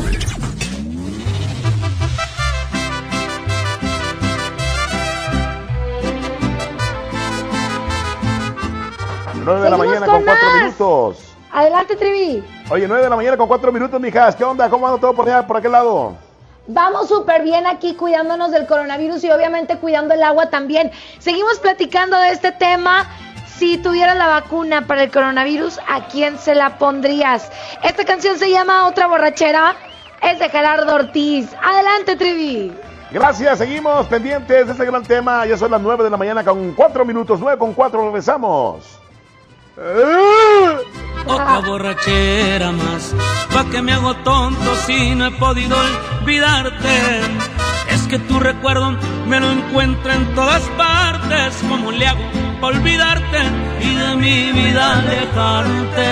9 9.43 9.63
de 9.63 9.71
la 9.71 9.77
mañana 9.79 10.05
con 10.05 10.17
con 10.17 10.25
4 10.25 10.35
más. 10.35 10.55
minutos. 10.65 11.17
Adelante, 11.51 11.97
Trivi. 11.97 12.45
Oye, 12.69 12.87
9 12.87 13.05
de 13.05 13.09
la 13.09 13.17
mañana 13.17 13.39
con 13.39 13.49
4 13.49 13.73
minutos, 13.73 13.99
mijas. 13.99 14.37
¿Qué 14.37 14.45
onda? 14.45 14.69
¿Cómo 14.69 14.87
anda 14.87 15.01
todo 15.01 15.15
por 15.15 15.27
allá, 15.27 15.47
por 15.47 15.57
aquel 15.57 15.73
lado? 15.73 16.29
Vamos 16.73 17.09
súper 17.09 17.43
bien 17.43 17.67
aquí 17.67 17.95
cuidándonos 17.95 18.53
del 18.53 18.65
coronavirus 18.65 19.25
y 19.25 19.31
obviamente 19.33 19.79
cuidando 19.79 20.15
el 20.15 20.23
agua 20.23 20.51
también. 20.51 20.93
Seguimos 21.19 21.59
platicando 21.59 22.17
de 22.17 22.31
este 22.31 22.53
tema. 22.53 23.09
Si 23.57 23.77
tuvieras 23.77 24.17
la 24.17 24.29
vacuna 24.29 24.87
para 24.87 25.03
el 25.03 25.11
coronavirus, 25.11 25.81
¿a 25.89 26.07
quién 26.07 26.39
se 26.39 26.55
la 26.55 26.79
pondrías? 26.79 27.51
Esta 27.83 28.05
canción 28.05 28.39
se 28.39 28.51
llama 28.51 28.87
Otra 28.87 29.09
borrachera. 29.09 29.75
Es 30.23 30.39
de 30.39 30.49
Gerardo 30.49 30.95
Ortiz. 30.95 31.49
Adelante, 31.61 32.15
Trivi. 32.15 32.73
Gracias, 33.11 33.59
seguimos 33.59 34.07
pendientes 34.07 34.67
de 34.67 34.73
este 34.73 34.85
gran 34.85 35.03
tema. 35.03 35.45
Ya 35.47 35.57
son 35.57 35.73
las 35.73 35.81
9 35.81 36.05
de 36.05 36.11
la 36.11 36.17
mañana 36.17 36.45
con 36.45 36.73
4 36.75 37.05
minutos. 37.05 37.41
9 37.41 37.59
con 37.59 37.75
4, 37.75 38.07
regresamos. 38.07 39.01
Otra 39.81 41.61
borrachera 41.61 42.71
más, 42.71 43.15
pa' 43.51 43.65
que 43.71 43.81
me 43.81 43.95
hago 43.95 44.15
tonto 44.17 44.77
si 44.87 45.15
no 45.15 45.25
he 45.25 45.31
podido 45.31 45.75
olvidarte. 46.21 47.21
Es 47.89 48.03
que 48.03 48.19
tu 48.19 48.39
recuerdo 48.39 48.95
me 49.27 49.41
lo 49.41 49.51
encuentro 49.51 50.13
en 50.13 50.35
todas 50.35 50.61
partes. 50.77 51.57
¿Cómo 51.67 51.93
le 51.93 52.07
hago 52.07 52.21
pa' 52.61 52.67
olvidarte 52.67 53.39
y 53.81 53.95
de 53.95 54.17
mi 54.17 54.53
vida 54.53 54.99
alejarte? 54.99 56.11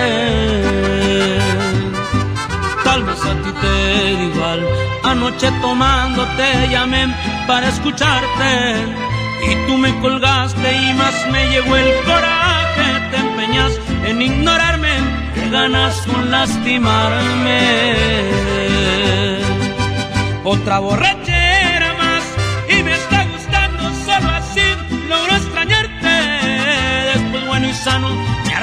Tal 2.84 3.02
vez 3.02 3.22
a 3.22 3.34
ti 3.42 3.52
te 3.52 4.14
da 4.14 4.22
igual. 4.22 4.66
Anoche 5.05 5.52
tomando 5.60 6.26
te 6.38 6.68
llamé 6.70 7.14
para 7.47 7.68
escucharte. 7.68 9.07
Y 9.47 9.67
tú 9.67 9.78
me 9.78 9.99
colgaste 10.00 10.73
y 10.73 10.94
más 10.94 11.15
me 11.31 11.49
llegó 11.49 11.76
el 11.76 11.92
coraje. 12.05 12.86
Te 13.10 13.17
empeñas 13.17 13.73
en 14.05 14.23
ignorarme, 14.23 14.94
que 15.34 15.50
ganas 15.50 16.07
con 16.07 16.31
lastimarme. 16.31 17.60
Otra 20.44 20.78
borrachera 20.78 21.94
más 21.94 22.25
y 22.68 22.83
me 22.83 22.94
está 22.94 23.25
gustando 23.26 23.83
solo 24.07 24.28
así 24.31 24.62
logro 25.08 25.36
extrañarte. 25.36 25.99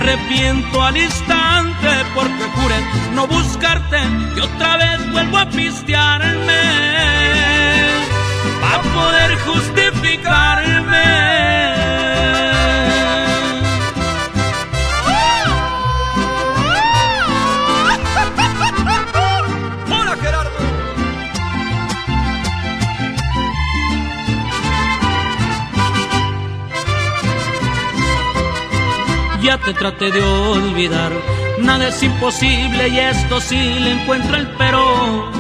arrepiento 0.06 0.84
al 0.84 0.98
instante 0.98 1.90
porque 2.14 2.44
juré 2.56 2.76
no 3.14 3.28
buscarte 3.28 3.98
y 4.36 4.40
otra 4.40 4.78
vez 4.78 5.12
vuelvo 5.12 5.38
a 5.38 5.50
pistearme 5.50 6.62
poder 8.82 9.38
justificarme. 9.40 11.06
ya 29.42 29.58
te 29.60 29.74
traté 29.74 30.12
de 30.12 30.22
olvidar. 30.22 31.12
Nada 31.60 31.90
es 31.90 32.02
imposible 32.02 32.88
y 32.90 33.00
esto 33.00 33.40
sí 33.40 33.80
le 33.80 33.92
encuentro 33.92 34.38
el 34.38 34.48
pero. 34.58 35.35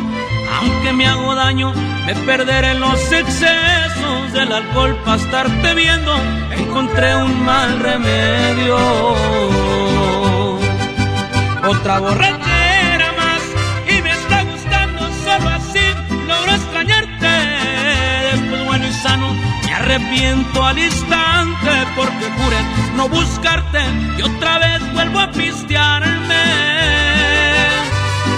Aunque 0.66 0.94
me 0.94 1.06
hago 1.08 1.35
daño, 1.35 1.74
me 2.06 2.16
perderé 2.16 2.74
los 2.76 3.00
excesos 3.11 4.34
del 4.34 4.52
alcohol 4.52 4.95
para 5.06 5.18
estarte 5.18 5.74
viendo. 5.76 6.11
Encontré 6.52 7.16
un 7.16 7.45
mal 7.45 7.80
remedio. 7.80 8.77
Otra 11.68 12.00
borrachera 12.00 13.11
más 13.14 13.42
y 13.88 14.02
me 14.02 14.11
está 14.11 14.44
gustando 14.44 15.02
solo 15.24 15.50
así. 15.50 15.85
Logro 16.27 16.52
extrañarte. 16.52 17.34
Después 18.32 18.66
bueno 18.66 18.88
y 18.88 18.94
sano 18.94 19.34
me 19.66 19.74
arrepiento 19.74 20.66
al 20.66 20.80
instante 20.80 21.72
porque 21.95 22.26
juré 22.38 22.58
no 22.95 23.08
buscarte 23.08 23.82
y 24.18 24.22
otra 24.24 24.60
vez 24.60 24.94
vuelvo 24.94 25.19
a 25.19 25.32
pistearme 25.32 26.44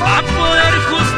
a 0.06 0.22
poder 0.22 0.73
justificarme. 0.91 1.16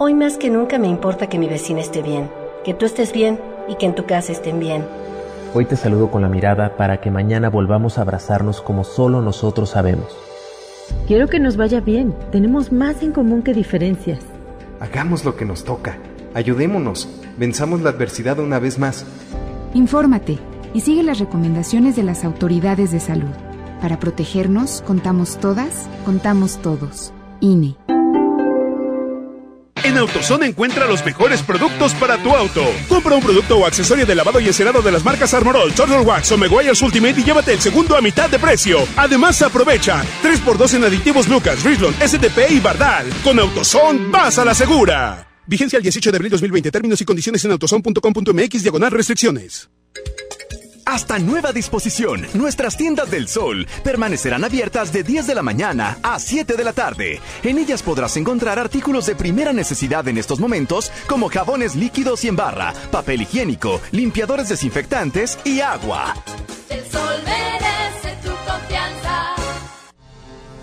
Hoy 0.00 0.14
más 0.14 0.36
que 0.36 0.48
nunca 0.48 0.78
me 0.78 0.88
importa 0.88 1.28
que 1.28 1.38
mi 1.38 1.48
vecina 1.48 1.80
esté 1.80 2.02
bien, 2.02 2.30
que 2.64 2.72
tú 2.72 2.86
estés 2.86 3.12
bien 3.12 3.38
y 3.68 3.74
que 3.74 3.86
en 3.86 3.94
tu 3.94 4.06
casa 4.06 4.32
estén 4.32 4.58
bien. 4.58 4.86
Hoy 5.54 5.64
te 5.64 5.76
saludo 5.76 6.10
con 6.10 6.22
la 6.22 6.28
mirada 6.28 6.76
para 6.76 7.00
que 7.00 7.10
mañana 7.10 7.50
volvamos 7.50 7.98
a 7.98 8.02
abrazarnos 8.02 8.60
como 8.60 8.84
solo 8.84 9.20
nosotros 9.22 9.70
sabemos. 9.70 10.16
Quiero 11.06 11.26
que 11.28 11.40
nos 11.40 11.56
vaya 11.56 11.80
bien. 11.80 12.14
Tenemos 12.30 12.72
más 12.72 13.02
en 13.02 13.12
común 13.12 13.42
que 13.42 13.52
diferencias. 13.52 14.20
Hagamos 14.80 15.24
lo 15.24 15.36
que 15.36 15.44
nos 15.44 15.64
toca. 15.64 15.98
Ayudémonos. 16.32 17.08
Venzamos 17.36 17.82
la 17.82 17.90
adversidad 17.90 18.38
una 18.38 18.58
vez 18.58 18.78
más. 18.78 19.04
Infórmate 19.74 20.38
y 20.74 20.80
sigue 20.80 21.02
las 21.02 21.18
recomendaciones 21.18 21.96
de 21.96 22.02
las 22.02 22.24
autoridades 22.24 22.92
de 22.92 23.00
salud. 23.00 23.34
Para 23.80 24.00
protegernos, 24.00 24.82
contamos 24.86 25.38
todas, 25.38 25.88
contamos 26.04 26.60
todos. 26.60 27.12
INE. 27.40 27.76
En 29.84 29.96
AutoZone 29.96 30.46
encuentra 30.46 30.86
los 30.86 31.04
mejores 31.04 31.42
productos 31.42 31.94
para 31.94 32.18
tu 32.18 32.34
auto. 32.34 32.62
Compra 32.88 33.14
un 33.14 33.22
producto 33.22 33.58
o 33.58 33.66
accesorio 33.66 34.04
de 34.04 34.14
lavado 34.14 34.40
y 34.40 34.46
encerado 34.46 34.82
de 34.82 34.90
las 34.90 35.04
marcas 35.04 35.32
Armorol, 35.32 35.72
Turtle 35.72 36.00
Wax 36.00 36.32
o 36.32 36.36
Meguiar's 36.36 36.82
Ultimate 36.82 37.20
y 37.20 37.24
llévate 37.24 37.52
el 37.52 37.60
segundo 37.60 37.96
a 37.96 38.00
mitad 38.00 38.28
de 38.28 38.38
precio. 38.38 38.80
Además, 38.96 39.40
aprovecha 39.40 40.02
3x2 40.22 40.74
en 40.74 40.84
aditivos 40.84 41.28
Lucas, 41.28 41.62
Richland, 41.62 41.94
SDP 42.02 42.50
y 42.50 42.60
Bardal. 42.60 43.06
Con 43.22 43.38
AutoZone, 43.38 44.08
vas 44.10 44.38
a 44.38 44.44
la 44.44 44.54
segura. 44.54 45.27
Vigencia 45.48 45.78
el 45.78 45.82
18 45.82 46.10
de 46.10 46.16
abril 46.16 46.30
2020. 46.30 46.70
Términos 46.70 47.00
y 47.00 47.06
condiciones 47.06 47.42
en 47.46 47.52
autozone.com.mx, 47.52 48.62
diagonal 48.62 48.90
restricciones. 48.90 49.70
Hasta 50.84 51.18
nueva 51.18 51.52
disposición, 51.52 52.26
nuestras 52.34 52.76
tiendas 52.76 53.10
del 53.10 53.28
sol 53.28 53.66
permanecerán 53.82 54.44
abiertas 54.44 54.92
de 54.92 55.02
10 55.02 55.26
de 55.26 55.34
la 55.34 55.42
mañana 55.42 55.98
a 56.02 56.18
7 56.18 56.54
de 56.54 56.64
la 56.64 56.72
tarde. 56.74 57.20
En 57.42 57.56
ellas 57.56 57.82
podrás 57.82 58.16
encontrar 58.18 58.58
artículos 58.58 59.06
de 59.06 59.14
primera 59.14 59.54
necesidad 59.54 60.06
en 60.08 60.18
estos 60.18 60.38
momentos 60.38 60.92
como 61.06 61.28
jabones 61.28 61.76
líquidos 61.76 62.24
y 62.24 62.28
en 62.28 62.36
barra, 62.36 62.74
papel 62.90 63.22
higiénico, 63.22 63.80
limpiadores 63.90 64.50
desinfectantes 64.50 65.38
y 65.44 65.60
agua. 65.60 66.14
El 66.68 66.80
sol 66.90 67.22
merece 67.24 68.16
tu 68.22 68.30
confianza. 68.50 69.07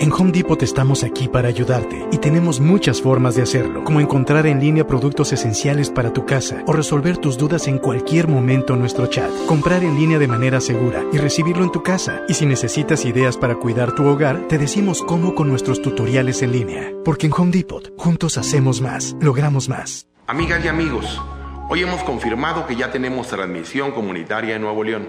En 0.00 0.12
Home 0.12 0.30
Depot 0.30 0.62
estamos 0.62 1.02
aquí 1.02 1.26
para 1.26 1.48
ayudarte 1.48 2.06
y 2.12 2.18
tenemos 2.18 2.60
muchas 2.60 3.02
formas 3.02 3.34
de 3.34 3.42
hacerlo, 3.42 3.82
como 3.82 4.00
encontrar 4.00 4.46
en 4.46 4.60
línea 4.60 4.86
productos 4.86 5.32
esenciales 5.32 5.90
para 5.90 6.12
tu 6.12 6.24
casa 6.24 6.62
o 6.68 6.72
resolver 6.72 7.16
tus 7.16 7.36
dudas 7.36 7.66
en 7.66 7.78
cualquier 7.78 8.28
momento 8.28 8.74
en 8.74 8.80
nuestro 8.80 9.08
chat, 9.08 9.28
comprar 9.46 9.82
en 9.82 9.96
línea 9.96 10.20
de 10.20 10.28
manera 10.28 10.60
segura 10.60 11.02
y 11.12 11.18
recibirlo 11.18 11.64
en 11.64 11.72
tu 11.72 11.82
casa. 11.82 12.22
Y 12.28 12.34
si 12.34 12.46
necesitas 12.46 13.04
ideas 13.06 13.36
para 13.36 13.56
cuidar 13.56 13.96
tu 13.96 14.06
hogar, 14.06 14.46
te 14.46 14.56
decimos 14.56 15.02
cómo 15.02 15.34
con 15.34 15.48
nuestros 15.48 15.82
tutoriales 15.82 16.42
en 16.42 16.52
línea. 16.52 16.92
Porque 17.04 17.26
en 17.26 17.32
Home 17.32 17.50
Depot, 17.50 17.92
juntos 17.98 18.38
hacemos 18.38 18.80
más, 18.80 19.16
logramos 19.20 19.68
más. 19.68 20.06
Amigas 20.28 20.64
y 20.64 20.68
amigos, 20.68 21.20
hoy 21.70 21.82
hemos 21.82 22.04
confirmado 22.04 22.68
que 22.68 22.76
ya 22.76 22.92
tenemos 22.92 23.26
transmisión 23.26 23.90
comunitaria 23.90 24.54
en 24.54 24.62
Nuevo 24.62 24.84
León. 24.84 25.08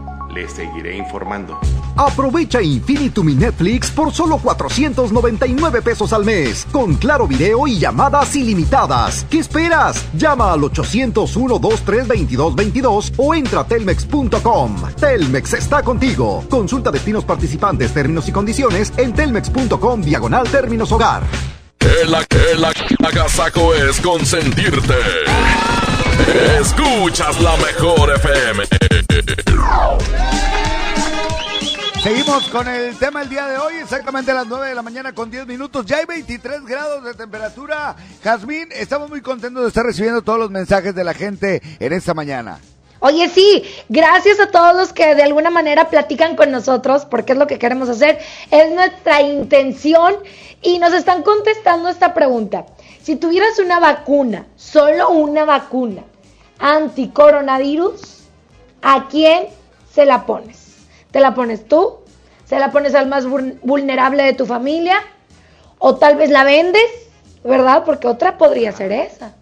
Les 0.33 0.51
seguiré 0.51 0.95
informando. 0.95 1.59
Aprovecha 1.97 2.61
Infinitum 2.61 3.27
y 3.29 3.35
Netflix 3.35 3.91
por 3.91 4.13
solo 4.13 4.37
499 4.37 5.81
pesos 5.81 6.13
al 6.13 6.23
mes, 6.23 6.65
con 6.71 6.93
claro 6.95 7.27
video 7.27 7.67
y 7.67 7.77
llamadas 7.77 8.33
ilimitadas. 8.35 9.25
¿Qué 9.29 9.39
esperas? 9.39 10.05
Llama 10.13 10.53
al 10.53 10.61
801-232-2222 10.61 13.11
o 13.17 13.35
entra 13.35 13.59
a 13.61 13.65
telmex.com. 13.65 14.75
Telmex 14.99 15.53
está 15.53 15.81
contigo. 15.83 16.43
Consulta 16.49 16.91
destinos 16.91 17.25
participantes, 17.25 17.93
términos 17.93 18.27
y 18.29 18.31
condiciones 18.31 18.93
en 18.97 19.13
telmex.com 19.13 20.01
diagonal 20.01 20.47
términos 20.47 20.91
hogar. 20.91 21.21
El, 21.79 22.15
el 22.53 22.65
agasaco 23.05 23.73
es 23.73 23.99
consentirte. 23.99 24.93
Escuchas 26.59 27.41
la 27.41 27.55
mejor 27.57 28.13
FM. 28.15 28.63
Seguimos 32.01 32.47
con 32.49 32.67
el 32.67 32.97
tema 32.97 33.21
el 33.21 33.29
día 33.29 33.45
de 33.47 33.57
hoy, 33.59 33.75
exactamente 33.75 34.31
a 34.31 34.33
las 34.33 34.47
9 34.47 34.69
de 34.69 34.75
la 34.75 34.81
mañana 34.81 35.13
con 35.13 35.29
10 35.29 35.45
minutos. 35.45 35.85
Ya 35.85 35.97
hay 35.97 36.05
23 36.05 36.65
grados 36.65 37.03
de 37.03 37.13
temperatura. 37.13 37.95
Jazmín, 38.23 38.69
estamos 38.71 39.09
muy 39.09 39.21
contentos 39.21 39.61
de 39.61 39.67
estar 39.67 39.85
recibiendo 39.85 40.23
todos 40.23 40.39
los 40.39 40.49
mensajes 40.49 40.95
de 40.95 41.03
la 41.03 41.13
gente 41.13 41.61
en 41.79 41.93
esta 41.93 42.13
mañana. 42.13 42.59
Oye, 43.03 43.29
sí, 43.29 43.63
gracias 43.89 44.39
a 44.39 44.51
todos 44.51 44.75
los 44.75 44.93
que 44.93 45.15
de 45.15 45.23
alguna 45.23 45.49
manera 45.49 45.89
platican 45.89 46.35
con 46.35 46.51
nosotros, 46.51 47.05
porque 47.05 47.33
es 47.33 47.39
lo 47.39 47.47
que 47.47 47.57
queremos 47.57 47.89
hacer, 47.89 48.19
es 48.51 48.71
nuestra 48.71 49.21
intención 49.21 50.15
y 50.61 50.77
nos 50.77 50.93
están 50.93 51.23
contestando 51.23 51.89
esta 51.89 52.13
pregunta. 52.13 52.67
Si 53.01 53.15
tuvieras 53.15 53.57
una 53.57 53.79
vacuna, 53.79 54.45
solo 54.55 55.09
una 55.09 55.45
vacuna, 55.45 56.03
anticoronavirus, 56.61 58.23
¿a 58.81 59.07
quién 59.09 59.47
se 59.91 60.05
la 60.05 60.25
pones? 60.25 60.77
¿Te 61.11 61.19
la 61.19 61.33
pones 61.33 61.67
tú? 61.67 61.97
¿Se 62.45 62.59
la 62.59 62.71
pones 62.71 62.95
al 62.95 63.07
más 63.07 63.25
vul- 63.27 63.59
vulnerable 63.63 64.23
de 64.23 64.33
tu 64.33 64.45
familia? 64.45 64.97
¿O 65.79 65.95
tal 65.95 66.15
vez 66.15 66.29
la 66.29 66.43
vendes? 66.43 66.83
¿Verdad? 67.43 67.83
Porque 67.85 68.07
otra 68.07 68.37
podría 68.37 68.71
ser 68.71 68.91
esa. 68.91 69.33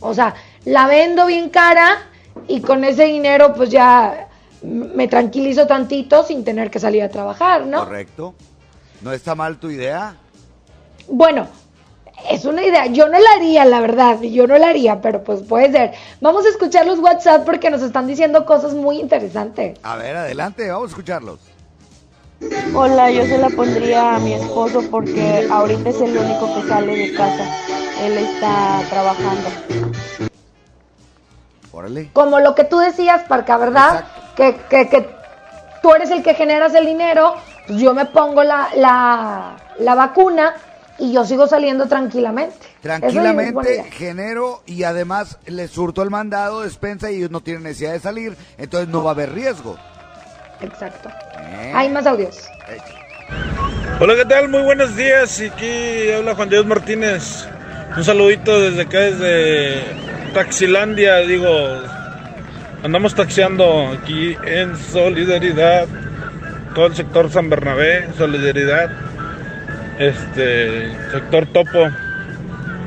O 0.00 0.12
sea, 0.12 0.34
la 0.64 0.86
vendo 0.86 1.26
bien 1.26 1.48
cara 1.50 1.98
y 2.48 2.60
con 2.60 2.84
ese 2.84 3.04
dinero 3.04 3.54
pues 3.54 3.70
ya 3.70 4.28
me 4.62 5.08
tranquilizo 5.08 5.66
tantito 5.66 6.24
sin 6.24 6.44
tener 6.44 6.70
que 6.70 6.80
salir 6.80 7.02
a 7.02 7.08
trabajar, 7.08 7.64
¿no? 7.66 7.84
Correcto. 7.84 8.34
¿No 9.02 9.12
está 9.12 9.34
mal 9.34 9.58
tu 9.58 9.70
idea? 9.70 10.16
Bueno, 11.08 11.46
es 12.30 12.44
una 12.44 12.62
idea. 12.62 12.86
Yo 12.86 13.08
no 13.08 13.18
la 13.18 13.30
haría, 13.36 13.64
la 13.64 13.80
verdad. 13.80 14.20
Yo 14.20 14.46
no 14.46 14.56
la 14.58 14.68
haría, 14.68 15.00
pero 15.00 15.22
pues 15.22 15.42
puede 15.42 15.70
ser. 15.70 15.92
Vamos 16.20 16.46
a 16.46 16.48
escuchar 16.48 16.86
los 16.86 16.98
WhatsApp 16.98 17.44
porque 17.44 17.70
nos 17.70 17.82
están 17.82 18.06
diciendo 18.06 18.46
cosas 18.46 18.74
muy 18.74 19.00
interesantes. 19.00 19.78
A 19.82 19.96
ver, 19.96 20.16
adelante, 20.16 20.70
vamos 20.70 20.86
a 20.86 20.90
escucharlos. 20.90 21.38
Hola, 22.74 23.10
yo 23.10 23.24
se 23.24 23.38
la 23.38 23.48
pondría 23.50 24.16
a 24.16 24.18
mi 24.18 24.34
esposo 24.34 24.82
porque 24.90 25.48
ahorita 25.50 25.88
es 25.88 26.00
el 26.00 26.16
único 26.16 26.54
que 26.54 26.68
sale 26.68 26.96
de 26.96 27.14
casa. 27.14 27.44
Él 28.02 28.18
está 28.18 28.82
trabajando. 28.90 29.48
Órale. 31.72 32.10
Como 32.12 32.40
lo 32.40 32.54
que 32.54 32.64
tú 32.64 32.78
decías, 32.78 33.22
Parca, 33.28 33.56
¿verdad? 33.56 34.04
Que, 34.36 34.56
que, 34.68 34.88
que 34.88 35.08
tú 35.82 35.94
eres 35.94 36.10
el 36.10 36.22
que 36.22 36.34
generas 36.34 36.74
el 36.74 36.86
dinero, 36.86 37.34
pues 37.66 37.80
yo 37.80 37.94
me 37.94 38.04
pongo 38.04 38.42
la, 38.42 38.68
la, 38.76 39.56
la 39.78 39.94
vacuna 39.94 40.54
y 40.98 41.12
yo 41.12 41.24
sigo 41.24 41.46
saliendo 41.46 41.86
tranquilamente. 41.86 42.54
Es 42.76 42.80
Tranquilamente 42.82 43.84
genero 43.90 44.62
y 44.66 44.84
además 44.84 45.38
le 45.46 45.68
surto 45.68 46.02
el 46.02 46.10
mandado, 46.10 46.62
despensa 46.62 47.10
y 47.10 47.16
ellos 47.16 47.30
no 47.30 47.40
tienen 47.40 47.64
necesidad 47.64 47.92
de 47.92 48.00
salir, 48.00 48.36
entonces 48.58 48.88
no 48.88 49.02
va 49.02 49.10
a 49.10 49.14
haber 49.14 49.32
riesgo. 49.32 49.76
Exacto. 50.60 51.08
Eh. 51.38 51.72
Hay 51.74 51.90
más 51.90 52.06
audios. 52.06 52.48
Hola, 54.00 54.14
¿qué 54.16 54.24
tal? 54.24 54.48
Muy 54.48 54.62
buenos 54.62 54.96
días. 54.96 55.40
Y 55.40 55.46
Aquí 55.46 56.12
habla 56.12 56.34
Juan 56.34 56.48
Dios 56.48 56.66
Martínez. 56.66 57.46
Un 57.96 58.04
saludito 58.04 58.60
desde 58.60 58.82
acá, 58.82 58.98
desde 59.00 59.82
Taxilandia. 60.32 61.18
Digo, 61.18 61.48
andamos 62.82 63.14
taxiando 63.14 63.88
aquí 63.88 64.36
en 64.44 64.76
Solidaridad. 64.76 65.86
Todo 66.74 66.86
el 66.86 66.96
sector 66.96 67.30
San 67.30 67.48
Bernabé, 67.48 68.08
Solidaridad. 68.16 68.90
Este, 69.98 70.92
sector 71.12 71.46
Topo. 71.46 71.88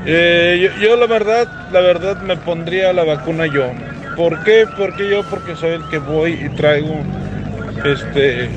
Eh, 0.05 0.71
yo, 0.81 0.95
la 0.95 1.07
verdad, 1.07 1.47
la 1.71 1.81
verdad 1.81 2.21
me 2.21 2.37
pondría 2.37 2.93
la 2.93 3.03
vacuna 3.03 3.45
yo. 3.45 3.71
¿Por 4.15 4.43
qué? 4.43 4.65
Porque 4.77 5.09
yo, 5.09 5.23
porque 5.23 5.55
soy 5.55 5.71
el 5.71 5.87
que 5.89 5.97
voy 5.97 6.33
y 6.33 6.49
traigo 6.49 6.99
este 7.85 8.49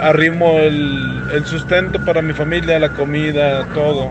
arrimo 0.00 0.58
el, 0.58 1.44
sustento 1.44 2.04
para 2.04 2.22
mi 2.22 2.32
familia, 2.32 2.78
la 2.78 2.90
comida, 2.90 3.66
todo, 3.74 4.10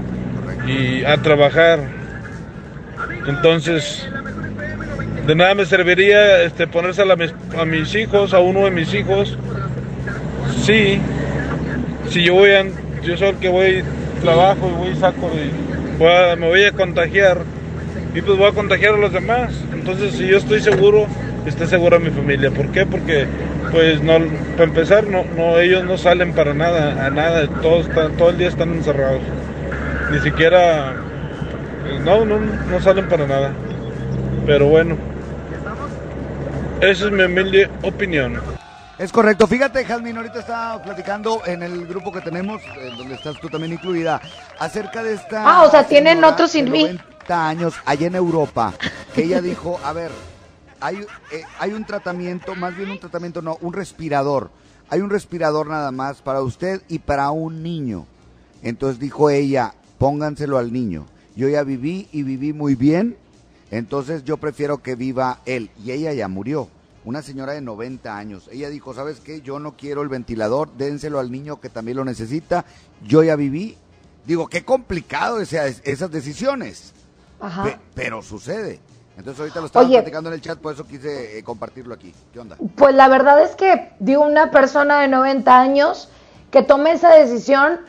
y 0.67 1.03
a 1.03 1.17
trabajar. 1.17 1.79
Entonces, 3.27 4.07
de 5.27 5.35
nada 5.35 5.53
me 5.53 5.65
serviría 5.65 6.43
este, 6.43 6.67
ponérsela 6.67 7.13
a 7.13 7.17
mis, 7.17 7.33
a 7.57 7.65
mis 7.65 7.93
hijos, 7.95 8.33
a 8.33 8.39
uno 8.39 8.65
de 8.65 8.71
mis 8.71 8.93
hijos. 8.93 9.37
Sí, 10.63 10.99
si 12.09 12.23
yo 12.23 12.35
voy 12.35 12.51
a, 12.51 12.65
yo 13.03 13.17
soy 13.17 13.29
el 13.29 13.35
que 13.37 13.49
voy, 13.49 13.83
trabajo 14.21 14.69
y 14.69 14.87
voy 14.87 14.95
saco 14.95 15.29
y 15.33 15.71
me 16.39 16.47
voy 16.47 16.63
a 16.63 16.71
contagiar 16.71 17.39
y 18.13 18.21
pues 18.21 18.37
voy 18.37 18.47
a 18.47 18.51
contagiar 18.51 18.95
a 18.95 18.97
los 18.97 19.13
demás. 19.13 19.53
Entonces, 19.73 20.13
si 20.13 20.27
yo 20.27 20.37
estoy 20.37 20.59
seguro, 20.59 21.07
esté 21.45 21.67
segura 21.67 21.99
mi 21.99 22.09
familia. 22.09 22.51
¿Por 22.51 22.67
qué? 22.67 22.85
Porque, 22.85 23.25
pues, 23.71 24.01
no, 24.01 24.19
para 24.57 24.63
empezar, 24.65 25.07
no, 25.07 25.23
no, 25.35 25.59
ellos 25.59 25.83
no 25.85 25.97
salen 25.97 26.33
para 26.33 26.53
nada, 26.53 27.05
a 27.05 27.09
nada, 27.09 27.47
todos 27.61 27.87
están, 27.87 28.17
todo 28.17 28.29
el 28.29 28.37
día 28.37 28.49
están 28.49 28.73
encerrados. 28.73 29.21
Ni 30.11 30.19
siquiera, 30.19 30.93
pues, 31.83 32.01
no, 32.01 32.25
no, 32.25 32.39
no 32.39 32.81
salen 32.81 33.07
para 33.07 33.27
nada. 33.27 33.51
Pero 34.45 34.67
bueno, 34.67 34.97
esa 36.81 37.05
es 37.05 37.11
mi 37.11 37.23
humilde 37.23 37.69
opinión. 37.83 38.60
Es 39.01 39.11
correcto. 39.11 39.47
Fíjate, 39.47 39.83
Jasmine, 39.83 40.15
ahorita 40.15 40.41
estaba 40.41 40.83
platicando 40.83 41.41
en 41.47 41.63
el 41.63 41.87
grupo 41.87 42.11
que 42.11 42.21
tenemos, 42.21 42.61
eh, 42.61 42.91
donde 42.95 43.15
estás 43.15 43.39
tú 43.39 43.49
también 43.49 43.73
incluida, 43.73 44.21
acerca 44.59 45.01
de 45.01 45.13
esta. 45.13 45.43
Ah, 45.43 45.63
o 45.63 45.71
sea, 45.71 45.87
tienen 45.87 46.23
otros 46.23 46.51
sin 46.51 46.69
mí. 46.69 46.83
90 46.83 47.47
años 47.47 47.73
allá 47.83 48.05
en 48.05 48.13
Europa, 48.13 48.75
que 49.15 49.23
ella 49.23 49.41
dijo, 49.41 49.79
a 49.83 49.91
ver, 49.93 50.11
hay, 50.79 50.97
eh, 51.31 51.41
hay 51.57 51.73
un 51.73 51.83
tratamiento, 51.83 52.53
más 52.53 52.77
bien 52.77 52.91
un 52.91 52.99
tratamiento, 52.99 53.41
no, 53.41 53.57
un 53.61 53.73
respirador. 53.73 54.51
Hay 54.87 55.01
un 55.01 55.09
respirador 55.09 55.65
nada 55.65 55.89
más 55.89 56.21
para 56.21 56.43
usted 56.43 56.83
y 56.87 56.99
para 56.99 57.31
un 57.31 57.63
niño. 57.63 58.05
Entonces 58.61 58.99
dijo 58.99 59.31
ella, 59.31 59.73
pónganselo 59.97 60.59
al 60.59 60.71
niño. 60.71 61.07
Yo 61.35 61.49
ya 61.49 61.63
viví 61.63 62.07
y 62.11 62.21
viví 62.21 62.53
muy 62.53 62.75
bien, 62.75 63.17
entonces 63.71 64.23
yo 64.25 64.37
prefiero 64.37 64.83
que 64.83 64.93
viva 64.93 65.39
él. 65.47 65.71
Y 65.83 65.89
ella 65.89 66.13
ya 66.13 66.27
murió. 66.27 66.69
Una 67.03 67.21
señora 67.23 67.53
de 67.53 67.61
90 67.61 68.15
años. 68.15 68.47
Ella 68.51 68.69
dijo, 68.69 68.93
¿sabes 68.93 69.19
qué? 69.19 69.41
Yo 69.41 69.59
no 69.59 69.75
quiero 69.75 70.03
el 70.03 70.09
ventilador, 70.09 70.69
dénselo 70.77 71.19
al 71.19 71.31
niño 71.31 71.59
que 71.59 71.69
también 71.69 71.97
lo 71.97 72.05
necesita. 72.05 72.63
Yo 73.03 73.23
ya 73.23 73.35
viví. 73.35 73.75
Digo, 74.25 74.47
qué 74.47 74.63
complicado 74.63 75.39
esa- 75.41 75.65
esas 75.65 76.11
decisiones. 76.11 76.93
Ajá. 77.39 77.63
Pe- 77.63 77.79
pero 77.95 78.21
sucede. 78.21 78.79
Entonces 79.17 79.39
ahorita 79.39 79.59
lo 79.61 79.65
estaba 79.65 79.85
Oye. 79.85 79.95
platicando 79.97 80.29
en 80.29 80.35
el 80.35 80.41
chat, 80.41 80.59
por 80.59 80.73
eso 80.73 80.85
quise 80.85 81.39
eh, 81.39 81.43
compartirlo 81.43 81.93
aquí. 81.95 82.13
¿Qué 82.31 82.39
onda? 82.39 82.55
Pues 82.75 82.93
la 82.93 83.07
verdad 83.07 83.41
es 83.43 83.55
que 83.55 83.91
digo 83.99 84.23
una 84.23 84.51
persona 84.51 84.99
de 85.01 85.07
90 85.07 85.59
años 85.59 86.07
que 86.51 86.61
tome 86.61 86.91
esa 86.91 87.09
decisión, 87.15 87.79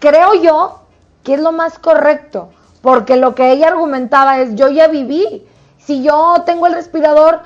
creo 0.00 0.34
yo 0.42 0.80
que 1.24 1.34
es 1.34 1.40
lo 1.40 1.52
más 1.52 1.78
correcto, 1.78 2.50
porque 2.82 3.16
lo 3.16 3.34
que 3.34 3.50
ella 3.52 3.68
argumentaba 3.68 4.38
es 4.40 4.54
yo 4.54 4.68
ya 4.68 4.86
viví, 4.88 5.44
si 5.84 6.02
yo 6.02 6.42
tengo 6.46 6.66
el 6.66 6.74
respirador, 6.74 7.40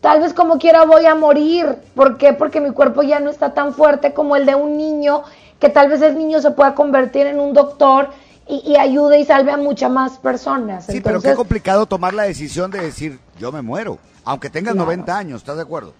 tal 0.00 0.20
vez 0.20 0.32
como 0.34 0.58
quiera 0.58 0.84
voy 0.84 1.06
a 1.06 1.14
morir, 1.14 1.76
¿por 1.94 2.16
qué? 2.18 2.32
Porque 2.32 2.60
mi 2.60 2.70
cuerpo 2.72 3.02
ya 3.02 3.20
no 3.20 3.30
está 3.30 3.52
tan 3.54 3.74
fuerte 3.74 4.12
como 4.14 4.36
el 4.36 4.46
de 4.46 4.54
un 4.54 4.76
niño, 4.76 5.22
que 5.58 5.68
tal 5.68 5.88
vez 5.88 6.00
el 6.02 6.16
niño 6.16 6.40
se 6.40 6.50
pueda 6.52 6.74
convertir 6.74 7.26
en 7.26 7.38
un 7.38 7.52
doctor 7.52 8.08
y, 8.48 8.62
y 8.72 8.76
ayude 8.76 9.20
y 9.20 9.24
salve 9.24 9.52
a 9.52 9.56
muchas 9.56 9.90
más 9.90 10.18
personas. 10.18 10.86
Sí, 10.86 11.00
pero 11.00 11.20
qué 11.20 11.34
complicado 11.34 11.86
tomar 11.86 12.14
la 12.14 12.22
decisión 12.24 12.70
de 12.70 12.80
decir, 12.80 13.18
yo 13.38 13.52
me 13.52 13.62
muero. 13.62 13.98
Aunque 14.24 14.50
tengas 14.50 14.74
Claro. 14.74 14.86
90 14.86 15.16
años, 15.18 15.40
¿estás 15.42 15.56
de 15.56 15.62
acuerdo? 15.62 15.92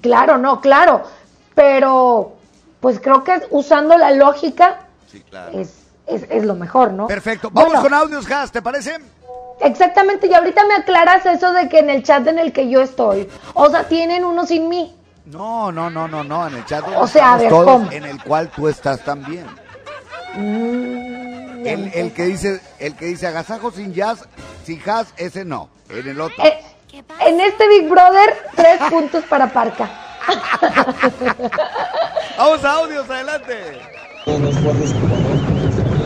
Claro, 0.00 0.36
no, 0.38 0.60
claro. 0.60 1.02
Pero, 1.54 2.34
pues 2.80 3.00
creo 3.00 3.24
que 3.24 3.40
usando 3.50 3.96
la 3.96 4.10
lógica 4.10 4.80
Sí, 5.10 5.20
claro. 5.22 5.58
es, 5.58 5.72
es, 6.06 6.24
es 6.28 6.44
lo 6.44 6.54
mejor, 6.54 6.92
¿no? 6.92 7.06
Perfecto. 7.06 7.50
Vamos 7.50 7.70
Bueno, 7.72 7.82
con 7.82 7.94
audios, 7.94 8.26
Gas, 8.26 8.52
¿te 8.52 8.60
parece? 8.62 8.98
Exactamente, 9.60 10.26
y 10.26 10.34
ahorita 10.34 10.64
me 10.66 10.74
aclaras 10.74 11.24
eso 11.26 11.52
de 11.52 11.68
que 11.68 11.78
en 11.78 11.90
el 11.90 12.02
chat 12.02 12.26
en 12.26 12.38
el 12.38 12.52
que 12.52 12.68
yo 12.68 12.82
estoy, 12.82 13.28
o 13.54 13.70
sea, 13.70 13.84
tienen 13.84 14.24
uno 14.24 14.46
sin 14.46 14.68
mí. 14.68 14.94
No, 15.24 15.72
no, 15.72 15.90
no, 15.90 16.06
no, 16.06 16.22
no, 16.22 16.46
en 16.46 16.54
el 16.56 16.64
chat 16.66 16.84
O 16.96 17.06
sea, 17.06 17.34
a 17.34 17.36
ver, 17.38 17.48
todos, 17.48 17.64
¿cómo? 17.64 17.90
en 17.90 18.04
el 18.04 18.22
cual 18.22 18.48
tú 18.50 18.68
estás 18.68 19.00
también. 19.02 19.46
Mm, 20.34 21.66
El, 21.66 21.90
el 21.94 22.12
que 22.12 22.24
dice, 22.24 22.60
el 22.78 22.94
que 22.94 23.06
dice 23.06 23.26
agasajo 23.26 23.70
sin 23.70 23.92
jazz, 23.94 24.28
sin 24.64 24.80
jazz, 24.82 25.12
ese 25.16 25.44
no. 25.44 25.68
En 25.88 26.06
el 26.06 26.20
otro. 26.20 26.44
Eh, 26.44 26.60
en 27.26 27.40
este 27.40 27.66
Big 27.68 27.88
Brother, 27.88 28.36
tres 28.54 28.78
puntos 28.90 29.24
para 29.24 29.48
Parca. 29.52 29.88
Vamos 32.36 32.64
a 32.64 32.72
audios, 32.72 33.08
adelante. 33.08 33.80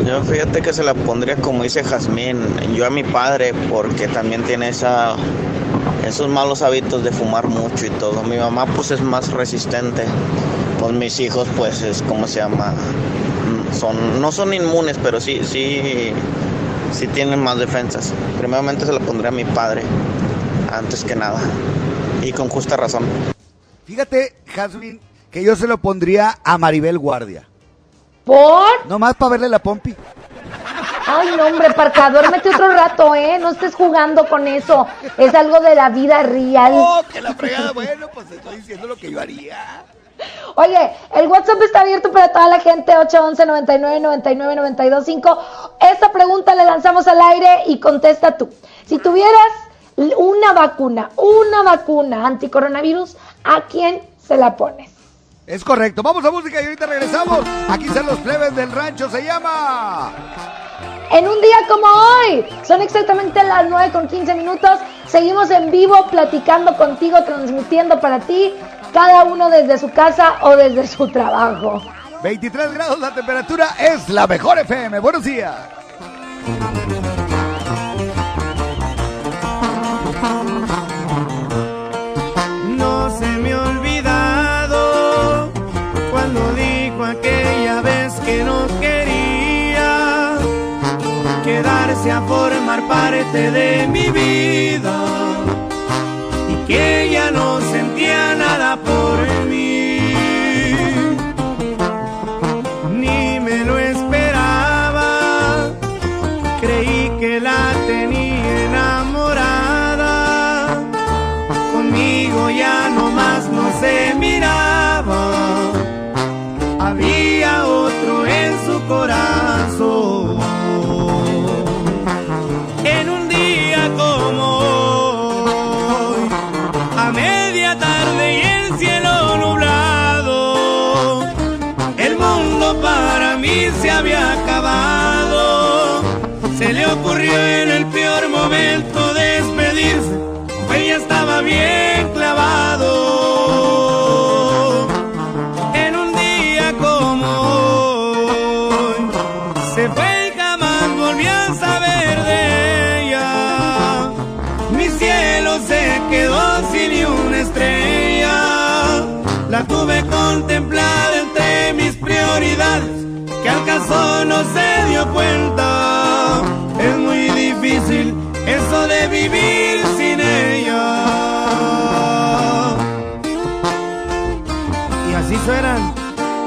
Yo 0.06 0.22
fíjate 0.22 0.62
que 0.62 0.72
se 0.72 0.82
la 0.82 0.94
pondría 0.94 1.36
como 1.36 1.62
dice 1.62 1.84
Jazmín, 1.84 2.42
yo 2.74 2.86
a 2.86 2.90
mi 2.90 3.04
padre 3.04 3.52
porque 3.70 4.08
también 4.08 4.42
tiene 4.44 4.68
esa 4.68 5.14
esos 6.06 6.28
malos 6.28 6.62
hábitos 6.62 7.04
de 7.04 7.12
fumar 7.12 7.48
mucho 7.48 7.86
y 7.86 7.90
todo. 7.90 8.22
Mi 8.22 8.36
mamá 8.36 8.66
pues 8.66 8.90
es 8.90 9.00
más 9.00 9.30
resistente. 9.30 10.04
Pues 10.78 10.92
mis 10.92 11.20
hijos 11.20 11.46
pues 11.56 11.82
es 11.82 12.02
como 12.02 12.26
se 12.26 12.40
llama 12.40 12.74
Mm, 13.50 13.74
son 13.74 14.20
no 14.20 14.32
son 14.32 14.54
inmunes, 14.54 14.98
pero 15.02 15.20
sí 15.20 15.40
sí 15.44 16.12
sí 16.92 17.06
tienen 17.08 17.40
más 17.40 17.58
defensas. 17.58 18.12
Primeramente 18.38 18.86
se 18.86 18.92
la 18.92 19.00
pondría 19.00 19.28
a 19.28 19.32
mi 19.32 19.44
padre 19.44 19.82
antes 20.72 21.04
que 21.04 21.16
nada 21.16 21.40
y 22.22 22.32
con 22.32 22.48
justa 22.48 22.76
razón. 22.76 23.04
Fíjate, 23.86 24.34
Jasmine, 24.46 25.00
que 25.30 25.42
yo 25.42 25.56
se 25.56 25.66
lo 25.66 25.78
pondría 25.78 26.38
a 26.44 26.58
Maribel 26.58 26.98
Guardia. 26.98 27.49
¿Por? 28.24 28.86
Nomás 28.86 29.14
para 29.14 29.30
verle 29.30 29.48
la 29.48 29.58
pompi. 29.58 29.94
Ay, 31.06 31.34
no, 31.36 31.46
hombre, 31.46 31.72
Parca, 31.72 32.10
duérmete 32.10 32.50
otro 32.50 32.68
rato, 32.68 33.14
¿eh? 33.14 33.38
No 33.38 33.50
estés 33.50 33.74
jugando 33.74 34.28
con 34.28 34.46
eso. 34.46 34.86
Es 35.16 35.34
algo 35.34 35.58
de 35.60 35.74
la 35.74 35.88
vida 35.88 36.22
real. 36.22 36.72
Oh, 36.76 37.02
que 37.10 37.20
la 37.20 37.34
fregada, 37.34 37.72
bueno, 37.72 38.08
pues 38.12 38.30
estoy 38.30 38.56
diciendo 38.56 38.86
lo 38.86 38.96
que 38.96 39.10
yo 39.10 39.20
haría. 39.20 39.84
Oye, 40.54 40.92
el 41.14 41.26
WhatsApp 41.28 41.60
está 41.62 41.80
abierto 41.80 42.12
para 42.12 42.30
toda 42.30 42.48
la 42.48 42.60
gente, 42.60 42.96
811 42.96 43.46
99 43.46 44.00
99 44.00 44.56
92 44.56 45.04
5. 45.04 45.38
Esta 45.92 46.12
pregunta 46.12 46.54
la 46.54 46.64
lanzamos 46.64 47.08
al 47.08 47.20
aire 47.20 47.62
y 47.66 47.80
contesta 47.80 48.36
tú. 48.36 48.50
Si 48.86 48.98
tuvieras 48.98 49.52
una 49.96 50.52
vacuna, 50.52 51.10
una 51.16 51.62
vacuna 51.62 52.26
anticoronavirus, 52.26 53.16
¿a 53.44 53.62
quién 53.62 54.02
se 54.18 54.36
la 54.36 54.56
pones? 54.56 54.99
Es 55.50 55.64
correcto. 55.64 56.00
Vamos 56.00 56.24
a 56.24 56.30
música 56.30 56.62
y 56.62 56.64
ahorita 56.64 56.86
regresamos. 56.86 57.40
Aquí 57.68 57.86
están 57.86 58.06
los 58.06 58.20
plebes 58.20 58.54
del 58.54 58.70
rancho. 58.70 59.10
Se 59.10 59.24
llama. 59.24 60.12
En 61.10 61.26
un 61.26 61.40
día 61.40 61.56
como 61.68 61.86
hoy, 61.88 62.46
son 62.62 62.80
exactamente 62.82 63.42
las 63.42 63.68
9 63.68 63.90
con 63.90 64.06
15 64.06 64.32
minutos. 64.36 64.78
Seguimos 65.08 65.50
en 65.50 65.72
vivo 65.72 66.06
platicando 66.08 66.76
contigo, 66.76 67.24
transmitiendo 67.24 67.98
para 67.98 68.20
ti, 68.20 68.54
cada 68.92 69.24
uno 69.24 69.50
desde 69.50 69.76
su 69.76 69.90
casa 69.90 70.36
o 70.42 70.54
desde 70.54 70.86
su 70.86 71.08
trabajo. 71.08 71.82
23 72.22 72.72
grados 72.72 73.00
la 73.00 73.12
temperatura 73.12 73.70
es 73.76 74.08
la 74.08 74.28
mejor 74.28 74.56
FM. 74.56 75.00
Buenos 75.00 75.24
días. 75.24 75.56
A 92.08 92.22
formar 92.22 92.88
parte 92.88 93.50
de 93.50 93.86
mi 93.86 94.08
vida 94.10 94.96
y 96.48 96.66
que 96.66 97.10
ya 97.12 97.30
no 97.30 97.60
sentía 97.60 98.34
nada 98.36 98.76
por 98.76 99.18
mí. 99.50 99.69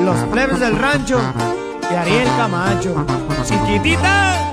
Los 0.03 0.17
plebes 0.25 0.59
del 0.59 0.77
rancho 0.77 1.19
de 1.89 1.97
Ariel 1.97 2.27
Camacho. 2.37 3.05
Chiquitita. 3.45 4.52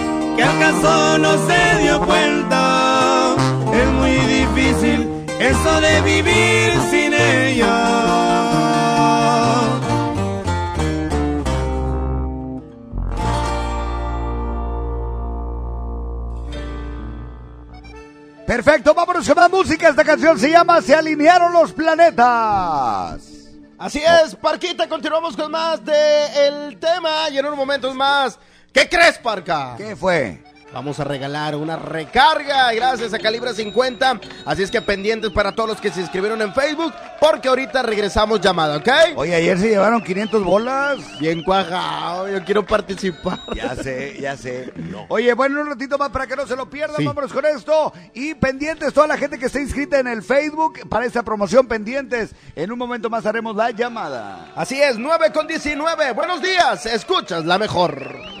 que 0.41 0.47
acaso 0.47 1.19
no 1.19 1.47
se 1.47 1.83
dio 1.83 1.99
cuenta. 2.03 3.35
Es 3.73 3.87
muy 3.89 4.15
difícil 4.15 5.25
eso 5.39 5.81
de 5.81 6.01
vivir 6.01 6.73
sin 6.89 7.13
ella. 7.13 7.77
Perfecto, 18.47 18.93
vámonos 18.95 19.27
con 19.27 19.35
más 19.35 19.47
música. 19.47 19.89
Esta 19.89 20.03
canción 20.03 20.39
se 20.39 20.49
llama 20.49 20.81
Se 20.81 20.95
alinearon 20.95 21.53
los 21.53 21.71
planetas. 21.71 23.31
Así 23.77 23.99
es, 23.99 24.35
Parquita, 24.35 24.87
continuamos 24.89 25.35
con 25.35 25.51
más 25.51 25.83
de 25.85 26.47
el 26.47 26.79
tema 26.79 27.29
y 27.31 27.37
en 27.37 27.45
unos 27.45 27.57
momentos 27.57 27.95
más. 27.95 28.39
¿Qué 28.81 28.89
crees, 28.89 29.19
Parca? 29.19 29.75
¿Qué 29.77 29.95
fue? 29.95 30.39
Vamos 30.73 30.99
a 30.99 31.03
regalar 31.03 31.55
una 31.55 31.75
recarga 31.75 32.73
gracias 32.73 33.13
a 33.13 33.19
Calibre 33.19 33.53
50. 33.53 34.19
Así 34.43 34.63
es 34.63 34.71
que 34.71 34.81
pendientes 34.81 35.29
para 35.29 35.51
todos 35.51 35.69
los 35.69 35.81
que 35.81 35.91
se 35.91 36.01
inscribieron 36.01 36.41
en 36.41 36.51
Facebook, 36.51 36.91
porque 37.19 37.47
ahorita 37.47 37.83
regresamos 37.83 38.41
llamada, 38.41 38.77
¿ok? 38.77 38.89
Oye, 39.17 39.35
ayer 39.35 39.59
se 39.59 39.69
llevaron 39.69 40.01
500 40.01 40.43
bolas. 40.43 41.19
Bien 41.19 41.43
cuajado, 41.43 42.27
yo 42.27 42.43
quiero 42.43 42.65
participar. 42.65 43.39
Ya 43.53 43.75
sé, 43.75 44.17
ya 44.19 44.35
sé. 44.35 44.73
Oye, 45.09 45.31
bueno, 45.35 45.61
un 45.61 45.67
ratito 45.67 45.99
más 45.99 46.09
para 46.09 46.25
que 46.25 46.35
no 46.35 46.47
se 46.47 46.55
lo 46.55 46.67
pierdan. 46.67 46.97
Sí. 46.97 47.05
Vámonos 47.05 47.31
con 47.31 47.45
esto. 47.45 47.93
Y 48.15 48.33
pendientes, 48.33 48.93
toda 48.93 49.05
la 49.05 49.17
gente 49.17 49.37
que 49.37 49.45
está 49.45 49.59
inscrita 49.59 49.99
en 49.99 50.07
el 50.07 50.23
Facebook 50.23 50.89
para 50.89 51.05
esta 51.05 51.21
promoción, 51.21 51.67
pendientes. 51.67 52.33
En 52.55 52.71
un 52.71 52.79
momento 52.79 53.11
más 53.11 53.27
haremos 53.27 53.55
la 53.55 53.69
llamada. 53.69 54.53
Así 54.55 54.81
es, 54.81 54.97
9 54.97 55.31
con 55.31 55.45
19. 55.45 56.13
Buenos 56.13 56.41
días, 56.41 56.87
escuchas 56.87 57.45
la 57.45 57.59
mejor. 57.59 58.40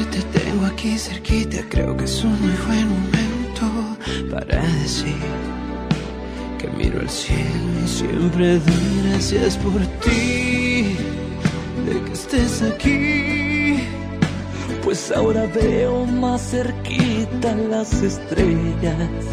Te 0.00 0.22
tengo 0.38 0.66
aquí 0.66 0.98
cerquita, 0.98 1.58
creo 1.68 1.96
que 1.96 2.04
es 2.04 2.24
un 2.24 2.40
muy 2.40 2.56
buen 2.66 2.88
momento 2.88 3.96
para 4.30 4.62
decir 4.82 5.16
que 6.58 6.68
miro 6.68 7.00
al 7.00 7.10
cielo 7.10 7.72
y 7.84 7.88
siempre 7.88 8.58
doy 8.58 9.02
gracias 9.08 9.56
por 9.58 9.80
ti, 10.02 10.96
de 11.86 12.02
que 12.04 12.12
estés 12.12 12.62
aquí. 12.62 13.82
Pues 14.82 15.12
ahora 15.12 15.46
veo 15.46 16.06
más 16.06 16.50
cerquita 16.50 17.54
las 17.70 17.92
estrellas. 18.02 19.24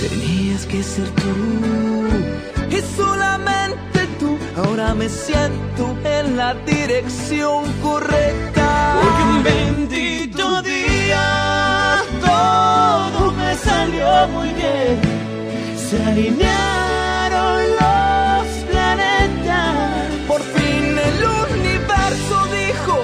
Tenías 0.00 0.66
que 0.66 0.82
ser 0.82 1.08
tú 1.10 2.55
y 2.70 2.80
solamente 2.96 4.06
tú. 4.18 4.38
Ahora 4.56 4.94
me 4.94 5.08
siento 5.08 5.96
en 6.04 6.36
la 6.36 6.54
dirección 6.54 7.72
correcta. 7.82 8.98
Porque 9.00 9.22
un 9.22 9.42
bendito 9.44 10.62
día 10.62 12.02
todo 12.20 13.32
me 13.32 13.54
salió 13.56 14.28
muy 14.28 14.48
bien. 14.50 15.00
Se 15.88 16.02
alinearon 16.02 17.62
los 17.80 18.46
planetas. 18.70 19.74
Por 20.26 20.40
fin 20.42 20.98
el 20.98 21.18
universo 21.52 22.36
dijo, 22.60 22.94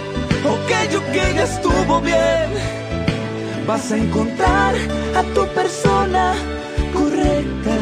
ok, 0.55 0.71
ok, 0.97 1.15
ya 1.37 1.45
estuvo 1.45 2.01
bien. 2.01 2.51
Vas 3.67 3.93
a 3.93 3.97
encontrar 3.97 4.75
a 5.17 5.23
tu 5.35 5.47
persona 5.55 6.35
correcta. 6.93 7.82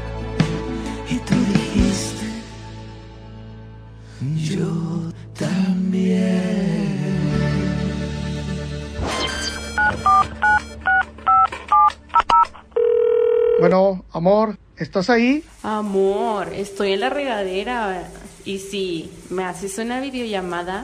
Yo 4.35 5.11
también. 5.37 6.91
Bueno, 13.59 14.05
amor, 14.11 14.57
¿estás 14.77 15.09
ahí? 15.09 15.43
Amor, 15.63 16.53
estoy 16.53 16.93
en 16.93 16.99
la 16.99 17.09
regadera. 17.09 18.09
Y 18.45 18.59
si 18.59 19.11
me 19.29 19.43
haces 19.43 19.77
una 19.77 19.99
videollamada. 19.99 20.83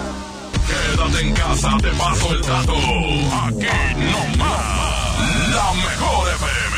Quédate 0.71 1.19
en 1.27 1.33
casa, 1.33 1.77
te 1.81 1.89
paso 1.91 2.33
el 2.33 2.41
dato. 2.41 2.73
Aquí 2.73 3.67
no 4.11 4.21
más. 4.37 5.51
La 5.53 5.73
mejor 5.73 6.29
FM 6.29 6.75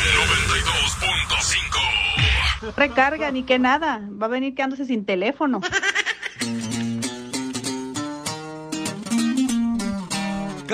92.5. 2.64 2.74
Recarga, 2.76 3.30
ni 3.30 3.44
que 3.44 3.58
nada. 3.58 4.00
Va 4.20 4.26
a 4.26 4.28
venir 4.28 4.54
quedándose 4.54 4.84
sin 4.84 5.04
teléfono. 5.04 5.60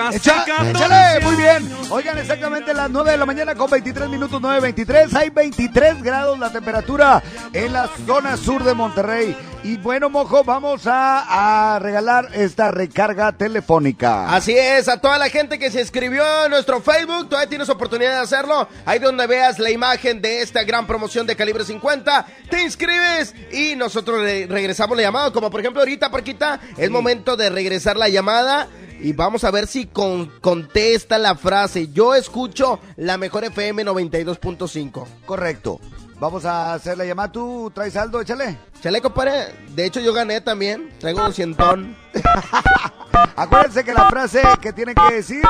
Echa- 0.08 0.44
échale, 0.70 1.20
muy 1.24 1.36
bien. 1.36 1.70
Oigan, 1.90 2.18
exactamente 2.18 2.72
las 2.74 2.90
9 2.90 3.10
de 3.12 3.16
la 3.16 3.26
mañana 3.26 3.54
con 3.54 3.70
23 3.70 4.08
minutos, 4.08 4.40
9.23. 4.40 5.14
Hay 5.16 5.30
23 5.30 6.02
grados 6.02 6.38
la 6.38 6.50
temperatura 6.50 7.22
en 7.52 7.72
la 7.72 7.88
zona 8.06 8.36
sur 8.36 8.64
de 8.64 8.74
Monterrey. 8.74 9.36
Y 9.62 9.76
bueno, 9.76 10.08
Mojo, 10.08 10.42
vamos 10.42 10.86
a, 10.86 11.74
a 11.74 11.78
regalar 11.80 12.28
esta 12.32 12.70
recarga 12.70 13.32
telefónica. 13.32 14.34
Así 14.34 14.56
es, 14.56 14.88
a 14.88 14.96
toda 14.98 15.18
la 15.18 15.28
gente 15.28 15.58
que 15.58 15.70
se 15.70 15.80
inscribió 15.82 16.22
en 16.46 16.50
nuestro 16.50 16.80
Facebook, 16.80 17.28
todavía 17.28 17.48
tienes 17.50 17.68
oportunidad 17.68 18.12
de 18.12 18.20
hacerlo. 18.20 18.66
Ahí 18.86 18.98
donde 18.98 19.26
veas 19.26 19.58
la 19.58 19.70
imagen 19.70 20.22
de 20.22 20.40
esta 20.40 20.62
gran 20.64 20.86
promoción 20.86 21.26
de 21.26 21.36
calibre 21.36 21.64
50, 21.64 22.26
te 22.48 22.62
inscribes 22.62 23.34
y 23.52 23.76
nosotros 23.76 24.20
regresamos 24.22 24.96
la 24.96 25.02
llamada. 25.02 25.30
Como 25.30 25.50
por 25.50 25.60
ejemplo 25.60 25.82
ahorita, 25.82 26.10
Parquita, 26.10 26.58
es 26.78 26.88
momento 26.90 27.36
de 27.36 27.50
regresar 27.50 27.98
la 27.98 28.08
llamada. 28.08 28.66
Y 29.02 29.12
vamos 29.12 29.44
a 29.44 29.50
ver 29.50 29.66
si 29.66 29.86
con- 29.86 30.26
contesta 30.40 31.18
la 31.18 31.34
frase. 31.34 31.88
Yo 31.88 32.14
escucho 32.14 32.78
la 32.96 33.16
mejor 33.16 33.44
FM 33.44 33.84
92.5. 33.84 35.06
Correcto. 35.26 35.80
Vamos 36.18 36.44
a 36.44 36.74
hacer 36.74 36.98
la 36.98 37.06
llamada. 37.06 37.32
¿Tú 37.32 37.70
traes 37.74 37.94
saldo? 37.94 38.20
Échale. 38.20 38.58
Échale, 38.78 39.00
compadre. 39.00 39.54
De 39.74 39.86
hecho, 39.86 40.00
yo 40.00 40.12
gané 40.12 40.40
también. 40.42 40.90
Traigo 40.98 41.24
un 41.24 41.32
cientón. 41.32 41.96
Acuérdense 43.36 43.84
que 43.84 43.94
la 43.94 44.08
frase 44.10 44.42
que 44.60 44.72
tienen 44.74 44.94
que 44.94 45.14
decir, 45.14 45.42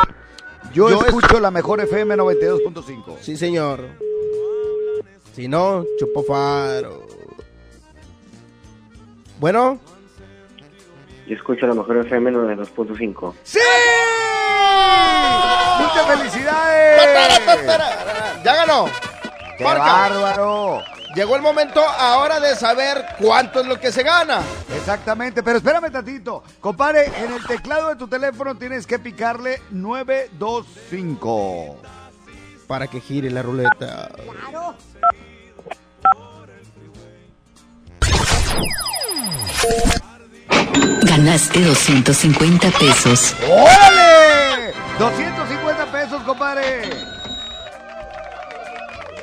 yo, 0.73 0.89
Yo 0.91 1.01
escucho 1.05 1.41
la 1.41 1.51
mejor 1.51 1.81
FM 1.81 2.15
92.5. 2.17 3.17
Sí, 3.21 3.37
señor. 3.37 3.89
Si 5.35 5.49
no, 5.49 5.85
chupo 5.99 6.23
faro. 6.23 7.07
Bueno. 9.41 9.81
Yo 11.31 11.37
escucho 11.37 11.65
la 11.65 11.75
mejor 11.75 11.97
FM 11.99 12.33
92.5. 12.33 13.35
¡Sí! 13.45 13.61
¡Muchas 15.79 16.07
felicidades! 16.09 17.03
¡Ya 18.43 18.57
ganó! 18.57 18.87
¡Qué 19.57 19.63
Marca. 19.63 19.85
bárbaro! 19.85 20.83
Llegó 21.15 21.37
el 21.37 21.43
momento 21.43 21.81
ahora 21.85 22.41
de 22.41 22.57
saber 22.57 23.07
cuánto 23.21 23.61
es 23.61 23.69
lo 23.69 23.79
que 23.79 23.93
se 23.93 24.03
gana. 24.03 24.41
Exactamente, 24.77 25.45
pero 25.45 25.59
espérame 25.59 25.93
tantito. 25.93 26.43
Compadre, 26.59 27.13
en 27.17 27.33
el 27.33 27.47
teclado 27.47 27.91
de 27.91 27.95
tu 27.95 28.09
teléfono 28.09 28.57
tienes 28.57 28.85
que 28.85 28.99
picarle 28.99 29.63
925. 29.71 31.77
Para 32.67 32.89
que 32.89 33.01
gire 33.01 33.31
la 33.31 33.43
ruleta. 33.43 34.11
Ganaste 41.03 41.61
250 41.61 42.71
pesos. 42.79 43.35
¡Órale! 43.49 44.73
250 44.99 45.87
pesos, 45.87 46.23
compadre. 46.23 46.83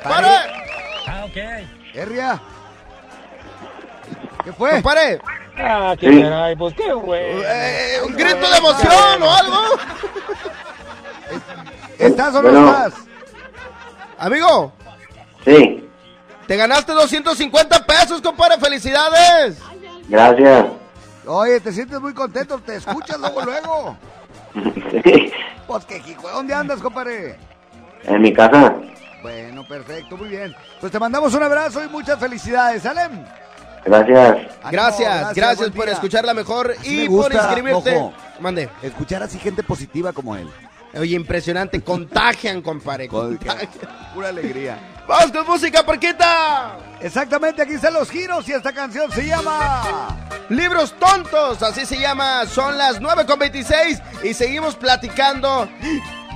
¡Pare! 0.02 0.28
Ah, 1.06 1.24
ok. 1.24 1.36
Herria. 1.94 2.40
¿Qué 4.44 4.52
fue? 4.52 4.70
¡Compadre! 4.72 5.20
Ah, 5.58 5.94
qué 5.98 6.12
Sí. 6.12 6.22
caray, 6.22 6.56
pues 6.56 6.74
qué 6.74 6.92
güey. 6.92 7.42
Eh, 7.44 7.98
¿Un 8.04 8.12
grito 8.14 8.48
de 8.50 8.56
emoción 8.58 9.22
o 9.22 9.34
algo? 9.34 9.56
¿Estás 11.98 12.34
o 12.34 12.42
no 12.42 12.50
Bueno. 12.50 12.68
estás? 12.70 12.92
Amigo, 14.18 14.72
Sí, 15.44 15.88
te 16.46 16.56
ganaste 16.56 16.92
250 16.92 17.84
pesos, 17.86 18.20
compadre. 18.20 18.58
¡Felicidades! 18.58 19.58
gracias. 20.08 20.66
Oye, 21.28 21.60
te 21.60 21.72
sientes 21.72 22.00
muy 22.00 22.14
contento, 22.14 22.58
te 22.58 22.76
escuchas 22.76 23.18
luego, 23.20 23.42
luego. 23.42 23.96
Pues 25.68 25.84
qué 25.84 25.98
hijo, 25.98 26.26
¿dónde 26.30 26.54
andas, 26.54 26.80
compadre? 26.80 27.36
En 28.04 28.22
mi 28.22 28.32
casa. 28.32 28.74
Bueno, 29.20 29.68
perfecto, 29.68 30.16
muy 30.16 30.30
bien. 30.30 30.56
Pues 30.80 30.90
te 30.90 30.98
mandamos 30.98 31.34
un 31.34 31.42
abrazo 31.42 31.84
y 31.84 31.88
muchas 31.88 32.18
felicidades, 32.18 32.82
¿salen? 32.84 33.26
Gracias. 33.84 34.46
Gracias, 34.70 35.34
gracias, 35.34 35.70
por 35.70 35.84
día. 35.84 35.92
escuchar 35.92 36.24
la 36.24 36.32
mejor 36.32 36.74
Así 36.78 37.04
y 37.04 37.08
me 37.10 37.16
por 37.16 37.32
inscribirte. 37.34 37.94
Mojo. 37.94 38.14
Mande. 38.40 38.70
Escuchar 38.82 39.22
así 39.22 39.38
gente 39.38 39.62
positiva 39.62 40.14
como 40.14 40.36
él. 40.36 40.48
Oye, 40.94 41.14
impresionante, 41.14 41.82
contagian, 41.82 42.62
compadre. 42.62 43.08
contagian. 43.08 43.68
Pura 44.14 44.30
alegría. 44.30 44.78
Vamos 45.08 45.32
con 45.32 45.46
música, 45.46 45.82
Parquita. 45.84 46.76
Exactamente, 47.00 47.62
aquí 47.62 47.72
están 47.74 47.94
los 47.94 48.10
giros 48.10 48.46
y 48.48 48.52
esta 48.52 48.72
canción 48.72 49.10
se 49.10 49.26
llama... 49.26 50.14
Libros 50.50 50.94
tontos, 50.98 51.62
así 51.62 51.84
se 51.84 51.98
llama. 51.98 52.46
Son 52.46 52.78
las 52.78 53.00
9 53.00 53.26
con 53.26 53.38
26 53.38 54.00
y 54.24 54.32
seguimos 54.34 54.76
platicando 54.76 55.68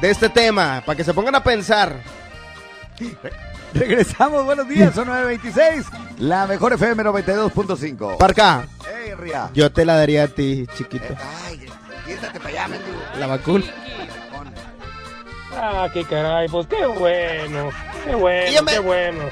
de 0.03 0.11
este 0.11 0.29
tema, 0.29 0.83
para 0.85 0.97
que 0.97 1.05
se 1.05 1.15
pongan 1.15 1.35
a 1.35 1.43
pensar. 1.43 1.97
Regresamos, 3.73 4.45
buenos 4.45 4.69
días, 4.69 4.95
son 4.95 5.09
9.26, 5.09 5.87
la 6.19 6.47
mejor 6.47 6.75
FM 6.75 7.03
92.5. 7.05 8.19
Parca, 8.19 8.67
Ey, 9.03 9.15
Ria. 9.15 9.49
yo 9.55 9.73
te 9.73 9.87
la 9.87 9.97
daría 9.97 10.25
a 10.25 10.29
ti, 10.29 10.67
chiquito. 10.77 11.15
Ay, 11.47 11.67
siéntate 12.05 12.39
para 12.39 12.51
allá. 12.51 12.69
La 13.19 13.27
vacuna. 13.27 13.65
Ah, 15.57 15.89
qué 15.93 16.05
caray, 16.05 16.49
pues 16.49 16.67
qué 16.67 16.87
bueno. 16.87 17.71
Qué 18.05 18.15
bueno, 18.15 18.65
qué 18.67 18.79
bueno. 18.79 19.25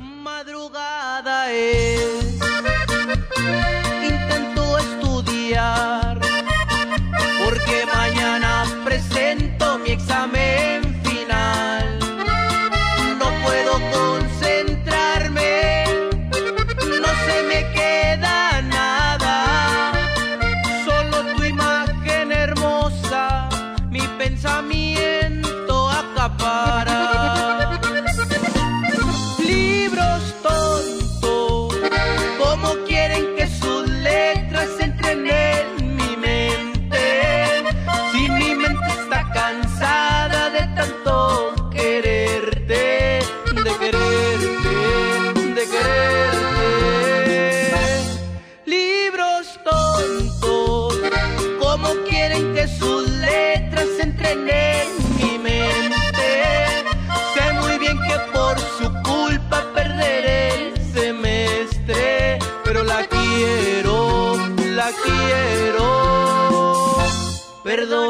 Madrugada 0.00 1.52
es, 1.52 2.38
intento 4.02 4.78
estudiar, 4.78 6.03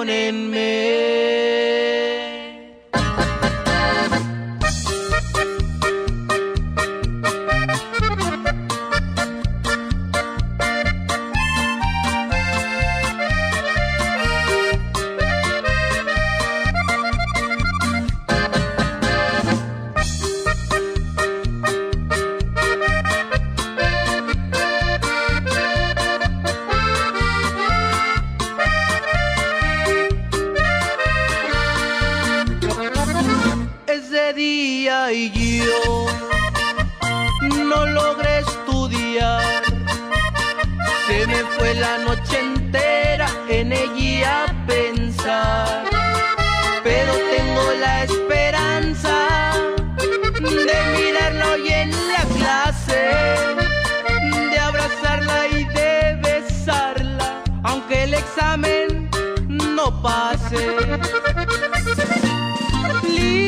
in 0.09 0.51
me. 0.51 1.14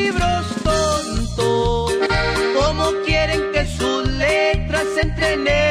Libros 0.06 0.46
tontos, 0.62 1.92
como 2.54 2.92
quieren 3.04 3.50
que 3.52 3.66
sus 3.66 4.06
letras 4.08 4.86
entren 5.02 5.48
en 5.48 5.65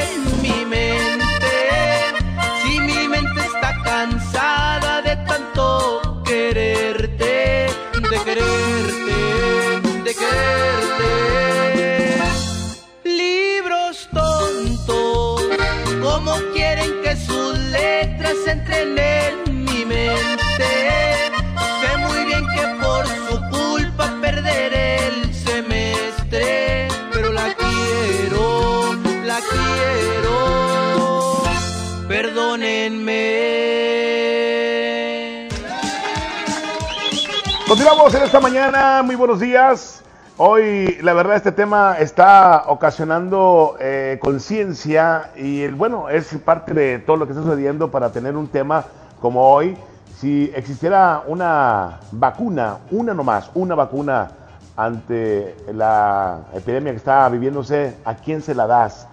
Continuamos 37.67 38.13
en 38.13 38.21
esta 38.21 38.39
mañana, 38.39 39.01
muy 39.01 39.15
buenos 39.15 39.39
días. 39.39 40.03
Hoy, 40.37 40.99
la 41.01 41.13
verdad, 41.13 41.37
este 41.37 41.51
tema 41.51 41.95
está 41.97 42.65
ocasionando 42.67 43.75
eh, 43.79 44.19
conciencia 44.21 45.31
y, 45.35 45.65
bueno, 45.69 46.07
es 46.09 46.27
parte 46.45 46.75
de 46.75 46.99
todo 46.99 47.17
lo 47.17 47.25
que 47.25 47.31
está 47.31 47.43
sucediendo 47.43 47.89
para 47.89 48.11
tener 48.11 48.37
un 48.37 48.47
tema 48.49 48.85
como 49.19 49.49
hoy. 49.49 49.75
Si 50.15 50.51
existiera 50.55 51.23
una 51.25 52.01
vacuna, 52.11 52.77
una 52.91 53.15
nomás, 53.15 53.49
una 53.55 53.73
vacuna 53.73 54.29
ante 54.77 55.57
la 55.73 56.41
epidemia 56.53 56.91
que 56.91 56.97
está 56.97 57.27
viviéndose, 57.29 57.97
¿a 58.05 58.13
quién 58.13 58.43
se 58.43 58.53
la 58.53 58.67
das? 58.67 59.07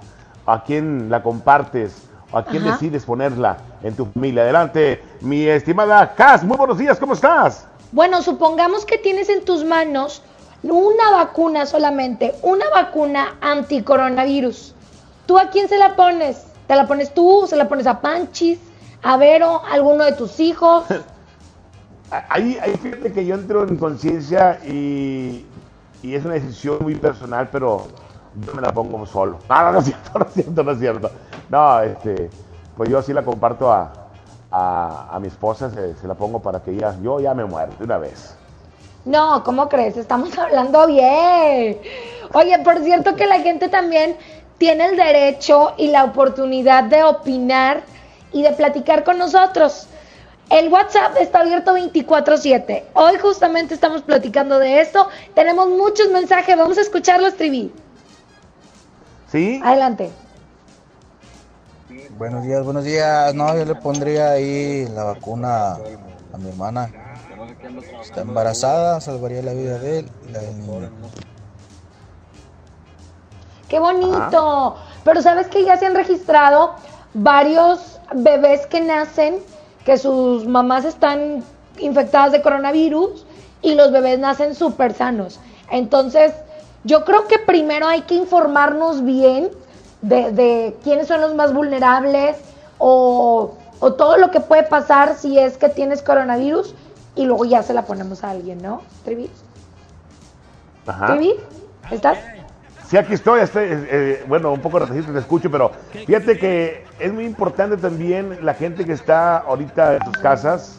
¿A 0.44 0.62
quién 0.62 1.08
la 1.08 1.22
compartes? 1.22 2.06
¿O 2.30 2.36
a 2.36 2.44
quién 2.44 2.62
Ajá. 2.64 2.72
decides 2.72 3.06
ponerla 3.06 3.56
en 3.82 3.94
tu 3.96 4.04
familia? 4.04 4.42
Adelante, 4.42 5.02
mi 5.22 5.46
estimada 5.46 6.14
Cas, 6.14 6.44
muy 6.44 6.58
buenos 6.58 6.76
días, 6.76 6.98
¿cómo 6.98 7.14
estás? 7.14 7.66
Bueno, 7.92 8.22
supongamos 8.22 8.86
que 8.86 8.96
tienes 8.96 9.28
en 9.28 9.44
tus 9.44 9.64
manos 9.64 10.22
una 10.62 11.10
vacuna 11.10 11.66
solamente, 11.66 12.34
una 12.42 12.64
vacuna 12.70 13.36
anticoronavirus. 13.42 14.74
¿Tú 15.26 15.38
a 15.38 15.50
quién 15.50 15.68
se 15.68 15.76
la 15.76 15.94
pones? 15.94 16.46
¿Te 16.66 16.74
la 16.74 16.86
pones 16.86 17.12
tú? 17.12 17.44
¿Se 17.46 17.54
la 17.54 17.68
pones 17.68 17.86
a 17.86 18.00
Panchis? 18.00 18.58
¿A 19.02 19.18
Vero? 19.18 19.62
¿A 19.64 19.74
alguno 19.74 20.04
de 20.04 20.12
tus 20.12 20.40
hijos? 20.40 20.84
Ahí, 22.28 22.58
fíjate 22.82 23.12
que 23.12 23.26
yo 23.26 23.34
entro 23.34 23.66
en 23.66 23.76
conciencia 23.76 24.58
y, 24.66 25.46
y 26.02 26.14
es 26.14 26.24
una 26.24 26.34
decisión 26.34 26.78
muy 26.80 26.94
personal, 26.94 27.48
pero 27.50 27.88
yo 28.46 28.54
me 28.54 28.62
la 28.62 28.72
pongo 28.72 29.04
solo. 29.06 29.38
No, 29.48 29.62
no, 29.64 29.72
no 29.72 29.78
es 29.80 29.84
cierto, 29.86 30.18
no 30.18 30.24
es 30.24 30.32
cierto, 30.32 30.62
no 30.62 30.70
es 30.72 30.78
cierto. 30.78 31.10
No, 31.50 31.80
este, 31.80 32.30
pues 32.76 32.88
yo 32.88 33.02
sí 33.02 33.12
la 33.12 33.22
comparto 33.22 33.70
a, 33.70 34.01
a, 34.52 35.08
a 35.10 35.18
mi 35.18 35.28
esposa, 35.28 35.70
se, 35.70 35.94
se 35.96 36.06
la 36.06 36.14
pongo 36.14 36.40
para 36.40 36.60
que 36.62 36.70
ella, 36.72 36.94
yo 37.02 37.18
ya 37.20 37.34
me 37.34 37.44
muero 37.44 37.72
de 37.78 37.84
una 37.84 37.98
vez. 37.98 38.36
No, 39.04 39.42
¿cómo 39.42 39.68
crees? 39.68 39.96
Estamos 39.96 40.36
hablando 40.38 40.86
bien. 40.86 41.78
Oye, 42.34 42.58
por 42.60 42.78
cierto 42.84 43.16
que 43.16 43.26
la 43.26 43.40
gente 43.40 43.68
también 43.68 44.16
tiene 44.58 44.86
el 44.86 44.96
derecho 44.96 45.72
y 45.76 45.88
la 45.88 46.04
oportunidad 46.04 46.84
de 46.84 47.02
opinar 47.02 47.82
y 48.32 48.42
de 48.42 48.52
platicar 48.52 49.04
con 49.04 49.18
nosotros. 49.18 49.88
El 50.50 50.68
WhatsApp 50.68 51.16
está 51.18 51.40
abierto 51.40 51.74
24/7. 51.74 52.84
Hoy 52.94 53.18
justamente 53.20 53.74
estamos 53.74 54.02
platicando 54.02 54.58
de 54.58 54.80
esto. 54.80 55.08
Tenemos 55.34 55.68
muchos 55.68 56.10
mensajes. 56.10 56.56
Vamos 56.56 56.76
a 56.78 56.82
escucharlos, 56.82 57.34
Trivi. 57.36 57.72
¿Sí? 59.30 59.60
Adelante. 59.64 60.10
Buenos 62.18 62.44
días, 62.44 62.64
buenos 62.64 62.84
días. 62.84 63.34
No, 63.34 63.56
yo 63.56 63.64
le 63.64 63.74
pondría 63.74 64.32
ahí 64.32 64.86
la 64.94 65.04
vacuna 65.04 65.74
a 66.32 66.38
mi 66.38 66.48
hermana. 66.48 66.90
Está 68.00 68.22
embarazada, 68.22 69.00
salvaría 69.00 69.42
la 69.42 69.52
vida 69.52 69.78
de 69.78 70.00
él 70.00 70.10
y 70.28 70.32
la 70.32 70.38
del 70.40 70.60
niño. 70.60 70.90
Qué 73.68 73.78
bonito. 73.78 74.76
Pero 75.04 75.22
sabes 75.22 75.48
que 75.48 75.64
ya 75.64 75.76
se 75.76 75.86
han 75.86 75.94
registrado 75.94 76.74
varios 77.14 78.00
bebés 78.14 78.66
que 78.66 78.80
nacen, 78.80 79.36
que 79.84 79.98
sus 79.98 80.46
mamás 80.46 80.84
están 80.84 81.42
infectadas 81.78 82.32
de 82.32 82.42
coronavirus 82.42 83.26
y 83.60 83.74
los 83.74 83.92
bebés 83.92 84.18
nacen 84.18 84.54
súper 84.54 84.94
sanos. 84.94 85.40
Entonces, 85.70 86.32
yo 86.84 87.04
creo 87.04 87.26
que 87.26 87.38
primero 87.38 87.86
hay 87.86 88.02
que 88.02 88.14
informarnos 88.14 89.04
bien 89.04 89.50
de, 90.02 90.32
de 90.32 90.76
quiénes 90.82 91.08
son 91.08 91.20
los 91.20 91.34
más 91.34 91.54
vulnerables 91.54 92.36
o, 92.78 93.54
o 93.80 93.92
todo 93.94 94.18
lo 94.18 94.30
que 94.30 94.40
puede 94.40 94.64
pasar 94.64 95.16
si 95.16 95.38
es 95.38 95.56
que 95.56 95.68
tienes 95.68 96.02
coronavirus 96.02 96.74
y 97.14 97.24
luego 97.24 97.44
ya 97.44 97.62
se 97.62 97.74
la 97.74 97.82
ponemos 97.82 98.24
a 98.24 98.30
alguien, 98.30 98.60
¿no? 98.62 98.82
Trivi. 99.04 99.30
Ajá. 100.86 101.06
Trivi, 101.06 101.34
¿estás? 101.90 102.18
Sí, 102.88 102.96
aquí 102.98 103.14
estoy, 103.14 103.40
estoy, 103.40 103.68
eh, 103.70 104.24
bueno, 104.28 104.52
un 104.52 104.60
poco 104.60 104.78
retrasito 104.78 105.12
te 105.12 105.18
escucho, 105.18 105.50
pero 105.50 105.70
fíjate 106.06 106.38
que 106.38 106.84
es 106.98 107.12
muy 107.12 107.24
importante 107.24 107.76
también 107.78 108.38
la 108.42 108.52
gente 108.52 108.84
que 108.84 108.92
está 108.92 109.38
ahorita 109.38 109.96
en 109.96 110.04
sus 110.04 110.18
casas, 110.18 110.78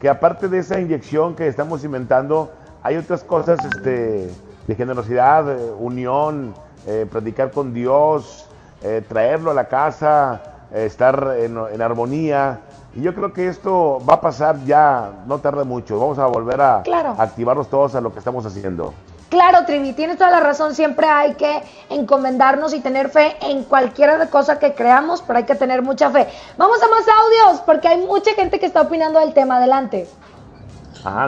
que 0.00 0.08
aparte 0.08 0.48
de 0.48 0.58
esa 0.58 0.80
inyección 0.80 1.36
que 1.36 1.46
estamos 1.46 1.84
inventando, 1.84 2.50
hay 2.82 2.96
otras 2.96 3.22
cosas 3.22 3.64
este, 3.64 4.30
de 4.66 4.74
generosidad, 4.74 5.48
eh, 5.48 5.72
unión, 5.78 6.54
eh, 6.86 7.06
predicar 7.10 7.52
con 7.52 7.72
Dios, 7.72 8.43
eh, 8.84 9.02
traerlo 9.08 9.50
a 9.50 9.54
la 9.54 9.66
casa, 9.66 10.40
eh, 10.72 10.84
estar 10.86 11.34
en, 11.38 11.58
en 11.72 11.82
armonía. 11.82 12.60
Y 12.94 13.00
yo 13.02 13.12
creo 13.14 13.32
que 13.32 13.48
esto 13.48 14.00
va 14.08 14.14
a 14.14 14.20
pasar 14.20 14.56
ya, 14.64 15.10
no 15.26 15.38
tarda 15.38 15.64
mucho. 15.64 15.98
Vamos 15.98 16.18
a 16.20 16.26
volver 16.26 16.60
a, 16.60 16.82
Claro. 16.82 17.16
activarnos 17.18 17.68
todos 17.68 17.96
a 17.96 18.00
lo 18.00 18.12
que 18.12 18.20
estamos 18.20 18.46
haciendo. 18.46 18.94
Claro, 19.30 19.64
Trivi, 19.66 19.94
tienes 19.94 20.16
toda 20.16 20.30
la 20.30 20.38
razón. 20.38 20.76
Siempre 20.76 21.08
hay 21.08 21.34
que 21.34 21.62
encomendarnos 21.90 22.72
y 22.72 22.78
tener 22.78 23.08
fe 23.08 23.34
en 23.40 23.64
cualquier 23.64 24.16
de 24.18 24.28
cosa 24.28 24.60
que 24.60 24.74
creamos, 24.74 25.22
pero 25.22 25.38
hay 25.38 25.44
que 25.44 25.56
tener 25.56 25.82
mucha 25.82 26.08
fe. 26.10 26.28
Vamos 26.56 26.78
a 26.80 26.86
más 26.88 27.00
audios, 27.48 27.60
porque 27.62 27.88
hay 27.88 28.06
mucha 28.06 28.32
gente 28.34 28.60
que 28.60 28.66
está 28.66 28.82
opinando 28.82 29.18
del 29.18 29.32
tema. 29.34 29.56
Adelante. 29.56 30.06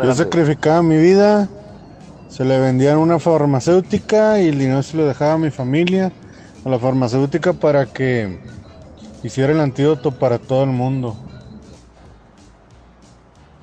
Yo 0.04 0.14
sacrificaba 0.14 0.82
mi 0.82 0.98
vida, 0.98 1.48
se 2.28 2.44
le 2.44 2.60
vendía 2.60 2.94
a 2.94 2.98
una 2.98 3.18
farmacéutica 3.18 4.38
y 4.40 4.48
el 4.50 4.58
dinero 4.58 4.82
se 4.84 4.96
lo 4.96 5.04
dejaba 5.06 5.32
a 5.32 5.38
mi 5.38 5.50
familia, 5.50 6.12
a 6.66 6.68
la 6.68 6.80
farmacéutica 6.80 7.52
para 7.52 7.86
que 7.86 8.40
hiciera 9.22 9.52
el 9.52 9.60
antídoto 9.60 10.10
para 10.10 10.38
todo 10.38 10.64
el 10.64 10.70
mundo. 10.70 11.16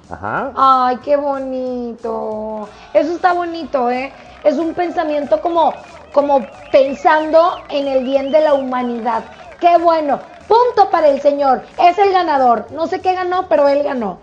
Ajá. 0.10 0.54
Ay, 0.56 0.98
qué 1.04 1.18
bonito. 1.18 2.70
Eso 2.94 3.16
está 3.16 3.34
bonito, 3.34 3.92
¿eh? 3.92 4.14
Es 4.46 4.58
un 4.58 4.74
pensamiento 4.74 5.42
como, 5.42 5.74
como 6.14 6.48
pensando 6.72 7.58
en 7.70 7.90
el 7.90 8.06
bien 8.06 8.32
de 8.32 8.40
la 8.40 8.54
humanidad. 8.54 9.26
Qué 9.60 9.78
bueno. 9.80 10.22
Punto 10.48 10.90
para 10.90 11.10
el 11.10 11.22
señor. 11.22 11.64
Es 11.82 11.98
el 11.98 12.14
ganador. 12.14 12.68
No 12.72 12.88
sé 12.88 13.02
qué 13.02 13.14
ganó, 13.14 13.50
pero 13.50 13.68
él 13.68 13.84
ganó. 13.84 14.20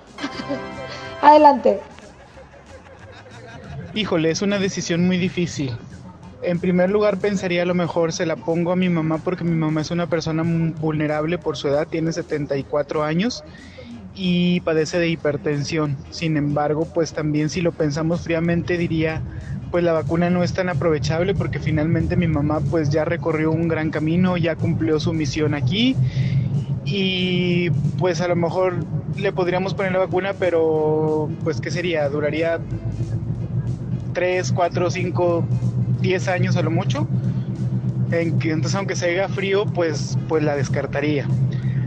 Adelante. 1.21 1.83
Híjole, 3.93 4.31
es 4.31 4.41
una 4.41 4.59
decisión 4.59 5.07
muy 5.07 5.19
difícil. 5.19 5.77
En 6.43 6.59
primer 6.59 6.91
lugar, 6.91 7.19
pensaría 7.19 7.63
a 7.63 7.67
lo 7.67 7.75
mejor 7.75 8.13
se 8.13 8.25
la 8.25 8.37
pongo 8.37 8.73
a 8.73 8.77
mi 8.77 8.89
mamá 8.89 9.19
porque 9.19 9.45
mi 9.45 9.55
mamá 9.55 9.83
es 9.83 9.91
una 9.91 10.07
persona 10.07 10.43
vulnerable 10.43 11.37
por 11.37 11.57
su 11.57 11.69
edad, 11.69 11.87
tiene 11.87 12.13
74 12.13 13.05
años 13.05 13.45
y 14.15 14.61
padece 14.61 14.99
de 14.99 15.09
hipertensión. 15.09 15.97
Sin 16.11 16.37
embargo, 16.37 16.89
pues 16.93 17.13
también 17.13 17.51
si 17.51 17.61
lo 17.61 17.73
pensamos 17.73 18.23
fríamente 18.23 18.79
diría, 18.79 19.21
pues 19.71 19.85
la 19.85 19.93
vacuna 19.93 20.31
no 20.31 20.43
es 20.43 20.55
tan 20.55 20.71
aprovechable 20.71 21.35
porque 21.35 21.59
finalmente 21.59 22.17
mi 22.17 22.27
mamá 22.27 22.61
pues 22.61 22.91
ya 22.91 23.05
recorrió 23.05 23.51
un 23.51 23.69
gran 23.69 23.91
camino, 23.91 24.37
ya 24.39 24.57
cumplió 24.57 24.99
su 24.99 25.13
misión 25.13 25.55
aquí 25.55 25.95
y 26.87 27.71
pues 27.99 28.21
a 28.23 28.29
lo 28.29 28.37
mejor 28.37 28.77
le 29.17 29.33
podríamos 29.33 29.75
poner 29.75 29.93
la 29.93 29.99
vacuna, 29.99 30.33
pero 30.39 31.29
pues 31.45 31.61
qué 31.61 31.71
sería, 31.71 32.09
duraría 32.09 32.59
3, 34.15 34.53
4, 34.53 34.91
5, 34.91 35.45
10 36.01 36.29
años 36.29 36.57
a 36.57 36.63
lo 36.63 36.71
mucho. 36.71 37.07
En 38.11 38.39
que, 38.39 38.51
entonces 38.51 38.77
aunque 38.77 38.97
se 38.97 39.11
haga 39.11 39.29
frío, 39.29 39.67
pues, 39.67 40.19
pues 40.29 40.43
la 40.43 40.57
descartaría. 40.57 41.27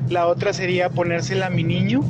La 0.09 0.27
otra 0.27 0.53
sería 0.53 0.89
ponérsela 0.89 1.47
a 1.47 1.49
mi 1.49 1.63
niño. 1.63 2.01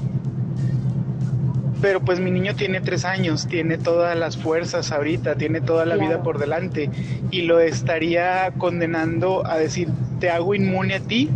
Pero 1.82 2.00
pues 2.00 2.22
mi 2.22 2.32
niño 2.32 2.56
tiene 2.56 2.80
tres 2.80 3.04
años, 3.04 3.46
tiene 3.48 3.78
todas 3.78 4.18
las 4.18 4.38
fuerzas 4.38 4.94
ahorita, 4.94 5.36
tiene 5.36 5.60
toda 5.60 5.86
la 5.86 5.98
vida 5.98 6.24
por 6.24 6.40
delante 6.40 6.90
y 7.30 7.42
lo 7.42 7.60
estaría 7.60 8.54
condenando 8.58 9.46
a 9.46 9.58
decir, 9.58 9.90
te 10.22 10.30
hago 10.30 10.56
inmune 10.56 10.96
a 10.96 11.00
ti, 11.02 11.30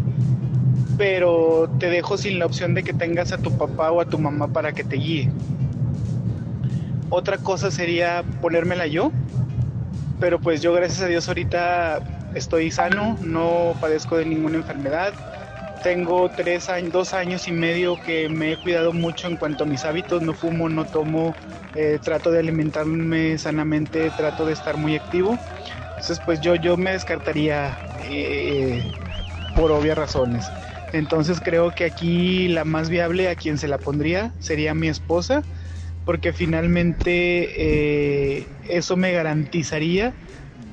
pero 0.98 1.70
te 1.80 1.90
dejo 1.90 2.18
sin 2.18 2.40
la 2.40 2.46
opción 2.46 2.74
de 2.76 2.84
que 2.84 2.94
tengas 2.94 3.34
a 3.34 3.38
tu 3.38 3.58
papá 3.58 3.92
o 3.92 4.00
a 4.00 4.06
tu 4.06 4.18
mamá 4.20 4.48
para 4.48 4.72
que 4.72 4.86
te 4.86 4.96
guíe. 4.96 5.30
Otra 7.10 7.38
cosa 7.38 7.70
sería 7.70 8.24
ponérmela 8.42 8.88
yo, 8.88 9.12
pero 10.20 10.40
pues 10.40 10.62
yo 10.62 10.74
gracias 10.74 11.02
a 11.02 11.08
Dios 11.08 11.28
ahorita 11.28 12.00
estoy 12.34 12.72
sano, 12.72 13.18
no 13.22 13.76
padezco 13.80 14.18
de 14.18 14.26
ninguna 14.26 14.58
enfermedad. 14.58 15.14
Tengo 15.82 16.30
tres 16.30 16.70
años, 16.70 16.92
dos 16.92 17.14
años 17.14 17.48
y 17.48 17.52
medio 17.52 18.02
que 18.02 18.30
me 18.30 18.52
he 18.52 18.58
cuidado 18.58 18.94
mucho 18.94 19.28
en 19.28 19.38
cuanto 19.38 19.64
a 19.64 19.68
mis 19.68 19.86
hábitos, 19.86 20.22
no 20.22 20.34
fumo, 20.34 20.70
no 20.70 20.86
tomo, 20.86 21.36
eh, 21.76 22.00
trato 22.04 22.32
de 22.32 22.40
alimentarme 22.40 23.38
sanamente, 23.38 24.10
trato 24.10 24.46
de 24.46 24.54
estar 24.54 24.78
muy 24.78 24.96
activo. 24.96 25.40
Entonces 25.90 26.20
pues 26.20 26.42
yo, 26.42 26.56
yo 26.56 26.78
me 26.78 26.92
descartaría 26.92 27.78
eh, 28.04 28.84
por 29.56 29.72
obvias 29.72 29.98
razones. 29.98 30.52
Entonces 30.94 31.42
creo 31.42 31.72
que 31.72 31.86
aquí 31.86 32.48
la 32.48 32.66
más 32.66 32.90
viable 32.90 33.30
a 33.30 33.36
quien 33.36 33.58
se 33.58 33.68
la 33.68 33.78
pondría 33.78 34.32
sería 34.40 34.74
mi 34.74 34.88
esposa, 34.88 35.44
porque 36.08 36.34
finalmente 36.34 38.40
eh, 38.42 38.58
eso 38.64 38.98
me 38.98 39.14
garantizaría 39.14 40.18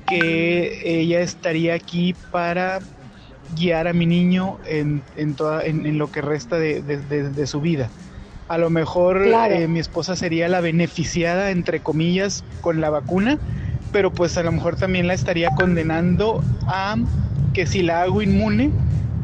que 0.05 1.01
ella 1.01 1.21
estaría 1.23 1.75
aquí 1.75 2.15
para 2.31 2.87
guiar 3.49 3.89
a 3.89 3.93
mi 3.95 4.07
niño 4.07 4.61
en, 4.65 5.07
en, 5.15 5.37
toda, 5.37 5.65
en, 5.67 5.87
en 5.87 5.99
lo 5.99 6.11
que 6.11 6.23
resta 6.23 6.59
de, 6.59 6.83
de- 6.83 7.03
de- 7.03 7.31
de 7.31 7.47
su 7.47 7.61
vida. 7.61 7.93
A 8.49 8.59
lo 8.59 8.71
mejor 8.71 9.19
Claro. 9.21 9.47
eh, 9.47 9.69
mi 9.69 9.81
esposa 9.81 10.17
sería 10.17 10.49
la 10.49 10.61
beneficiada, 10.61 11.51
entre 11.51 11.83
comillas, 11.83 12.47
con 12.61 12.81
la 12.81 12.91
vacuna, 12.91 13.41
pero 13.91 14.15
pues 14.15 14.39
a 14.39 14.43
lo 14.45 14.53
mejor 14.53 14.77
también 14.77 15.07
la 15.09 15.15
estaría 15.15 15.51
condenando 15.53 16.47
a 16.67 16.97
que 17.53 17.67
si 17.67 17.83
la 17.83 18.03
hago 18.03 18.23
inmune, 18.23 18.75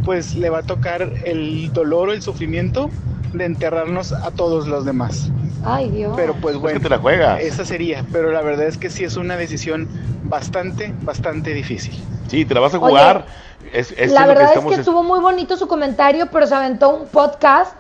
pues 0.02 0.36
le 0.36 0.50
va 0.50 0.58
a 0.60 0.62
tocar 0.64 1.12
el 1.24 1.72
dolor 1.72 2.10
o 2.10 2.12
el 2.12 2.22
sufrimiento 2.22 2.94
de 3.32 3.44
enterrarnos 3.46 4.14
a 4.22 4.32
todos 4.32 4.66
los 4.68 4.84
demás. 4.84 5.34
Ay, 5.62 5.90
Dios. 5.90 6.14
Pero 6.16 6.34
pues 6.36 6.56
bueno, 6.56 6.78
que 6.78 6.82
te 6.82 6.88
la 6.88 6.98
juegas. 6.98 7.40
esa 7.40 7.64
sería, 7.64 8.04
pero 8.12 8.30
la 8.30 8.40
verdad 8.42 8.66
es 8.66 8.78
que 8.78 8.88
sí 8.90 9.04
es 9.04 9.16
una 9.16 9.36
decisión 9.36 9.88
bastante, 10.22 10.94
bastante 11.02 11.52
difícil. 11.52 11.94
Sí, 12.28 12.44
te 12.44 12.54
la 12.54 12.60
vas 12.60 12.74
a 12.74 12.78
Oye, 12.78 12.88
jugar. 12.90 13.26
es, 13.72 13.92
es 13.96 14.12
la 14.12 14.26
verdad 14.26 14.54
es 14.54 14.60
que 14.64 14.72
es- 14.74 14.78
estuvo 14.80 15.02
muy 15.02 15.20
bonito 15.20 15.56
su 15.56 15.66
comentario, 15.68 16.28
pero 16.30 16.46
se 16.46 16.54
aventó 16.54 16.90
un 16.90 17.08
podcast 17.08 17.74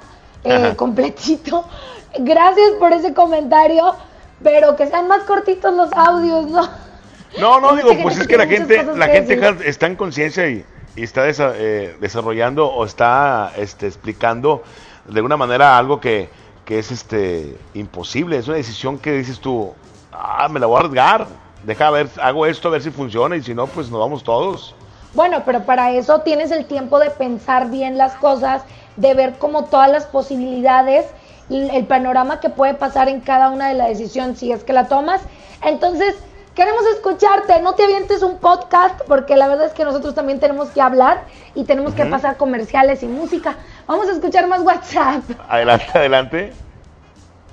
eh, 0.44 0.74
completito. 0.76 1.66
Gracias 2.18 2.70
por 2.78 2.92
ese 2.92 3.14
comentario, 3.14 3.94
pero 4.42 4.74
que 4.76 4.86
sean 4.86 5.06
más 5.08 5.22
cortitos 5.24 5.72
los 5.74 5.92
audios, 5.92 6.46
¿no? 6.46 6.68
No, 7.38 7.60
no, 7.60 7.76
digo, 7.76 7.90
pues 8.02 8.18
es 8.18 8.26
que 8.26 8.36
la 8.36 8.46
gente, 8.46 8.82
la 8.96 9.06
que 9.06 9.12
gente 9.12 9.36
decir. 9.36 9.66
está 9.66 9.86
en 9.86 9.94
conciencia 9.96 10.48
y, 10.48 10.64
y 10.96 11.02
está 11.04 11.26
desa- 11.28 11.52
eh, 11.56 11.96
desarrollando 12.00 12.66
o 12.66 12.84
está 12.84 13.52
este, 13.56 13.86
explicando 13.86 14.64
de 15.06 15.16
alguna 15.18 15.36
manera 15.36 15.78
algo 15.78 16.00
que, 16.00 16.28
que 16.70 16.78
es 16.78 16.92
este 16.92 17.58
imposible. 17.74 18.36
Es 18.36 18.46
una 18.46 18.56
decisión 18.56 18.96
que 18.96 19.10
dices 19.10 19.40
tú, 19.40 19.72
ah, 20.12 20.46
me 20.48 20.60
la 20.60 20.66
voy 20.66 20.76
a 20.76 20.78
arriesgar, 20.78 21.26
deja 21.64 21.90
ver, 21.90 22.08
hago 22.22 22.46
esto 22.46 22.68
a 22.68 22.70
ver 22.70 22.80
si 22.80 22.92
funciona 22.92 23.34
y 23.34 23.42
si 23.42 23.56
no, 23.56 23.66
pues 23.66 23.90
nos 23.90 23.98
vamos 23.98 24.22
todos. 24.22 24.72
Bueno, 25.12 25.42
pero 25.44 25.64
para 25.64 25.90
eso 25.90 26.20
tienes 26.20 26.52
el 26.52 26.66
tiempo 26.66 27.00
de 27.00 27.10
pensar 27.10 27.70
bien 27.72 27.98
las 27.98 28.12
cosas, 28.14 28.62
de 28.94 29.14
ver 29.14 29.36
como 29.38 29.64
todas 29.64 29.90
las 29.90 30.06
posibilidades, 30.06 31.06
el 31.48 31.86
panorama 31.86 32.38
que 32.38 32.50
puede 32.50 32.74
pasar 32.74 33.08
en 33.08 33.20
cada 33.20 33.50
una 33.50 33.66
de 33.66 33.74
las 33.74 33.88
decisiones 33.88 34.38
si 34.38 34.52
es 34.52 34.62
que 34.62 34.72
la 34.72 34.86
tomas. 34.86 35.22
Entonces, 35.64 36.14
queremos 36.54 36.84
escucharte, 36.94 37.60
no 37.62 37.74
te 37.74 37.82
avientes 37.82 38.22
un 38.22 38.38
podcast 38.38 39.00
porque 39.08 39.34
la 39.34 39.48
verdad 39.48 39.66
es 39.66 39.72
que 39.72 39.82
nosotros 39.84 40.14
también 40.14 40.38
tenemos 40.38 40.68
que 40.68 40.80
hablar 40.80 41.24
y 41.56 41.64
tenemos 41.64 41.94
que 41.94 42.06
pasar 42.06 42.36
comerciales 42.36 43.02
y 43.02 43.08
música. 43.08 43.56
Vamos 43.90 44.06
a 44.08 44.12
escuchar 44.12 44.46
más 44.46 44.60
WhatsApp. 44.60 45.24
Adelante, 45.48 45.86
adelante. 45.92 46.52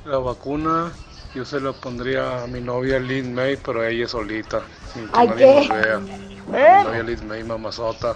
La 0.06 0.20
vacuna 0.20 0.92
yo 1.34 1.44
se 1.44 1.60
la 1.60 1.74
pondría 1.74 2.44
a 2.44 2.46
mi 2.46 2.62
novia 2.62 3.00
Liz 3.00 3.26
May, 3.26 3.58
pero 3.58 3.84
ella 3.84 4.08
solita, 4.08 4.62
sin 4.94 5.08
que 5.08 5.20
¿A 5.20 5.24
nadie 5.26 5.36
qué? 5.38 5.68
nos 5.68 5.70
vea. 5.70 5.96
¿Eh? 5.96 6.78
Mi 6.78 6.84
novia 6.84 7.04
Liz 7.04 7.24
May, 7.24 7.44
mamazota. 7.44 8.14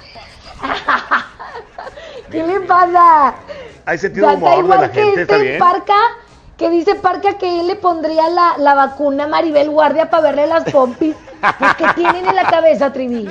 ¿Qué 2.31 2.45
le 2.45 2.59
pasa? 2.59 3.33
Hay 3.87 3.97
sentido 3.97 4.27
de 4.27 4.33
está 4.35 4.45
humor 4.45 4.63
de 4.65 4.69
la 4.69 4.75
igual 4.75 4.91
que 4.91 5.03
gente, 5.03 5.21
está 5.23 5.33
este 5.37 5.47
bien. 5.47 5.59
Parca, 5.59 5.97
que 6.57 6.69
dice 6.69 6.93
Parca 6.93 7.39
que 7.39 7.61
él 7.61 7.65
le 7.65 7.75
pondría 7.75 8.29
la, 8.29 8.53
la 8.59 8.75
vacuna 8.75 9.23
a 9.23 9.27
Maribel 9.29 9.71
Guardia 9.71 10.11
para 10.11 10.21
verle 10.25 10.45
las 10.45 10.71
pompis. 10.71 11.15
Pues, 11.57 11.75
¿qué 11.75 11.85
tienen 11.95 12.27
en 12.27 12.35
la 12.35 12.43
cabeza, 12.43 12.93
Trivi? 12.93 13.27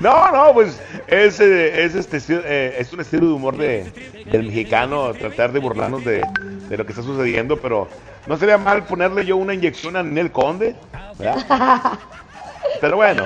No, 0.00 0.30
no, 0.30 0.52
pues 0.54 0.80
es, 1.06 1.40
eh, 1.40 1.84
es, 1.84 1.94
este, 1.94 2.18
eh, 2.28 2.76
es 2.78 2.92
un 2.92 3.00
estilo 3.00 3.26
de 3.26 3.32
humor 3.32 3.56
de, 3.56 3.92
del 4.30 4.44
mexicano, 4.44 5.14
tratar 5.14 5.52
de 5.52 5.58
burlarnos 5.58 6.04
de, 6.04 6.28
de 6.68 6.76
lo 6.76 6.86
que 6.86 6.92
está 6.92 7.02
sucediendo, 7.02 7.60
pero 7.60 7.88
no 8.26 8.36
sería 8.36 8.58
mal 8.58 8.86
ponerle 8.86 9.24
yo 9.26 9.36
una 9.36 9.54
inyección 9.54 9.96
a 9.96 10.02
Ninel 10.02 10.30
Conde, 10.30 10.76
¿verdad? 11.18 11.44
Pero 12.80 12.96
bueno, 12.96 13.24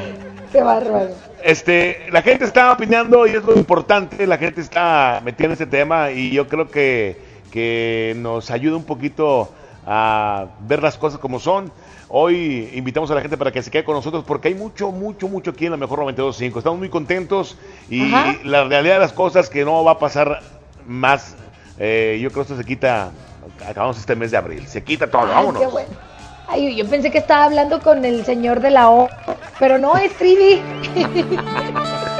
Qué 0.50 0.62
bárbaro. 0.62 1.10
este, 1.42 2.06
la 2.10 2.22
gente 2.22 2.44
está 2.44 2.72
opinando 2.72 3.26
y 3.26 3.30
es 3.30 3.42
lo 3.44 3.54
importante, 3.56 4.26
la 4.26 4.38
gente 4.38 4.60
está 4.60 5.20
metida 5.24 5.46
en 5.46 5.52
ese 5.52 5.66
tema 5.66 6.10
y 6.12 6.30
yo 6.30 6.48
creo 6.48 6.70
que, 6.70 7.20
que 7.50 8.14
nos 8.18 8.50
ayuda 8.50 8.76
un 8.76 8.84
poquito 8.84 9.52
a 9.84 10.46
ver 10.60 10.82
las 10.82 10.96
cosas 10.96 11.18
como 11.18 11.38
son. 11.40 11.72
Hoy 12.14 12.68
invitamos 12.74 13.10
a 13.10 13.14
la 13.14 13.22
gente 13.22 13.38
para 13.38 13.50
que 13.52 13.62
se 13.62 13.70
quede 13.70 13.84
con 13.84 13.94
nosotros 13.94 14.22
porque 14.26 14.48
hay 14.48 14.54
mucho, 14.54 14.92
mucho, 14.92 15.28
mucho 15.28 15.52
aquí 15.52 15.64
en 15.64 15.70
la 15.70 15.78
mejor 15.78 16.00
92.5. 16.00 16.58
Estamos 16.58 16.78
muy 16.78 16.90
contentos 16.90 17.56
y 17.88 18.12
Ajá. 18.12 18.36
la 18.44 18.64
realidad 18.64 18.94
de 18.96 19.00
las 19.00 19.14
cosas 19.14 19.48
que 19.48 19.64
no 19.64 19.82
va 19.82 19.92
a 19.92 19.98
pasar 19.98 20.40
más. 20.86 21.36
eh, 21.78 22.18
yo 22.20 22.28
creo 22.30 22.44
que 22.44 22.52
esto 22.52 22.62
se 22.62 22.66
quita, 22.68 23.12
acabamos 23.66 23.96
este 23.98 24.14
mes 24.14 24.30
de 24.30 24.36
abril, 24.36 24.66
se 24.66 24.84
quita 24.84 25.10
todo, 25.10 25.22
Ay, 25.22 25.28
vámonos. 25.36 25.62
qué 25.62 25.66
bueno. 25.68 25.88
Ay, 26.48 26.76
yo 26.76 26.86
pensé 26.86 27.10
que 27.10 27.16
estaba 27.16 27.44
hablando 27.44 27.80
con 27.80 28.04
el 28.04 28.26
señor 28.26 28.60
de 28.60 28.70
la 28.72 28.90
O, 28.90 29.08
pero 29.58 29.78
no 29.78 29.96
es 29.96 30.12
Trivi. 30.18 30.60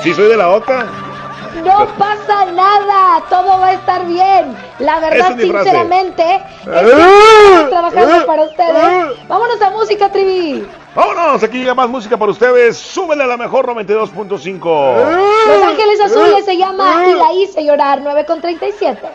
Sí, 0.03 0.15
soy 0.15 0.31
de 0.31 0.37
la 0.39 0.49
OCA. 0.53 0.87
No 1.61 1.87
pasa 1.99 2.47
nada, 2.53 3.23
todo 3.29 3.61
va 3.61 3.69
a 3.69 3.73
estar 3.75 4.07
bien. 4.07 4.57
La 4.79 5.01
verdad, 5.01 5.33
es 5.39 5.43
sinceramente, 5.43 6.43
que 6.65 6.71
estamos 6.71 7.71
trabajando 7.71 8.17
¡Eh! 8.17 8.25
para 8.27 8.43
ustedes. 8.45 9.29
Vámonos 9.29 9.63
a 9.63 9.71
música, 9.71 10.11
Trivi. 10.11 10.67
Vámonos, 10.95 11.43
aquí 11.43 11.59
llega 11.59 11.75
más 11.75 11.89
música 11.89 12.17
para 12.17 12.31
ustedes. 12.33 12.77
Súbele 12.77 13.25
a 13.25 13.27
la 13.27 13.37
mejor 13.37 13.67
92.5. 13.67 14.61
Los 15.47 15.63
Ángeles 15.63 16.01
Azules 16.01 16.45
se 16.45 16.57
llama 16.57 17.07
Y 17.07 17.15
la 17.15 17.33
hice 17.35 17.65
llorar, 17.65 18.01
9 18.03 18.25
con 18.27 18.41
37. 18.41 19.09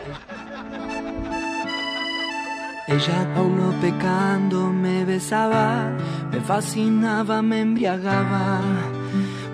Ella 2.88 3.26
aún 3.36 3.58
no 3.58 3.80
pecando 3.82 4.60
me 4.70 5.04
besaba, 5.04 5.90
me 6.32 6.40
fascinaba, 6.40 7.42
me 7.42 7.60
embriagaba, 7.60 8.60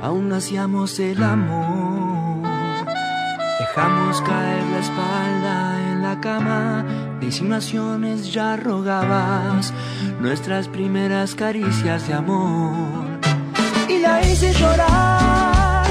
aún 0.01 0.33
hacíamos 0.33 1.01
el 1.01 1.21
amor. 1.21 2.44
Dejamos 3.77 4.23
caer 4.23 4.63
la 4.71 4.79
espalda 4.79 5.91
en 5.91 6.01
la 6.01 6.21
cama, 6.21 6.85
de 7.19 7.27
insinuaciones 7.27 8.33
ya 8.33 8.55
rogabas, 8.57 9.73
nuestras 10.21 10.69
primeras 10.69 11.35
caricias 11.35 12.07
de 12.07 12.15
amor. 12.15 13.05
Y 13.89 13.99
la 13.99 14.23
hice 14.23 14.53
llorar, 14.53 15.87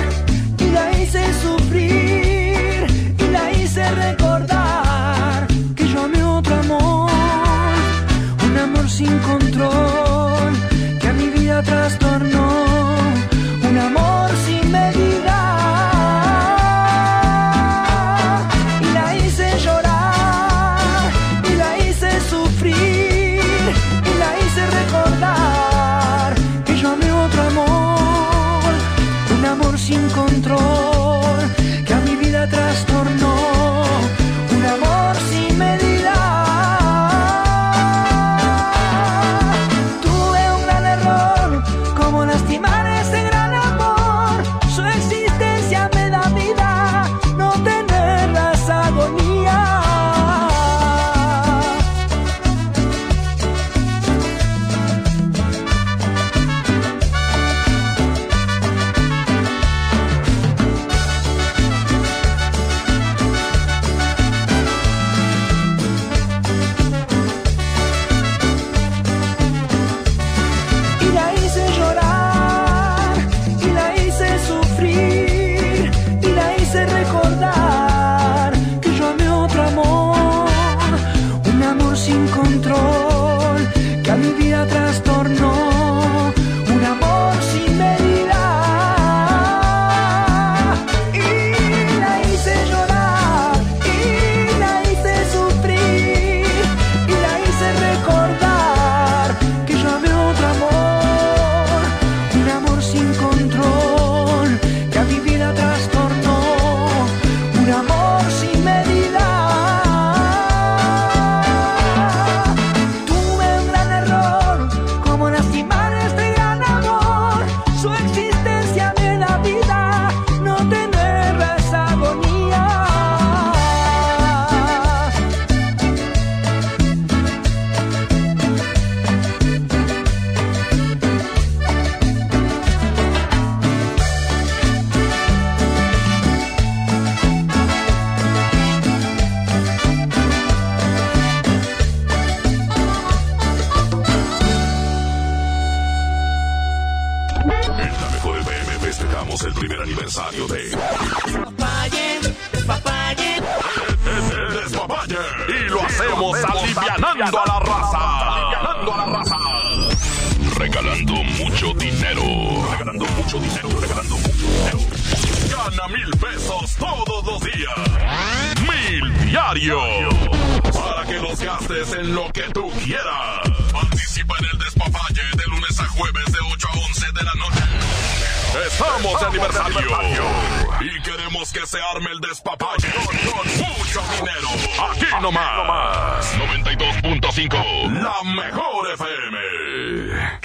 y 0.60 0.72
la 0.72 0.98
hice 0.98 1.26
sufrir, 1.44 3.16
y 3.20 3.28
la 3.34 3.52
hice 3.52 3.84
recordar 3.92 5.46
que 5.76 5.86
yo 5.86 6.04
amé 6.04 6.24
otro 6.24 6.56
amor, 6.56 7.12
un 8.46 8.58
amor 8.60 8.90
sin 8.90 9.18
control 9.20 10.54
que 11.02 11.08
a 11.10 11.14
mi 11.14 11.28
vida 11.38 11.62
trastornó, 11.62 12.03
amor 30.12 30.93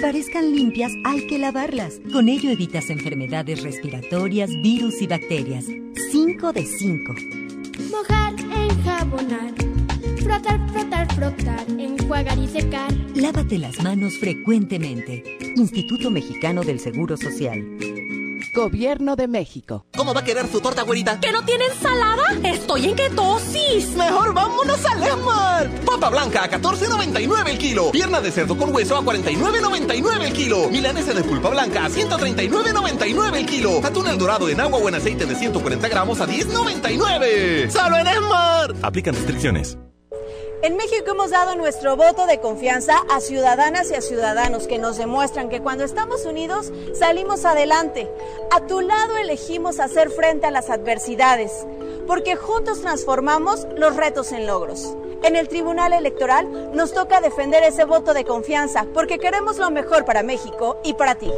Parezcan 0.00 0.54
limpias, 0.54 0.92
hay 1.04 1.26
que 1.26 1.38
lavarlas. 1.38 2.00
Con 2.12 2.28
ello 2.28 2.50
evitas 2.50 2.90
enfermedades 2.90 3.62
respiratorias, 3.62 4.50
virus 4.62 5.00
y 5.00 5.06
bacterias. 5.06 5.66
5 6.10 6.52
de 6.52 6.66
5. 6.66 7.14
Mojar, 7.90 8.34
enjabonar, 8.40 9.54
frotar, 10.22 10.70
frotar, 10.70 11.14
frotar, 11.14 11.66
enjuagar 11.78 12.38
y 12.38 12.48
secar. 12.48 12.92
Lávate 13.14 13.58
las 13.58 13.82
manos 13.82 14.18
frecuentemente. 14.18 15.22
Instituto 15.56 16.10
Mexicano 16.10 16.62
del 16.62 16.80
Seguro 16.80 17.16
Social. 17.16 17.64
Gobierno 18.54 19.16
de 19.16 19.26
México. 19.26 19.84
¿Cómo 19.96 20.14
va 20.14 20.20
a 20.20 20.24
querer 20.24 20.46
su 20.46 20.60
torta, 20.60 20.82
güerita? 20.82 21.18
¿Que 21.18 21.32
no 21.32 21.44
tiene 21.44 21.66
ensalada? 21.66 22.22
¡Estoy 22.44 22.86
en 22.86 22.94
ketosis! 22.94 23.88
¡Mejor 23.96 24.32
vámonos 24.32 24.84
a 24.86 24.94
Lemar! 24.94 25.70
Papa 25.84 26.08
blanca 26.08 26.44
a 26.44 26.50
14.99 26.50 27.48
el 27.50 27.58
kilo. 27.58 27.90
Pierna 27.90 28.20
de 28.20 28.30
cerdo 28.30 28.56
con 28.56 28.72
hueso 28.72 28.96
a 28.96 29.02
49.99 29.02 30.22
el 30.22 30.32
kilo. 30.32 30.70
Milanesa 30.70 31.12
de 31.12 31.24
pulpa 31.24 31.50
blanca 31.50 31.84
a 31.84 31.88
139.99 31.88 33.36
el 33.36 33.46
kilo. 33.46 33.84
Atún 33.84 34.06
el 34.06 34.18
dorado 34.18 34.48
en 34.48 34.60
agua 34.60 34.78
o 34.78 34.88
en 34.88 34.94
aceite 34.94 35.26
de 35.26 35.34
140 35.34 35.88
gramos 35.88 36.20
a 36.20 36.26
10.99. 36.28 37.70
¡Solo 37.70 37.96
en 37.96 38.06
Esmar! 38.06 38.74
Aplican 38.82 39.14
restricciones. 39.14 39.76
En 40.64 40.76
México 40.76 41.10
hemos 41.10 41.30
dado 41.30 41.56
nuestro 41.56 41.94
voto 41.94 42.24
de 42.24 42.40
confianza 42.40 42.96
a 43.10 43.20
ciudadanas 43.20 43.90
y 43.90 43.96
a 43.96 44.00
ciudadanos 44.00 44.66
que 44.66 44.78
nos 44.78 44.96
demuestran 44.96 45.50
que 45.50 45.60
cuando 45.60 45.84
estamos 45.84 46.24
unidos 46.24 46.72
salimos 46.94 47.44
adelante. 47.44 48.08
A 48.50 48.66
tu 48.66 48.80
lado 48.80 49.18
elegimos 49.18 49.78
hacer 49.78 50.08
frente 50.08 50.46
a 50.46 50.50
las 50.50 50.70
adversidades, 50.70 51.66
porque 52.06 52.36
juntos 52.36 52.80
transformamos 52.80 53.66
los 53.76 53.94
retos 53.94 54.32
en 54.32 54.46
logros. 54.46 54.96
En 55.22 55.36
el 55.36 55.48
Tribunal 55.48 55.92
Electoral 55.92 56.74
nos 56.74 56.94
toca 56.94 57.20
defender 57.20 57.62
ese 57.62 57.84
voto 57.84 58.14
de 58.14 58.24
confianza, 58.24 58.86
porque 58.94 59.18
queremos 59.18 59.58
lo 59.58 59.70
mejor 59.70 60.06
para 60.06 60.22
México 60.22 60.78
y 60.82 60.94
para 60.94 61.16
ti. 61.16 61.30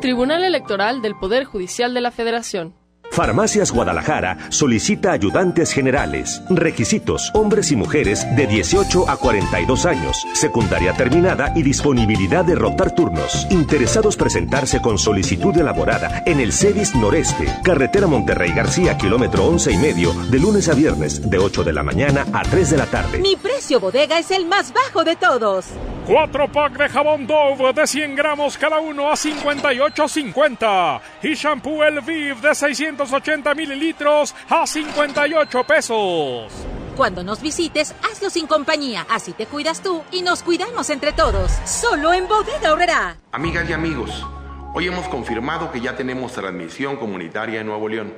Tribunal 0.00 0.44
Electoral 0.44 1.02
del 1.02 1.18
Poder 1.18 1.46
Judicial 1.46 1.92
de 1.94 2.00
la 2.00 2.12
Federación. 2.12 2.79
Farmacias 3.12 3.72
Guadalajara 3.72 4.38
solicita 4.50 5.12
ayudantes 5.12 5.72
generales. 5.72 6.42
Requisitos: 6.48 7.30
hombres 7.34 7.72
y 7.72 7.76
mujeres 7.76 8.26
de 8.36 8.46
18 8.46 9.10
a 9.10 9.16
42 9.16 9.86
años, 9.86 10.26
secundaria 10.32 10.92
terminada 10.94 11.52
y 11.56 11.62
disponibilidad 11.62 12.44
de 12.44 12.54
rotar 12.54 12.94
turnos. 12.94 13.46
Interesados 13.50 14.16
presentarse 14.16 14.80
con 14.80 14.98
solicitud 14.98 15.56
elaborada 15.56 16.22
en 16.24 16.40
el 16.40 16.52
CEDIS 16.52 16.94
Noreste, 16.94 17.46
carretera 17.64 18.06
Monterrey 18.06 18.52
García, 18.52 18.96
kilómetro 18.96 19.44
11 19.46 19.72
y 19.72 19.76
medio, 19.78 20.12
de 20.30 20.38
lunes 20.38 20.68
a 20.68 20.74
viernes, 20.74 21.28
de 21.28 21.38
8 21.38 21.64
de 21.64 21.72
la 21.72 21.82
mañana 21.82 22.26
a 22.32 22.42
3 22.42 22.70
de 22.70 22.76
la 22.76 22.86
tarde. 22.86 23.18
Mi 23.18 23.36
precio 23.36 23.80
bodega 23.80 24.18
es 24.18 24.30
el 24.30 24.46
más 24.46 24.72
bajo 24.72 25.04
de 25.04 25.16
todos. 25.16 25.66
Cuatro 26.06 26.50
pack 26.50 26.76
de 26.76 26.88
jabón 26.88 27.26
Dove 27.26 27.72
de 27.72 27.86
100 27.86 28.16
gramos 28.16 28.58
cada 28.58 28.80
uno 28.80 29.10
a 29.10 29.12
58.50. 29.12 31.00
Y 31.22 31.34
shampoo 31.34 31.84
El 31.84 32.00
Viv 32.00 32.40
de 32.40 32.54
680 33.06 33.54
mililitros 33.54 34.34
a 34.48 34.66
58 34.66 35.64
pesos. 35.64 36.52
Cuando 36.96 37.24
nos 37.24 37.40
visites, 37.40 37.94
hazlo 38.02 38.28
sin 38.28 38.46
compañía. 38.46 39.06
Así 39.08 39.32
te 39.32 39.46
cuidas 39.46 39.82
tú 39.82 40.02
y 40.12 40.22
nos 40.22 40.42
cuidamos 40.42 40.90
entre 40.90 41.12
todos. 41.12 41.50
Solo 41.64 42.12
en 42.12 42.28
Bodega 42.28 42.72
Horrera. 42.72 43.16
Amigas 43.32 43.68
y 43.70 43.72
amigos, 43.72 44.26
hoy 44.74 44.88
hemos 44.88 45.08
confirmado 45.08 45.72
que 45.72 45.80
ya 45.80 45.96
tenemos 45.96 46.32
transmisión 46.32 46.96
comunitaria 46.96 47.60
en 47.60 47.68
Nuevo 47.68 47.88
León. 47.88 48.12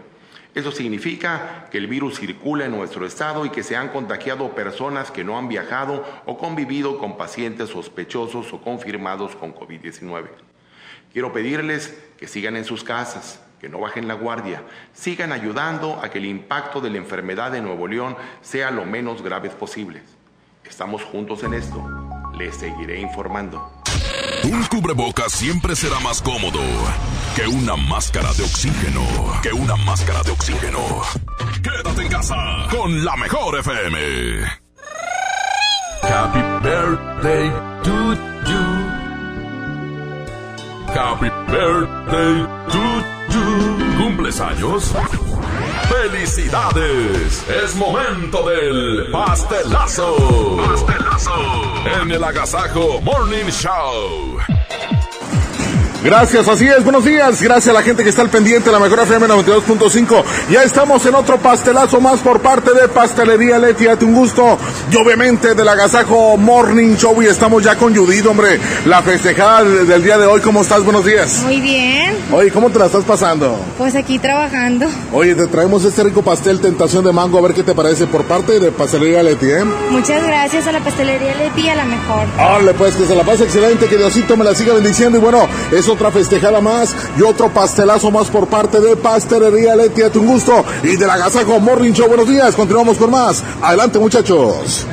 Eso 0.55 0.73
significa 0.73 1.69
que 1.71 1.79
el 1.79 1.87
virus 1.87 2.19
circula 2.19 2.67
en 2.67 2.73
nuestro 2.73 3.07
estado 3.07 3.47
y 3.47 3.51
que 3.51 3.63
se 3.63 3.77
han 3.77 3.89
contagiado 3.89 4.55
personas 4.55 5.11
que 5.11 5.25
no 5.25 5.39
han 5.39 5.49
viajado 5.49 6.05
o 6.27 6.37
convivido 6.37 6.99
con 6.99 7.17
pacientes 7.17 7.71
sospechosos 7.71 8.53
o 8.53 8.61
confirmados 8.61 9.35
con 9.37 9.55
COVID-19. 9.55 10.27
Quiero 11.13 11.33
pedirles 11.33 11.97
que 12.19 12.27
sigan 12.27 12.57
en 12.57 12.65
sus 12.65 12.85
casas, 12.85 13.41
que 13.63 13.69
no 13.69 13.79
bajen 13.79 14.09
la 14.09 14.15
guardia, 14.15 14.65
sigan 14.93 15.31
ayudando 15.31 16.01
a 16.03 16.11
que 16.11 16.19
el 16.19 16.27
impacto 16.27 16.81
de 16.81 16.91
la 16.91 16.97
enfermedad 16.99 17.53
de 17.53 17.63
Nuevo 17.63 17.87
León 17.87 18.17
sea 18.41 18.73
lo 18.73 18.85
menos 18.85 19.23
grave 19.23 19.51
posible. 19.51 20.03
Estamos 20.69 21.05
juntos 21.05 21.45
en 21.45 21.55
esto. 21.55 21.81
Les 22.37 22.57
seguiré 22.57 23.01
informando. 23.01 23.73
Un 24.43 24.65
cubrebocas 24.65 25.31
siempre 25.31 25.77
será 25.77 26.01
más 26.01 26.21
cómodo 26.21 26.59
que 27.37 27.47
una 27.47 27.77
máscara 27.77 28.33
de 28.35 28.43
oxígeno. 28.43 29.05
Que 29.45 29.53
una 29.53 29.77
máscara 29.77 30.25
de 30.25 30.33
oxígeno. 30.33 30.81
Quédate 31.63 32.03
en 32.03 32.09
casa 32.09 32.35
con 32.69 33.05
la 33.05 33.17
mejor 33.17 33.61
FM. 33.61 34.43
Happy 36.03 36.41
birthday 36.65 37.49
to 37.85 38.15
you. 38.45 38.93
Happy 40.95 41.31
birthday 41.53 42.35
to 42.73 42.83
you. 43.29 43.99
¿Cumples 43.99 44.41
años? 44.41 44.91
¡Felicidades! 45.89 47.47
Es 47.47 47.77
momento 47.77 48.49
del 48.49 49.11
pastelazo. 49.13 50.57
Pastelazo. 50.57 51.35
En 52.01 52.11
el 52.11 52.25
Agasajo 52.25 53.03
Morning 53.03 53.51
Show. 53.51 54.62
Gracias, 56.05 56.49
así 56.49 56.67
es, 56.67 56.83
buenos 56.83 57.05
días. 57.05 57.41
Gracias 57.41 57.69
a 57.69 57.73
la 57.73 57.83
gente 57.83 58.03
que 58.03 58.09
está 58.09 58.23
al 58.23 58.29
pendiente 58.29 58.71
de 58.71 58.73
la 58.73 58.81
mejor 58.81 58.99
FM 59.01 59.29
92.5. 59.29 60.25
Ya 60.51 60.65
estamos 60.65 61.07
en 61.07 61.15
otro 61.15 61.39
pastelazo 61.39 62.01
más 62.01 62.19
por 62.19 62.41
parte 62.41 62.73
de 62.73 62.89
Pastelería 62.89 63.57
Leti. 63.59 63.85
Date 63.85 64.05
un 64.05 64.13
gusto. 64.13 64.59
Y 64.91 64.97
obviamente 64.97 65.55
del 65.55 65.69
Agasajo 65.69 66.37
Morning 66.37 66.97
Show. 66.97 67.23
Y 67.23 67.27
estamos 67.27 67.63
ya 67.63 67.77
con 67.77 67.95
Judith, 67.95 68.27
hombre. 68.27 68.59
La 68.87 69.01
festejada 69.03 69.63
del, 69.63 70.03
día 70.03 70.19
de 70.19 70.27
hoy. 70.27 70.41
¿Cómo 70.41 70.63
estás? 70.63 70.83
Buenos 70.83 71.05
días. 71.05 71.41
Muy 71.45 71.61
bien, 71.61 72.17
Oye, 72.33 72.51
¿cómo 72.51 72.69
te 72.71 72.81
la 72.81 72.87
estás 72.87 73.05
pasando? 73.05 73.57
pues 73.79 73.95
aquí 73.95 74.19
trabajando. 74.19 74.89
Oye, 75.13 75.37
te 75.37 75.47
traemos 75.47 75.85
este 75.85 76.03
rico 76.03 76.23
pastel 76.23 76.61
Tentación 76.61 77.05
de 77.05 77.13
Mango. 77.13 77.39
A 77.39 77.43
ver 77.43 77.55
qué 77.55 77.63
te 77.63 77.75
parece 77.77 78.07
por 78.09 78.25
parte 78.25 78.59
de 78.59 78.73
Pastelería 78.73 79.23
Leti, 79.23 79.47
¿eh? 79.47 79.65
Muchas 79.91 80.27
gracias 80.27 80.67
a 80.67 80.73
la 80.73 80.81
pastelería 80.81 81.35
Leti 81.37 81.69
a 81.69 81.77
la 81.77 81.85
mejor. 81.85 82.27
Órale, 82.39 82.75
pues 82.75 82.97
que 82.97 83.07
se 83.07 83.15
la 83.15 83.23
pase 83.23 83.45
excelente, 83.45 83.87
que 83.87 83.97
Diosito 83.97 84.37
me 84.37 84.45
la 84.45 84.53
siga 84.55 84.75
bendiciendo. 84.75 85.19
Y 85.19 85.21
bueno, 85.21 85.47
es 85.71 85.92
otra 85.93 86.11
festejada 86.11 86.61
más 86.61 86.97
y 87.19 87.23
otro 87.23 87.51
pastelazo 87.51 88.11
más 88.11 88.29
por 88.29 88.49
parte 88.49 88.81
de 88.81 88.97
Pastelería 88.97 89.77
Leti. 89.77 90.01
Date 90.01 90.19
un 90.19 90.27
gusto. 90.27 90.65
Y 90.83 90.97
de 90.97 91.07
la 91.07 91.19
Gazajo 91.19 91.61
Morning 91.61 91.93
Show. 91.93 92.09
Buenos 92.09 92.29
días, 92.29 92.55
continuamos 92.55 92.97
con 92.97 93.11
más. 93.11 93.45
Adelante, 93.63 93.99
muchachos. 93.99 94.87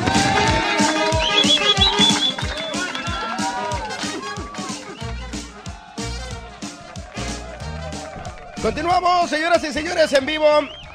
Continuamos, 8.61 9.29
señoras 9.29 9.63
y 9.63 9.71
señores, 9.71 10.11
en 10.11 10.25
vivo 10.25 10.45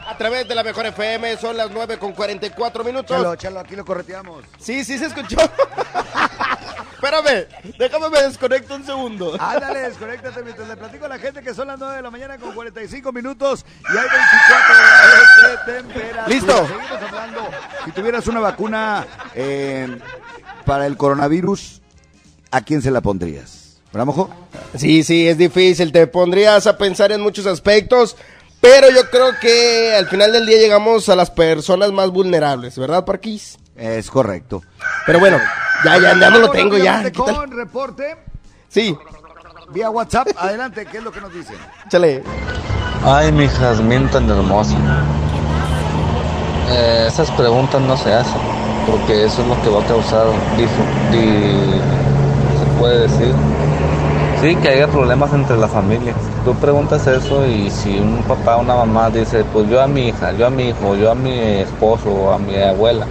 a 0.06 0.18
través 0.18 0.46
de 0.46 0.54
la 0.54 0.62
Mejor 0.62 0.84
FM. 0.84 1.38
Son 1.38 1.56
las 1.56 1.70
9 1.70 1.98
con 1.98 2.12
44 2.12 2.84
minutos. 2.84 3.16
Chalo, 3.16 3.36
chalo, 3.36 3.60
aquí 3.60 3.74
lo 3.74 3.86
correteamos. 3.86 4.44
Sí, 4.58 4.84
sí 4.84 4.98
se 4.98 5.06
escuchó. 5.06 5.38
Espérame, 7.04 7.46
déjame 7.78 8.08
me 8.08 8.22
desconecto 8.22 8.74
un 8.76 8.86
segundo. 8.86 9.36
Ándale, 9.38 9.80
desconéctate 9.80 10.42
mientras 10.42 10.66
le 10.66 10.74
platico 10.74 11.04
a 11.04 11.08
la 11.08 11.18
gente 11.18 11.42
que 11.42 11.52
son 11.52 11.68
las 11.68 11.78
9 11.78 11.96
de 11.96 12.02
la 12.02 12.10
mañana 12.10 12.38
con 12.38 12.54
45 12.54 13.12
minutos 13.12 13.66
y 13.82 13.98
hay 13.98 14.06
24 14.08 14.74
grados 14.74 15.66
de 15.66 15.72
temperatura. 15.72 16.28
Listo. 16.28 16.66
Seguimos 16.66 17.02
hablando. 17.02 17.50
Si 17.84 17.90
tuvieras 17.90 18.26
una 18.26 18.40
vacuna 18.40 19.06
eh, 19.34 19.98
para 20.64 20.86
el 20.86 20.96
coronavirus, 20.96 21.82
¿a 22.50 22.62
quién 22.62 22.80
se 22.80 22.90
la 22.90 23.02
pondrías? 23.02 23.82
¿Verdad, 23.92 24.06
mojo? 24.06 24.30
Sí, 24.74 25.02
sí, 25.02 25.28
es 25.28 25.36
difícil. 25.36 25.92
Te 25.92 26.06
pondrías 26.06 26.66
a 26.66 26.78
pensar 26.78 27.12
en 27.12 27.20
muchos 27.20 27.44
aspectos. 27.44 28.16
Pero 28.62 28.88
yo 28.88 29.10
creo 29.10 29.38
que 29.42 29.94
al 29.94 30.06
final 30.06 30.32
del 30.32 30.46
día 30.46 30.56
llegamos 30.56 31.10
a 31.10 31.16
las 31.16 31.30
personas 31.30 31.92
más 31.92 32.08
vulnerables, 32.08 32.78
¿verdad, 32.78 33.04
Parquís? 33.04 33.58
Es 33.76 34.10
correcto. 34.10 34.62
Pero 35.04 35.20
bueno, 35.20 35.38
ya, 35.84 35.98
ya, 35.98 36.18
ya 36.18 36.30
no 36.30 36.38
lo 36.38 36.50
tengo 36.50 36.76
ya. 36.78 37.10
Con 37.12 37.50
reporte 37.52 38.16
Sí. 38.68 38.96
Vía 39.72 39.88
WhatsApp, 39.88 40.28
adelante, 40.36 40.84
¿qué 40.84 40.98
es 40.98 41.04
lo 41.04 41.12
que 41.12 41.20
nos 41.20 41.32
dicen? 41.32 41.56
Échale. 41.86 42.22
Ay, 43.04 43.30
mi 43.30 43.46
jazmín 43.46 44.08
tan 44.08 44.28
hermoso. 44.28 44.76
Eh, 46.70 47.04
esas 47.08 47.30
preguntas 47.32 47.80
no 47.80 47.96
se 47.96 48.12
hacen, 48.12 48.40
porque 48.90 49.24
eso 49.26 49.42
es 49.42 49.48
lo 49.48 49.62
que 49.62 49.68
va 49.70 49.80
a 49.82 49.86
causar, 49.86 50.26
se 52.58 52.80
puede 52.80 53.00
decir, 53.02 53.32
sí, 54.40 54.56
que 54.56 54.68
haya 54.70 54.88
problemas 54.88 55.32
entre 55.32 55.56
las 55.56 55.70
familias. 55.70 56.16
Tú 56.44 56.54
preguntas 56.54 57.06
eso 57.06 57.46
y 57.46 57.70
si 57.70 57.98
un 57.98 58.22
papá 58.26 58.56
o 58.56 58.60
una 58.62 58.74
mamá 58.74 59.08
dice, 59.10 59.44
pues 59.52 59.68
yo 59.68 59.80
a 59.80 59.86
mi 59.86 60.08
hija, 60.08 60.32
yo 60.32 60.46
a 60.46 60.50
mi 60.50 60.70
hijo, 60.70 60.96
yo 60.96 61.12
a 61.12 61.14
mi 61.14 61.38
esposo 61.60 62.10
o 62.10 62.32
a 62.32 62.38
mi 62.38 62.56
abuela, 62.56 63.06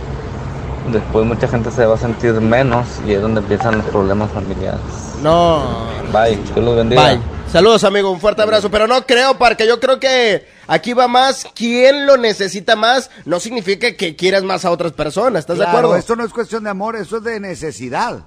después 0.92 1.26
mucha 1.26 1.48
gente 1.48 1.72
se 1.72 1.86
va 1.86 1.96
a 1.96 1.98
sentir 1.98 2.34
menos 2.34 2.88
y 3.08 3.14
es 3.14 3.22
donde 3.22 3.42
empiezan 3.42 3.78
los 3.78 3.86
problemas 3.88 4.32
familiares. 4.32 4.82
No. 5.22 5.88
Bye, 6.12 6.38
Dios 6.38 6.58
los 6.58 6.76
bendiga. 6.76 7.02
Bye. 7.14 7.22
Saludos, 7.52 7.84
amigo, 7.84 8.10
un 8.10 8.20
fuerte 8.20 8.42
abrazo. 8.42 8.72
Pero 8.72 8.88
no 8.88 9.06
creo, 9.06 9.38
porque 9.38 9.68
yo 9.68 9.80
creo 9.80 10.00
que 10.00 10.48
aquí 10.68 10.94
va 10.94 11.08
más 11.08 11.48
quien 11.54 12.08
lo 12.08 12.18
necesita 12.18 12.76
más. 12.76 13.12
No 13.26 13.40
significa 13.40 13.96
que 13.96 14.16
quieras 14.16 14.44
más 14.44 14.66
a 14.66 14.72
otras 14.72 14.92
personas. 14.94 15.42
¿Estás 15.42 15.58
Claro, 15.58 15.72
de 15.72 15.78
acuerdo? 15.78 15.96
Esto 15.98 16.16
no 16.16 16.26
es 16.26 16.34
cuestión 16.34 16.64
de 16.64 16.72
amor, 16.72 16.96
eso 16.96 17.18
es 17.18 17.24
de 17.24 17.40
necesidad. 17.40 18.26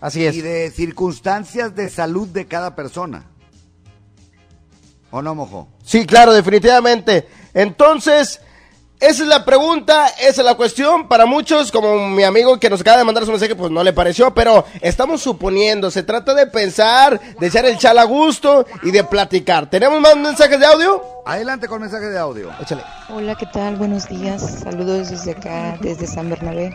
Así 0.00 0.24
es. 0.24 0.36
Y 0.36 0.42
de 0.42 0.70
circunstancias 0.70 1.74
de 1.74 1.88
salud 1.88 2.28
de 2.28 2.46
cada 2.46 2.76
persona. 2.76 3.24
¿O 5.10 5.22
no, 5.22 5.34
mojo? 5.34 5.68
Sí, 5.82 6.04
claro, 6.06 6.32
definitivamente. 6.32 7.26
Entonces, 7.54 8.40
esa 9.00 9.22
es 9.22 9.28
la 9.28 9.44
pregunta, 9.44 10.08
esa 10.20 10.40
es 10.40 10.44
la 10.44 10.56
cuestión. 10.56 11.08
Para 11.08 11.26
muchos, 11.26 11.70
como 11.70 12.08
mi 12.08 12.24
amigo 12.24 12.58
que 12.58 12.68
nos 12.68 12.80
acaba 12.80 12.98
de 12.98 13.04
mandar 13.04 13.24
su 13.24 13.30
mensaje, 13.30 13.54
pues 13.54 13.70
no 13.70 13.82
le 13.82 13.92
pareció, 13.92 14.34
pero 14.34 14.64
estamos 14.80 15.22
suponiendo. 15.22 15.90
Se 15.90 16.02
trata 16.02 16.34
de 16.34 16.46
pensar, 16.46 17.20
de 17.38 17.46
echar 17.46 17.64
el 17.66 17.78
chal 17.78 17.98
a 17.98 18.04
gusto 18.04 18.66
y 18.82 18.90
de 18.90 19.04
platicar. 19.04 19.70
¿Tenemos 19.70 20.00
más 20.00 20.16
mensajes 20.16 20.58
de 20.58 20.66
audio? 20.66 21.02
Adelante 21.24 21.68
con 21.68 21.80
mensaje 21.80 22.06
de 22.06 22.18
audio. 22.18 22.50
Échale. 22.60 22.82
Hola, 23.08 23.36
¿qué 23.36 23.46
tal? 23.46 23.76
Buenos 23.76 24.08
días. 24.08 24.60
Saludos 24.62 25.10
desde 25.10 25.32
acá, 25.32 25.78
desde 25.80 26.06
San 26.06 26.30
Bernabé. 26.30 26.74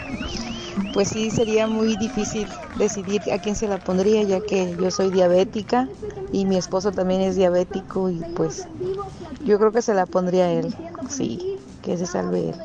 Pues 0.93 1.09
sí, 1.09 1.29
sería 1.29 1.67
muy 1.67 1.97
difícil 1.97 2.47
decidir 2.77 3.21
a 3.31 3.39
quién 3.39 3.55
se 3.55 3.67
la 3.67 3.77
pondría, 3.79 4.23
ya 4.23 4.39
que 4.41 4.75
yo 4.79 4.91
soy 4.91 5.11
diabética 5.11 5.87
y 6.31 6.45
mi 6.45 6.57
esposo 6.57 6.91
también 6.91 7.21
es 7.21 7.35
diabético 7.35 8.09
y 8.09 8.21
pues 8.35 8.67
yo 9.43 9.59
creo 9.59 9.71
que 9.71 9.81
se 9.81 9.93
la 9.93 10.05
pondría 10.05 10.45
a 10.45 10.51
él. 10.51 10.75
Sí, 11.09 11.59
que 11.83 11.97
se 11.97 12.07
salve 12.07 12.49
él. 12.49 12.55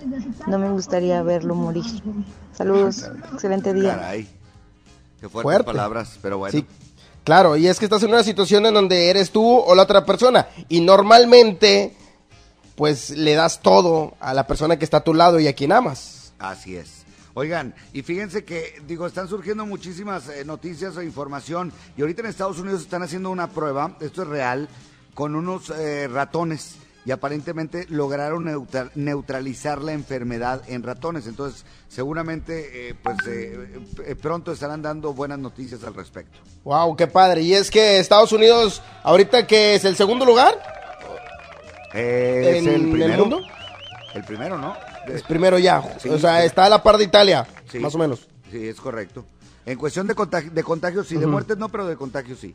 No 0.47 0.59
me 0.59 0.71
gustaría 0.71 1.23
verlo 1.23 1.55
morir. 1.55 1.85
Saludos, 2.55 3.05
excelente 3.33 3.75
día. 3.75 3.97
Caray. 3.97 4.29
Qué 5.21 5.29
fuertes 5.29 5.43
Fuerte. 5.43 5.65
palabras, 5.65 6.19
pero 6.23 6.39
bueno. 6.39 6.57
Sí, 6.57 6.65
claro, 7.25 7.57
y 7.57 7.67
es 7.67 7.79
que 7.79 7.87
estás 7.87 8.03
en 8.05 8.11
una 8.11 8.23
situación 8.23 8.65
en 8.67 8.75
donde 8.75 9.11
eres 9.11 9.31
tú 9.31 9.45
o 9.45 9.75
la 9.75 9.83
otra 9.83 10.05
persona. 10.07 10.47
Y 10.69 10.81
normalmente, 10.81 11.95
pues 12.77 13.11
le 13.11 13.35
das 13.35 13.61
todo 13.61 14.15
a 14.21 14.33
la 14.33 14.47
persona 14.47 14.79
que 14.79 14.85
está 14.85 14.99
a 14.99 15.05
tu 15.05 15.13
lado 15.13 15.41
y 15.41 15.49
a 15.49 15.53
quien 15.55 15.73
amas. 15.73 16.33
Así 16.39 16.77
es. 16.77 16.99
Oigan, 17.35 17.75
y 17.93 18.03
fíjense 18.03 18.45
que, 18.45 18.81
digo, 18.87 19.07
están 19.07 19.29
surgiendo 19.29 19.67
muchísimas 19.67 20.29
eh, 20.29 20.45
noticias 20.45 20.97
e 20.97 21.05
información. 21.05 21.73
Y 21.97 22.01
ahorita 22.01 22.23
en 22.23 22.29
Estados 22.29 22.59
Unidos 22.59 22.83
están 22.83 23.03
haciendo 23.03 23.31
una 23.31 23.49
prueba, 23.49 23.97
esto 24.01 24.23
es 24.23 24.29
real, 24.29 24.69
con 25.15 25.35
unos 25.35 25.71
eh, 25.71 26.09
ratones. 26.09 26.77
Y 27.09 27.11
aparentemente 27.11 27.87
lograron 27.89 28.45
neutra- 28.45 28.91
neutralizar 28.95 29.81
la 29.81 29.93
enfermedad 29.95 30.61
en 30.69 30.83
ratones. 30.83 31.27
Entonces, 31.27 31.65
seguramente, 31.89 32.91
eh, 32.91 32.95
pues 33.03 33.17
eh, 33.27 33.81
eh, 34.05 34.15
pronto 34.15 34.53
estarán 34.53 34.83
dando 34.83 35.15
buenas 35.15 35.39
noticias 35.39 35.83
al 35.85 35.95
respecto. 35.95 36.39
Wow, 36.65 36.97
qué 36.97 37.07
padre. 37.07 37.41
Y 37.41 37.55
es 37.55 37.71
que 37.71 37.99
Estados 37.99 38.31
Unidos, 38.33 38.83
ahorita 39.05 39.47
que 39.47 39.75
es 39.77 39.87
el 39.87 39.97
segundo 39.97 40.27
lugar 40.27 40.55
Eh, 41.95 42.59
¿Es 42.59 42.67
el 42.67 42.91
primero? 42.91 43.21
mundo. 43.25 43.41
El 44.15 44.25
primero, 44.25 44.59
¿no? 44.59 44.77
Es 45.07 45.23
primero 45.23 45.59
ya. 45.59 45.83
Sí, 45.99 46.11
o 46.11 46.19
sea, 46.19 46.41
sí. 46.41 46.47
está 46.47 46.67
a 46.67 46.69
la 46.69 46.83
par 46.83 46.99
de 46.99 47.05
Italia, 47.05 47.47
Sí. 47.73 47.79
más 47.79 47.95
o 47.95 47.99
menos. 47.99 48.29
Sí, 48.51 48.69
es 48.69 48.77
correcto. 48.79 49.25
En 49.65 49.79
cuestión 49.79 50.07
de, 50.07 50.15
contagi- 50.15 50.51
de 50.51 50.63
contagios 50.63 51.09
sí, 51.09 51.17
de 51.17 51.27
muertes 51.27 51.57
no, 51.57 51.71
pero 51.71 51.87
de 51.87 51.97
contagios 51.97 52.39
sí. 52.39 52.55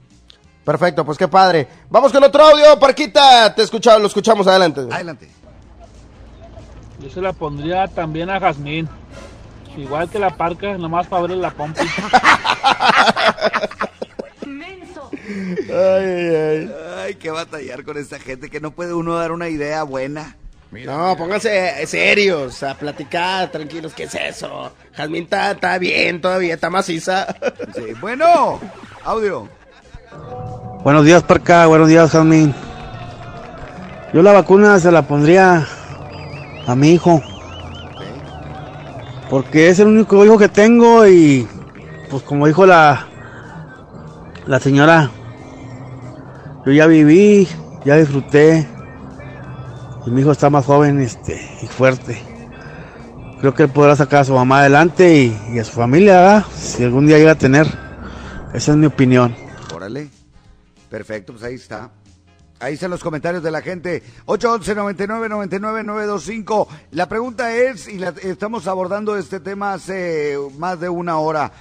Perfecto, 0.64 1.04
pues 1.04 1.18
qué 1.18 1.28
padre. 1.28 1.68
Vamos 1.90 2.12
con 2.12 2.24
otro 2.24 2.44
audio, 2.44 2.80
Parquita. 2.80 3.54
Te 3.54 3.64
escuchamos, 3.64 4.02
lo 4.02 4.08
escuchamos 4.08 4.48
adelante. 4.48 4.82
Adelante. 4.90 5.30
Yo 7.00 7.10
se 7.10 7.20
la 7.20 7.34
pondría 7.34 7.88
también 7.88 8.30
a 8.30 8.40
Jazmín. 8.40 8.88
Igual 9.76 10.10
que 10.10 10.20
la 10.20 10.38
parca, 10.38 10.78
nomás 10.78 11.08
para 11.08 11.22
abrir 11.22 11.38
la 11.38 11.52
pompa. 11.52 11.82
Ay, 15.70 16.06
ay, 16.06 16.36
ay. 16.36 16.72
Ay, 17.04 17.16
qué 17.16 17.32
batallar 17.32 17.84
con 17.84 17.98
esta 17.98 18.20
gente 18.20 18.50
que 18.50 18.62
no 18.62 18.72
puede 18.72 18.94
uno 18.94 19.16
dar 19.16 19.32
una 19.32 19.50
idea 19.50 19.84
buena. 19.84 20.38
No, 20.72 21.16
pónganse 21.18 21.86
serios, 21.86 22.64
a 22.64 22.76
platicar, 22.76 23.52
tranquilos. 23.52 23.94
¿Qué 23.94 24.04
es 24.04 24.16
eso? 24.16 24.72
Jazmín 24.94 25.24
está, 25.24 25.52
está 25.52 25.78
bien 25.78 26.22
todavía, 26.22 26.54
está 26.54 26.70
maciza. 26.70 27.36
Sí, 27.76 27.94
bueno, 28.00 28.60
audio. 29.04 29.50
Buenos 30.84 31.06
días, 31.06 31.24
Parca. 31.24 31.66
Buenos 31.68 31.88
días, 31.88 32.12
Jasmine. 32.12 32.54
Yo 34.14 34.22
la 34.22 34.32
vacuna 34.32 34.80
se 34.80 34.92
la 34.92 35.04
pondría 35.04 35.66
a 36.68 36.76
mi 36.76 36.92
hijo. 36.92 37.22
Porque 39.30 39.70
es 39.70 39.80
el 39.80 39.88
único 39.88 40.24
hijo 40.24 40.38
que 40.38 40.50
tengo 40.50 41.08
y, 41.08 41.48
pues 42.10 42.22
como 42.24 42.48
dijo 42.48 42.66
la, 42.66 43.08
la 44.46 44.60
señora, 44.60 45.10
yo 46.66 46.72
ya 46.72 46.86
viví, 46.86 47.48
ya 47.86 47.96
disfruté. 47.96 48.68
Y 50.06 50.12
mi 50.12 50.22
hijo 50.22 50.32
está 50.32 50.50
más 50.50 50.66
joven 50.66 51.00
este, 51.00 51.42
y 51.62 51.68
fuerte. 51.68 52.22
Creo 53.40 53.54
que 53.54 53.64
él 53.64 53.70
podrá 53.70 53.96
sacar 53.96 54.22
a 54.22 54.26
su 54.26 54.34
mamá 54.34 54.60
adelante 54.60 55.34
y, 55.52 55.60
a 55.60 55.64
su 55.64 55.72
familia. 55.72 56.46
Si 56.56 56.84
algún 56.84 57.08
día 57.08 57.18
llega 57.18 57.32
a 57.32 57.36
tener. 57.36 57.68
Esa 58.54 58.72
es 58.72 58.78
mi 58.78 58.86
opinión. 58.86 59.43
Órale. 59.84 60.08
Perfecto, 60.90 61.34
pues 61.34 61.44
ahí 61.44 61.56
está. 61.56 61.92
Ahí 62.60 62.76
están 62.76 62.90
los 62.90 63.04
comentarios 63.04 63.44
de 63.44 63.52
la 63.52 63.62
gente. 63.62 64.02
811 64.26 64.76
99 64.76 65.28
99 65.28 65.84
925. 65.84 66.68
La 66.92 67.10
pregunta 67.10 67.54
es, 67.54 67.90
y 67.90 68.02
estamos 68.22 68.68
abordando 68.68 69.18
este 69.18 69.42
tema 69.42 69.74
hace 69.74 70.38
más 70.58 70.80
de 70.80 70.88
una 70.88 71.18
hora. 71.18 71.52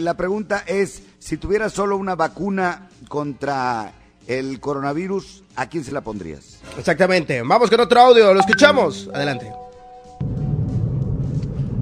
La 0.00 0.14
pregunta 0.18 0.64
es, 0.66 1.02
si 1.18 1.38
tuvieras 1.38 1.72
solo 1.72 1.96
una 1.96 2.14
vacuna 2.14 2.90
contra 3.08 3.94
el 4.26 4.60
coronavirus, 4.60 5.44
¿a 5.56 5.70
quién 5.70 5.82
se 5.82 5.92
la 5.92 6.02
pondrías? 6.02 6.58
Exactamente. 6.76 7.40
Vamos 7.40 7.70
con 7.70 7.80
otro 7.80 8.00
audio, 8.00 8.34
lo 8.34 8.40
escuchamos. 8.40 9.08
Adelante. 9.14 9.50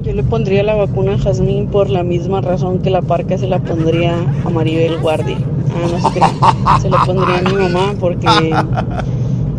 Yo 0.02 0.14
le 0.14 0.22
pondría 0.22 0.62
la 0.62 0.74
vacuna 0.74 1.14
a 1.14 1.18
Jazmín 1.18 1.66
por 1.66 1.90
la 1.90 2.02
misma 2.02 2.40
razón 2.40 2.78
que 2.78 2.88
la 2.88 3.02
parca 3.02 3.36
se 3.36 3.46
la 3.46 3.58
pondría 3.58 4.14
a 4.44 4.48
Maribel 4.48 4.98
Guardia. 4.98 5.36
Ah, 5.74 5.88
no 5.92 6.08
se 6.08 6.18
crea. 6.18 6.78
Se 6.80 6.88
la 6.88 7.04
pondría 7.04 7.38
a 7.38 7.42
mi 7.42 7.52
mamá 7.52 7.94
porque 8.00 8.26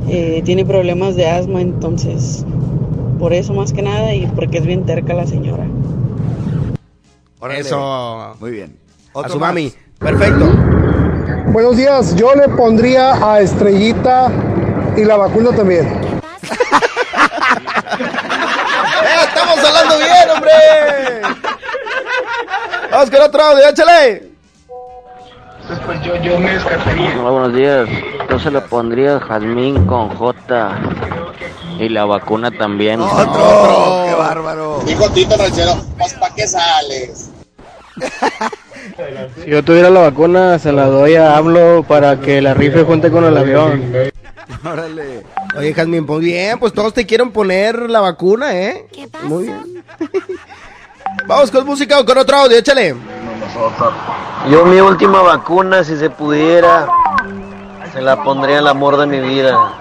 eh, 0.09 0.41
tiene 0.43 0.65
problemas 0.65 1.15
de 1.15 1.29
asma, 1.29 1.61
entonces 1.61 2.43
por 3.19 3.33
eso 3.33 3.53
más 3.53 3.71
que 3.71 3.83
nada 3.83 4.15
y 4.15 4.25
porque 4.25 4.57
es 4.57 4.65
bien 4.65 4.83
terca 4.83 5.13
la 5.13 5.27
señora. 5.27 5.63
Eso. 7.55 8.33
Muy 8.39 8.51
bien. 8.51 8.75
A 9.13 9.19
Otro 9.19 9.33
su 9.33 9.39
más. 9.39 9.49
mami. 9.49 9.71
Perfecto. 9.99 10.45
Buenos 11.51 11.77
días, 11.77 12.15
yo 12.15 12.33
le 12.33 12.49
pondría 12.49 13.31
a 13.31 13.41
Estrellita 13.41 14.31
y 14.97 15.05
la 15.05 15.17
vacuna 15.17 15.51
también. 15.51 15.87
¡Eh, 19.41 19.53
estamos 19.55 19.65
hablando 19.65 19.97
bien, 19.97 20.29
hombre! 20.35 20.51
Vamos 22.91 23.09
con 23.09 23.21
otro 23.21 23.43
audio, 23.43 23.69
échale. 23.69 24.23
Pues 25.85 26.01
yo, 26.03 26.15
yo 26.17 26.39
me 26.39 26.53
descartaría. 26.53 27.11
Hola, 27.19 27.29
buenos 27.29 27.53
días. 27.53 27.89
Yo 28.29 28.39
se 28.39 28.51
lo 28.51 28.65
pondría 28.67 29.19
Jazmín 29.19 29.85
con 29.85 30.09
J. 30.09 30.79
Y 31.79 31.89
la 31.89 32.05
vacuna 32.05 32.51
también. 32.51 33.01
Otro, 33.01 34.03
qué 34.05 34.13
bárbaro. 34.15 34.83
Hijo 34.87 35.09
Tito 35.09 35.37
Ranchero, 35.37 35.75
pues 35.97 36.13
¿para 36.15 36.35
qué 36.35 36.47
sales? 36.47 37.31
Si 39.43 39.49
yo 39.49 39.63
tuviera 39.63 39.89
la 39.89 40.01
vacuna, 40.01 40.59
se 40.59 40.71
la 40.71 40.85
doy 40.85 41.15
a 41.15 41.37
Hablo 41.37 41.83
para 41.83 42.19
que 42.19 42.41
la 42.41 42.53
rife 42.53 42.83
junte 42.83 43.09
con 43.09 43.23
el 43.23 43.37
avión. 43.37 44.11
Órale. 44.65 45.23
Oye, 45.57 45.73
Jazmín, 45.73 46.05
pues 46.05 46.19
bien, 46.21 46.57
pues 46.59 46.71
todos 46.73 46.93
te 46.93 47.05
quieren 47.05 47.31
poner 47.31 47.89
la 47.89 47.99
vacuna, 47.99 48.53
¿eh? 48.55 48.87
¿Qué 48.91 49.07
pasa? 49.07 49.25
Muy 49.25 49.45
bien. 49.45 49.83
Vamos 51.27 51.51
con 51.51 51.65
música 51.65 51.99
o 51.99 52.05
con 52.05 52.17
otro 52.17 52.37
audio, 52.37 52.57
échale. 52.57 52.95
Yo 54.49 54.65
mi 54.65 54.79
última 54.79 55.21
vacuna, 55.21 55.83
si 55.83 55.97
se 55.97 56.09
pudiera, 56.09 56.87
se 57.91 58.01
la 58.01 58.23
pondría 58.23 58.59
al 58.59 58.67
amor 58.67 58.95
de 58.97 59.05
mi 59.07 59.19
vida. 59.19 59.73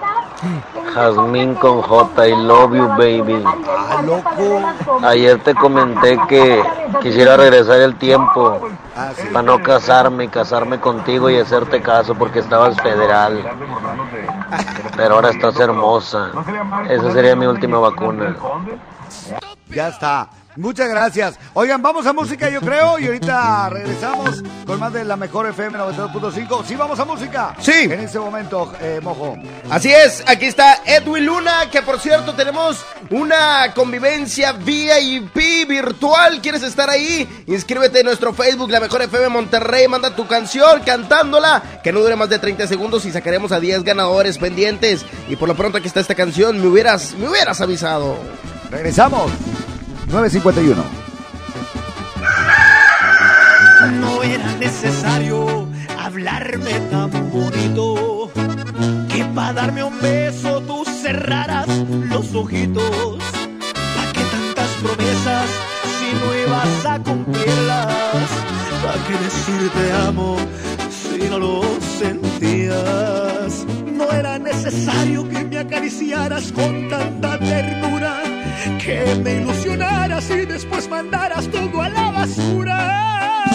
Jazmín 0.93 1.55
con 1.55 1.81
J, 1.81 2.27
I 2.27 2.35
love 2.35 2.73
you, 2.75 2.87
baby. 2.89 3.41
Ah, 3.45 4.01
loco. 4.05 4.61
Ayer 5.07 5.41
te 5.41 5.55
comenté 5.55 6.19
que 6.27 6.61
quisiera 7.01 7.37
regresar 7.37 7.79
el 7.79 7.95
tiempo 7.95 8.59
Ah, 8.95 9.11
sí. 9.15 9.23
para 9.31 9.43
no 9.43 9.63
casarme 9.63 10.25
y 10.25 10.27
casarme 10.27 10.79
contigo 10.81 11.29
y 11.29 11.37
hacerte 11.37 11.81
caso 11.81 12.13
porque 12.15 12.39
estabas 12.39 12.75
federal. 12.81 13.41
Pero 14.95 15.15
ahora 15.15 15.29
estás 15.29 15.59
hermosa. 15.59 16.31
Esa 16.89 17.11
sería 17.11 17.35
mi 17.35 17.45
última 17.45 17.79
vacuna. 17.79 18.35
Ya 19.69 19.87
está. 19.87 20.29
Muchas 20.57 20.89
gracias. 20.89 21.39
Oigan, 21.53 21.81
vamos 21.81 22.05
a 22.05 22.13
música, 22.13 22.49
yo 22.49 22.59
creo, 22.59 22.99
y 22.99 23.05
ahorita 23.05 23.69
regresamos 23.69 24.43
con 24.65 24.79
más 24.79 24.91
de 24.91 25.05
la 25.05 25.15
mejor 25.15 25.47
FM 25.47 25.77
92.5. 25.79 26.65
Sí, 26.65 26.75
vamos 26.75 26.99
a 26.99 27.05
música. 27.05 27.55
Sí. 27.59 27.83
En 27.83 27.99
este 28.01 28.19
momento, 28.19 28.73
eh, 28.81 28.99
Mojo. 29.01 29.37
Así 29.69 29.91
es, 29.91 30.23
aquí 30.27 30.45
está 30.45 30.81
Edwin 30.85 31.25
Luna, 31.25 31.69
que 31.71 31.81
por 31.81 31.99
cierto 31.99 32.33
tenemos 32.33 32.83
una 33.09 33.73
convivencia 33.73 34.51
VIP 34.51 35.67
virtual. 35.67 36.41
¿Quieres 36.41 36.63
estar 36.63 36.89
ahí? 36.89 37.43
Inscríbete 37.47 37.99
en 37.99 38.05
nuestro 38.05 38.33
Facebook, 38.33 38.69
La 38.69 38.81
Mejor 38.81 39.03
FM 39.03 39.29
Monterrey. 39.29 39.87
Manda 39.87 40.15
tu 40.15 40.27
canción 40.27 40.81
cantándola, 40.85 41.63
que 41.81 41.93
no 41.93 42.01
dure 42.01 42.17
más 42.17 42.29
de 42.29 42.39
30 42.39 42.67
segundos 42.67 43.05
y 43.05 43.11
sacaremos 43.11 43.53
a 43.53 43.59
10 43.61 43.83
ganadores 43.83 44.37
pendientes. 44.37 45.05
Y 45.29 45.37
por 45.37 45.47
lo 45.47 45.55
pronto 45.55 45.77
aquí 45.77 45.87
está 45.87 46.01
esta 46.01 46.15
canción, 46.15 46.59
me 46.59 46.67
hubieras, 46.67 47.13
me 47.13 47.29
hubieras 47.29 47.61
avisado. 47.61 48.17
Regresamos. 48.69 49.31
951. 50.11 50.83
No 54.01 54.23
era 54.23 54.45
necesario 54.59 55.67
hablarme 55.97 56.73
tan 56.91 57.09
bonito 57.31 58.29
que 59.07 59.23
para 59.33 59.53
darme 59.53 59.83
un 59.85 59.97
beso 60.01 60.59
tú 60.61 60.83
cerraras 61.01 61.67
los 62.09 62.35
ojitos. 62.35 63.19
¿Para 63.95 64.11
qué 64.11 64.21
tantas 64.35 64.69
promesas 64.83 65.45
si 65.97 66.13
no 66.19 66.27
ibas 66.45 66.85
a 66.85 66.99
cumplirlas? 66.99 68.27
¿Para 68.83 69.03
qué 69.07 69.13
decir 69.23 69.71
te 69.71 69.93
amo 69.93 70.35
si 70.89 71.29
no 71.29 71.39
lo 71.39 71.61
sentías? 71.99 73.65
No 73.85 74.11
era 74.11 74.37
necesario 74.37 75.27
que 75.29 75.45
me 75.45 75.59
acariciaras 75.59 76.51
con 76.51 76.89
tanta 76.89 77.39
ternura, 77.39 78.21
que 78.83 79.15
me 79.23 79.41
ilusionaras 79.41 80.29
y 80.29 80.45
después 80.45 80.89
mandaras 80.89 81.47
todo 81.47 81.81
a 81.81 81.89
la 81.89 82.11
basura. 82.11 83.50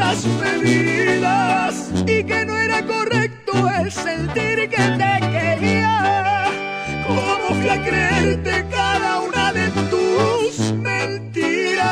Ciertas 0.00 0.24
medidas 0.40 1.90
y 2.06 2.24
que 2.24 2.44
no 2.46 2.56
era 2.56 2.84
correcto 2.86 3.52
el 3.78 3.92
sentir 3.92 4.68
que 4.68 4.82
te 4.98 5.20
quería. 5.30 6.46
¿Cómo 7.06 7.54
fui 7.60 7.68
a 7.68 7.82
creerte 7.82 8.66
cada 8.70 9.20
una 9.20 9.52
de 9.52 9.68
tus 9.90 10.72
mentiras? 10.72 11.90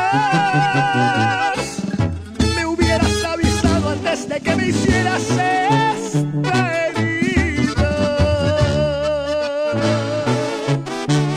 Me 2.55 2.65
hubieras 2.65 3.23
avisado 3.25 3.89
antes 3.89 4.27
de 4.27 4.39
que 4.39 4.55
me 4.55 4.67
hicieras 4.67 5.21
esta 5.29 6.87
herida. 6.87 7.91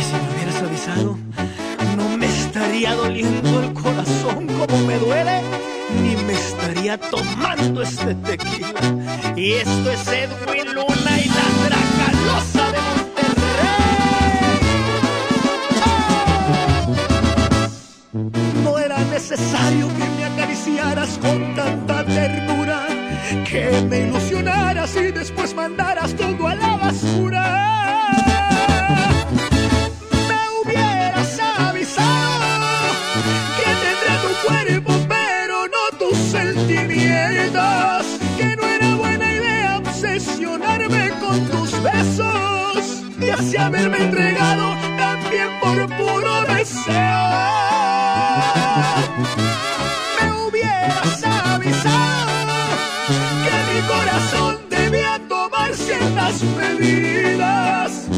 Y 0.00 0.02
si 0.04 0.14
me 0.14 0.28
hubieras 0.34 0.62
avisado, 0.62 1.18
no 1.96 2.16
me 2.16 2.26
estaría 2.26 2.94
doliendo 2.94 3.62
el 3.62 3.72
corazón 3.74 4.46
como 4.46 4.78
me 4.86 4.98
duele, 4.98 5.42
tomando 7.10 7.82
este 7.82 8.14
tequila. 8.14 8.80
Y 9.36 9.52
esto 9.52 9.90
es 9.90 10.08
Edwin 10.08 10.74
Luna 10.74 11.20
y 11.20 11.28
la 11.28 11.44
Dracalosa 11.64 12.72
de 12.72 12.80
Monterrey. 12.88 13.82
No 18.64 18.78
era 18.78 18.98
necesario 18.98 19.88
que 19.88 20.04
me 20.16 20.24
acariciaras 20.24 21.18
con 21.18 21.54
tanta 21.54 22.04
ternura, 22.04 22.86
que 23.48 23.86
me 23.88 24.00
ilusionaras 24.00 24.21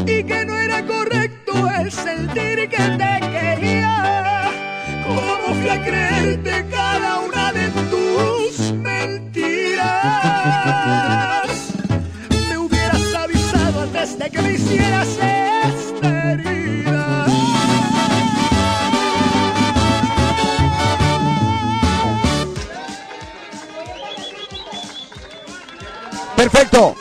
y 0.07 0.23
que 0.23 0.45
no 0.45 0.55
era 0.55 0.85
correcto 0.85 1.69
el 1.79 1.91
sentir 1.91 2.69
que 2.69 2.77
te 2.77 3.19
quería. 3.31 4.51
¿Cómo 5.05 5.55
fui 5.59 5.69
a 5.69 5.83
creerte 5.83 6.65
cada 6.69 7.19
una 7.19 7.51
de 7.53 7.69
tus 7.89 8.71
mentiras? 8.73 9.83
Me 12.49 12.57
hubieras 12.57 13.13
avisado 13.13 13.81
antes 13.81 14.17
de 14.17 14.29
que 14.29 14.41
me 14.41 14.51
hicieras 14.53 15.07
esta 15.07 16.31
herida. 16.31 17.25
Perfecto. 26.35 26.94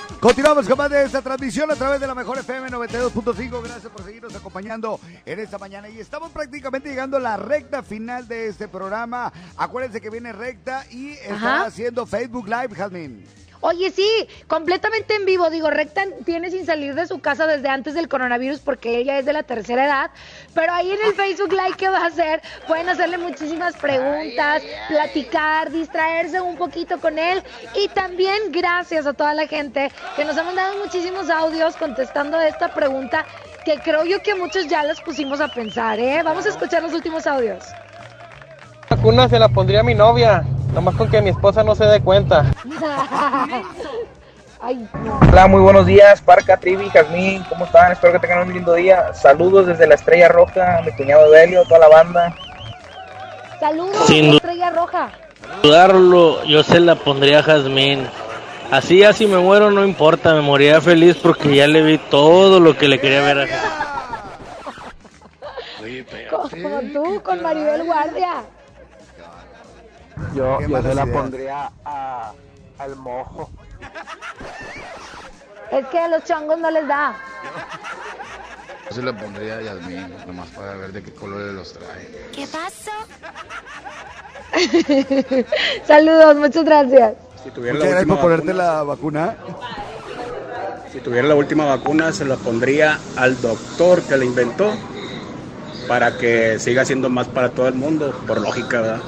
Continuamos 0.65 0.69
con 0.69 0.79
más 0.79 0.91
de 0.91 1.05
esta 1.05 1.21
transmisión 1.21 1.71
a 1.71 1.77
través 1.77 2.01
de 2.01 2.07
la 2.07 2.15
mejor 2.15 2.39
FM 2.39 2.71
92.5. 2.71 3.63
Gracias 3.63 3.93
por 3.93 4.03
seguirnos 4.03 4.35
acompañando 4.35 4.99
en 5.27 5.39
esta 5.39 5.59
mañana. 5.59 5.91
Y 5.91 6.01
estamos 6.01 6.31
prácticamente 6.31 6.89
llegando 6.89 7.19
a 7.19 7.21
la 7.21 7.37
recta 7.37 7.83
final 7.83 8.27
de 8.27 8.49
este 8.49 8.67
programa. 8.67 9.31
Acuérdense 9.59 10.01
que 10.01 10.09
viene 10.09 10.33
recta 10.33 10.87
y 10.91 11.13
está 11.13 11.35
Ajá. 11.35 11.65
haciendo 11.67 12.07
Facebook 12.07 12.47
Live, 12.49 12.75
Jasmine. 12.75 13.44
Oye, 13.67 13.91
sí, 13.91 14.29
completamente 14.47 15.15
en 15.15 15.25
vivo. 15.25 15.49
Digo, 15.49 15.71
Recta 15.71 16.05
tiene 16.27 16.51
sin 16.51 16.67
salir 16.67 16.95
de 16.95 17.07
su 17.07 17.21
casa 17.21 17.47
desde 17.47 17.71
antes 17.71 17.95
del 17.95 18.11
coronavirus 18.11 18.61
porque 18.61 18.99
ella 18.99 19.19
es 19.19 19.25
de 19.25 19.33
la 19.33 19.43
tercera 19.43 19.87
edad. 19.87 20.11
Pero 20.53 20.71
ahí 20.75 20.91
en 20.91 20.99
el 21.03 21.15
Facebook 21.17 21.51
Live 21.51 21.75
que 21.79 21.89
va 21.89 22.01
a 22.01 22.07
hacer, 22.09 22.43
pueden 22.67 22.91
hacerle 22.91 23.17
muchísimas 23.17 23.75
preguntas, 23.77 24.63
platicar, 24.89 25.71
distraerse 25.71 26.43
un 26.43 26.57
poquito 26.59 27.01
con 27.01 27.19
él. 27.19 27.43
Y 27.75 27.89
también 27.89 28.53
gracias 28.53 29.07
a 29.07 29.15
toda 29.15 29.33
la 29.33 29.47
gente 29.47 29.91
que 30.15 30.27
nos 30.27 30.37
ha 30.37 30.43
mandado 30.43 30.77
muchísimos 30.85 31.31
audios 31.31 31.75
contestando 31.77 32.39
esta 32.43 32.75
pregunta 32.75 33.25
que 33.65 33.79
creo 33.79 34.05
yo 34.05 34.21
que 34.23 34.35
muchos 34.35 34.69
ya 34.69 34.83
las 34.83 35.01
pusimos 35.01 35.41
a 35.41 35.49
pensar, 35.49 35.99
¿eh? 35.99 36.23
Vamos 36.23 36.45
a 36.45 36.51
escuchar 36.51 36.83
los 36.83 36.93
últimos 36.93 37.27
audios. 37.27 37.65
Vacuna 38.89 39.29
se 39.29 39.39
la 39.39 39.49
pondría 39.49 39.81
a 39.81 39.85
mi 39.85 39.95
novia, 39.95 40.45
nomás 40.75 40.95
con 40.95 41.09
que 41.09 41.23
mi 41.23 41.31
esposa 41.31 41.63
no 41.63 41.75
se 41.75 41.85
dé 41.85 42.01
cuenta. 42.01 42.45
Ay, 44.61 44.87
Hola, 45.31 45.47
muy 45.47 45.61
buenos 45.61 45.85
días, 45.87 46.23
Parca, 46.23 46.57
Trivi, 46.57 46.89
Jazmín, 46.89 47.45
¿cómo 47.51 47.67
están? 47.67 47.93
Espero 47.93 48.15
que 48.15 48.19
tengan 48.21 48.47
un 48.49 48.55
lindo 48.55 48.73
día. 48.75 49.13
Saludos 49.13 49.67
desde 49.67 49.87
la 49.87 49.95
Estrella 49.95 50.29
Roja, 50.29 50.81
mi 50.85 50.93
cuñado 50.93 51.31
Belio, 51.31 51.65
toda 51.65 51.81
la 51.81 51.89
banda. 51.89 52.35
Saludos, 53.61 54.07
Sin 54.07 54.31
du- 54.31 54.37
Estrella 54.37 54.71
Roja. 54.71 55.11
dudarlo, 55.63 56.43
yo 56.45 56.63
se 56.63 56.81
la 56.81 56.95
pondría 56.95 57.41
a 57.41 57.43
Jazmín. 57.43 58.09
Así 58.71 59.01
ya 59.01 59.13
si 59.13 59.27
me 59.27 59.37
muero 59.39 59.71
no 59.71 59.85
importa, 59.85 60.33
me 60.35 60.41
moría 60.41 60.81
feliz 60.81 61.17
porque 61.23 61.55
ya 61.55 61.67
le 61.67 61.83
vi 61.83 61.99
todo 61.99 62.59
lo 62.59 62.77
que 62.79 62.89
le 62.89 62.99
quería 62.99 63.21
ver 63.21 63.39
a 63.41 63.47
Jazmín. 63.47 63.71
Como 66.31 66.81
tú, 66.93 67.23
con 67.23 67.43
Maribel 67.43 67.85
Guardia. 67.85 68.45
Yo, 70.35 70.61
yo 70.61 70.83
se 70.83 70.95
la 70.95 71.05
ideas. 71.05 71.09
pondría 71.09 71.71
a, 71.85 72.33
al 72.79 72.97
mojo. 72.97 73.51
Es 75.71 75.87
que 75.89 75.99
a 75.99 76.09
los 76.09 76.25
chongos 76.25 76.59
no 76.59 76.71
les 76.71 76.87
da. 76.87 77.17
Yo 78.91 78.95
se 78.97 79.03
lo 79.03 79.17
pondría 79.17 79.57
a 79.57 79.63
Yasmín, 79.63 80.07
nomás 80.27 80.49
para 80.51 80.75
ver 80.75 80.93
de 80.93 81.03
qué 81.03 81.13
colores 81.13 81.53
los 81.55 81.73
trae. 81.73 82.31
¿Qué 82.33 82.47
pasó? 82.47 82.91
Saludos, 85.87 86.37
muchas 86.37 86.65
gracias. 86.65 87.15
Si 87.43 87.51
tuviera 87.51 87.75
Muchas 87.79 87.91
la 87.91 87.97
gracias 87.97 88.17
por 88.17 88.21
ponerte 88.21 88.53
vacuna, 88.53 88.65
la 88.75 88.83
vacuna. 88.85 89.37
si 90.93 91.01
tuviera 91.01 91.29
la 91.29 91.35
última 91.35 91.65
vacuna, 91.67 92.13
se 92.13 92.25
la 92.25 92.37
pondría 92.37 92.99
al 93.17 93.41
doctor 93.41 94.03
que 94.03 94.17
la 94.17 94.25
inventó 94.25 94.73
para 95.89 96.17
que 96.17 96.59
siga 96.59 96.85
siendo 96.85 97.11
más 97.11 97.27
para 97.29 97.51
todo 97.51 97.69
el 97.69 97.75
mundo, 97.75 98.15
por 98.27 98.41
lógica, 98.41 98.81
¿verdad? 98.81 99.03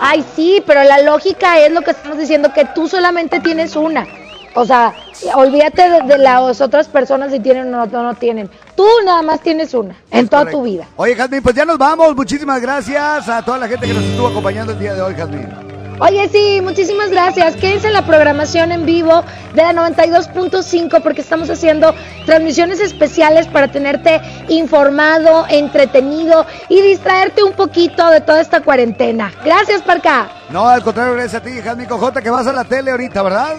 Ay, 0.00 0.24
sí, 0.34 0.62
pero 0.66 0.82
la 0.82 1.02
lógica 1.02 1.58
es 1.60 1.70
lo 1.70 1.82
que 1.82 1.90
estamos 1.90 2.18
diciendo, 2.18 2.52
que 2.54 2.64
tú 2.74 2.88
solamente 2.88 3.38
tienes 3.40 3.76
una. 3.76 4.06
O 4.54 4.64
sea, 4.64 4.94
olvídate 5.34 5.88
de, 5.88 6.00
de 6.02 6.18
las 6.18 6.60
otras 6.60 6.88
personas 6.88 7.30
si 7.30 7.38
tienen 7.38 7.72
o 7.72 7.86
no, 7.86 8.02
no 8.02 8.14
tienen. 8.14 8.50
Tú 8.74 8.86
nada 9.04 9.22
más 9.22 9.40
tienes 9.40 9.74
una 9.74 9.94
en 10.10 10.28
toda 10.28 10.50
tu 10.50 10.62
vida. 10.62 10.86
Oye, 10.96 11.14
Jazmín, 11.14 11.42
pues 11.42 11.54
ya 11.54 11.64
nos 11.64 11.78
vamos. 11.78 12.16
Muchísimas 12.16 12.60
gracias 12.60 13.28
a 13.28 13.44
toda 13.44 13.58
la 13.58 13.68
gente 13.68 13.86
que 13.86 13.94
nos 13.94 14.02
estuvo 14.02 14.28
acompañando 14.28 14.72
el 14.72 14.78
día 14.78 14.94
de 14.94 15.02
hoy, 15.02 15.14
Jazmín. 15.14 15.69
Oye, 16.00 16.28
sí, 16.30 16.60
muchísimas 16.62 17.10
gracias. 17.10 17.56
Quédense 17.56 17.88
en 17.88 17.92
la 17.92 18.06
programación 18.06 18.72
en 18.72 18.86
vivo 18.86 19.22
de 19.54 19.62
la 19.62 19.72
92.5 19.74 21.02
porque 21.02 21.20
estamos 21.20 21.50
haciendo 21.50 21.94
transmisiones 22.24 22.80
especiales 22.80 23.46
para 23.46 23.68
tenerte 23.70 24.18
informado, 24.48 25.44
entretenido 25.50 26.46
y 26.70 26.80
distraerte 26.80 27.42
un 27.42 27.52
poquito 27.52 28.08
de 28.08 28.22
toda 28.22 28.40
esta 28.40 28.62
cuarentena. 28.62 29.30
Gracias, 29.44 29.82
Parca. 29.82 30.28
No, 30.48 30.66
al 30.66 30.82
contrario, 30.82 31.12
gracias 31.12 31.42
a 31.42 31.44
ti, 31.44 31.60
Jazmín 31.62 31.86
Cojota, 31.86 32.22
que 32.22 32.30
vas 32.30 32.46
a 32.46 32.52
la 32.54 32.64
tele 32.64 32.90
ahorita, 32.92 33.22
¿verdad? 33.22 33.56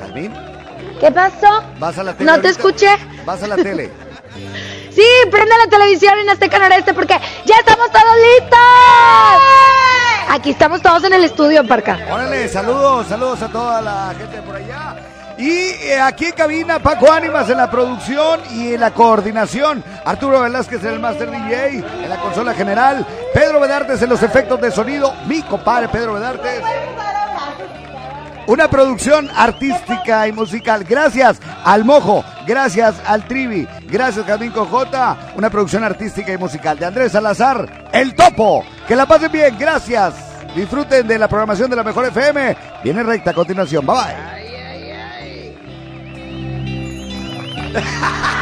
Jazmín, 0.00 0.34
¿Qué 1.00 1.10
pasó? 1.10 1.62
vas 1.78 1.98
a 1.98 2.02
la 2.04 2.12
tele. 2.14 2.30
¿No 2.30 2.40
te 2.40 2.48
escuché? 2.48 2.88
Vas 3.24 3.42
a 3.42 3.48
la 3.48 3.56
tele. 3.56 3.90
Sí, 4.94 5.06
prende 5.30 5.54
la 5.56 5.70
televisión 5.70 6.18
en 6.18 6.28
Azteca 6.28 6.58
Noreste 6.58 6.92
porque 6.92 7.18
ya 7.46 7.56
estamos 7.56 7.90
todos 7.90 8.16
listos. 8.16 8.58
Aquí 10.28 10.50
estamos 10.50 10.82
todos 10.82 11.04
en 11.04 11.12
el 11.14 11.24
estudio, 11.24 11.66
Parca. 11.66 11.98
Órale, 12.10 12.48
saludos, 12.48 13.06
saludos 13.06 13.42
a 13.42 13.48
toda 13.48 13.80
la 13.80 14.14
gente 14.18 14.40
por 14.42 14.56
allá. 14.56 14.96
Y 15.38 15.50
eh, 15.50 16.00
aquí 16.00 16.26
en 16.26 16.32
cabina, 16.32 16.78
Paco 16.78 17.10
Ánimas 17.10 17.48
en 17.48 17.56
la 17.56 17.70
producción 17.70 18.40
y 18.50 18.74
en 18.74 18.80
la 18.80 18.92
coordinación. 18.92 19.82
Arturo 20.04 20.40
Velázquez 20.40 20.84
en 20.84 20.90
el 20.90 21.00
Master 21.00 21.30
DJ, 21.30 21.84
en 22.02 22.08
la 22.08 22.20
consola 22.20 22.54
general. 22.54 23.06
Pedro 23.32 23.60
Vedartes 23.60 24.00
en 24.02 24.10
los 24.10 24.22
efectos 24.22 24.60
de 24.60 24.70
sonido. 24.70 25.14
Mi 25.26 25.42
compadre 25.42 25.88
Pedro 25.88 26.14
Vedartes. 26.14 26.62
Una 28.52 28.68
producción 28.68 29.30
artística 29.34 30.28
y 30.28 30.32
musical. 30.32 30.84
Gracias 30.84 31.40
al 31.64 31.86
Mojo, 31.86 32.22
gracias 32.46 32.96
al 33.06 33.26
Trivi, 33.26 33.66
gracias 33.88 34.26
Jazmín 34.26 34.52
Cojota. 34.52 35.32
Una 35.36 35.48
producción 35.48 35.82
artística 35.84 36.30
y 36.34 36.36
musical 36.36 36.78
de 36.78 36.84
Andrés 36.84 37.12
Salazar, 37.12 37.88
El 37.94 38.14
Topo. 38.14 38.62
Que 38.86 38.94
la 38.94 39.06
pasen 39.06 39.32
bien, 39.32 39.56
gracias. 39.58 40.12
Disfruten 40.54 41.08
de 41.08 41.18
la 41.18 41.28
programación 41.28 41.70
de 41.70 41.76
la 41.76 41.82
Mejor 41.82 42.04
FM. 42.04 42.54
Viene 42.84 43.02
recta 43.02 43.30
a 43.30 43.34
continuación. 43.34 43.86
Bye 43.86 43.96
bye. 47.72 48.32